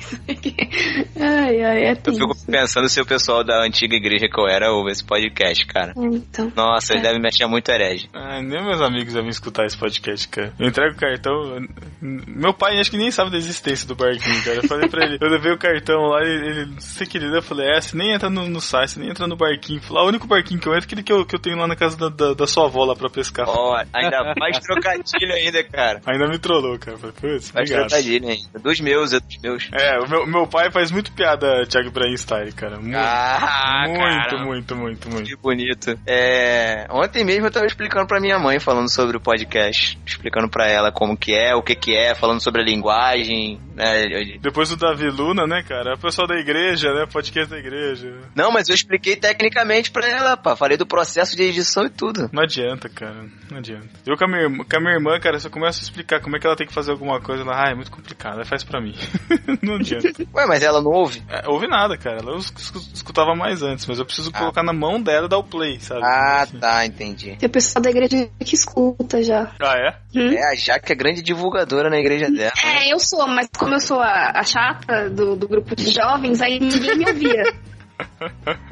Ai, 1.19 1.61
ai, 1.63 1.83
é 1.85 1.91
Eu 1.91 1.95
tenso. 1.97 2.17
fico 2.19 2.45
pensando 2.45 2.89
se 2.89 2.99
o 3.01 3.05
pessoal 3.05 3.43
da 3.43 3.63
antiga 3.63 3.95
igreja 3.95 4.27
que 4.27 4.39
eu 4.39 4.47
era 4.47 4.71
ouve 4.71 4.91
esse 4.91 5.03
podcast, 5.03 5.65
cara. 5.67 5.93
Então. 5.97 6.51
Nossa, 6.55 6.93
É. 6.93 6.95
ele 6.95 7.03
deve 7.03 7.19
me 7.19 7.27
achar 7.27 7.47
muito 7.47 7.69
herege. 7.69 8.09
Ah, 8.13 8.41
nem 8.41 8.63
meus 8.63 8.81
amigos 8.81 9.13
devem 9.13 9.29
escutar 9.29 9.65
esse 9.65 9.77
podcast, 9.77 10.27
cara. 10.27 10.53
Eu 10.59 10.67
entrego 10.67 10.93
o 10.95 10.97
cartão. 10.97 11.33
eu- 11.33 11.67
Meu 12.01 12.53
pai 12.53 12.79
acho 12.79 12.91
que 12.91 12.97
nem 12.97 13.11
sabe 13.11 13.31
da 13.31 13.37
existência 13.37 13.87
do 13.87 13.95
barquinho, 13.95 14.43
cara. 14.43 14.57
Eu 14.57 14.67
falei 14.67 14.89
pra 14.89 15.05
ele, 15.05 15.17
eu 15.21 15.29
levei 15.29 15.51
o 15.51 15.57
cartão 15.57 16.01
lá 16.07 16.23
e 16.23 16.29
ele, 16.29 16.65
você 16.79 17.05
que 17.05 17.17
ele 17.17 17.27
deu, 17.27 17.37
eu 17.37 17.41
falei, 17.43 17.67
é, 17.69 17.81
você 17.81 17.95
nem 17.97 18.11
entra 18.13 18.29
no, 18.29 18.47
no 18.49 18.61
site, 18.61 18.91
você 18.91 18.99
nem 18.99 19.09
entra 19.09 19.27
no 19.27 19.34
barquinho. 19.35 19.81
Falei, 19.81 20.01
ah, 20.01 20.05
o 20.05 20.07
único 20.09 20.27
barquinho 20.27 20.59
que 20.59 20.67
eu 20.67 20.73
entro 20.73 20.83
é 20.83 20.87
aquele 20.87 21.03
que 21.03 21.11
eu, 21.11 21.25
que 21.25 21.35
eu 21.35 21.39
tenho 21.39 21.57
lá 21.57 21.67
na 21.67 21.75
casa 21.75 21.97
da, 21.97 22.09
da, 22.09 22.33
da 22.33 22.47
sua 22.47 22.65
avó 22.65 22.83
lá 22.85 22.95
pra 22.95 23.09
pescar. 23.09 23.45
Ó, 23.47 23.75
ainda 23.93 24.33
mais 24.39 24.59
trocadilho 24.59 25.33
ainda, 25.33 25.63
cara. 25.63 26.01
Ainda 26.05 26.27
me 26.27 26.37
trollou, 26.39 26.77
cara. 26.79 26.97
Falei, 26.97 27.15
putz, 27.19 27.51
Mais 27.51 27.69
obrigado. 27.69 27.87
trocadilho 27.89 28.27
ainda. 28.29 28.59
Dos 28.59 28.79
meus, 28.79 29.13
é 29.13 29.19
dos 29.19 29.37
meus. 29.41 29.69
É, 29.73 29.99
o 29.99 30.09
meu, 30.09 30.25
meu 30.27 30.47
pai 30.47 30.71
faz 30.71 30.91
muito 30.91 31.11
piada 31.11 31.65
Thiago 31.67 31.87
Ibrahim 31.89 32.17
style, 32.17 32.51
cara. 32.53 32.77
Muito, 32.79 32.95
Ah, 32.97 33.83
muito, 33.87 33.99
cara. 33.99 34.43
muito, 34.45 34.75
muito, 34.75 35.09
muito. 35.09 35.29
Que 35.29 35.35
bonito. 35.35 35.97
É, 36.07 36.87
ontem 36.89 37.23
mesmo 37.23 37.47
eu 37.47 37.51
tava 37.51 37.65
explicando 37.65 38.07
pra 38.07 38.19
minha 38.19 38.37
mãe, 38.39 38.59
falando 38.59 38.89
sobre 38.91 39.17
o 39.17 39.19
podcast. 39.21 39.97
Explicando 40.05 40.49
pra 40.49 40.67
ela 40.67 40.91
como 40.91 41.17
que 41.17 41.33
é, 41.33 41.55
o 41.55 41.61
que 41.61 41.75
que 41.75 41.95
é, 41.95 42.13
falando 42.15 42.41
sobre 42.41 42.61
a 42.61 42.65
linguagem, 42.65 43.59
né? 43.75 44.05
Depois 44.41 44.69
do 44.69 44.75
Davi 44.75 45.09
Luna, 45.09 45.45
né, 45.47 45.63
cara? 45.67 45.91
É 45.91 45.93
o 45.95 45.97
pessoal 45.99 46.27
da 46.27 46.35
igreja, 46.35 46.93
né? 46.93 47.05
Podcast 47.11 47.49
da 47.49 47.57
igreja. 47.59 48.13
Não, 48.35 48.51
mas 48.51 48.69
eu 48.69 48.75
expliquei 48.75 49.15
tecnicamente 49.25 49.89
pra 49.91 50.07
ela, 50.07 50.37
pá. 50.37 50.55
Falei 50.55 50.77
do 50.77 50.85
processo 50.85 51.35
de 51.35 51.41
edição 51.43 51.85
e 51.85 51.89
tudo. 51.89 52.29
Não 52.31 52.43
adianta, 52.43 52.87
cara. 52.87 53.25
Não 53.49 53.57
adianta. 53.57 53.87
Eu 54.05 54.15
com 54.15 54.25
a 54.25 54.27
minha, 54.27 54.41
irmã- 54.43 54.63
com 54.69 54.77
a 54.77 54.79
minha 54.79 54.93
irmã, 54.93 55.19
cara, 55.19 55.39
se 55.39 55.47
eu 55.47 55.51
começo 55.51 55.79
a 55.79 55.83
explicar 55.83 56.21
como 56.21 56.35
é 56.35 56.39
que 56.39 56.45
ela 56.45 56.55
tem 56.55 56.67
que 56.67 56.73
fazer 56.73 56.91
alguma 56.91 57.19
coisa, 57.19 57.41
ela, 57.43 57.53
ah, 57.55 57.71
é 57.71 57.75
muito 57.75 57.89
complicado, 57.91 58.39
aí 58.39 58.45
faz 58.45 58.63
pra 58.63 58.79
mim. 58.79 58.93
não 59.63 59.75
adianta. 59.75 60.07
Ué, 60.33 60.45
mas 60.45 60.61
ela 60.61 60.81
não 60.81 60.91
ouve? 60.91 61.23
É, 61.27 61.47
ouve 61.49 61.67
nada, 61.67 61.97
cara. 61.97 62.17
Ela 62.21 62.37
es- 62.37 62.53
es- 62.57 62.91
escutava 62.93 63.33
mais 63.35 63.63
antes, 63.63 63.85
mas 63.87 63.97
eu 63.99 64.05
preciso 64.05 64.31
colocar 64.31 64.61
na 64.63 64.73
mão 64.73 65.01
dela 65.01 65.25
e 65.25 65.29
dar 65.29 65.37
o 65.39 65.43
play, 65.43 65.79
sabe? 65.79 66.01
Ah, 66.03 66.47
tá, 66.59 66.85
entendi. 66.85 67.35
Tem 67.37 67.47
o 67.47 67.51
pessoal 67.51 67.81
da 67.81 67.89
igreja 67.89 68.29
que 68.43 68.55
escuta 68.55 69.23
já. 69.23 69.51
Ah, 69.59 69.75
é? 69.77 69.95
É, 70.15 70.51
a 70.51 70.55
Jaque 70.55 70.91
é 70.91 70.95
grande 70.95 71.21
divulgadora 71.21 71.89
na 71.89 71.97
igreja 71.97 72.29
dela. 72.29 72.53
É, 72.63 72.93
eu 72.93 72.99
sou, 72.99 73.27
mas 73.27 73.47
como 73.57 73.73
eu 73.73 73.79
sou 73.79 73.99
a, 73.99 74.31
a 74.35 74.43
chata 74.43 75.09
do, 75.09 75.35
do 75.35 75.47
grupo 75.47 75.75
de 75.75 75.89
jovens, 75.91 76.41
aí 76.41 76.59
ninguém 76.59 76.97
me 76.97 77.05
ouvia. 77.09 77.43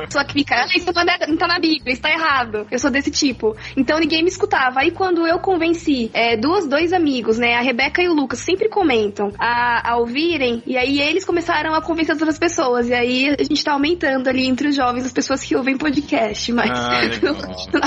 Só 0.09 0.23
que 0.23 0.33
fica, 0.33 0.55
ah, 0.55 0.65
isso 0.75 0.91
não 0.93 1.01
é- 1.01 1.27
não 1.27 1.37
tá 1.37 1.47
na 1.47 1.59
Bíblia, 1.59 1.93
isso 1.93 2.01
tá 2.01 2.09
errado. 2.11 2.67
Eu 2.69 2.79
sou 2.79 2.91
desse 2.91 3.11
tipo. 3.11 3.55
Então 3.77 3.99
ninguém 3.99 4.21
me 4.23 4.29
escutava. 4.29 4.81
Aí 4.81 4.91
quando 4.91 5.25
eu 5.25 5.39
convenci 5.39 6.09
é, 6.13 6.35
duas, 6.37 6.67
dois 6.67 6.93
amigos, 6.93 7.37
né, 7.37 7.55
a 7.55 7.61
Rebeca 7.61 8.01
e 8.01 8.07
o 8.07 8.13
Lucas, 8.13 8.39
sempre 8.39 8.69
comentam, 8.69 9.31
a, 9.39 9.91
a 9.91 9.97
ouvirem, 9.97 10.61
e 10.65 10.77
aí 10.77 10.99
eles 10.99 11.25
começaram 11.25 11.73
a 11.73 11.81
convencer 11.81 12.15
as 12.15 12.21
outras 12.21 12.37
pessoas. 12.39 12.89
E 12.89 12.93
aí 12.93 13.35
a 13.39 13.43
gente 13.43 13.63
tá 13.63 13.73
aumentando 13.73 14.27
ali 14.29 14.45
entre 14.47 14.67
os 14.67 14.75
jovens 14.75 15.05
as 15.05 15.13
pessoas 15.13 15.43
que 15.43 15.55
ouvem 15.55 15.77
podcast, 15.77 16.51
mas 16.51 16.69
Ah, 16.71 16.99
legal. 17.07 17.35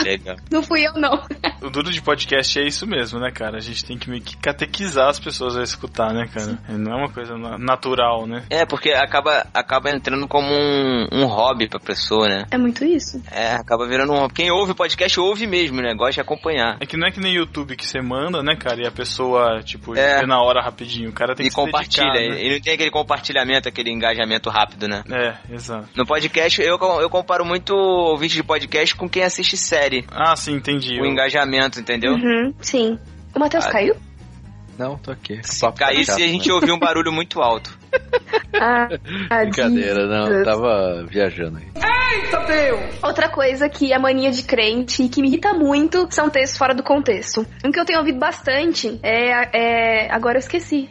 Legal. 0.03 0.37
não 0.51 0.63
fui 0.63 0.87
eu 0.87 0.95
não. 0.95 1.23
O 1.63 1.71
duro 1.71 1.91
de 1.91 2.01
podcast 2.03 2.59
é 2.59 2.67
isso 2.67 2.87
mesmo, 2.87 3.19
né, 3.19 3.31
cara? 3.31 3.57
A 3.57 3.61
gente 3.61 3.85
tem 3.85 3.99
que 3.99 4.09
meio 4.09 4.23
que 4.23 4.37
catequizar 4.37 5.09
as 5.09 5.19
pessoas 5.19 5.57
a 5.57 5.63
escutar, 5.63 6.13
né, 6.13 6.27
cara? 6.33 6.59
Não 6.69 6.93
é 6.93 6.97
uma 6.97 7.11
coisa 7.11 7.37
na- 7.37 7.59
natural, 7.59 8.27
né? 8.27 8.45
É, 8.51 8.65
porque 8.65 8.91
acaba, 8.93 9.47
acaba 9.53 9.91
entrando 9.91 10.27
como 10.29 10.49
um, 10.53 11.09
um 11.13 11.26
hobby 11.27 11.69
pra 11.69 11.79
pessoa, 11.81 12.29
né? 12.29 12.45
É 12.51 12.59
muito 12.59 12.85
isso. 12.85 13.23
É, 13.31 13.55
acaba 13.55 13.87
virando 13.87 14.13
um 14.13 14.17
hobby. 14.19 14.35
Quem 14.35 14.51
ouve 14.51 14.75
podcast 14.75 15.19
ouve 15.21 15.47
mesmo, 15.47 15.81
né? 15.81 15.95
Gosta 15.95 16.15
de 16.15 16.21
acompanhar. 16.21 16.77
É 16.81 16.87
que 16.87 16.97
não 16.97 17.07
é 17.07 17.11
que 17.11 17.21
nem 17.21 17.35
YouTube 17.35 17.77
que 17.77 17.87
você 17.87 18.01
manda, 18.01 18.43
né, 18.43 18.57
cara? 18.57 18.83
E 18.83 18.87
a 18.87 18.91
pessoa, 18.91 19.63
tipo, 19.63 19.97
É. 19.97 20.21
vê 20.21 20.27
na 20.27 20.41
hora 20.43 20.63
rapidinho. 20.63 21.11
O 21.11 21.13
cara 21.13 21.35
tem 21.35 21.47
E 21.47 21.49
que 21.49 21.55
se 21.55 21.61
compartilha. 21.61 22.13
dedicar, 22.13 22.35
né? 22.37 22.43
E 22.45 22.53
não 22.55 22.61
tem 22.61 22.75
aquele 22.75 22.91
compartilhamento, 22.91 23.69
aquele 23.69 23.91
engajamento 23.91 24.51
rápido, 24.51 24.89
né? 24.89 25.03
É, 25.11 25.55
exato. 25.55 25.89
No 25.97 26.07
podcast, 26.07 26.61
eu, 26.63 26.79
eu 27.01 27.11
comparo 27.11 27.45
muito 27.45 27.75
ouvinte 27.75 28.35
de 28.35 28.43
podcast 28.43 28.95
com 28.97 29.09
quem 29.09 29.23
assiste 29.23 29.57
série. 29.57 30.05
Ah, 30.11 30.35
sim, 30.37 30.53
entendi. 30.55 31.01
O 31.01 31.07
engajamento, 31.07 31.81
entendeu? 31.81 32.13
Uhum, 32.15 32.55
sim. 32.61 32.99
O 33.35 33.39
Matheus 33.39 33.67
Ah, 33.67 33.71
caiu? 33.71 33.97
Não, 34.79 34.99
tô 34.99 35.11
aqui. 35.11 35.41
Se 35.43 35.71
caísse, 35.73 36.11
a 36.23 36.27
gente 36.27 36.51
ouvir 36.53 36.71
um 36.71 36.79
barulho 36.79 37.11
muito 37.11 37.41
alto. 37.41 37.79
Ah, 38.59 38.89
Brincadeira, 39.43 40.07
não, 40.07 40.43
tava 40.43 41.05
viajando 41.11 41.59
aí. 41.59 41.67
Eita, 42.17 42.39
Deus! 42.47 42.81
Outra 43.03 43.29
coisa 43.29 43.69
que 43.69 43.93
é 43.93 43.99
mania 43.99 44.31
de 44.31 44.43
crente 44.45 45.03
e 45.03 45.09
que 45.09 45.21
me 45.21 45.29
irrita 45.29 45.53
muito 45.53 46.07
são 46.11 46.31
textos 46.31 46.57
fora 46.57 46.75
do 46.75 46.83
contexto. 46.83 47.47
Um 47.65 47.71
que 47.71 47.79
eu 47.79 47.85
tenho 47.85 47.99
ouvido 47.99 48.19
bastante 48.19 48.99
é. 49.03 50.07
é... 50.07 50.11
Agora 50.11 50.37
eu 50.37 50.41
esqueci. 50.41 50.89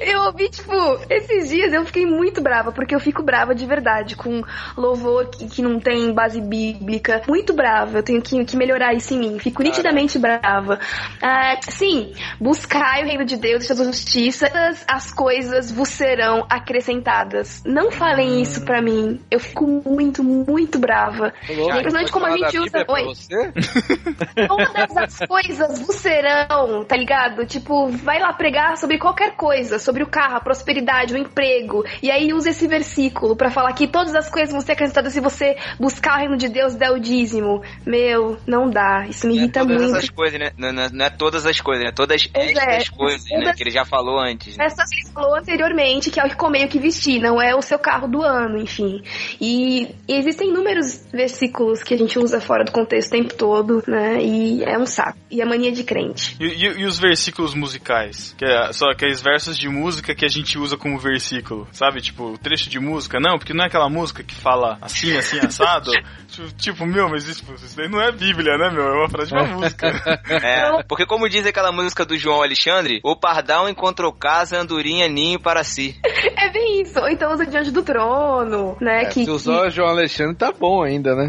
Eu 0.00 0.22
ouvi, 0.22 0.48
tipo, 0.48 0.72
esses 1.08 1.48
dias 1.48 1.72
eu 1.72 1.84
fiquei 1.84 2.06
muito 2.06 2.40
brava, 2.40 2.72
porque 2.72 2.94
eu 2.94 3.00
fico 3.00 3.22
brava 3.22 3.54
de 3.54 3.66
verdade 3.66 4.16
com 4.16 4.42
louvor 4.76 5.26
que, 5.28 5.46
que 5.46 5.62
não 5.62 5.78
tem 5.78 6.12
base 6.12 6.40
bíblica. 6.40 7.22
Muito 7.28 7.52
brava. 7.52 7.98
Eu 7.98 8.02
tenho 8.02 8.22
que, 8.22 8.44
que 8.44 8.56
melhorar 8.56 8.94
isso 8.94 9.14
em 9.14 9.18
mim. 9.18 9.38
Fico 9.38 9.62
nitidamente 9.62 10.18
brava. 10.18 10.78
Ah, 11.22 11.58
sim, 11.62 12.12
buscai 12.40 13.02
o 13.02 13.06
reino 13.06 13.24
de 13.24 13.36
Deus 13.36 13.64
e 13.64 13.66
sua 13.66 13.84
justiça, 13.84 14.48
todas 14.48 14.84
as 14.88 15.12
coisas 15.12 15.70
vos 15.70 15.88
serão 15.88 16.46
acrescentadas. 16.48 17.62
Não 17.64 17.90
falem 17.90 18.40
isso 18.40 18.64
pra 18.64 18.80
mim. 18.80 19.20
Eu 19.30 19.40
fico 19.40 19.66
muito, 19.66 20.22
muito 20.22 20.78
brava. 20.78 21.32
É 21.48 21.52
impressionante 21.52 22.12
como 22.12 22.26
a 22.26 22.36
gente 22.36 22.58
usa. 22.58 22.84
Oi. 22.88 23.04
Todas 24.48 24.96
as 24.96 25.18
coisas 25.28 25.80
vos 25.80 25.96
serão, 25.96 26.84
tá 26.94 26.98
ligado? 26.98 27.44
Tipo, 27.44 27.88
vai 27.88 28.20
lá 28.20 28.32
pregar 28.32 28.76
sobre 28.76 28.98
qualquer 28.98 29.34
coisa, 29.34 29.80
sobre 29.80 30.04
o 30.04 30.06
carro, 30.06 30.36
a 30.36 30.40
prosperidade, 30.40 31.12
o 31.12 31.18
emprego. 31.18 31.84
E 32.00 32.08
aí 32.08 32.32
usa 32.32 32.50
esse 32.50 32.68
versículo 32.68 33.34
pra 33.34 33.50
falar 33.50 33.72
que 33.72 33.88
todas 33.88 34.14
as 34.14 34.30
coisas 34.30 34.52
vão 34.52 34.60
ser 34.60 34.72
acrescentadas 34.72 35.12
se 35.12 35.18
você 35.20 35.56
buscar 35.80 36.14
o 36.14 36.18
reino 36.20 36.36
de 36.36 36.48
Deus 36.48 36.74
e 36.74 36.78
der 36.78 36.92
o 36.92 37.00
dízimo. 37.00 37.62
Meu, 37.84 38.38
não 38.46 38.70
dá. 38.70 39.06
Isso 39.08 39.26
me 39.26 39.34
irrita 39.36 39.60
todas 39.60 39.82
muito. 39.82 39.96
essas 39.96 40.10
coisas, 40.10 40.38
né? 40.38 40.52
Não, 40.56 40.72
não- 40.72 40.88
não 40.92 41.04
é 41.04 41.10
todas 41.10 41.44
as 41.44 41.60
coisas, 41.60 41.84
né? 41.84 41.90
Todas 41.92 42.28
Pois 42.28 42.50
estas 42.56 42.88
é. 42.88 42.96
coisas, 42.96 43.24
né? 43.28 43.38
Todas- 43.40 43.56
Que 43.56 43.62
ele 43.64 43.70
já 43.70 43.84
falou 43.84 44.20
antes. 44.20 44.56
né? 44.56 44.66
Essas 44.66 44.88
que 44.88 45.00
ele 45.04 45.12
falou 45.12 45.36
anteriormente, 45.36 46.10
que 46.12 46.20
é 46.20 46.24
o 46.24 46.28
que 46.28 46.36
comer 46.36 46.62
e 46.62 46.64
o 46.66 46.68
que 46.68 46.78
vestir, 46.78 47.20
não 47.20 47.42
é 47.42 47.56
o 47.56 47.60
seu 47.62 47.78
carro 47.78 48.06
do 48.06 48.22
ano, 48.22 48.56
enfim. 48.56 49.02
E, 49.40 49.88
e 50.06 50.14
existem 50.16 50.50
inúmeros 50.50 51.04
versículos 51.12 51.82
que 51.82 51.92
a 51.92 51.98
gente 51.98 52.20
usa 52.20 52.40
fora 52.40 52.62
do 52.62 52.70
contexto 52.70 53.08
o 53.08 53.10
tempo 53.18 53.34
todo, 53.34 53.82
né? 53.88 54.22
E 54.22 54.62
é 54.62 54.78
um 54.78 54.86
saco. 54.86 55.18
E 55.28 55.40
é 55.40 55.44
mania 55.44 55.72
de 55.72 55.82
crente. 55.82 56.36
E, 56.38 56.44
e- 56.44 56.83
e 56.84 56.86
os 56.86 56.98
versículos 56.98 57.54
musicais? 57.54 58.34
Que 58.38 58.44
é 58.44 58.72
só 58.72 58.90
aqueles 58.90 59.20
versos 59.20 59.56
de 59.58 59.68
música 59.68 60.14
que 60.14 60.24
a 60.24 60.28
gente 60.28 60.58
usa 60.58 60.76
como 60.76 60.98
versículo, 60.98 61.66
sabe? 61.72 62.00
Tipo, 62.00 62.38
trecho 62.38 62.68
de 62.70 62.78
música. 62.78 63.18
Não, 63.18 63.38
porque 63.38 63.52
não 63.54 63.64
é 63.64 63.66
aquela 63.66 63.88
música 63.88 64.22
que 64.22 64.34
fala 64.34 64.78
assim, 64.80 65.16
assim, 65.16 65.38
assado. 65.44 65.90
tipo, 66.28 66.52
tipo, 66.52 66.86
meu, 66.86 67.08
mas 67.08 67.26
isso, 67.26 67.44
isso 67.54 67.76
daí 67.76 67.88
não 67.88 68.00
é 68.00 68.12
Bíblia, 68.12 68.56
né, 68.58 68.70
meu? 68.70 68.84
É 68.84 68.98
uma 68.98 69.08
frase 69.08 69.30
de 69.30 69.34
uma 69.34 69.46
música. 69.46 69.84
É, 70.44 70.82
porque 70.88 71.06
como 71.06 71.28
diz 71.28 71.46
aquela 71.46 71.70
música 71.70 72.04
do 72.04 72.16
João 72.16 72.42
Alexandre, 72.42 73.00
o 73.04 73.16
pardal 73.16 73.68
encontrou 73.68 74.12
casa, 74.12 74.58
andorinha, 74.58 75.08
ninho 75.08 75.40
para 75.40 75.62
si. 75.64 75.96
É 76.36 76.50
bem 76.50 76.82
isso. 76.82 76.98
Ou 77.00 77.08
então 77.08 77.32
usa 77.32 77.46
diante 77.46 77.70
do 77.70 77.82
trono, 77.82 78.76
né? 78.80 79.02
É, 79.02 79.04
que, 79.06 79.24
se 79.24 79.30
usar 79.30 79.66
o 79.66 79.70
João 79.70 79.88
Alexandre 79.88 80.34
tá 80.36 80.52
bom 80.52 80.82
ainda, 80.82 81.14
né? 81.14 81.28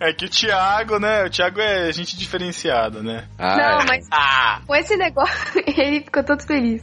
É 0.00 0.12
que 0.12 0.26
o 0.26 0.28
Thiago, 0.28 0.98
né? 0.98 1.24
O 1.24 1.30
Thiago 1.30 1.60
é 1.60 1.90
gente 1.92 2.16
diferenciada, 2.16 3.02
né? 3.02 3.28
Ah, 3.38 3.56
Não, 3.56 3.80
é. 3.80 3.86
mas 3.86 4.06
com 4.66 4.74
esse 4.76 4.96
negócio, 4.96 5.62
ele 5.76 6.00
ficou 6.00 6.22
todo 6.22 6.42
feliz. 6.42 6.82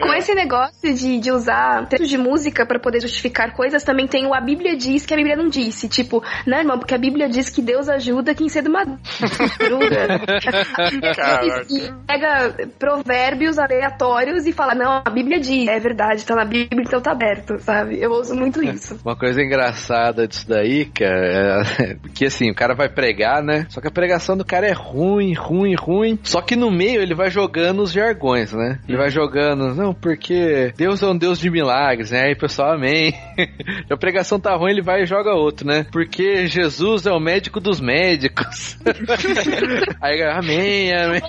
Com 0.00 0.12
esse 0.14 0.34
negócio 0.34 0.94
de, 0.94 1.18
de 1.18 1.30
usar 1.30 1.86
textos 1.88 2.08
de 2.08 2.18
música 2.18 2.66
pra 2.66 2.78
poder 2.78 3.00
justificar 3.00 3.54
coisas, 3.54 3.82
também 3.82 4.06
tem 4.06 4.26
o 4.26 4.34
a 4.34 4.40
Bíblia 4.40 4.76
diz 4.76 5.06
que 5.06 5.14
a 5.14 5.16
Bíblia 5.16 5.36
não 5.36 5.48
disse. 5.48 5.88
Tipo, 5.88 6.22
não, 6.46 6.58
irmão, 6.58 6.78
porque 6.78 6.94
a 6.94 6.98
Bíblia 6.98 7.28
diz 7.28 7.50
que 7.50 7.62
Deus 7.62 7.88
ajuda 7.88 8.34
quem 8.34 8.48
cedo 8.48 8.70
madruga. 8.70 9.02
E 11.72 11.92
pega 12.06 12.68
provérbios 12.78 13.58
aleatórios 13.58 14.46
e 14.46 14.52
fala, 14.52 14.74
não, 14.74 15.02
a 15.04 15.10
Bíblia 15.10 15.40
diz, 15.40 15.68
é 15.68 15.78
verdade, 15.78 16.24
tá 16.24 16.34
na 16.34 16.44
Bíblia, 16.44 16.82
então 16.82 17.00
tá 17.00 17.12
aberto, 17.12 17.58
sabe? 17.60 18.00
Eu 18.00 18.12
uso 18.12 18.34
muito 18.34 18.62
isso. 18.62 18.98
Uma 19.04 19.16
coisa 19.16 19.40
engraçada 19.40 20.26
disso 20.26 20.48
daí, 20.48 20.86
cara, 20.86 21.62
é 21.80 21.96
que 22.14 22.26
assim, 22.26 22.50
o 22.50 22.54
cara 22.54 22.74
vai 22.74 22.88
pregar, 22.88 23.42
né? 23.42 23.66
Só 23.68 23.80
que 23.80 23.88
a 23.88 23.90
pregação 23.90 24.36
do 24.36 24.44
cara 24.44 24.66
é 24.66 24.72
ruim, 24.72 25.34
ruim, 25.34 25.74
ruim. 25.74 26.18
Só 26.22 26.40
que 26.40 26.56
no 26.56 26.70
meio 26.70 27.00
ele 27.00 27.14
vai 27.14 27.30
jogando 27.32 27.82
os 27.82 27.92
jargões, 27.92 28.52
né? 28.52 28.78
Ele 28.88 28.96
vai 28.96 29.10
jogando, 29.10 29.74
não, 29.74 29.92
porque 29.92 30.72
Deus 30.76 31.02
é 31.02 31.06
um 31.06 31.16
Deus 31.16 31.38
de 31.38 31.50
milagres, 31.50 32.10
né? 32.10 32.26
Aí 32.26 32.32
o 32.34 32.38
pessoal, 32.38 32.74
amém. 32.74 33.14
a 33.90 33.96
pregação 33.96 34.38
tá 34.38 34.54
ruim, 34.54 34.72
ele 34.72 34.82
vai 34.82 35.02
e 35.02 35.06
joga 35.06 35.34
outro, 35.34 35.66
né? 35.66 35.86
Porque 35.90 36.46
Jesus 36.46 37.06
é 37.06 37.12
o 37.12 37.18
médico 37.18 37.58
dos 37.60 37.80
médicos. 37.80 38.78
Aí, 40.00 40.22
amém, 40.22 40.92
amém. 40.94 41.22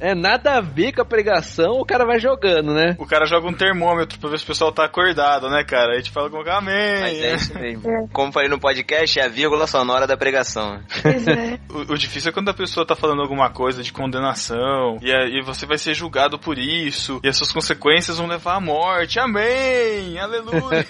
É 0.00 0.14
nada 0.14 0.58
a 0.58 0.60
ver 0.60 0.92
com 0.92 1.02
a 1.02 1.04
pregação, 1.04 1.80
o 1.80 1.84
cara 1.84 2.04
vai 2.04 2.18
jogando, 2.18 2.74
né? 2.74 2.96
O 2.98 3.06
cara 3.06 3.26
joga 3.26 3.48
um 3.48 3.52
termômetro 3.52 4.18
pra 4.18 4.30
ver 4.30 4.38
se 4.38 4.44
o 4.44 4.48
pessoal 4.48 4.72
tá 4.72 4.84
acordado, 4.84 5.48
né, 5.48 5.64
cara? 5.64 5.92
A 5.92 5.96
gente 5.96 6.10
fala 6.10 6.28
com 6.28 6.40
amém. 6.50 7.00
Mas 7.00 7.22
é 7.22 7.34
isso 7.34 7.54
mesmo. 7.54 8.08
Como 8.12 8.32
falei 8.32 8.48
no 8.48 8.58
podcast, 8.58 9.18
é 9.18 9.24
a 9.24 9.28
vírgula 9.28 9.66
sonora 9.66 10.06
da 10.06 10.16
pregação. 10.16 10.80
O, 11.68 11.92
o 11.92 11.98
difícil 11.98 12.30
é 12.30 12.32
quando 12.32 12.48
a 12.48 12.54
pessoa 12.54 12.86
tá 12.86 12.94
falando 12.94 13.22
alguma 13.22 13.50
coisa 13.50 13.82
de 13.82 13.92
condenação 13.92 14.98
e 15.02 15.35
aí 15.36 15.42
você 15.44 15.66
vai 15.66 15.78
ser 15.78 15.94
julgado 15.94 16.38
por 16.38 16.58
isso 16.58 17.20
e 17.22 17.28
as 17.28 17.36
suas 17.36 17.52
consequências 17.52 18.18
vão 18.18 18.26
levar 18.26 18.56
à 18.56 18.60
morte. 18.60 19.18
Amém! 19.18 20.18
Aleluia! 20.18 20.86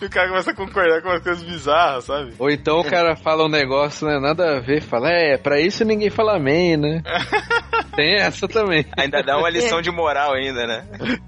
e 0.00 0.04
o 0.06 0.10
cara 0.10 0.28
começa 0.28 0.50
a 0.50 0.54
concordar 0.54 1.02
com 1.02 1.08
umas 1.08 1.22
coisas 1.22 1.42
bizarras, 1.42 2.04
sabe? 2.04 2.34
Ou 2.38 2.50
então 2.50 2.80
o 2.80 2.84
cara 2.84 3.16
fala 3.16 3.44
um 3.44 3.48
negócio, 3.48 4.06
né? 4.06 4.18
Nada 4.18 4.56
a 4.56 4.60
ver, 4.60 4.82
fala, 4.82 5.10
é, 5.10 5.36
pra 5.36 5.60
isso 5.60 5.84
ninguém 5.84 6.10
fala 6.10 6.36
amém, 6.36 6.76
né? 6.76 7.02
Tem 7.94 8.16
essa 8.16 8.46
também. 8.46 8.84
Ainda 8.96 9.22
dá 9.22 9.38
uma 9.38 9.48
lição 9.48 9.80
de 9.80 9.90
moral 9.90 10.34
ainda, 10.34 10.66
né? 10.66 10.84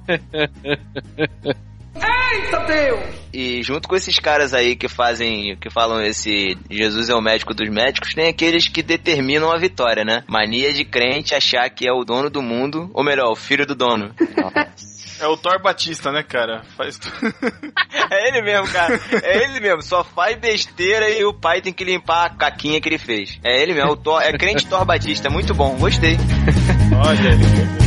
Eita 2.00 2.58
Deus! 2.60 3.18
E 3.32 3.62
junto 3.62 3.88
com 3.88 3.94
esses 3.94 4.18
caras 4.18 4.54
aí 4.54 4.74
que 4.74 4.88
fazem, 4.88 5.56
que 5.60 5.70
falam 5.70 6.02
esse 6.02 6.56
Jesus 6.70 7.08
é 7.08 7.14
o 7.14 7.20
médico 7.20 7.54
dos 7.54 7.68
médicos, 7.68 8.14
tem 8.14 8.28
aqueles 8.28 8.68
que 8.68 8.82
determinam 8.82 9.52
a 9.52 9.58
vitória, 9.58 10.04
né? 10.04 10.24
Mania 10.26 10.72
de 10.72 10.84
crente 10.84 11.34
achar 11.34 11.68
que 11.68 11.86
é 11.86 11.92
o 11.92 12.04
dono 12.04 12.30
do 12.30 12.42
mundo, 12.42 12.90
ou 12.94 13.04
melhor, 13.04 13.30
o 13.30 13.36
filho 13.36 13.66
do 13.66 13.74
dono. 13.74 14.14
É 15.20 15.26
o 15.26 15.36
Thor 15.36 15.60
Batista, 15.60 16.12
né, 16.12 16.22
cara? 16.22 16.62
Faz 16.76 16.98
tudo. 16.98 17.14
É 18.10 18.28
ele 18.28 18.40
mesmo, 18.40 18.66
cara. 18.68 18.98
É 19.22 19.44
ele 19.44 19.60
mesmo. 19.60 19.82
Só 19.82 20.02
faz 20.02 20.38
besteira 20.38 21.10
e 21.10 21.24
o 21.24 21.34
pai 21.34 21.60
tem 21.60 21.74
que 21.74 21.84
limpar 21.84 22.24
a 22.24 22.30
caquinha 22.30 22.80
que 22.80 22.88
ele 22.88 22.96
fez. 22.96 23.38
É 23.44 23.60
ele 23.60 23.74
mesmo. 23.74 23.90
É, 23.90 23.92
o 23.92 23.96
Thor, 23.96 24.22
é 24.22 24.32
crente 24.32 24.66
Thor 24.66 24.84
Batista. 24.86 25.28
Muito 25.28 25.52
bom. 25.52 25.76
Gostei. 25.76 26.16
Olha 27.04 27.28
ele. 27.28 27.77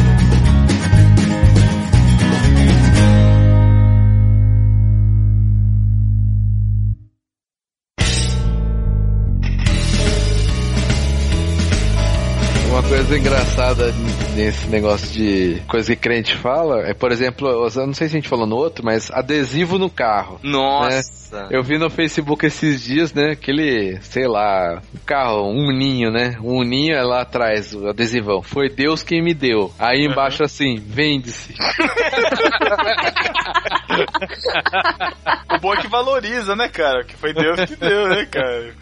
Coisa 13.11 13.17
engraçada 13.17 13.93
nesse 14.37 14.69
negócio 14.69 15.11
de 15.11 15.61
coisa 15.67 15.93
que 15.93 16.01
crente 16.01 16.33
fala 16.37 16.87
é, 16.87 16.93
por 16.93 17.11
exemplo, 17.11 17.49
eu 17.49 17.69
não 17.85 17.93
sei 17.93 18.07
se 18.07 18.15
a 18.15 18.19
gente 18.19 18.29
falou 18.29 18.47
no 18.47 18.55
outro, 18.55 18.85
mas 18.85 19.11
adesivo 19.11 19.77
no 19.77 19.89
carro. 19.89 20.39
Nossa. 20.41 21.41
né? 21.41 21.49
Eu 21.51 21.61
vi 21.61 21.77
no 21.77 21.89
Facebook 21.89 22.45
esses 22.45 22.81
dias, 22.81 23.13
né, 23.13 23.31
aquele, 23.31 23.99
sei 24.01 24.29
lá, 24.29 24.81
um 24.95 24.99
carro, 25.05 25.49
um 25.49 25.73
ninho, 25.73 26.09
né? 26.09 26.37
Um 26.41 26.63
ninho 26.63 26.95
é 26.95 27.03
lá 27.03 27.23
atrás, 27.23 27.73
o 27.73 27.89
adesivão. 27.89 28.41
Foi 28.41 28.69
Deus 28.69 29.03
quem 29.03 29.21
me 29.21 29.33
deu. 29.33 29.73
Aí 29.77 30.05
embaixo 30.05 30.43
assim, 30.43 30.77
vende-se. 30.77 31.53
O 35.55 35.59
bom 35.59 35.73
é 35.73 35.77
que 35.81 35.87
valoriza, 35.87 36.55
né, 36.55 36.67
cara? 36.69 37.03
Que 37.03 37.15
foi 37.15 37.33
Deus 37.33 37.59
que 37.65 37.75
deu, 37.75 38.07
né, 38.09 38.25
cara? 38.25 38.73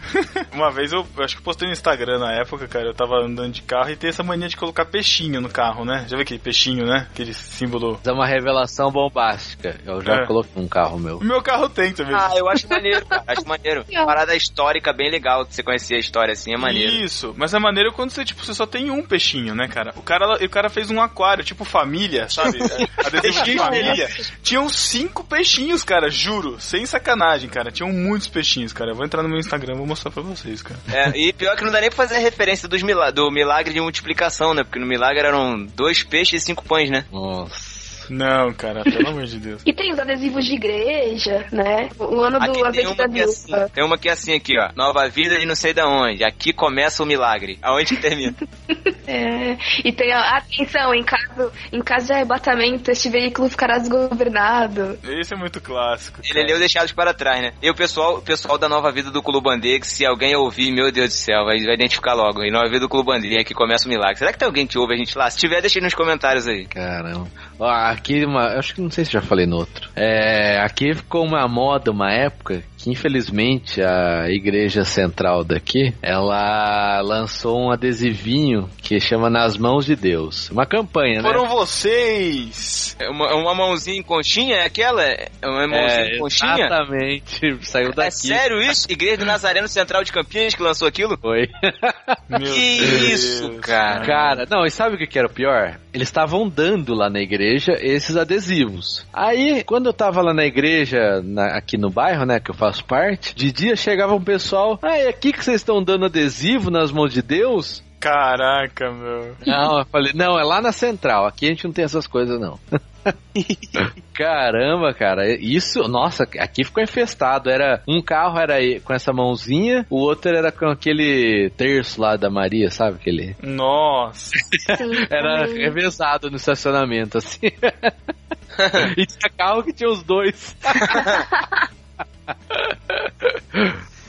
Uma 0.52 0.70
vez 0.70 0.92
eu, 0.92 1.06
eu 1.16 1.24
acho 1.24 1.36
que 1.36 1.42
postei 1.42 1.66
no 1.66 1.72
Instagram 1.72 2.18
na 2.18 2.32
época, 2.32 2.66
cara. 2.68 2.86
Eu 2.86 2.94
tava 2.94 3.16
andando 3.16 3.52
de 3.52 3.62
carro 3.62 3.90
e 3.90 3.96
tem 3.96 4.10
essa 4.10 4.22
mania 4.22 4.48
de 4.48 4.56
colocar 4.56 4.84
peixinho 4.84 5.40
no 5.40 5.48
carro, 5.48 5.84
né? 5.84 6.04
Já 6.08 6.16
viu 6.16 6.22
aquele 6.22 6.40
peixinho, 6.40 6.86
né? 6.86 7.06
Aquele 7.10 7.34
símbolo. 7.34 8.00
É 8.06 8.12
uma 8.12 8.26
revelação 8.26 8.90
bombástica. 8.90 9.78
Eu 9.84 10.00
já 10.00 10.14
É. 10.22 10.26
coloquei 10.26 10.62
um 10.62 10.68
carro 10.68 10.98
meu. 10.98 11.18
O 11.18 11.24
meu 11.24 11.42
carro 11.42 11.68
tem 11.68 11.92
também. 11.92 12.14
Ah, 12.14 12.30
eu 12.36 12.48
acho 12.48 12.68
maneiro, 12.68 13.04
cara. 13.06 13.24
Acho 13.26 13.46
maneiro. 13.48 13.84
Parada 13.92 14.34
histórica 14.34 14.92
bem 14.92 15.10
legal 15.10 15.44
que 15.44 15.54
você 15.54 15.62
conhecia 15.62 15.96
a 15.96 16.00
história 16.00 16.32
assim, 16.32 16.52
é 16.54 16.56
maneiro. 16.56 16.92
Isso, 16.92 17.34
mas 17.36 17.52
é 17.54 17.58
maneiro 17.58 17.92
quando 17.92 18.10
você, 18.10 18.24
tipo, 18.24 18.44
você 18.44 18.54
só 18.54 18.66
tem 18.66 18.90
um 18.90 19.02
peixinho, 19.02 19.54
né, 19.54 19.68
cara? 19.68 19.92
O 19.96 20.02
cara, 20.02 20.36
o 20.44 20.48
cara 20.48 20.68
fez 20.68 20.90
um 20.90 21.00
aquário, 21.00 21.44
tipo 21.44 21.64
família, 21.64 22.28
sabe? 22.28 22.58
Adesivo 23.04 23.44
de 23.44 23.58
família. 23.58 24.08
Tinham 24.42 24.68
cinco 24.68 25.09
peixinhos, 25.10 25.84
cara, 25.84 26.08
juro. 26.10 26.60
Sem 26.60 26.86
sacanagem, 26.86 27.48
cara. 27.48 27.70
Tinham 27.70 27.92
muitos 27.92 28.28
peixinhos, 28.28 28.72
cara. 28.72 28.90
Eu 28.90 28.94
vou 28.94 29.04
entrar 29.04 29.22
no 29.22 29.28
meu 29.28 29.38
Instagram 29.38 29.74
e 29.74 29.78
vou 29.78 29.86
mostrar 29.86 30.10
pra 30.10 30.22
vocês, 30.22 30.62
cara. 30.62 30.80
É, 30.92 31.10
e 31.16 31.32
pior 31.32 31.56
que 31.56 31.64
não 31.64 31.72
dá 31.72 31.80
nem 31.80 31.90
pra 31.90 31.96
fazer 31.96 32.18
referência 32.18 32.68
dos 32.68 32.82
mila 32.82 33.10
do 33.10 33.30
milagre 33.30 33.72
de 33.72 33.80
multiplicação, 33.80 34.54
né? 34.54 34.62
Porque 34.62 34.78
no 34.78 34.86
milagre 34.86 35.26
eram 35.26 35.64
dois 35.64 36.02
peixes 36.02 36.42
e 36.42 36.46
cinco 36.46 36.64
pães, 36.64 36.90
né? 36.90 37.04
Nossa. 37.12 37.69
Não, 38.10 38.52
cara, 38.52 38.82
pelo 38.82 39.08
amor 39.08 39.24
de 39.24 39.38
Deus. 39.38 39.62
E 39.64 39.72
tem 39.72 39.92
os 39.92 39.98
adesivos 39.98 40.44
de 40.44 40.54
igreja, 40.54 41.46
né? 41.52 41.88
O 41.98 42.20
ano 42.20 42.40
do 42.40 42.52
uma 42.52 42.66
da 42.66 42.72
que 42.72 42.78
é 42.78 43.24
assim, 43.24 43.46
viúva. 43.46 43.70
tem 43.72 43.84
uma 43.84 43.98
que 43.98 44.08
é 44.08 44.12
assim 44.12 44.34
aqui, 44.34 44.58
ó. 44.58 44.70
Nova 44.74 45.08
vida 45.08 45.38
de 45.38 45.46
não 45.46 45.54
sei 45.54 45.72
da 45.72 45.86
onde. 45.86 46.24
Aqui 46.24 46.52
começa 46.52 47.02
o 47.02 47.06
milagre. 47.06 47.58
Aonde 47.62 47.94
que 47.94 48.00
termina? 48.00 48.34
É, 49.10 49.56
e 49.84 49.90
tem 49.90 50.12
a 50.12 50.36
atenção, 50.36 50.94
em 50.94 51.02
caso, 51.02 51.50
em 51.72 51.82
caso 51.82 52.06
de 52.06 52.12
arrebatamento, 52.12 52.92
este 52.92 53.08
veículo 53.08 53.48
ficará 53.48 53.76
desgovernado. 53.78 54.96
Esse 55.02 55.34
é 55.34 55.36
muito 55.36 55.60
clássico. 55.60 56.20
Ele 56.22 56.44
leu 56.44 56.60
deixados 56.60 56.92
para 56.92 57.12
trás, 57.12 57.42
né? 57.42 57.52
E 57.60 57.68
o 57.68 57.74
pessoal, 57.74 58.18
o 58.18 58.22
pessoal 58.22 58.56
da 58.56 58.68
Nova 58.68 58.92
Vida 58.92 59.10
do 59.10 59.20
Clubandê, 59.20 59.80
que 59.80 59.86
se 59.86 60.06
alguém 60.06 60.36
ouvir, 60.36 60.70
meu 60.70 60.92
Deus 60.92 61.08
do 61.08 61.14
céu, 61.14 61.44
vai, 61.44 61.58
vai 61.58 61.74
identificar 61.74 62.14
logo. 62.14 62.44
E 62.44 62.52
Nova 62.52 62.68
Vida 62.68 62.80
do 62.80 62.88
Clubandê, 62.88 63.40
aqui 63.40 63.52
começa 63.52 63.86
o 63.86 63.88
milagre. 63.88 64.16
Será 64.16 64.32
que 64.32 64.38
tem 64.38 64.46
alguém 64.46 64.64
que 64.64 64.78
ouve 64.78 64.94
a 64.94 64.96
gente 64.96 65.18
lá? 65.18 65.28
Se 65.28 65.38
tiver, 65.38 65.60
deixa 65.60 65.80
aí 65.80 65.82
nos 65.82 65.94
comentários 65.94 66.46
aí. 66.46 66.66
Caramba. 66.66 67.26
Ó, 67.58 67.68
aqui, 68.00 68.24
uma, 68.24 68.58
acho 68.58 68.74
que 68.74 68.80
não 68.80 68.90
sei 68.90 69.04
se 69.04 69.12
já 69.12 69.20
falei 69.20 69.46
no 69.46 69.56
outro. 69.56 69.88
É, 69.94 70.58
aqui 70.60 70.94
ficou 70.94 71.24
uma 71.24 71.46
moda, 71.46 71.90
uma 71.90 72.10
época, 72.10 72.62
que 72.82 72.90
infelizmente 72.90 73.82
a 73.82 74.28
igreja 74.30 74.84
central 74.84 75.44
daqui, 75.44 75.92
ela 76.02 77.00
lançou 77.02 77.58
um 77.60 77.70
adesivinho 77.70 78.68
que 78.82 78.98
chama 78.98 79.28
Nas 79.28 79.56
Mãos 79.58 79.84
de 79.84 79.94
Deus. 79.94 80.48
Uma 80.50 80.64
campanha, 80.66 81.20
né? 81.20 81.28
Foram 81.28 81.46
vocês! 81.46 82.96
É 82.98 83.08
uma, 83.08 83.34
uma 83.34 83.54
mãozinha 83.54 83.98
em 83.98 84.02
conchinha? 84.02 84.56
É 84.56 84.64
aquela? 84.64 85.02
É 85.02 85.28
uma 85.44 85.66
mãozinha 85.66 86.00
É, 86.04 86.16
em 86.16 86.18
conchinha? 86.18 86.54
exatamente. 86.66 87.58
Saiu 87.66 87.90
daqui. 87.92 88.08
É 88.08 88.10
sério 88.10 88.60
isso? 88.62 88.86
Igreja 88.90 89.18
do 89.18 89.24
Nazareno 89.26 89.68
Central 89.68 90.02
de 90.04 90.12
Campinas 90.12 90.54
que 90.54 90.62
lançou 90.62 90.88
aquilo? 90.88 91.16
Foi. 91.18 91.48
que 92.38 93.12
isso, 93.12 93.50
cara? 93.60 94.04
Cara, 94.06 94.46
não, 94.50 94.64
e 94.64 94.70
sabe 94.70 94.94
o 94.94 94.98
que 94.98 95.06
que 95.06 95.18
era 95.18 95.28
o 95.28 95.32
pior? 95.32 95.78
Eles 95.92 96.08
estavam 96.08 96.48
dando 96.48 96.94
lá 96.94 97.10
na 97.10 97.20
igreja 97.20 97.72
esses 97.80 98.16
adesivos. 98.16 99.04
Aí, 99.12 99.64
quando 99.64 99.86
eu 99.86 99.92
tava 99.92 100.22
lá 100.22 100.32
na 100.32 100.44
igreja, 100.44 101.20
na- 101.24 101.56
aqui 101.56 101.76
no 101.76 101.90
bairro, 101.90 102.24
né, 102.24 102.38
que 102.38 102.50
eu 102.50 102.54
faço 102.54 102.69
parte, 102.78 103.34
de 103.34 103.50
dia 103.50 103.74
chegava 103.74 104.14
um 104.14 104.22
pessoal, 104.22 104.78
ah, 104.82 104.98
é 104.98 105.08
aqui 105.08 105.32
que 105.32 105.42
vocês 105.42 105.62
estão 105.62 105.82
dando 105.82 106.04
adesivo 106.04 106.70
nas 106.70 106.92
mãos 106.92 107.10
de 107.12 107.22
Deus? 107.22 107.82
Caraca, 107.98 108.90
meu. 108.90 109.36
Não, 109.46 109.78
eu 109.78 109.86
falei, 109.86 110.12
não, 110.14 110.38
é 110.38 110.42
lá 110.42 110.60
na 110.60 110.72
central, 110.72 111.26
aqui 111.26 111.46
a 111.46 111.48
gente 111.48 111.64
não 111.64 111.72
tem 111.72 111.84
essas 111.84 112.06
coisas, 112.06 112.38
não. 112.40 112.58
Caramba, 114.14 114.92
cara, 114.92 115.28
isso, 115.28 115.80
nossa, 115.88 116.24
aqui 116.38 116.64
ficou 116.64 116.82
infestado. 116.82 117.50
Era 117.50 117.82
um 117.88 118.02
carro 118.02 118.38
era 118.38 118.58
com 118.80 118.92
essa 118.92 119.12
mãozinha, 119.12 119.86
o 119.88 119.96
outro 119.96 120.34
era 120.34 120.52
com 120.52 120.68
aquele 120.68 121.50
terço 121.56 122.00
lá 122.00 122.16
da 122.16 122.30
Maria, 122.30 122.70
sabe 122.70 122.96
aquele? 122.96 123.36
Nossa. 123.42 124.32
Era 125.10 125.46
revezado 125.46 126.30
no 126.30 126.36
estacionamento, 126.36 127.18
assim. 127.18 127.46
e 128.96 129.06
tinha 129.06 129.30
carro 129.36 129.62
que 129.62 129.72
tinha 129.72 129.88
os 129.88 130.02
dois. 130.02 130.56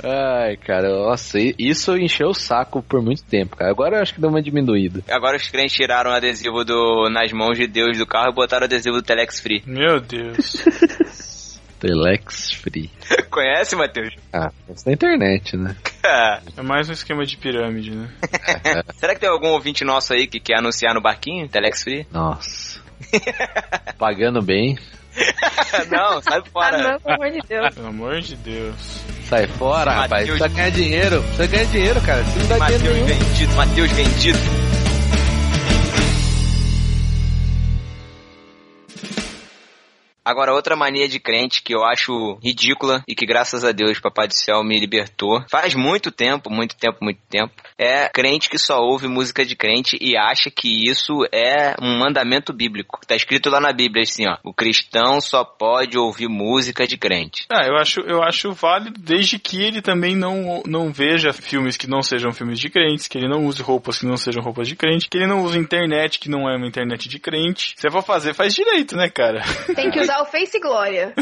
Ai, 0.04 0.58
cara, 0.58 0.90
nossa, 0.90 1.38
isso 1.60 1.96
encheu 1.96 2.30
o 2.30 2.34
saco 2.34 2.82
por 2.82 3.02
muito 3.02 3.24
tempo, 3.24 3.56
cara. 3.56 3.70
Agora 3.70 3.98
eu 3.98 4.02
acho 4.02 4.16
que 4.16 4.22
deu 4.22 4.30
uma 4.30 4.42
diminuída. 4.42 5.04
Agora 5.10 5.38
os 5.38 5.48
crentes 5.48 5.76
tiraram 5.76 6.10
o 6.12 6.14
adesivo 6.14 6.64
do 6.64 7.08
Nas 7.10 7.32
Mãos 7.32 7.58
de 7.58 7.68
Deus 7.68 7.98
do 7.98 8.06
carro 8.08 8.32
e 8.32 8.34
botaram 8.34 8.64
o 8.64 8.66
adesivo 8.66 8.96
do 8.96 9.04
Telex 9.04 9.40
Free. 9.40 9.62
Meu 9.66 10.00
Deus. 10.00 10.66
Telex 11.80 12.52
Free. 12.52 12.90
Conhece, 13.30 13.76
Matheus? 13.76 14.16
Ah, 14.34 14.52
isso 14.74 14.88
na 14.88 14.94
internet, 14.94 15.58
né? 15.58 15.76
É 16.58 16.62
mais 16.62 16.90
um 16.90 16.94
esquema 16.94 17.26
de 17.26 17.38
pirâmide, 17.38 17.92
né? 17.92 18.10
Será 18.96 19.14
que 19.14 19.22
tem 19.22 19.30
algum 19.30 19.50
ouvinte 19.50 19.86
nosso 19.86 20.14
aí 20.14 20.28
que 20.28 20.40
quer 20.40 20.58
anunciar 20.58 20.94
no 20.94 21.02
barquinho? 21.02 21.48
Telex 21.48 21.84
Free? 21.84 22.08
Nossa. 22.12 22.82
Pagando 23.98 24.42
bem. 24.42 24.78
não, 25.92 26.22
sai 26.22 26.40
Ah, 26.40 26.44
fora. 26.52 26.78
não, 26.92 27.00
pelo 27.00 27.16
amor 27.16 27.32
de 27.32 27.40
Deus. 27.48 27.76
Pelo 27.76 27.88
amor 27.88 28.22
de 28.22 28.36
Deus. 28.38 28.76
Sai 29.30 29.48
fora, 29.48 29.92
rapaz. 29.92 30.28
Mateus- 30.28 30.40
Precisa 30.40 30.48
ganhar 30.58 30.70
dinheiro. 30.72 31.22
Precisa 31.24 31.48
ganhar 31.48 31.66
dinheiro, 31.66 32.02
cara. 32.02 32.24
Você 32.24 32.40
não 32.40 32.48
dá 32.48 32.58
Matheus 32.58 32.82
dinheiro 32.82 33.06
nenhum. 33.06 33.20
vendido, 33.26 33.54
Matheus 33.56 33.92
vendido. 33.92 34.40
Agora, 40.23 40.53
outra 40.53 40.76
mania 40.76 41.07
de 41.07 41.19
crente 41.19 41.64
que 41.64 41.73
eu 41.73 41.84
acho 41.84 42.38
ridícula 42.43 43.03
e 43.07 43.15
que 43.15 43.26
graças 43.26 43.64
a 43.64 43.72
Deus 43.72 43.99
Papai 43.99 44.27
do 44.27 44.35
Céu 44.35 44.64
me 44.64 44.80
libertou, 44.80 45.43
faz 45.49 45.73
muito 45.73 46.11
tempo, 46.11 46.49
muito 46.49 46.76
tempo, 46.77 46.99
muito 47.02 47.19
tempo, 47.27 47.52
é 47.77 48.07
crente 48.10 48.49
que 48.49 48.60
só 48.60 48.77
ouve 48.77 49.07
música 49.07 49.43
de 49.43 49.56
crente 49.56 49.98
e 49.99 50.15
acha 50.15 50.52
que 50.52 50.88
isso 50.88 51.26
é 51.31 51.76
um 51.81 51.98
mandamento 51.98 52.53
bíblico. 52.53 52.99
Tá 53.07 53.15
escrito 53.15 53.49
lá 53.49 53.60
na 53.60 53.73
Bíblia 53.73 54.03
assim, 54.03 54.27
ó, 54.27 54.38
o 54.43 54.53
cristão 54.53 55.19
só 55.19 55.43
pode 55.43 55.98
ouvir 55.98 56.27
música 56.27 56.85
de 56.85 56.98
crente. 56.98 57.48
Ah, 57.52 57.65
eu 57.65 57.76
acho, 57.77 58.02
eu 58.02 58.22
acho 58.22 58.52
válido 58.53 58.99
desde 59.02 59.39
que 59.39 59.61
ele 59.61 59.81
também 59.81 60.15
não, 60.15 60.61
não 60.68 60.93
veja 60.93 61.34
filmes 61.34 61.77
que 61.77 61.89
não 61.89 62.03
sejam 62.03 62.31
filmes 62.31 62.60
de 62.60 62.69
crentes, 62.69 63.07
que 63.07 63.18
ele 63.18 63.27
não 63.27 63.45
use 63.45 63.61
roupas 63.64 63.98
que 63.99 64.06
não 64.06 64.18
sejam 64.18 64.43
roupas 64.43 64.68
de 64.68 64.76
crente, 64.76 65.10
que 65.10 65.18
ele 65.18 65.27
não 65.27 65.41
use 65.41 65.57
internet 65.57 66.19
que 66.19 66.30
não 66.30 66.48
é 66.48 66.56
uma 66.56 66.68
internet 66.68 67.10
de 67.10 67.18
crente. 67.18 67.73
Se 67.76 67.88
é 67.88 67.89
pra 67.89 68.03
fazer, 68.03 68.35
faz 68.35 68.53
direito, 68.53 68.95
né, 68.95 69.10
cara? 69.10 69.41
Tem 69.76 69.89
que 69.89 69.99
usar 69.99 70.11
o 70.22 70.26
Face 70.26 70.60
Glória. 70.60 71.14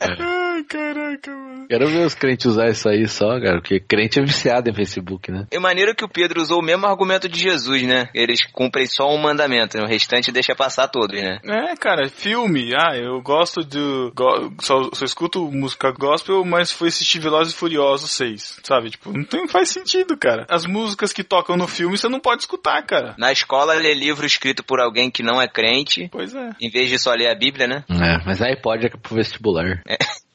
Ai, 0.00 0.62
caraca, 0.64 1.30
mano. 1.30 1.66
Quero 1.68 1.86
ver 1.88 2.06
os 2.06 2.14
crentes 2.14 2.46
usar 2.46 2.68
isso 2.68 2.88
aí 2.88 3.06
só, 3.08 3.40
cara, 3.40 3.60
porque 3.60 3.80
crente 3.80 4.20
é 4.20 4.22
viciado 4.22 4.70
em 4.70 4.74
Facebook, 4.74 5.30
né? 5.30 5.46
É 5.50 5.58
maneiro 5.58 5.94
que 5.94 6.04
o 6.04 6.08
Pedro 6.08 6.40
usou 6.40 6.60
o 6.60 6.64
mesmo 6.64 6.86
argumento 6.86 7.28
de 7.28 7.38
Jesus, 7.40 7.82
né? 7.82 8.08
Eles 8.14 8.44
cumprem 8.52 8.86
só 8.86 9.08
um 9.12 9.18
mandamento, 9.18 9.76
né? 9.76 9.84
o 9.84 9.88
restante 9.88 10.30
deixa 10.32 10.54
passar 10.54 10.88
todos, 10.88 11.20
né? 11.20 11.38
É, 11.44 11.74
cara, 11.76 12.08
filme. 12.08 12.72
Ah, 12.74 12.96
eu 12.96 13.20
gosto 13.20 13.62
do. 13.64 14.12
go- 14.14 14.52
só, 14.60 14.88
só 14.92 15.04
escuto 15.04 15.50
música 15.50 15.90
gospel, 15.90 16.44
mas 16.44 16.70
fui 16.70 16.88
assistir 16.88 17.18
Velozes 17.18 17.52
e 17.52 17.56
Furiosos 17.56 18.10
6. 18.12 18.60
Sabe? 18.62 18.90
Tipo, 18.90 19.12
não 19.12 19.24
tem, 19.24 19.46
faz 19.48 19.68
sentido, 19.70 20.16
cara. 20.16 20.46
As 20.48 20.66
músicas 20.66 21.12
que 21.12 21.24
tocam 21.24 21.56
no 21.56 21.66
filme 21.66 21.96
você 21.98 22.08
não 22.08 22.20
pode 22.20 22.42
escutar, 22.42 22.82
cara. 22.82 23.14
Na 23.18 23.32
escola, 23.32 23.74
ler 23.74 23.94
livro 23.94 24.26
escrito 24.26 24.62
por 24.64 24.80
alguém 24.80 25.10
que 25.10 25.22
não 25.22 25.40
é 25.40 25.48
crente, 25.48 25.95
Pois 26.10 26.34
é. 26.34 26.50
em 26.60 26.70
vez 26.70 26.88
de 26.88 26.98
só 26.98 27.12
ler 27.12 27.28
a 27.28 27.34
Bíblia, 27.34 27.66
né? 27.66 27.84
É, 27.90 28.24
mas 28.24 28.40
aí 28.42 28.56
pode 28.56 28.86
é 28.86 28.90
pro 28.90 29.14
vestibular. 29.14 29.82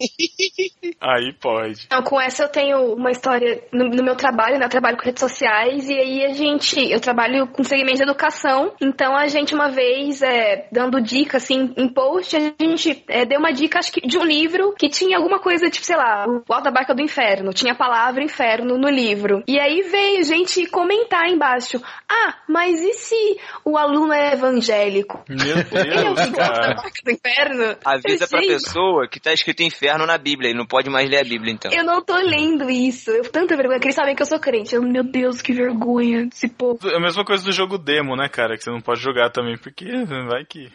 Aí 0.99 1.33
pode. 1.39 1.85
Então, 1.85 2.01
com 2.03 2.19
essa 2.19 2.43
eu 2.43 2.49
tenho 2.49 2.93
uma 2.93 3.11
história 3.11 3.63
no, 3.71 3.89
no 3.89 4.03
meu 4.03 4.15
trabalho, 4.15 4.57
né? 4.57 4.65
Eu 4.65 4.69
trabalho 4.69 4.97
com 4.97 5.03
redes 5.03 5.19
sociais 5.19 5.89
e 5.89 5.93
aí 5.93 6.25
a 6.25 6.33
gente, 6.33 6.79
eu 6.91 6.99
trabalho 6.99 7.47
com 7.47 7.63
segmento 7.63 7.97
de 7.97 8.03
educação, 8.03 8.73
então 8.81 9.15
a 9.15 9.27
gente 9.27 9.53
uma 9.53 9.69
vez, 9.69 10.21
é, 10.21 10.67
dando 10.71 11.01
dica, 11.01 11.37
assim, 11.37 11.73
em 11.77 11.87
post, 11.87 12.35
a 12.35 12.39
gente 12.39 13.03
é, 13.07 13.25
deu 13.25 13.39
uma 13.39 13.51
dica, 13.51 13.79
acho 13.79 13.91
que 13.91 14.01
de 14.01 14.17
um 14.17 14.23
livro 14.23 14.73
que 14.77 14.89
tinha 14.89 15.17
alguma 15.17 15.39
coisa, 15.39 15.69
tipo, 15.69 15.85
sei 15.85 15.95
lá, 15.95 16.25
o 16.27 16.43
Alto 16.53 16.65
da 16.65 16.71
Barca 16.71 16.93
do 16.93 17.01
Inferno, 17.01 17.53
tinha 17.53 17.73
a 17.73 17.77
palavra 17.77 18.23
inferno 18.23 18.77
no 18.77 18.89
livro. 18.89 19.43
E 19.47 19.59
aí 19.59 19.81
veio 19.81 20.23
gente 20.23 20.65
comentar 20.67 21.27
embaixo, 21.27 21.81
ah, 22.09 22.35
mas 22.47 22.79
e 22.79 22.93
se 22.93 23.37
o 23.65 23.77
aluno 23.77 24.13
é 24.13 24.33
evangélico? 24.33 25.23
Meu 25.27 25.50
Ele 25.51 25.93
é 25.93 26.09
o 26.09 26.13
Deus, 26.13 26.29
gosta 26.29 26.31
da 26.31 26.75
cara. 26.75 26.75
Do 27.03 27.11
Inferno? 27.11 27.77
Avisa 27.83 28.27
pra 28.27 28.39
Gente, 28.39 28.53
pessoa 28.53 29.07
que 29.07 29.19
tá 29.19 29.33
escrito 29.33 29.63
inferno 29.63 30.05
na 30.05 30.17
Bíblia 30.17 30.51
e 30.51 30.53
não 30.53 30.65
pode 30.65 30.89
mais 30.89 31.09
ler 31.09 31.19
a 31.19 31.23
Bíblia, 31.23 31.53
então. 31.53 31.71
Eu 31.71 31.83
não 31.83 32.01
tô 32.01 32.15
lendo 32.15 32.69
isso. 32.69 33.11
Eu 33.11 33.23
tenho 33.23 33.41
tanta 33.41 33.55
vergonha 33.55 33.79
que 33.79 33.87
eles 33.87 33.95
sabem 33.95 34.15
que 34.15 34.21
eu 34.21 34.25
sou 34.25 34.39
crente. 34.39 34.75
Eu, 34.75 34.81
meu 34.81 35.03
Deus, 35.03 35.41
que 35.41 35.53
vergonha 35.53 36.25
desse 36.27 36.47
povo. 36.47 36.87
É 36.87 36.97
a 36.97 36.99
mesma 36.99 37.25
coisa 37.25 37.43
do 37.43 37.51
jogo 37.51 37.77
demo, 37.77 38.15
né, 38.15 38.29
cara? 38.29 38.55
Que 38.55 38.63
você 38.63 38.69
não 38.69 38.81
pode 38.81 39.01
jogar 39.01 39.29
também, 39.29 39.57
porque 39.57 39.85
vai 40.05 40.45
que. 40.45 40.69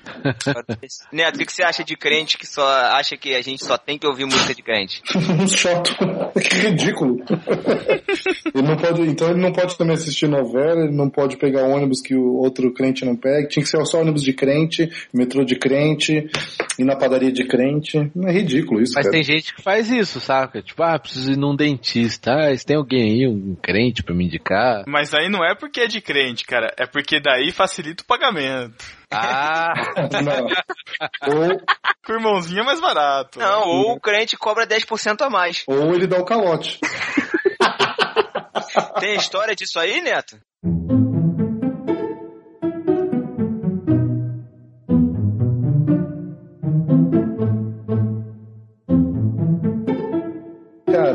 Neto, 1.12 1.36
o 1.36 1.38
que, 1.38 1.46
que 1.46 1.52
você 1.52 1.62
acha 1.62 1.84
de 1.84 1.96
crente 1.96 2.36
que 2.36 2.46
só 2.46 2.66
acha 2.66 3.16
que 3.16 3.34
a 3.34 3.42
gente 3.42 3.64
só 3.64 3.78
tem 3.78 3.98
que 3.98 4.06
ouvir 4.06 4.24
música 4.24 4.54
de 4.54 4.62
crente? 4.62 5.02
Chato. 5.48 5.94
que 6.34 6.56
ridículo. 6.56 7.24
ele 8.54 8.66
não 8.66 8.76
pode, 8.76 9.02
então 9.02 9.30
ele 9.30 9.40
não 9.40 9.52
pode 9.52 9.78
também 9.78 9.94
assistir 9.94 10.28
novela, 10.28 10.84
ele 10.84 10.96
não 10.96 11.08
pode 11.08 11.36
pegar 11.36 11.64
ônibus 11.64 12.00
que 12.00 12.14
o 12.14 12.36
outro 12.36 12.72
crente 12.72 13.04
não 13.04 13.16
pega. 13.16 13.48
Tinha 13.48 13.62
que 13.62 13.68
ser 13.68 13.84
só 13.86 14.00
ônibus 14.00 14.22
de 14.22 14.32
crente, 14.32 14.65
metrô 15.12 15.44
de 15.44 15.56
crente, 15.56 16.28
ir 16.78 16.84
na 16.84 16.96
padaria 16.96 17.32
de 17.32 17.44
crente. 17.44 18.10
Não 18.14 18.28
é 18.28 18.32
ridículo 18.32 18.80
isso, 18.80 18.92
Mas 18.94 19.06
cara. 19.06 19.12
tem 19.12 19.22
gente 19.22 19.54
que 19.54 19.62
faz 19.62 19.90
isso, 19.90 20.20
saca? 20.20 20.62
Tipo, 20.62 20.82
ah, 20.82 20.98
preciso 20.98 21.32
ir 21.32 21.36
num 21.36 21.54
dentista. 21.54 22.32
Ah, 22.32 22.56
se 22.56 22.64
tem 22.64 22.76
alguém 22.76 23.02
aí, 23.02 23.28
um 23.28 23.56
crente 23.60 24.02
pra 24.02 24.14
me 24.14 24.24
indicar. 24.24 24.84
Mas 24.86 25.14
aí 25.14 25.28
não 25.28 25.44
é 25.44 25.54
porque 25.54 25.80
é 25.80 25.86
de 25.86 26.00
crente, 26.00 26.44
cara. 26.44 26.72
É 26.78 26.86
porque 26.86 27.20
daí 27.20 27.52
facilita 27.52 28.02
o 28.02 28.06
pagamento. 28.06 28.84
Ah! 29.10 29.72
Ou, 31.28 31.60
Com 32.04 32.12
o 32.12 32.16
irmãozinho 32.16 32.60
é 32.60 32.64
mais 32.64 32.80
barato. 32.80 33.38
Não, 33.38 33.62
ou 33.68 33.92
o 33.92 34.00
crente 34.00 34.36
cobra 34.36 34.66
10% 34.66 35.22
a 35.22 35.30
mais. 35.30 35.64
ou 35.68 35.94
ele 35.94 36.06
dá 36.06 36.18
o 36.18 36.24
calote. 36.24 36.78
Tem 39.00 39.16
história 39.16 39.54
disso 39.54 39.78
aí, 39.78 40.00
Neto? 40.00 40.38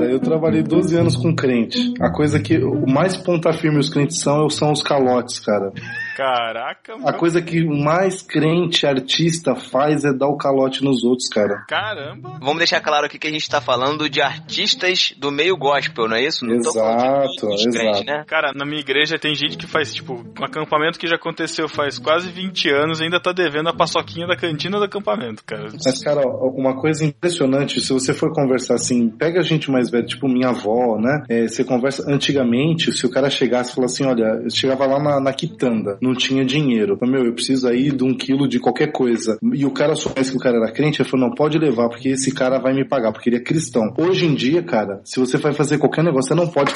Cara, 0.01 0.11
eu 0.11 0.19
trabalhei 0.19 0.63
12 0.63 0.97
anos 0.97 1.15
com 1.15 1.35
crente. 1.35 1.93
A 2.01 2.09
coisa 2.09 2.39
que 2.39 2.57
o 2.57 2.87
mais 2.87 3.15
ponta 3.15 3.53
firme 3.53 3.77
os 3.77 3.87
crentes 3.87 4.19
são 4.19 4.49
são 4.49 4.71
os 4.71 4.81
calotes, 4.81 5.39
cara. 5.39 5.71
Caraca, 6.15 6.93
A 6.93 6.97
mano. 6.97 7.17
coisa 7.17 7.41
que 7.41 7.61
o 7.63 7.75
mais 7.75 8.21
crente 8.21 8.85
artista 8.85 9.55
faz 9.55 10.03
é 10.03 10.13
dar 10.13 10.27
o 10.27 10.37
calote 10.37 10.83
nos 10.83 11.03
outros, 11.03 11.27
cara. 11.29 11.65
Caramba. 11.67 12.37
Vamos 12.39 12.57
deixar 12.57 12.79
claro 12.81 13.05
aqui 13.05 13.17
que 13.17 13.27
a 13.27 13.31
gente 13.31 13.49
tá 13.49 13.61
falando 13.61 14.09
de 14.09 14.21
artistas 14.21 15.13
do 15.17 15.31
meio 15.31 15.55
gospel, 15.57 16.07
não 16.07 16.15
é 16.15 16.23
isso? 16.25 16.45
Não 16.45 16.59
tô 16.61 16.73
falando 16.73 17.23
Exato, 17.23 17.47
de 17.55 17.69
crente, 17.69 17.87
exato. 17.89 18.05
né? 18.05 18.23
Cara, 18.27 18.51
na 18.53 18.65
minha 18.65 18.79
igreja 18.81 19.17
tem 19.17 19.33
gente 19.35 19.57
que 19.57 19.67
faz, 19.67 19.93
tipo, 19.93 20.13
um 20.39 20.43
acampamento 20.43 20.99
que 20.99 21.07
já 21.07 21.15
aconteceu 21.15 21.67
faz 21.69 21.97
quase 21.99 22.29
20 22.29 22.69
anos 22.69 22.99
e 22.99 23.03
ainda 23.03 23.19
tá 23.19 23.31
devendo 23.31 23.69
a 23.69 23.73
paçoquinha 23.75 24.27
da 24.27 24.35
cantina 24.35 24.77
do 24.77 24.85
acampamento, 24.85 25.43
cara. 25.45 25.69
Mas, 25.85 26.03
cara, 26.03 26.21
ó, 26.25 26.47
uma 26.49 26.75
coisa 26.79 27.05
impressionante, 27.05 27.79
se 27.81 27.91
você 27.93 28.13
for 28.13 28.33
conversar 28.33 28.75
assim, 28.75 29.09
pega 29.09 29.39
a 29.39 29.43
gente 29.43 29.69
mais 29.71 29.89
velha, 29.89 30.05
tipo 30.05 30.27
minha 30.27 30.49
avó, 30.49 30.97
né? 30.99 31.23
É, 31.29 31.47
você 31.47 31.63
conversa 31.63 32.03
antigamente, 32.11 32.91
se 32.91 33.05
o 33.05 33.09
cara 33.09 33.29
chegasse 33.29 33.71
e 33.71 33.75
falasse 33.75 34.03
assim, 34.03 34.11
olha, 34.11 34.41
eu 34.43 34.49
chegava 34.49 34.85
lá 34.85 34.99
na, 35.01 35.19
na 35.19 35.33
quitanda, 35.33 35.97
não 36.01 36.13
tinha 36.13 36.43
dinheiro. 36.43 36.97
Falei, 36.97 37.15
Meu, 37.15 37.25
eu 37.25 37.33
preciso 37.33 37.67
aí 37.67 37.91
de 37.91 38.03
um 38.03 38.13
quilo 38.13 38.47
de 38.47 38.59
qualquer 38.59 38.91
coisa. 38.91 39.37
E 39.53 39.65
o 39.65 39.71
cara 39.71 39.95
soubesse 39.95 40.31
que 40.31 40.37
o 40.37 40.39
cara 40.39 40.57
era 40.57 40.71
crente, 40.71 41.01
ele 41.01 41.09
falou, 41.09 41.27
não, 41.27 41.35
pode 41.35 41.57
levar, 41.57 41.89
porque 41.89 42.09
esse 42.09 42.31
cara 42.33 42.59
vai 42.59 42.73
me 42.73 42.87
pagar, 42.87 43.11
porque 43.11 43.29
ele 43.29 43.37
é 43.37 43.43
cristão. 43.43 43.93
Hoje 43.97 44.25
em 44.25 44.33
dia, 44.33 44.63
cara, 44.63 45.01
se 45.03 45.19
você 45.19 45.37
vai 45.37 45.53
fazer 45.53 45.77
qualquer 45.77 46.03
negócio, 46.03 46.29
você 46.29 46.35
não 46.35 46.47
pode 46.47 46.71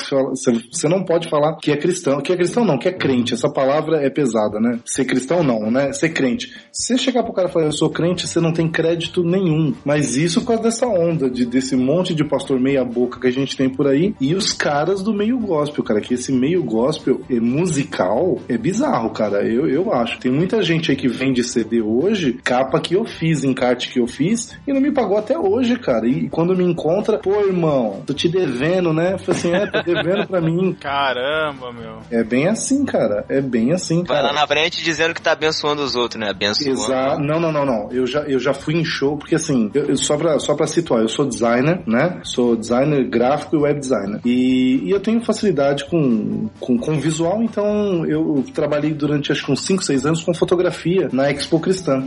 você 0.72 0.88
não 0.88 1.04
pode 1.04 1.30
falar 1.30 1.56
que 1.56 1.72
é 1.72 1.78
cristão, 1.78 2.22
que 2.22 2.32
é 2.32 2.36
cristão 2.36 2.64
não, 2.64 2.78
que 2.78 2.88
é 2.88 2.94
crente. 2.94 3.34
Essa 3.34 3.50
palavra 3.52 3.98
é 3.98 4.10
pesada, 4.10 4.60
né? 4.60 4.80
Ser 4.86 5.06
cristão 5.06 5.44
não, 5.44 5.72
né? 5.72 5.92
Ser 5.94 6.10
crente. 6.10 6.54
Se 6.72 6.94
você 6.94 6.98
chegar 6.98 7.24
pro 7.24 7.34
cara 7.34 7.48
e 7.48 7.52
falar, 7.52 7.66
eu 7.66 7.72
sou 7.72 7.90
crente, 7.90 8.28
você 8.28 8.40
não 8.40 8.54
tem 8.54 8.70
crédito 8.70 9.24
nenhum. 9.24 9.74
Mas 9.84 10.16
isso 10.16 10.42
por 10.42 10.48
causa 10.48 10.64
dessa 10.64 10.88
onda, 10.88 11.30
de, 11.30 11.46
desse 11.46 11.76
monte 11.76 12.14
de 12.14 12.24
pastor 12.24 12.60
meia 12.60 12.84
boca 12.84 13.20
que 13.20 13.28
a 13.28 13.32
gente 13.32 13.58
tem 13.58 13.70
por 13.70 13.88
aí, 13.88 14.14
e 14.20 14.36
os 14.36 14.54
caras 14.54 15.02
do 15.02 15.14
meio 15.14 15.40
gospel, 15.40 15.84
cara, 15.84 16.02
que 16.02 16.14
esse 16.14 16.32
meio 16.32 16.64
gospel 16.64 17.22
é 17.30 17.40
musical 17.40 18.40
é 18.48 18.58
bizarro, 18.58 19.12
cara. 19.16 19.44
Eu, 19.48 19.68
eu 19.70 19.92
acho. 19.94 20.20
Tem 20.20 20.32
muita 20.32 20.62
gente 20.62 20.92
aí 20.92 20.98
que 20.98 21.08
vende 21.08 21.44
CD 21.44 21.82
hoje, 21.82 22.34
capa 22.44 22.80
que 22.80 22.96
eu 22.96 23.06
fiz, 23.06 23.44
encarte 23.44 23.90
que 23.92 24.00
eu 24.00 24.08
fiz, 24.08 24.56
e 24.68 24.74
não 24.74 24.82
me 24.82 24.92
pagou 24.92 25.18
até 25.18 25.38
hoje, 25.38 25.78
cara. 25.80 26.08
E 26.08 26.30
quando 26.30 26.56
me 26.56 26.64
encontra, 26.64 27.18
pô, 27.18 27.40
irmão, 27.42 28.04
tô 28.06 28.14
te 28.14 28.28
devendo, 28.30 28.94
né? 28.94 29.18
Falei 29.18 29.40
assim, 29.40 29.52
é, 29.54 29.66
tô 29.68 29.82
devendo 29.82 30.28
pra 30.28 30.42
mim. 30.42 30.74
Caramba, 30.80 31.72
meu. 31.72 32.00
É 32.12 32.24
bem 32.24 32.48
assim, 32.48 32.84
cara. 32.86 33.26
É 33.30 33.42
bem 33.42 33.72
assim, 33.72 34.04
Vai 34.04 34.18
cara. 34.18 34.28
lá 34.28 34.34
na 34.34 34.48
frente 34.48 34.84
dizendo 34.84 35.14
que 35.14 35.22
tá 35.22 35.32
abençoando 35.32 35.82
os 35.82 35.96
outros, 35.96 36.20
né? 36.20 36.30
Abençoando. 36.30 36.72
Exato. 36.80 37.22
Não, 37.22 37.40
não, 37.40 37.52
não, 37.52 37.66
não. 37.66 37.92
Eu 37.92 38.06
já, 38.06 38.22
eu 38.22 38.40
já 38.40 38.54
fui 38.54 38.76
em 38.76 38.84
show, 38.84 39.18
porque 39.18 39.36
assim, 39.36 39.72
eu, 39.74 39.86
eu- 39.86 39.98
só, 39.98 40.18
pra, 40.18 40.38
só 40.40 40.54
pra 40.56 40.68
situar, 40.68 41.02
eu 41.02 41.08
sou 41.10 41.26
designer, 41.26 41.82
né? 41.88 42.20
Sou 42.24 42.56
designer 42.56 43.04
gráfico 43.08 43.56
e 43.56 43.60
web 43.60 43.80
designer. 43.80 44.20
E, 44.26 44.82
e 44.84 44.92
eu 44.92 45.00
tenho 45.00 45.22
facilidade 45.22 45.86
com, 45.86 46.50
com, 46.60 46.78
com 46.78 47.00
visual, 47.00 47.42
então 47.42 48.06
eu 48.06 48.44
trabalhei 48.54 48.92
durante 49.06 49.32
acho 49.32 49.46
que 49.46 49.52
uns 49.52 49.66
5, 49.66 49.84
6 49.84 50.06
anos 50.06 50.24
com 50.24 50.34
fotografia 50.34 51.10
na 51.12 51.30
Expo 51.30 51.60
Cristã. 51.60 52.04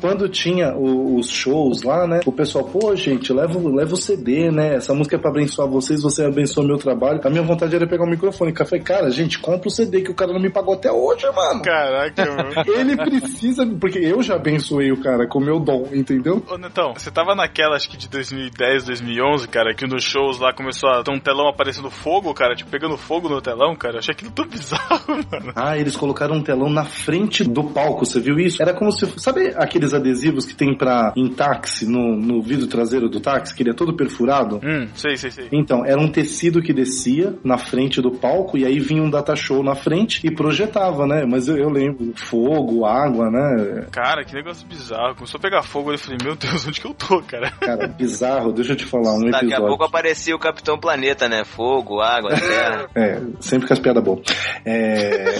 Quando 0.00 0.28
tinha 0.28 0.74
o- 0.74 1.16
os 1.16 1.28
shows 1.30 1.82
lá, 1.82 2.06
né? 2.06 2.20
O 2.26 2.32
pessoal, 2.32 2.64
pô, 2.64 2.94
gente, 2.96 3.32
leva, 3.32 3.58
o- 3.58 3.74
leva 3.74 3.94
o 3.94 3.96
CD, 3.96 4.50
né? 4.50 4.76
Essa 4.76 4.94
música 4.94 5.16
é 5.16 5.18
pra 5.18 5.30
abençoar 5.30 5.68
vocês, 5.68 6.02
você 6.02 6.24
abençoa 6.24 6.64
meu 6.64 6.76
trabalho. 6.78 7.20
A 7.24 7.30
minha 7.30 7.42
vontade 7.42 7.74
era 7.74 7.86
pegar 7.86 8.04
o 8.04 8.08
microfone. 8.10 8.52
Eu 8.58 8.66
falei, 8.66 8.84
cara, 8.84 9.10
gente, 9.10 9.38
compra 9.38 9.68
o 9.68 9.70
CD 9.70 10.02
que 10.02 10.10
o 10.10 10.14
cara 10.14 10.32
não 10.32 10.40
me 10.40 10.50
pagou 10.50 10.74
até 10.74 10.90
hoje, 10.90 11.26
mano. 11.34 11.62
Caraca, 11.62 12.24
meu. 12.66 12.74
Ele 12.78 12.96
precisa, 12.96 13.66
porque 13.80 13.98
eu 13.98 14.22
já 14.22 14.34
abençoei 14.36 14.92
o 14.92 15.00
cara 15.00 15.26
com 15.26 15.38
o 15.38 15.42
meu 15.44 15.58
dom, 15.60 15.88
entendeu? 15.92 16.42
Ô, 16.50 16.56
Netão, 16.56 16.94
você 16.94 17.10
tava 17.10 17.34
naquela, 17.34 17.76
acho 17.76 17.88
que 17.90 17.96
de 17.96 18.08
2010, 18.08 18.84
2011, 18.84 19.48
cara, 19.48 19.74
que 19.74 19.86
nos 19.86 20.02
shows 20.04 20.38
lá 20.38 20.52
começou 20.52 20.88
a 20.90 21.02
ter 21.02 21.10
um 21.10 21.18
telão 21.18 21.48
aparecendo 21.48 21.90
fogo, 21.90 22.32
cara, 22.34 22.54
tipo, 22.54 22.70
pegando 22.70 22.96
fogo 22.96 23.28
no 23.28 23.40
telão, 23.40 23.74
cara. 23.76 23.94
Eu 23.96 23.98
achei 24.00 24.12
aquilo 24.12 24.30
tão 24.30 24.46
bizarro, 24.46 25.02
mano. 25.30 25.52
Ah, 25.54 25.76
eles 25.78 25.96
colocaram 25.96 26.36
um 26.36 26.42
telão 26.42 26.68
na 26.70 26.84
frente 26.84 27.44
do 27.44 27.64
palco, 27.64 28.04
você 28.06 28.20
viu 28.20 28.38
isso? 28.38 28.62
Era 28.62 28.72
como 28.74 28.90
se, 28.92 29.06
sabe 29.18 29.52
aqueles 29.56 29.87
aqueles 29.88 29.94
adesivos 29.94 30.44
que 30.44 30.54
tem 30.54 30.76
pra, 30.76 31.12
em 31.16 31.28
táxi, 31.28 31.86
no, 31.86 32.16
no 32.16 32.42
vidro 32.42 32.66
traseiro 32.66 33.08
do 33.08 33.20
táxi, 33.20 33.54
que 33.54 33.62
ele 33.62 33.70
é 33.70 33.74
todo 33.74 33.94
perfurado? 33.94 34.60
Hum, 34.62 34.88
sei, 34.94 35.16
sei, 35.16 35.30
sei. 35.30 35.48
Então, 35.52 35.84
era 35.84 36.00
um 36.00 36.10
tecido 36.10 36.62
que 36.62 36.72
descia 36.72 37.34
na 37.42 37.58
frente 37.58 38.00
do 38.00 38.10
palco 38.12 38.56
e 38.58 38.64
aí 38.64 38.78
vinha 38.78 39.02
um 39.02 39.10
data 39.10 39.34
show 39.34 39.62
na 39.62 39.74
frente 39.74 40.26
e 40.26 40.30
projetava, 40.30 41.06
né? 41.06 41.24
Mas 41.26 41.48
eu, 41.48 41.56
eu 41.56 41.70
lembro, 41.70 42.12
fogo, 42.14 42.84
água, 42.84 43.30
né? 43.30 43.86
Cara, 43.90 44.24
que 44.24 44.34
negócio 44.34 44.66
bizarro. 44.66 45.14
Começou 45.14 45.38
a 45.38 45.42
pegar 45.42 45.62
fogo, 45.62 45.92
eu 45.92 45.98
falei, 45.98 46.18
meu 46.22 46.36
Deus, 46.36 46.66
onde 46.68 46.80
que 46.80 46.86
eu 46.86 46.94
tô, 46.94 47.22
cara? 47.22 47.50
Cara, 47.60 47.86
bizarro, 47.88 48.52
deixa 48.52 48.72
eu 48.72 48.76
te 48.76 48.84
falar 48.84 49.14
um 49.14 49.20
Daqui 49.20 49.36
a 49.36 49.40
episódio. 49.40 49.66
pouco 49.66 49.84
aparecia 49.84 50.34
o 50.34 50.38
Capitão 50.38 50.78
Planeta, 50.78 51.28
né? 51.28 51.44
Fogo, 51.44 52.00
água, 52.00 52.30
terra. 52.30 52.88
É, 52.98 53.20
sempre 53.40 53.68
com 53.68 53.74
as 53.74 53.78
piadas 53.78 54.02
boas. 54.02 54.20
É... 54.64 55.34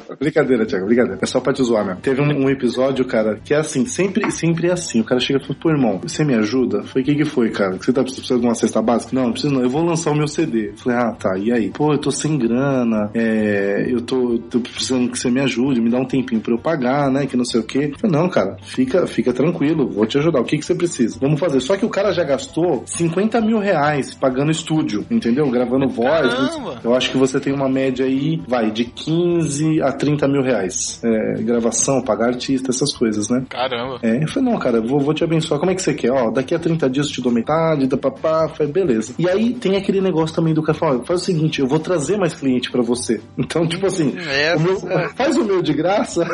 brincadeira, 0.18 0.66
Thiago, 0.66 0.86
brincadeira. 0.86 1.18
É 1.20 1.26
só 1.26 1.40
pra 1.40 1.52
te 1.52 1.62
zoar 1.62 1.84
mesmo. 1.84 2.00
Teve 2.00 2.20
um, 2.20 2.44
um 2.44 2.50
episódio, 2.50 3.04
cara, 3.04 3.38
que 3.44 3.54
é 3.54 3.58
assim, 3.58 3.86
sempre, 3.86 4.30
sempre 4.30 4.68
é 4.68 4.72
assim. 4.72 5.00
O 5.00 5.04
cara 5.04 5.20
chega 5.20 5.40
e 5.40 5.42
fala, 5.42 5.58
pô, 5.60 5.70
irmão, 5.70 6.00
você 6.02 6.24
me 6.24 6.34
ajuda? 6.34 6.82
Foi 6.84 7.02
o 7.02 7.04
que 7.04 7.14
que 7.14 7.24
foi, 7.24 7.50
cara? 7.50 7.76
Você 7.76 7.92
tá 7.92 8.02
precisando 8.02 8.40
de 8.40 8.46
uma 8.46 8.54
cesta 8.54 8.80
básica? 8.80 9.14
Não, 9.14 9.24
não 9.24 9.32
preciso 9.32 9.54
não. 9.54 9.62
Eu 9.62 9.70
vou 9.70 9.84
lançar 9.84 10.10
o 10.10 10.14
meu 10.14 10.26
CD. 10.26 10.68
Eu 10.70 10.76
Falei, 10.76 10.98
ah, 10.98 11.12
tá, 11.12 11.36
e 11.38 11.52
aí? 11.52 11.70
Pô, 11.70 11.92
eu 11.92 11.98
tô 11.98 12.10
sem 12.10 12.38
grana, 12.38 13.10
é, 13.14 13.86
eu 13.88 14.00
tô, 14.00 14.38
tô 14.50 14.60
precisando 14.60 15.10
que 15.10 15.18
você 15.18 15.30
me 15.30 15.40
ajude, 15.40 15.80
me 15.80 15.90
dá 15.90 15.98
um 15.98 16.04
tempinho 16.04 16.40
pra 16.40 16.52
eu 16.52 16.58
pagar, 16.58 17.10
né, 17.10 17.26
que 17.26 17.36
não 17.36 17.44
sei 17.44 17.60
o 17.60 17.64
quê. 17.64 17.90
Eu 17.92 17.98
Falei, 17.98 18.16
não, 18.16 18.28
cara, 18.28 18.56
fica, 18.62 19.06
fica 19.06 19.32
tranquilo, 19.32 19.88
vou 19.88 20.06
te 20.06 20.18
ajudar. 20.18 20.40
O 20.40 20.44
que 20.44 20.58
que 20.58 20.64
você 20.64 20.74
precisa? 20.74 21.18
Vamos 21.20 21.38
fazer. 21.38 21.60
Só 21.60 21.76
que 21.76 21.84
o 21.84 21.90
cara 21.90 22.12
já 22.12 22.24
gastou 22.24 22.82
50 22.86 23.40
mil 23.40 23.58
reais 23.58 24.14
pagando 24.14 24.50
estúdio, 24.50 25.04
entendeu? 25.10 25.50
Gravando 25.50 25.88
voz. 25.88 26.32
Caramba! 26.32 26.80
Eu 26.82 26.94
acho 26.94 27.10
que 27.10 27.16
você 27.16 27.38
tem 27.40 27.52
uma 27.52 27.68
média 27.68 28.06
aí, 28.06 28.40
vai, 28.46 28.70
de 28.70 28.84
15 28.84 29.82
a 29.82 29.92
30 29.92 30.05
mil 30.28 30.42
reais. 30.42 31.00
É, 31.04 31.42
gravação, 31.42 32.02
pagar 32.02 32.28
artista, 32.28 32.70
essas 32.70 32.92
coisas, 32.92 33.28
né? 33.28 33.44
Caramba. 33.48 33.98
É, 34.02 34.22
eu 34.22 34.28
falei, 34.28 34.50
não, 34.50 34.58
cara, 34.58 34.80
vou, 34.80 35.00
vou 35.00 35.14
te 35.14 35.24
abençoar. 35.24 35.58
Como 35.60 35.70
é 35.72 35.74
que 35.74 35.82
você 35.82 35.94
quer? 35.94 36.10
Ó, 36.12 36.30
daqui 36.30 36.54
a 36.54 36.58
30 36.58 36.88
dias 36.90 37.06
eu 37.06 37.12
te 37.12 37.22
dou 37.22 37.32
metade, 37.32 37.86
da 37.86 37.96
papá. 37.96 38.48
Falei, 38.48 38.72
beleza. 38.72 39.14
E 39.18 39.28
aí 39.28 39.54
tem 39.54 39.76
aquele 39.76 40.00
negócio 40.00 40.34
também 40.34 40.54
do 40.54 40.62
cara, 40.62 40.78
fala, 40.78 40.98
ó, 40.98 41.04
faz 41.04 41.22
o 41.22 41.24
seguinte, 41.24 41.60
eu 41.60 41.66
vou 41.66 41.78
trazer 41.78 42.16
mais 42.16 42.34
cliente 42.34 42.70
pra 42.70 42.82
você. 42.82 43.20
Então, 43.38 43.66
tipo 43.66 43.86
assim, 43.86 44.14
Essa- 44.18 44.56
o 44.56 44.60
meu- 44.62 44.80
faz 45.16 45.36
o 45.36 45.44
meu 45.44 45.62
de 45.62 45.72
graça. 45.72 46.24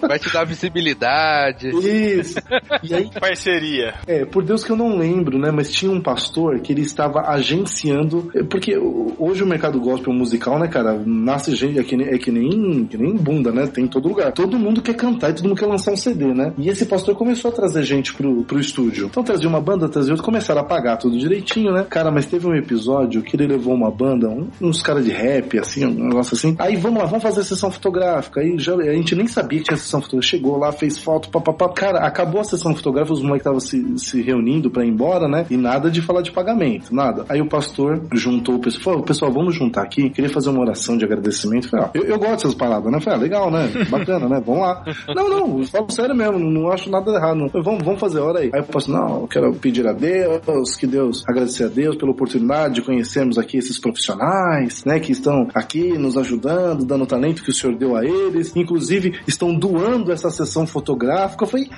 Vai 0.00 0.18
te 0.18 0.32
dar 0.32 0.44
visibilidade. 0.44 1.68
Isso. 1.70 2.38
E 2.82 2.94
aí, 2.94 3.10
Parceria. 3.18 3.94
é, 4.06 4.24
por 4.24 4.42
Deus 4.44 4.64
que 4.64 4.70
eu 4.70 4.76
não 4.76 4.96
lembro, 4.96 5.38
né? 5.38 5.50
Mas 5.50 5.70
tinha 5.72 5.90
um 5.90 6.00
pastor 6.00 6.60
que 6.60 6.72
ele 6.72 6.82
estava 6.82 7.20
agenciando. 7.28 8.30
é, 8.34 8.42
Porque 8.42 8.76
hoje 8.76 9.42
o 9.42 9.46
mercado 9.46 9.80
gospel 9.80 10.12
musical, 10.12 10.58
né, 10.58 10.68
cara, 10.68 11.00
nasce 11.04 11.54
gente. 11.54 11.78
É 11.78 11.82
que, 11.84 11.96
nem, 11.96 12.06
é 12.08 12.18
que, 12.18 12.30
nem, 12.30 12.48
que 12.84 12.96
nem 12.96 13.14
bunda, 13.14 13.50
né? 13.52 13.66
Tem 13.66 13.84
em 13.84 13.88
todo 13.88 14.08
lugar. 14.08 14.32
Todo 14.32 14.58
mundo 14.58 14.82
quer 14.82 14.94
cantar 14.94 15.30
e 15.30 15.34
todo 15.34 15.48
mundo 15.48 15.58
quer 15.58 15.66
lançar 15.66 15.92
um 15.92 15.96
CD, 15.96 16.26
né? 16.34 16.52
E 16.58 16.68
esse 16.68 16.86
pastor 16.86 17.14
começou 17.14 17.50
a 17.50 17.54
trazer 17.54 17.82
gente 17.82 18.14
pro, 18.14 18.42
pro 18.44 18.58
estúdio. 18.60 19.06
Então 19.06 19.22
trazia 19.22 19.48
uma 19.48 19.60
banda, 19.60 19.88
trazia 19.88 20.12
outra, 20.12 20.24
começaram 20.24 20.60
a 20.60 20.64
pagar 20.64 20.96
tudo 20.96 21.18
direitinho, 21.18 21.72
né? 21.72 21.86
Cara, 21.88 22.10
mas 22.10 22.26
teve 22.26 22.46
um 22.46 22.54
episódio 22.54 23.22
que 23.22 23.36
ele 23.36 23.46
levou 23.46 23.74
uma 23.74 23.90
banda, 23.90 24.28
um- 24.28 24.48
uns 24.60 24.82
caras 24.82 25.04
de 25.04 25.10
rap, 25.10 25.58
assim, 25.58 25.84
um 25.86 26.08
negócio 26.08 26.34
assim. 26.34 26.54
Aí 26.58 26.76
vamos 26.76 26.98
lá, 27.00 27.06
vamos 27.06 27.22
fazer 27.22 27.44
sessão 27.44 27.70
fotográfica. 27.70 28.40
Aí 28.40 28.58
já, 28.58 28.74
a 28.74 28.92
gente 28.94 29.14
nem 29.14 29.26
sabia 29.26 29.58
que 29.58 29.64
tinha 29.66 29.76
sessão 29.76 30.00
fotográfica. 30.00 30.36
Chegou 30.36 30.56
lá, 30.58 30.72
fez 30.72 30.98
foto, 30.98 31.28
papapá. 31.30 31.68
Cara, 31.70 31.98
acabou 32.00 32.40
a 32.40 32.44
sessão 32.44 32.74
fotográfica, 32.74 33.14
os 33.14 33.22
moleques 33.22 33.40
estavam 33.42 33.60
se, 33.60 33.98
se 33.98 34.20
reunindo 34.22 34.70
pra 34.70 34.84
ir 34.84 34.88
embora, 34.88 35.28
né? 35.28 35.46
E 35.50 35.56
nada 35.56 35.90
de 35.90 36.00
falar 36.02 36.22
de 36.22 36.32
pagamento, 36.32 36.94
nada. 36.94 37.24
Aí 37.28 37.40
o 37.40 37.46
pastor 37.46 38.02
juntou 38.12 38.56
o 38.56 38.58
pessoal, 38.58 38.82
falou, 38.84 39.02
pessoal, 39.02 39.32
vamos 39.32 39.54
juntar 39.54 39.82
aqui. 39.82 40.10
Queria 40.10 40.30
fazer 40.30 40.50
uma 40.50 40.60
oração 40.60 40.96
de 40.96 41.04
agradecimento. 41.04 41.68
Falei, 41.68 41.86
ah, 41.86 41.90
eu, 41.94 42.04
eu 42.04 42.18
gosto 42.18 42.32
dessas 42.34 42.54
paradas, 42.58 42.92
né? 42.92 43.00
Falei, 43.00 43.18
ah, 43.18 43.22
legal, 43.22 43.50
né? 43.50 43.68
Bacana, 43.88 44.28
né? 44.28 44.42
Vamos 44.44 44.62
lá. 44.62 44.84
Não, 45.14 45.28
não, 45.28 45.58
eu 45.60 45.66
falo 45.66 45.90
sério 45.90 46.14
mesmo, 46.14 46.38
não, 46.38 46.50
não 46.50 46.72
acho 46.72 46.90
nada 46.90 47.10
errado. 47.12 47.36
Não. 47.36 47.48
Vamos, 47.62 47.82
vamos 47.84 48.00
fazer 48.00 48.20
hora 48.20 48.40
aí. 48.40 48.50
Aí 48.52 48.60
o 48.60 48.64
pastor, 48.64 48.94
não, 48.94 49.22
eu 49.22 49.28
quero 49.28 49.52
pedir 49.54 49.86
a 49.86 49.92
Deus, 49.92 50.76
que 50.76 50.86
Deus, 50.86 51.24
agradecer 51.26 51.64
a 51.64 51.68
Deus 51.68 51.96
pela 51.96 52.10
oportunidade 52.10 52.74
de 52.74 52.82
conhecermos 52.82 53.38
aqui 53.38 53.56
esses 53.56 53.78
profissionais, 53.78 54.84
né? 54.84 55.00
Que 55.00 55.12
estão 55.12 55.48
aqui 55.54 55.96
nos 55.96 56.16
ajudando, 56.18 56.84
dando 56.84 57.04
o 57.04 57.06
talento 57.06 57.42
que 57.42 57.50
o 57.50 57.54
senhor 57.54 57.76
deu 57.76 57.96
a 57.96 58.04
eles. 58.04 58.54
Inclusive, 58.54 59.20
estão 59.26 59.54
doando 59.54 60.12
essa 60.12 60.30
sessão 60.30 60.66
fotográfica. 60.66 61.44
Eu 61.44 61.48
falei, 61.48 61.70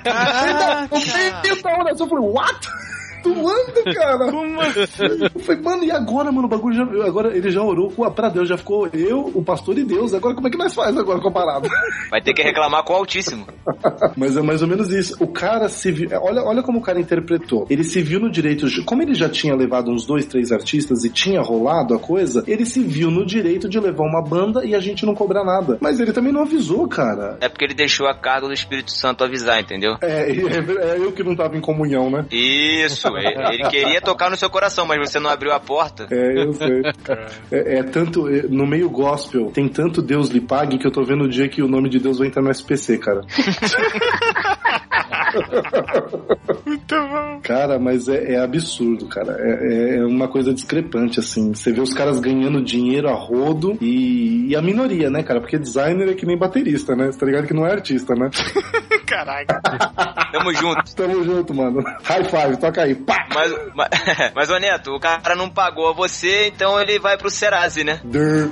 eu 1.45 1.71
oração. 1.79 2.05
Eu 2.05 2.09
falei, 2.09 2.29
what? 2.29 2.67
Doando, 3.23 3.95
cara? 3.95 4.29
Como 4.31 4.61
assim? 4.61 5.29
Eu 5.33 5.39
falei, 5.41 5.61
mano, 5.61 5.83
e 5.83 5.91
agora, 5.91 6.31
mano? 6.31 6.47
O 6.47 6.49
bagulho 6.49 6.75
já. 6.75 6.83
Agora 7.05 7.35
ele 7.35 7.49
já 7.51 7.61
orou 7.61 7.91
com- 7.91 8.09
pra 8.11 8.29
Deus, 8.29 8.47
já 8.49 8.57
ficou 8.57 8.87
eu, 8.93 9.31
o 9.33 9.43
pastor 9.43 9.77
e 9.77 9.83
Deus. 9.83 10.13
Agora 10.13 10.35
como 10.35 10.47
é 10.47 10.51
que 10.51 10.57
nós 10.57 10.73
faz 10.73 10.97
agora 10.97 11.19
com 11.19 11.29
a 11.29 11.31
parada? 11.31 11.69
Vai 12.09 12.21
ter 12.21 12.33
que 12.33 12.41
reclamar 12.41 12.83
com 12.83 12.93
o 12.93 12.95
Altíssimo. 12.97 13.45
Mas 14.17 14.35
é 14.37 14.41
mais 14.41 14.61
ou 14.61 14.67
menos 14.67 14.91
isso. 14.91 15.15
O 15.19 15.27
cara 15.27 15.69
se 15.69 15.91
viu. 15.91 16.09
Olha, 16.21 16.41
olha 16.43 16.63
como 16.63 16.79
o 16.79 16.81
cara 16.81 16.99
interpretou. 16.99 17.65
Ele 17.69 17.83
se 17.83 18.01
viu 18.01 18.19
no 18.19 18.29
direito. 18.31 18.67
de- 18.67 18.83
Como 18.83 19.01
ele 19.01 19.13
já 19.13 19.29
tinha 19.29 19.55
levado 19.55 19.91
uns 19.91 20.05
dois, 20.05 20.25
três 20.25 20.51
artistas 20.51 21.03
e 21.03 21.09
tinha 21.09 21.41
rolado 21.41 21.93
a 21.93 21.99
coisa, 21.99 22.43
ele 22.47 22.65
se 22.65 22.81
viu 22.81 23.09
no 23.11 23.25
direito 23.25 23.69
de 23.69 23.79
levar 23.79 24.03
uma 24.03 24.21
banda 24.21 24.65
e 24.65 24.75
a 24.75 24.79
gente 24.79 25.05
não 25.05 25.13
cobrar 25.15 25.43
nada. 25.43 25.77
Mas 25.81 25.99
ele 25.99 26.11
também 26.13 26.31
não 26.33 26.41
avisou, 26.41 26.87
cara. 26.87 27.37
É 27.41 27.47
porque 27.49 27.65
ele 27.65 27.73
deixou 27.73 28.07
a 28.07 28.13
carga 28.13 28.47
do 28.47 28.53
Espírito 28.53 28.91
Santo 28.91 29.23
avisar, 29.23 29.59
entendeu? 29.61 29.95
É, 30.01 30.29
é, 30.31 30.93
é 30.93 30.97
eu 30.97 31.11
que 31.11 31.23
não 31.23 31.35
tava 31.35 31.55
em 31.57 31.61
comunhão, 31.61 32.09
né? 32.09 32.25
Isso, 32.31 33.10
ele 33.17 33.53
ele 33.53 33.69
queria 33.69 34.01
tocar 34.01 34.29
no 34.29 34.37
seu 34.37 34.49
coração, 34.49 34.85
mas 34.85 34.99
você 34.99 35.19
não 35.19 35.29
abriu 35.29 35.51
a 35.51 35.59
porta. 35.59 36.07
É, 36.11 36.43
eu 36.43 36.53
sei. 36.53 36.81
É, 37.51 37.79
é 37.79 37.83
tanto. 37.83 38.27
é, 38.27 38.43
no 38.43 38.65
meio 38.65 38.89
gospel, 38.89 39.51
tem 39.51 39.67
tanto 39.67 40.01
Deus 40.01 40.29
lhe 40.29 40.41
pague 40.41 40.77
que 40.77 40.87
eu 40.87 40.91
tô 40.91 41.03
vendo 41.03 41.25
o 41.25 41.29
dia 41.29 41.47
que 41.47 41.61
o 41.61 41.67
nome 41.67 41.89
de 41.89 41.99
Deus 41.99 42.17
vai 42.19 42.27
entrar 42.27 42.41
no 42.41 42.51
SPC, 42.51 42.97
cara. 42.97 43.21
Muito 46.65 46.95
bom. 46.95 47.39
Cara, 47.41 47.79
mas 47.79 48.07
é, 48.07 48.33
é 48.33 48.39
absurdo, 48.39 49.07
cara. 49.07 49.37
É, 49.39 49.97
é 49.97 50.05
uma 50.05 50.27
coisa 50.27 50.53
discrepante, 50.53 51.19
assim. 51.19 51.53
Você 51.53 51.71
vê 51.71 51.81
os 51.81 51.93
caras 51.93 52.19
ganhando 52.19 52.61
dinheiro 52.63 53.09
a 53.09 53.13
rodo 53.13 53.77
e, 53.81 54.47
e 54.49 54.55
a 54.55 54.61
minoria, 54.61 55.09
né, 55.09 55.23
cara? 55.23 55.39
Porque 55.39 55.57
designer 55.57 56.09
é 56.09 56.13
que 56.13 56.25
nem 56.25 56.37
baterista, 56.37 56.95
né? 56.95 57.11
Você 57.11 57.19
tá 57.19 57.25
ligado 57.25 57.47
que 57.47 57.53
não 57.53 57.65
é 57.65 57.71
artista, 57.71 58.13
né? 58.15 58.29
Caraca. 59.05 59.61
Tamo 60.31 60.53
junto. 60.53 60.95
Tamo 60.95 61.23
junto, 61.23 61.53
mano. 61.53 61.83
High 62.03 62.23
five, 62.25 62.57
toca 62.57 62.83
aí. 62.83 62.95
Pá! 63.05 63.27
Mas, 63.33 63.51
mas, 63.73 63.89
mas, 64.35 64.49
ô 64.49 64.57
Neto, 64.57 64.91
o 64.91 64.99
cara 64.99 65.35
não 65.35 65.49
pagou 65.49 65.93
você, 65.93 66.47
então 66.47 66.79
ele 66.79 66.99
vai 66.99 67.17
pro 67.17 67.29
Serasa, 67.29 67.83
né? 67.83 68.01
Der. 68.03 68.49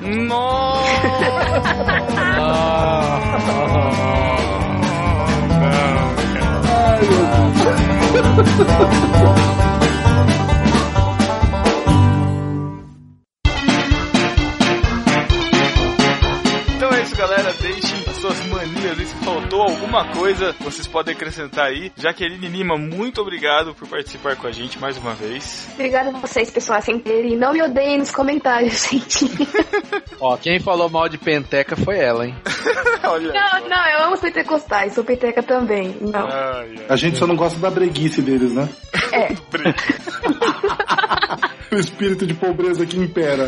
Então 16.75 16.89
é 16.91 17.01
isso, 17.01 17.15
galera. 17.15 17.53
Deixem 17.53 17.79
as 17.79 17.88
suas 18.29 18.47
manias 18.47 18.99
aí. 18.99 19.05
Se 19.05 19.15
faltou 19.25 19.61
alguma 19.61 20.05
coisa, 20.13 20.55
vocês 20.59 20.87
podem 20.87 21.15
acrescentar 21.15 21.67
aí. 21.67 21.91
Jaqueline 21.95 22.47
Lima, 22.47 22.77
muito 22.77 23.21
obrigado 23.21 23.73
por 23.73 23.87
participar 23.87 24.35
com 24.35 24.47
a 24.47 24.51
gente 24.51 24.79
mais 24.79 24.97
uma 24.97 25.15
vez. 25.15 25.67
Obrigada 25.73 26.09
a 26.09 26.19
vocês, 26.19 26.51
pessoal, 26.51 26.81
sem 26.81 27.01
E 27.05 27.35
não 27.35 27.53
me 27.53 27.61
odeiem 27.61 27.97
nos 27.97 28.11
comentários, 28.11 28.85
gente. 28.89 29.25
Ó, 30.19 30.37
quem 30.37 30.59
falou 30.59 30.89
mal 30.89 31.09
de 31.09 31.17
penteca 31.17 31.75
foi 31.75 31.97
ela, 31.97 32.25
hein? 32.27 32.35
Olha. 33.03 33.33
Não, 33.33 33.67
não, 33.67 33.89
eu 33.89 34.03
amo 34.03 34.13
os 34.13 34.19
pentecostais, 34.19 34.93
sou 34.93 35.03
peteca 35.03 35.41
também. 35.41 35.95
Não. 36.01 36.27
Ai, 36.27 36.75
ai. 36.77 36.85
A 36.89 36.95
gente 36.95 37.17
só 37.17 37.25
não 37.25 37.35
gosta 37.35 37.59
da 37.59 37.71
breguice 37.71 38.21
deles, 38.21 38.53
né? 38.53 38.69
É. 39.11 39.29
O 41.71 41.75
espírito 41.75 42.25
de 42.25 42.33
pobreza 42.33 42.83
que 42.83 42.97
impera. 42.97 43.47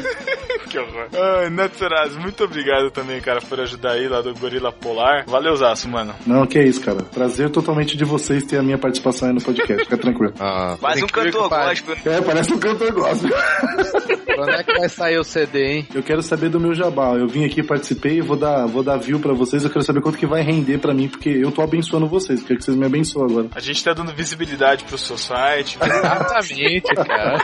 Que 0.71 0.79
horror. 0.79 1.07
Ai, 1.13 1.69
Serasa, 1.77 2.17
muito 2.19 2.43
obrigado 2.43 2.89
também, 2.91 3.19
cara, 3.19 3.41
por 3.41 3.59
ajudar 3.59 3.91
aí 3.91 4.07
lá 4.07 4.21
do 4.21 4.33
Gorila 4.33 4.71
Polar. 4.71 5.25
Valeu, 5.27 5.55
Zaço, 5.55 5.89
mano. 5.89 6.15
Não, 6.25 6.47
que 6.47 6.57
é 6.57 6.63
isso, 6.63 6.81
cara. 6.81 7.03
Prazer 7.03 7.49
totalmente 7.49 7.97
de 7.97 8.05
vocês 8.05 8.43
ter 8.45 8.57
a 8.57 8.63
minha 8.63 8.77
participação 8.77 9.27
aí 9.27 9.33
no 9.33 9.41
podcast. 9.41 9.83
Fica 9.83 9.97
tranquilo. 9.97 10.33
Ah, 10.43 10.75
Quase 10.79 11.03
um 11.03 11.07
cantor 11.07 11.49
gospel. 11.49 11.95
É, 12.05 12.21
parece 12.21 12.53
um 12.53 12.59
cantor 12.59 12.91
gospel. 12.91 13.29
Quando 14.35 14.49
é 14.49 14.63
que 14.63 14.73
vai 14.79 14.89
sair 14.89 15.19
o 15.19 15.23
CD, 15.23 15.65
hein? 15.65 15.87
Eu 15.93 16.01
quero 16.01 16.21
saber 16.23 16.49
do 16.49 16.59
meu 16.59 16.73
jabá. 16.73 17.13
Eu 17.13 17.27
vim 17.27 17.45
aqui, 17.45 17.61
participei, 17.61 18.21
vou 18.21 18.35
dar, 18.35 18.65
vou 18.65 18.81
dar 18.81 18.97
view 18.97 19.19
pra 19.19 19.33
vocês. 19.33 19.63
Eu 19.63 19.69
quero 19.69 19.83
saber 19.83 20.01
quanto 20.01 20.17
que 20.17 20.25
vai 20.25 20.41
render 20.41 20.79
pra 20.79 20.93
mim, 20.93 21.07
porque 21.07 21.29
eu 21.29 21.51
tô 21.51 21.61
abençoando 21.61 22.07
vocês. 22.07 22.41
Quero 22.41 22.57
que 22.57 22.65
vocês 22.65 22.75
me 22.75 22.85
abençoem 22.85 23.25
agora. 23.29 23.47
A 23.53 23.59
gente 23.59 23.83
tá 23.83 23.93
dando 23.93 24.13
visibilidade 24.13 24.83
pro 24.83 24.97
seu 24.97 25.17
site. 25.17 25.77
Exatamente, 25.81 26.93
cara. 26.95 27.37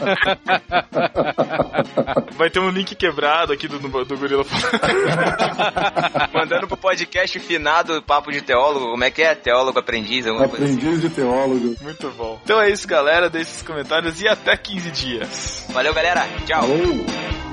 Vai 2.35 2.49
ter 2.49 2.59
um 2.59 2.69
link 2.69 2.95
quebrado 3.17 3.51
aqui 3.51 3.67
do, 3.67 3.79
do 3.79 4.17
Gorila. 4.17 4.45
Mandando 6.31 6.67
pro 6.67 6.77
podcast 6.77 7.39
finado 7.39 7.99
Papo 8.03 8.31
de 8.31 8.43
Teólogo. 8.43 8.91
Como 8.91 9.03
é 9.03 9.09
que 9.09 9.23
é? 9.23 9.33
Teólogo 9.33 9.79
aprendiz? 9.79 10.27
Alguma 10.27 10.47
coisa 10.47 10.65
assim. 10.65 10.75
Aprendiz 10.75 11.01
de 11.01 11.09
teólogo. 11.09 11.75
Muito 11.81 12.09
bom. 12.11 12.39
Então 12.43 12.61
é 12.61 12.69
isso, 12.69 12.87
galera. 12.87 13.27
Deixe 13.27 13.49
esses 13.49 13.63
comentários 13.63 14.21
e 14.21 14.27
até 14.27 14.55
15 14.55 14.91
dias. 14.91 15.65
Valeu, 15.69 15.93
galera. 15.95 16.27
Tchau. 16.45 16.67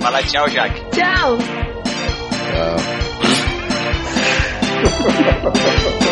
Fala 0.00 0.22
tchau, 0.22 0.48
Jaque. 0.48 0.80
Tchau! 0.90 1.38
Tchau. 2.52 2.76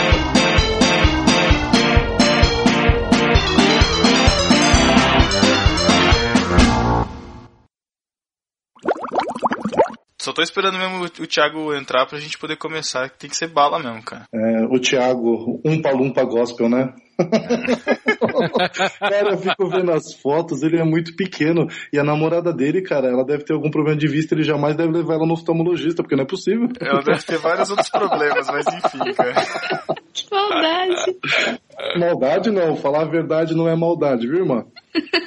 só 10.32 10.36
tô 10.36 10.42
esperando 10.42 10.78
mesmo 10.78 11.04
o, 11.04 11.04
o 11.04 11.26
Thiago 11.26 11.74
entrar 11.74 12.06
pra 12.06 12.18
gente 12.18 12.38
poder 12.38 12.56
começar. 12.56 13.10
Tem 13.10 13.28
que 13.28 13.36
ser 13.36 13.48
bala 13.48 13.78
mesmo, 13.78 14.02
cara. 14.02 14.24
É, 14.32 14.64
o 14.64 14.80
Thiago, 14.80 15.60
Umpa 15.64 15.90
Lumpa 15.90 16.24
Gospel, 16.24 16.68
né? 16.68 16.94
cara, 18.98 19.30
eu 19.30 19.38
fico 19.38 19.68
vendo 19.68 19.92
as 19.92 20.14
fotos, 20.14 20.62
ele 20.62 20.78
é 20.78 20.84
muito 20.84 21.14
pequeno. 21.16 21.66
E 21.92 21.98
a 21.98 22.04
namorada 22.04 22.52
dele, 22.52 22.82
cara, 22.82 23.08
ela 23.08 23.24
deve 23.24 23.44
ter 23.44 23.52
algum 23.54 23.70
problema 23.70 23.98
de 23.98 24.08
vista, 24.08 24.34
ele 24.34 24.42
jamais 24.42 24.76
deve 24.76 24.92
levar 24.92 25.14
ela 25.14 25.26
no 25.26 25.34
oftalmologista, 25.34 26.02
porque 26.02 26.16
não 26.16 26.24
é 26.24 26.26
possível. 26.26 26.68
Ela 26.80 27.02
deve 27.02 27.22
ter 27.22 27.38
vários 27.38 27.70
outros 27.70 27.88
problemas, 27.90 28.46
mas 28.48 28.66
enfim, 28.66 29.12
cara. 29.14 29.34
Que 30.12 30.26
maldade. 30.30 31.18
Maldade 31.98 32.50
não, 32.50 32.76
falar 32.76 33.02
a 33.02 33.08
verdade 33.08 33.54
não 33.54 33.68
é 33.68 33.74
maldade, 33.74 34.26
viu, 34.26 34.40
irmã? 34.40 34.64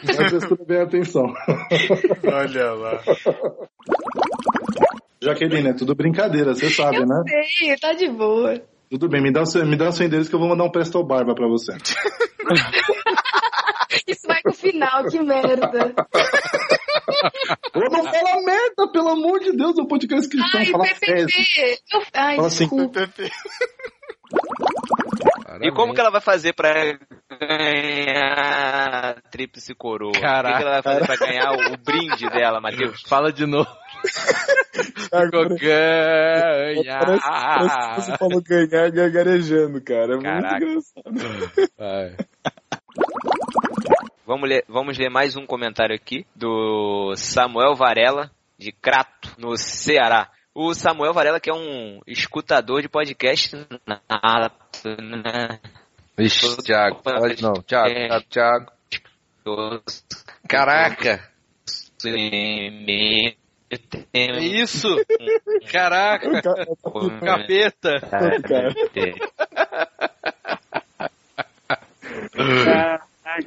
Presta 0.05 0.57
bem 0.65 0.81
atenção. 0.81 1.33
Olha 2.23 2.71
lá. 2.71 3.01
Jaqueline, 5.21 5.69
é 5.69 5.73
tudo 5.73 5.95
brincadeira, 5.95 6.53
você 6.53 6.69
sabe, 6.69 6.97
Eu 6.97 7.07
né? 7.07 7.23
sei, 7.57 7.75
tá 7.77 7.93
de 7.93 8.07
boa. 8.09 8.61
Tudo 8.89 9.09
bem, 9.09 9.21
me 9.21 9.31
dá, 9.31 9.41
o 9.41 9.45
seu, 9.45 9.65
me 9.65 9.75
dá 9.75 9.89
o 9.89 9.91
seu 9.91 10.05
endereço 10.05 10.29
que 10.29 10.35
eu 10.35 10.39
vou 10.39 10.47
mandar 10.47 10.63
um 10.63 10.71
Presto 10.71 11.03
Barba 11.03 11.33
pra 11.33 11.47
você. 11.47 11.73
Isso 14.07 14.27
vai 14.27 14.39
no 14.45 14.53
final, 14.53 15.05
que 15.05 15.19
merda. 15.19 15.93
Ô, 17.73 17.79
não 17.91 18.03
fala 18.03 18.41
merda, 18.45 18.91
pelo 18.91 19.09
amor 19.09 19.39
de 19.39 19.51
Deus, 19.55 19.77
eu 19.77 19.87
podcast 19.87 20.29
cristão, 20.29 20.59
Ai, 20.59 20.65
fala 20.67 20.83
PPP. 20.85 21.05
fezes. 21.05 21.81
Eu- 21.91 22.01
Ai, 22.13 22.35
Fala 22.35 22.47
assim, 22.47 22.67
desculpa. 22.67 23.09
E 25.61 25.71
como 25.71 25.93
que 25.93 25.99
ela 26.01 26.11
vai 26.11 26.21
fazer 26.21 26.53
pra 26.53 26.73
ganhar 27.39 29.21
tríplice 29.31 29.73
coroa? 29.73 30.09
O 30.09 30.13
que, 30.13 30.19
que 30.19 30.25
Caraca. 30.25 30.61
ela 30.61 30.71
vai 30.71 30.83
fazer 30.83 31.05
pra 31.05 31.15
ganhar 31.27 31.51
o, 31.51 31.73
o 31.73 31.77
brinde 31.77 32.29
dela, 32.29 32.59
Matheus? 32.61 33.01
Fala 33.07 33.31
de 33.31 33.45
novo. 33.45 33.69
Ficou 34.75 35.47
ganha. 35.57 36.99
Parece, 36.99 37.23
parece 37.23 37.77
que 37.77 38.01
você 38.01 38.17
falou 38.17 38.41
ganhar 38.43 38.91
gagarejando, 38.91 39.81
cara. 39.83 40.15
É 40.15 40.21
Caraca. 40.21 40.65
muito 40.65 40.85
engraçado. 41.07 41.69
Vai. 41.77 42.15
Vamos 44.25 44.49
ler, 44.49 44.65
vamos 44.67 44.97
ler 44.97 45.07
mais 45.07 45.37
um 45.37 45.45
comentário 45.45 45.95
aqui 45.95 46.25
do 46.35 47.13
Samuel 47.15 47.75
Varela, 47.75 48.31
de 48.57 48.71
Crato, 48.71 49.35
no 49.37 49.55
Ceará. 49.55 50.31
O 50.51 50.73
Samuel 50.73 51.13
Varela, 51.13 51.39
que 51.39 51.51
é 51.51 51.53
um 51.53 52.01
escutador 52.07 52.81
de 52.81 52.89
podcast 52.89 53.55
nato, 53.85 54.89
né? 54.99 55.59
Ixi, 56.17 56.57
Thiago, 56.63 57.01
fala 57.03 57.35
de 57.35 57.43
novo. 57.43 57.61
Thiago, 57.61 57.93
Thiago, 58.27 58.71
Thiago. 59.43 59.83
Caraca! 60.47 61.29
É 64.11 64.39
isso? 64.41 64.87
Caraca! 65.71 66.41
Capeta! 67.23 67.99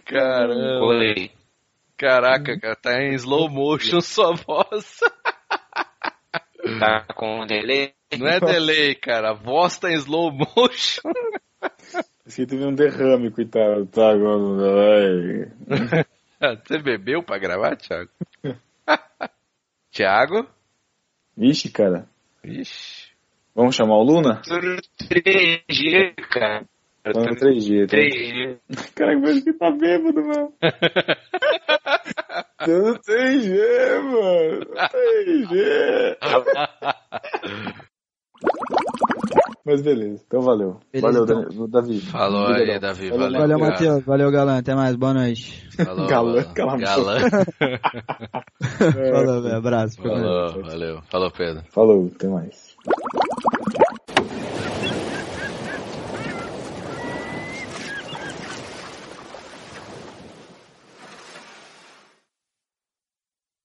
Caramba! 0.04 0.86
Oi. 0.86 1.30
Caraca, 1.96 2.58
cara, 2.60 2.76
tá 2.76 3.02
em 3.02 3.14
slow 3.14 3.48
motion 3.48 4.00
sua 4.00 4.34
voz. 4.34 5.00
Tá 6.78 7.06
com 7.14 7.46
delay? 7.46 7.94
Não 8.18 8.26
é 8.28 8.40
delay, 8.40 8.94
cara. 8.94 9.30
A 9.30 9.32
voz 9.32 9.78
tá 9.78 9.90
em 9.90 9.94
slow 9.94 10.30
motion. 10.30 11.10
Esse 12.26 12.42
aqui 12.42 12.50
teve 12.50 12.64
um 12.64 12.74
derrame, 12.74 13.30
coitado. 13.30 13.86
Tá 13.86 14.10
agora. 14.10 15.50
Você 16.66 16.78
bebeu 16.78 17.22
pra 17.22 17.38
gravar, 17.38 17.76
Thiago? 17.76 18.10
Thiago? 19.90 20.46
Vixe, 21.36 21.70
cara. 21.70 22.06
Ixi. 22.44 23.08
Vamos 23.54 23.74
chamar 23.74 23.96
o 23.96 24.02
Luna? 24.02 24.42
3G, 24.42 26.14
cara. 26.30 26.64
No 27.06 27.36
3G. 27.36 27.86
Tá? 27.86 27.96
3G. 27.96 28.58
Caraca, 28.94 29.20
parece 29.20 29.44
que 29.44 29.52
tá 29.54 29.70
bêbado, 29.70 30.22
mano. 30.22 30.52
No 32.66 32.98
3G, 32.98 34.02
mano. 34.02 34.66
3G. 34.74 36.18
Mas 39.64 39.82
beleza, 39.82 40.22
então 40.26 40.40
valeu. 40.40 40.80
Beleza, 40.92 41.24
valeu, 41.24 41.44
então. 41.46 41.68
Davi. 41.68 42.00
Falou 42.00 42.46
aí, 42.46 42.52
Obrigadão. 42.52 42.88
Davi. 42.90 43.10
Valeu, 43.10 43.18
Valeu, 43.20 43.40
Valeu. 43.40 43.58
Matheus. 43.58 44.04
Valeu, 44.04 44.30
galã. 44.30 44.58
Até 44.58 44.74
mais. 44.74 44.96
Boa 44.96 45.14
noite. 45.14 45.68
Falou, 45.76 46.06
Galã, 46.08 46.44
Galã. 46.54 47.18
Falou, 49.12 49.42
velho. 49.42 49.56
Abraço. 49.56 50.02
Falou, 50.02 50.62
valeu. 50.62 51.02
Falou, 51.10 51.30
Pedro. 51.30 51.62
Falou, 51.70 52.10
até 52.14 52.28
mais. 52.28 52.76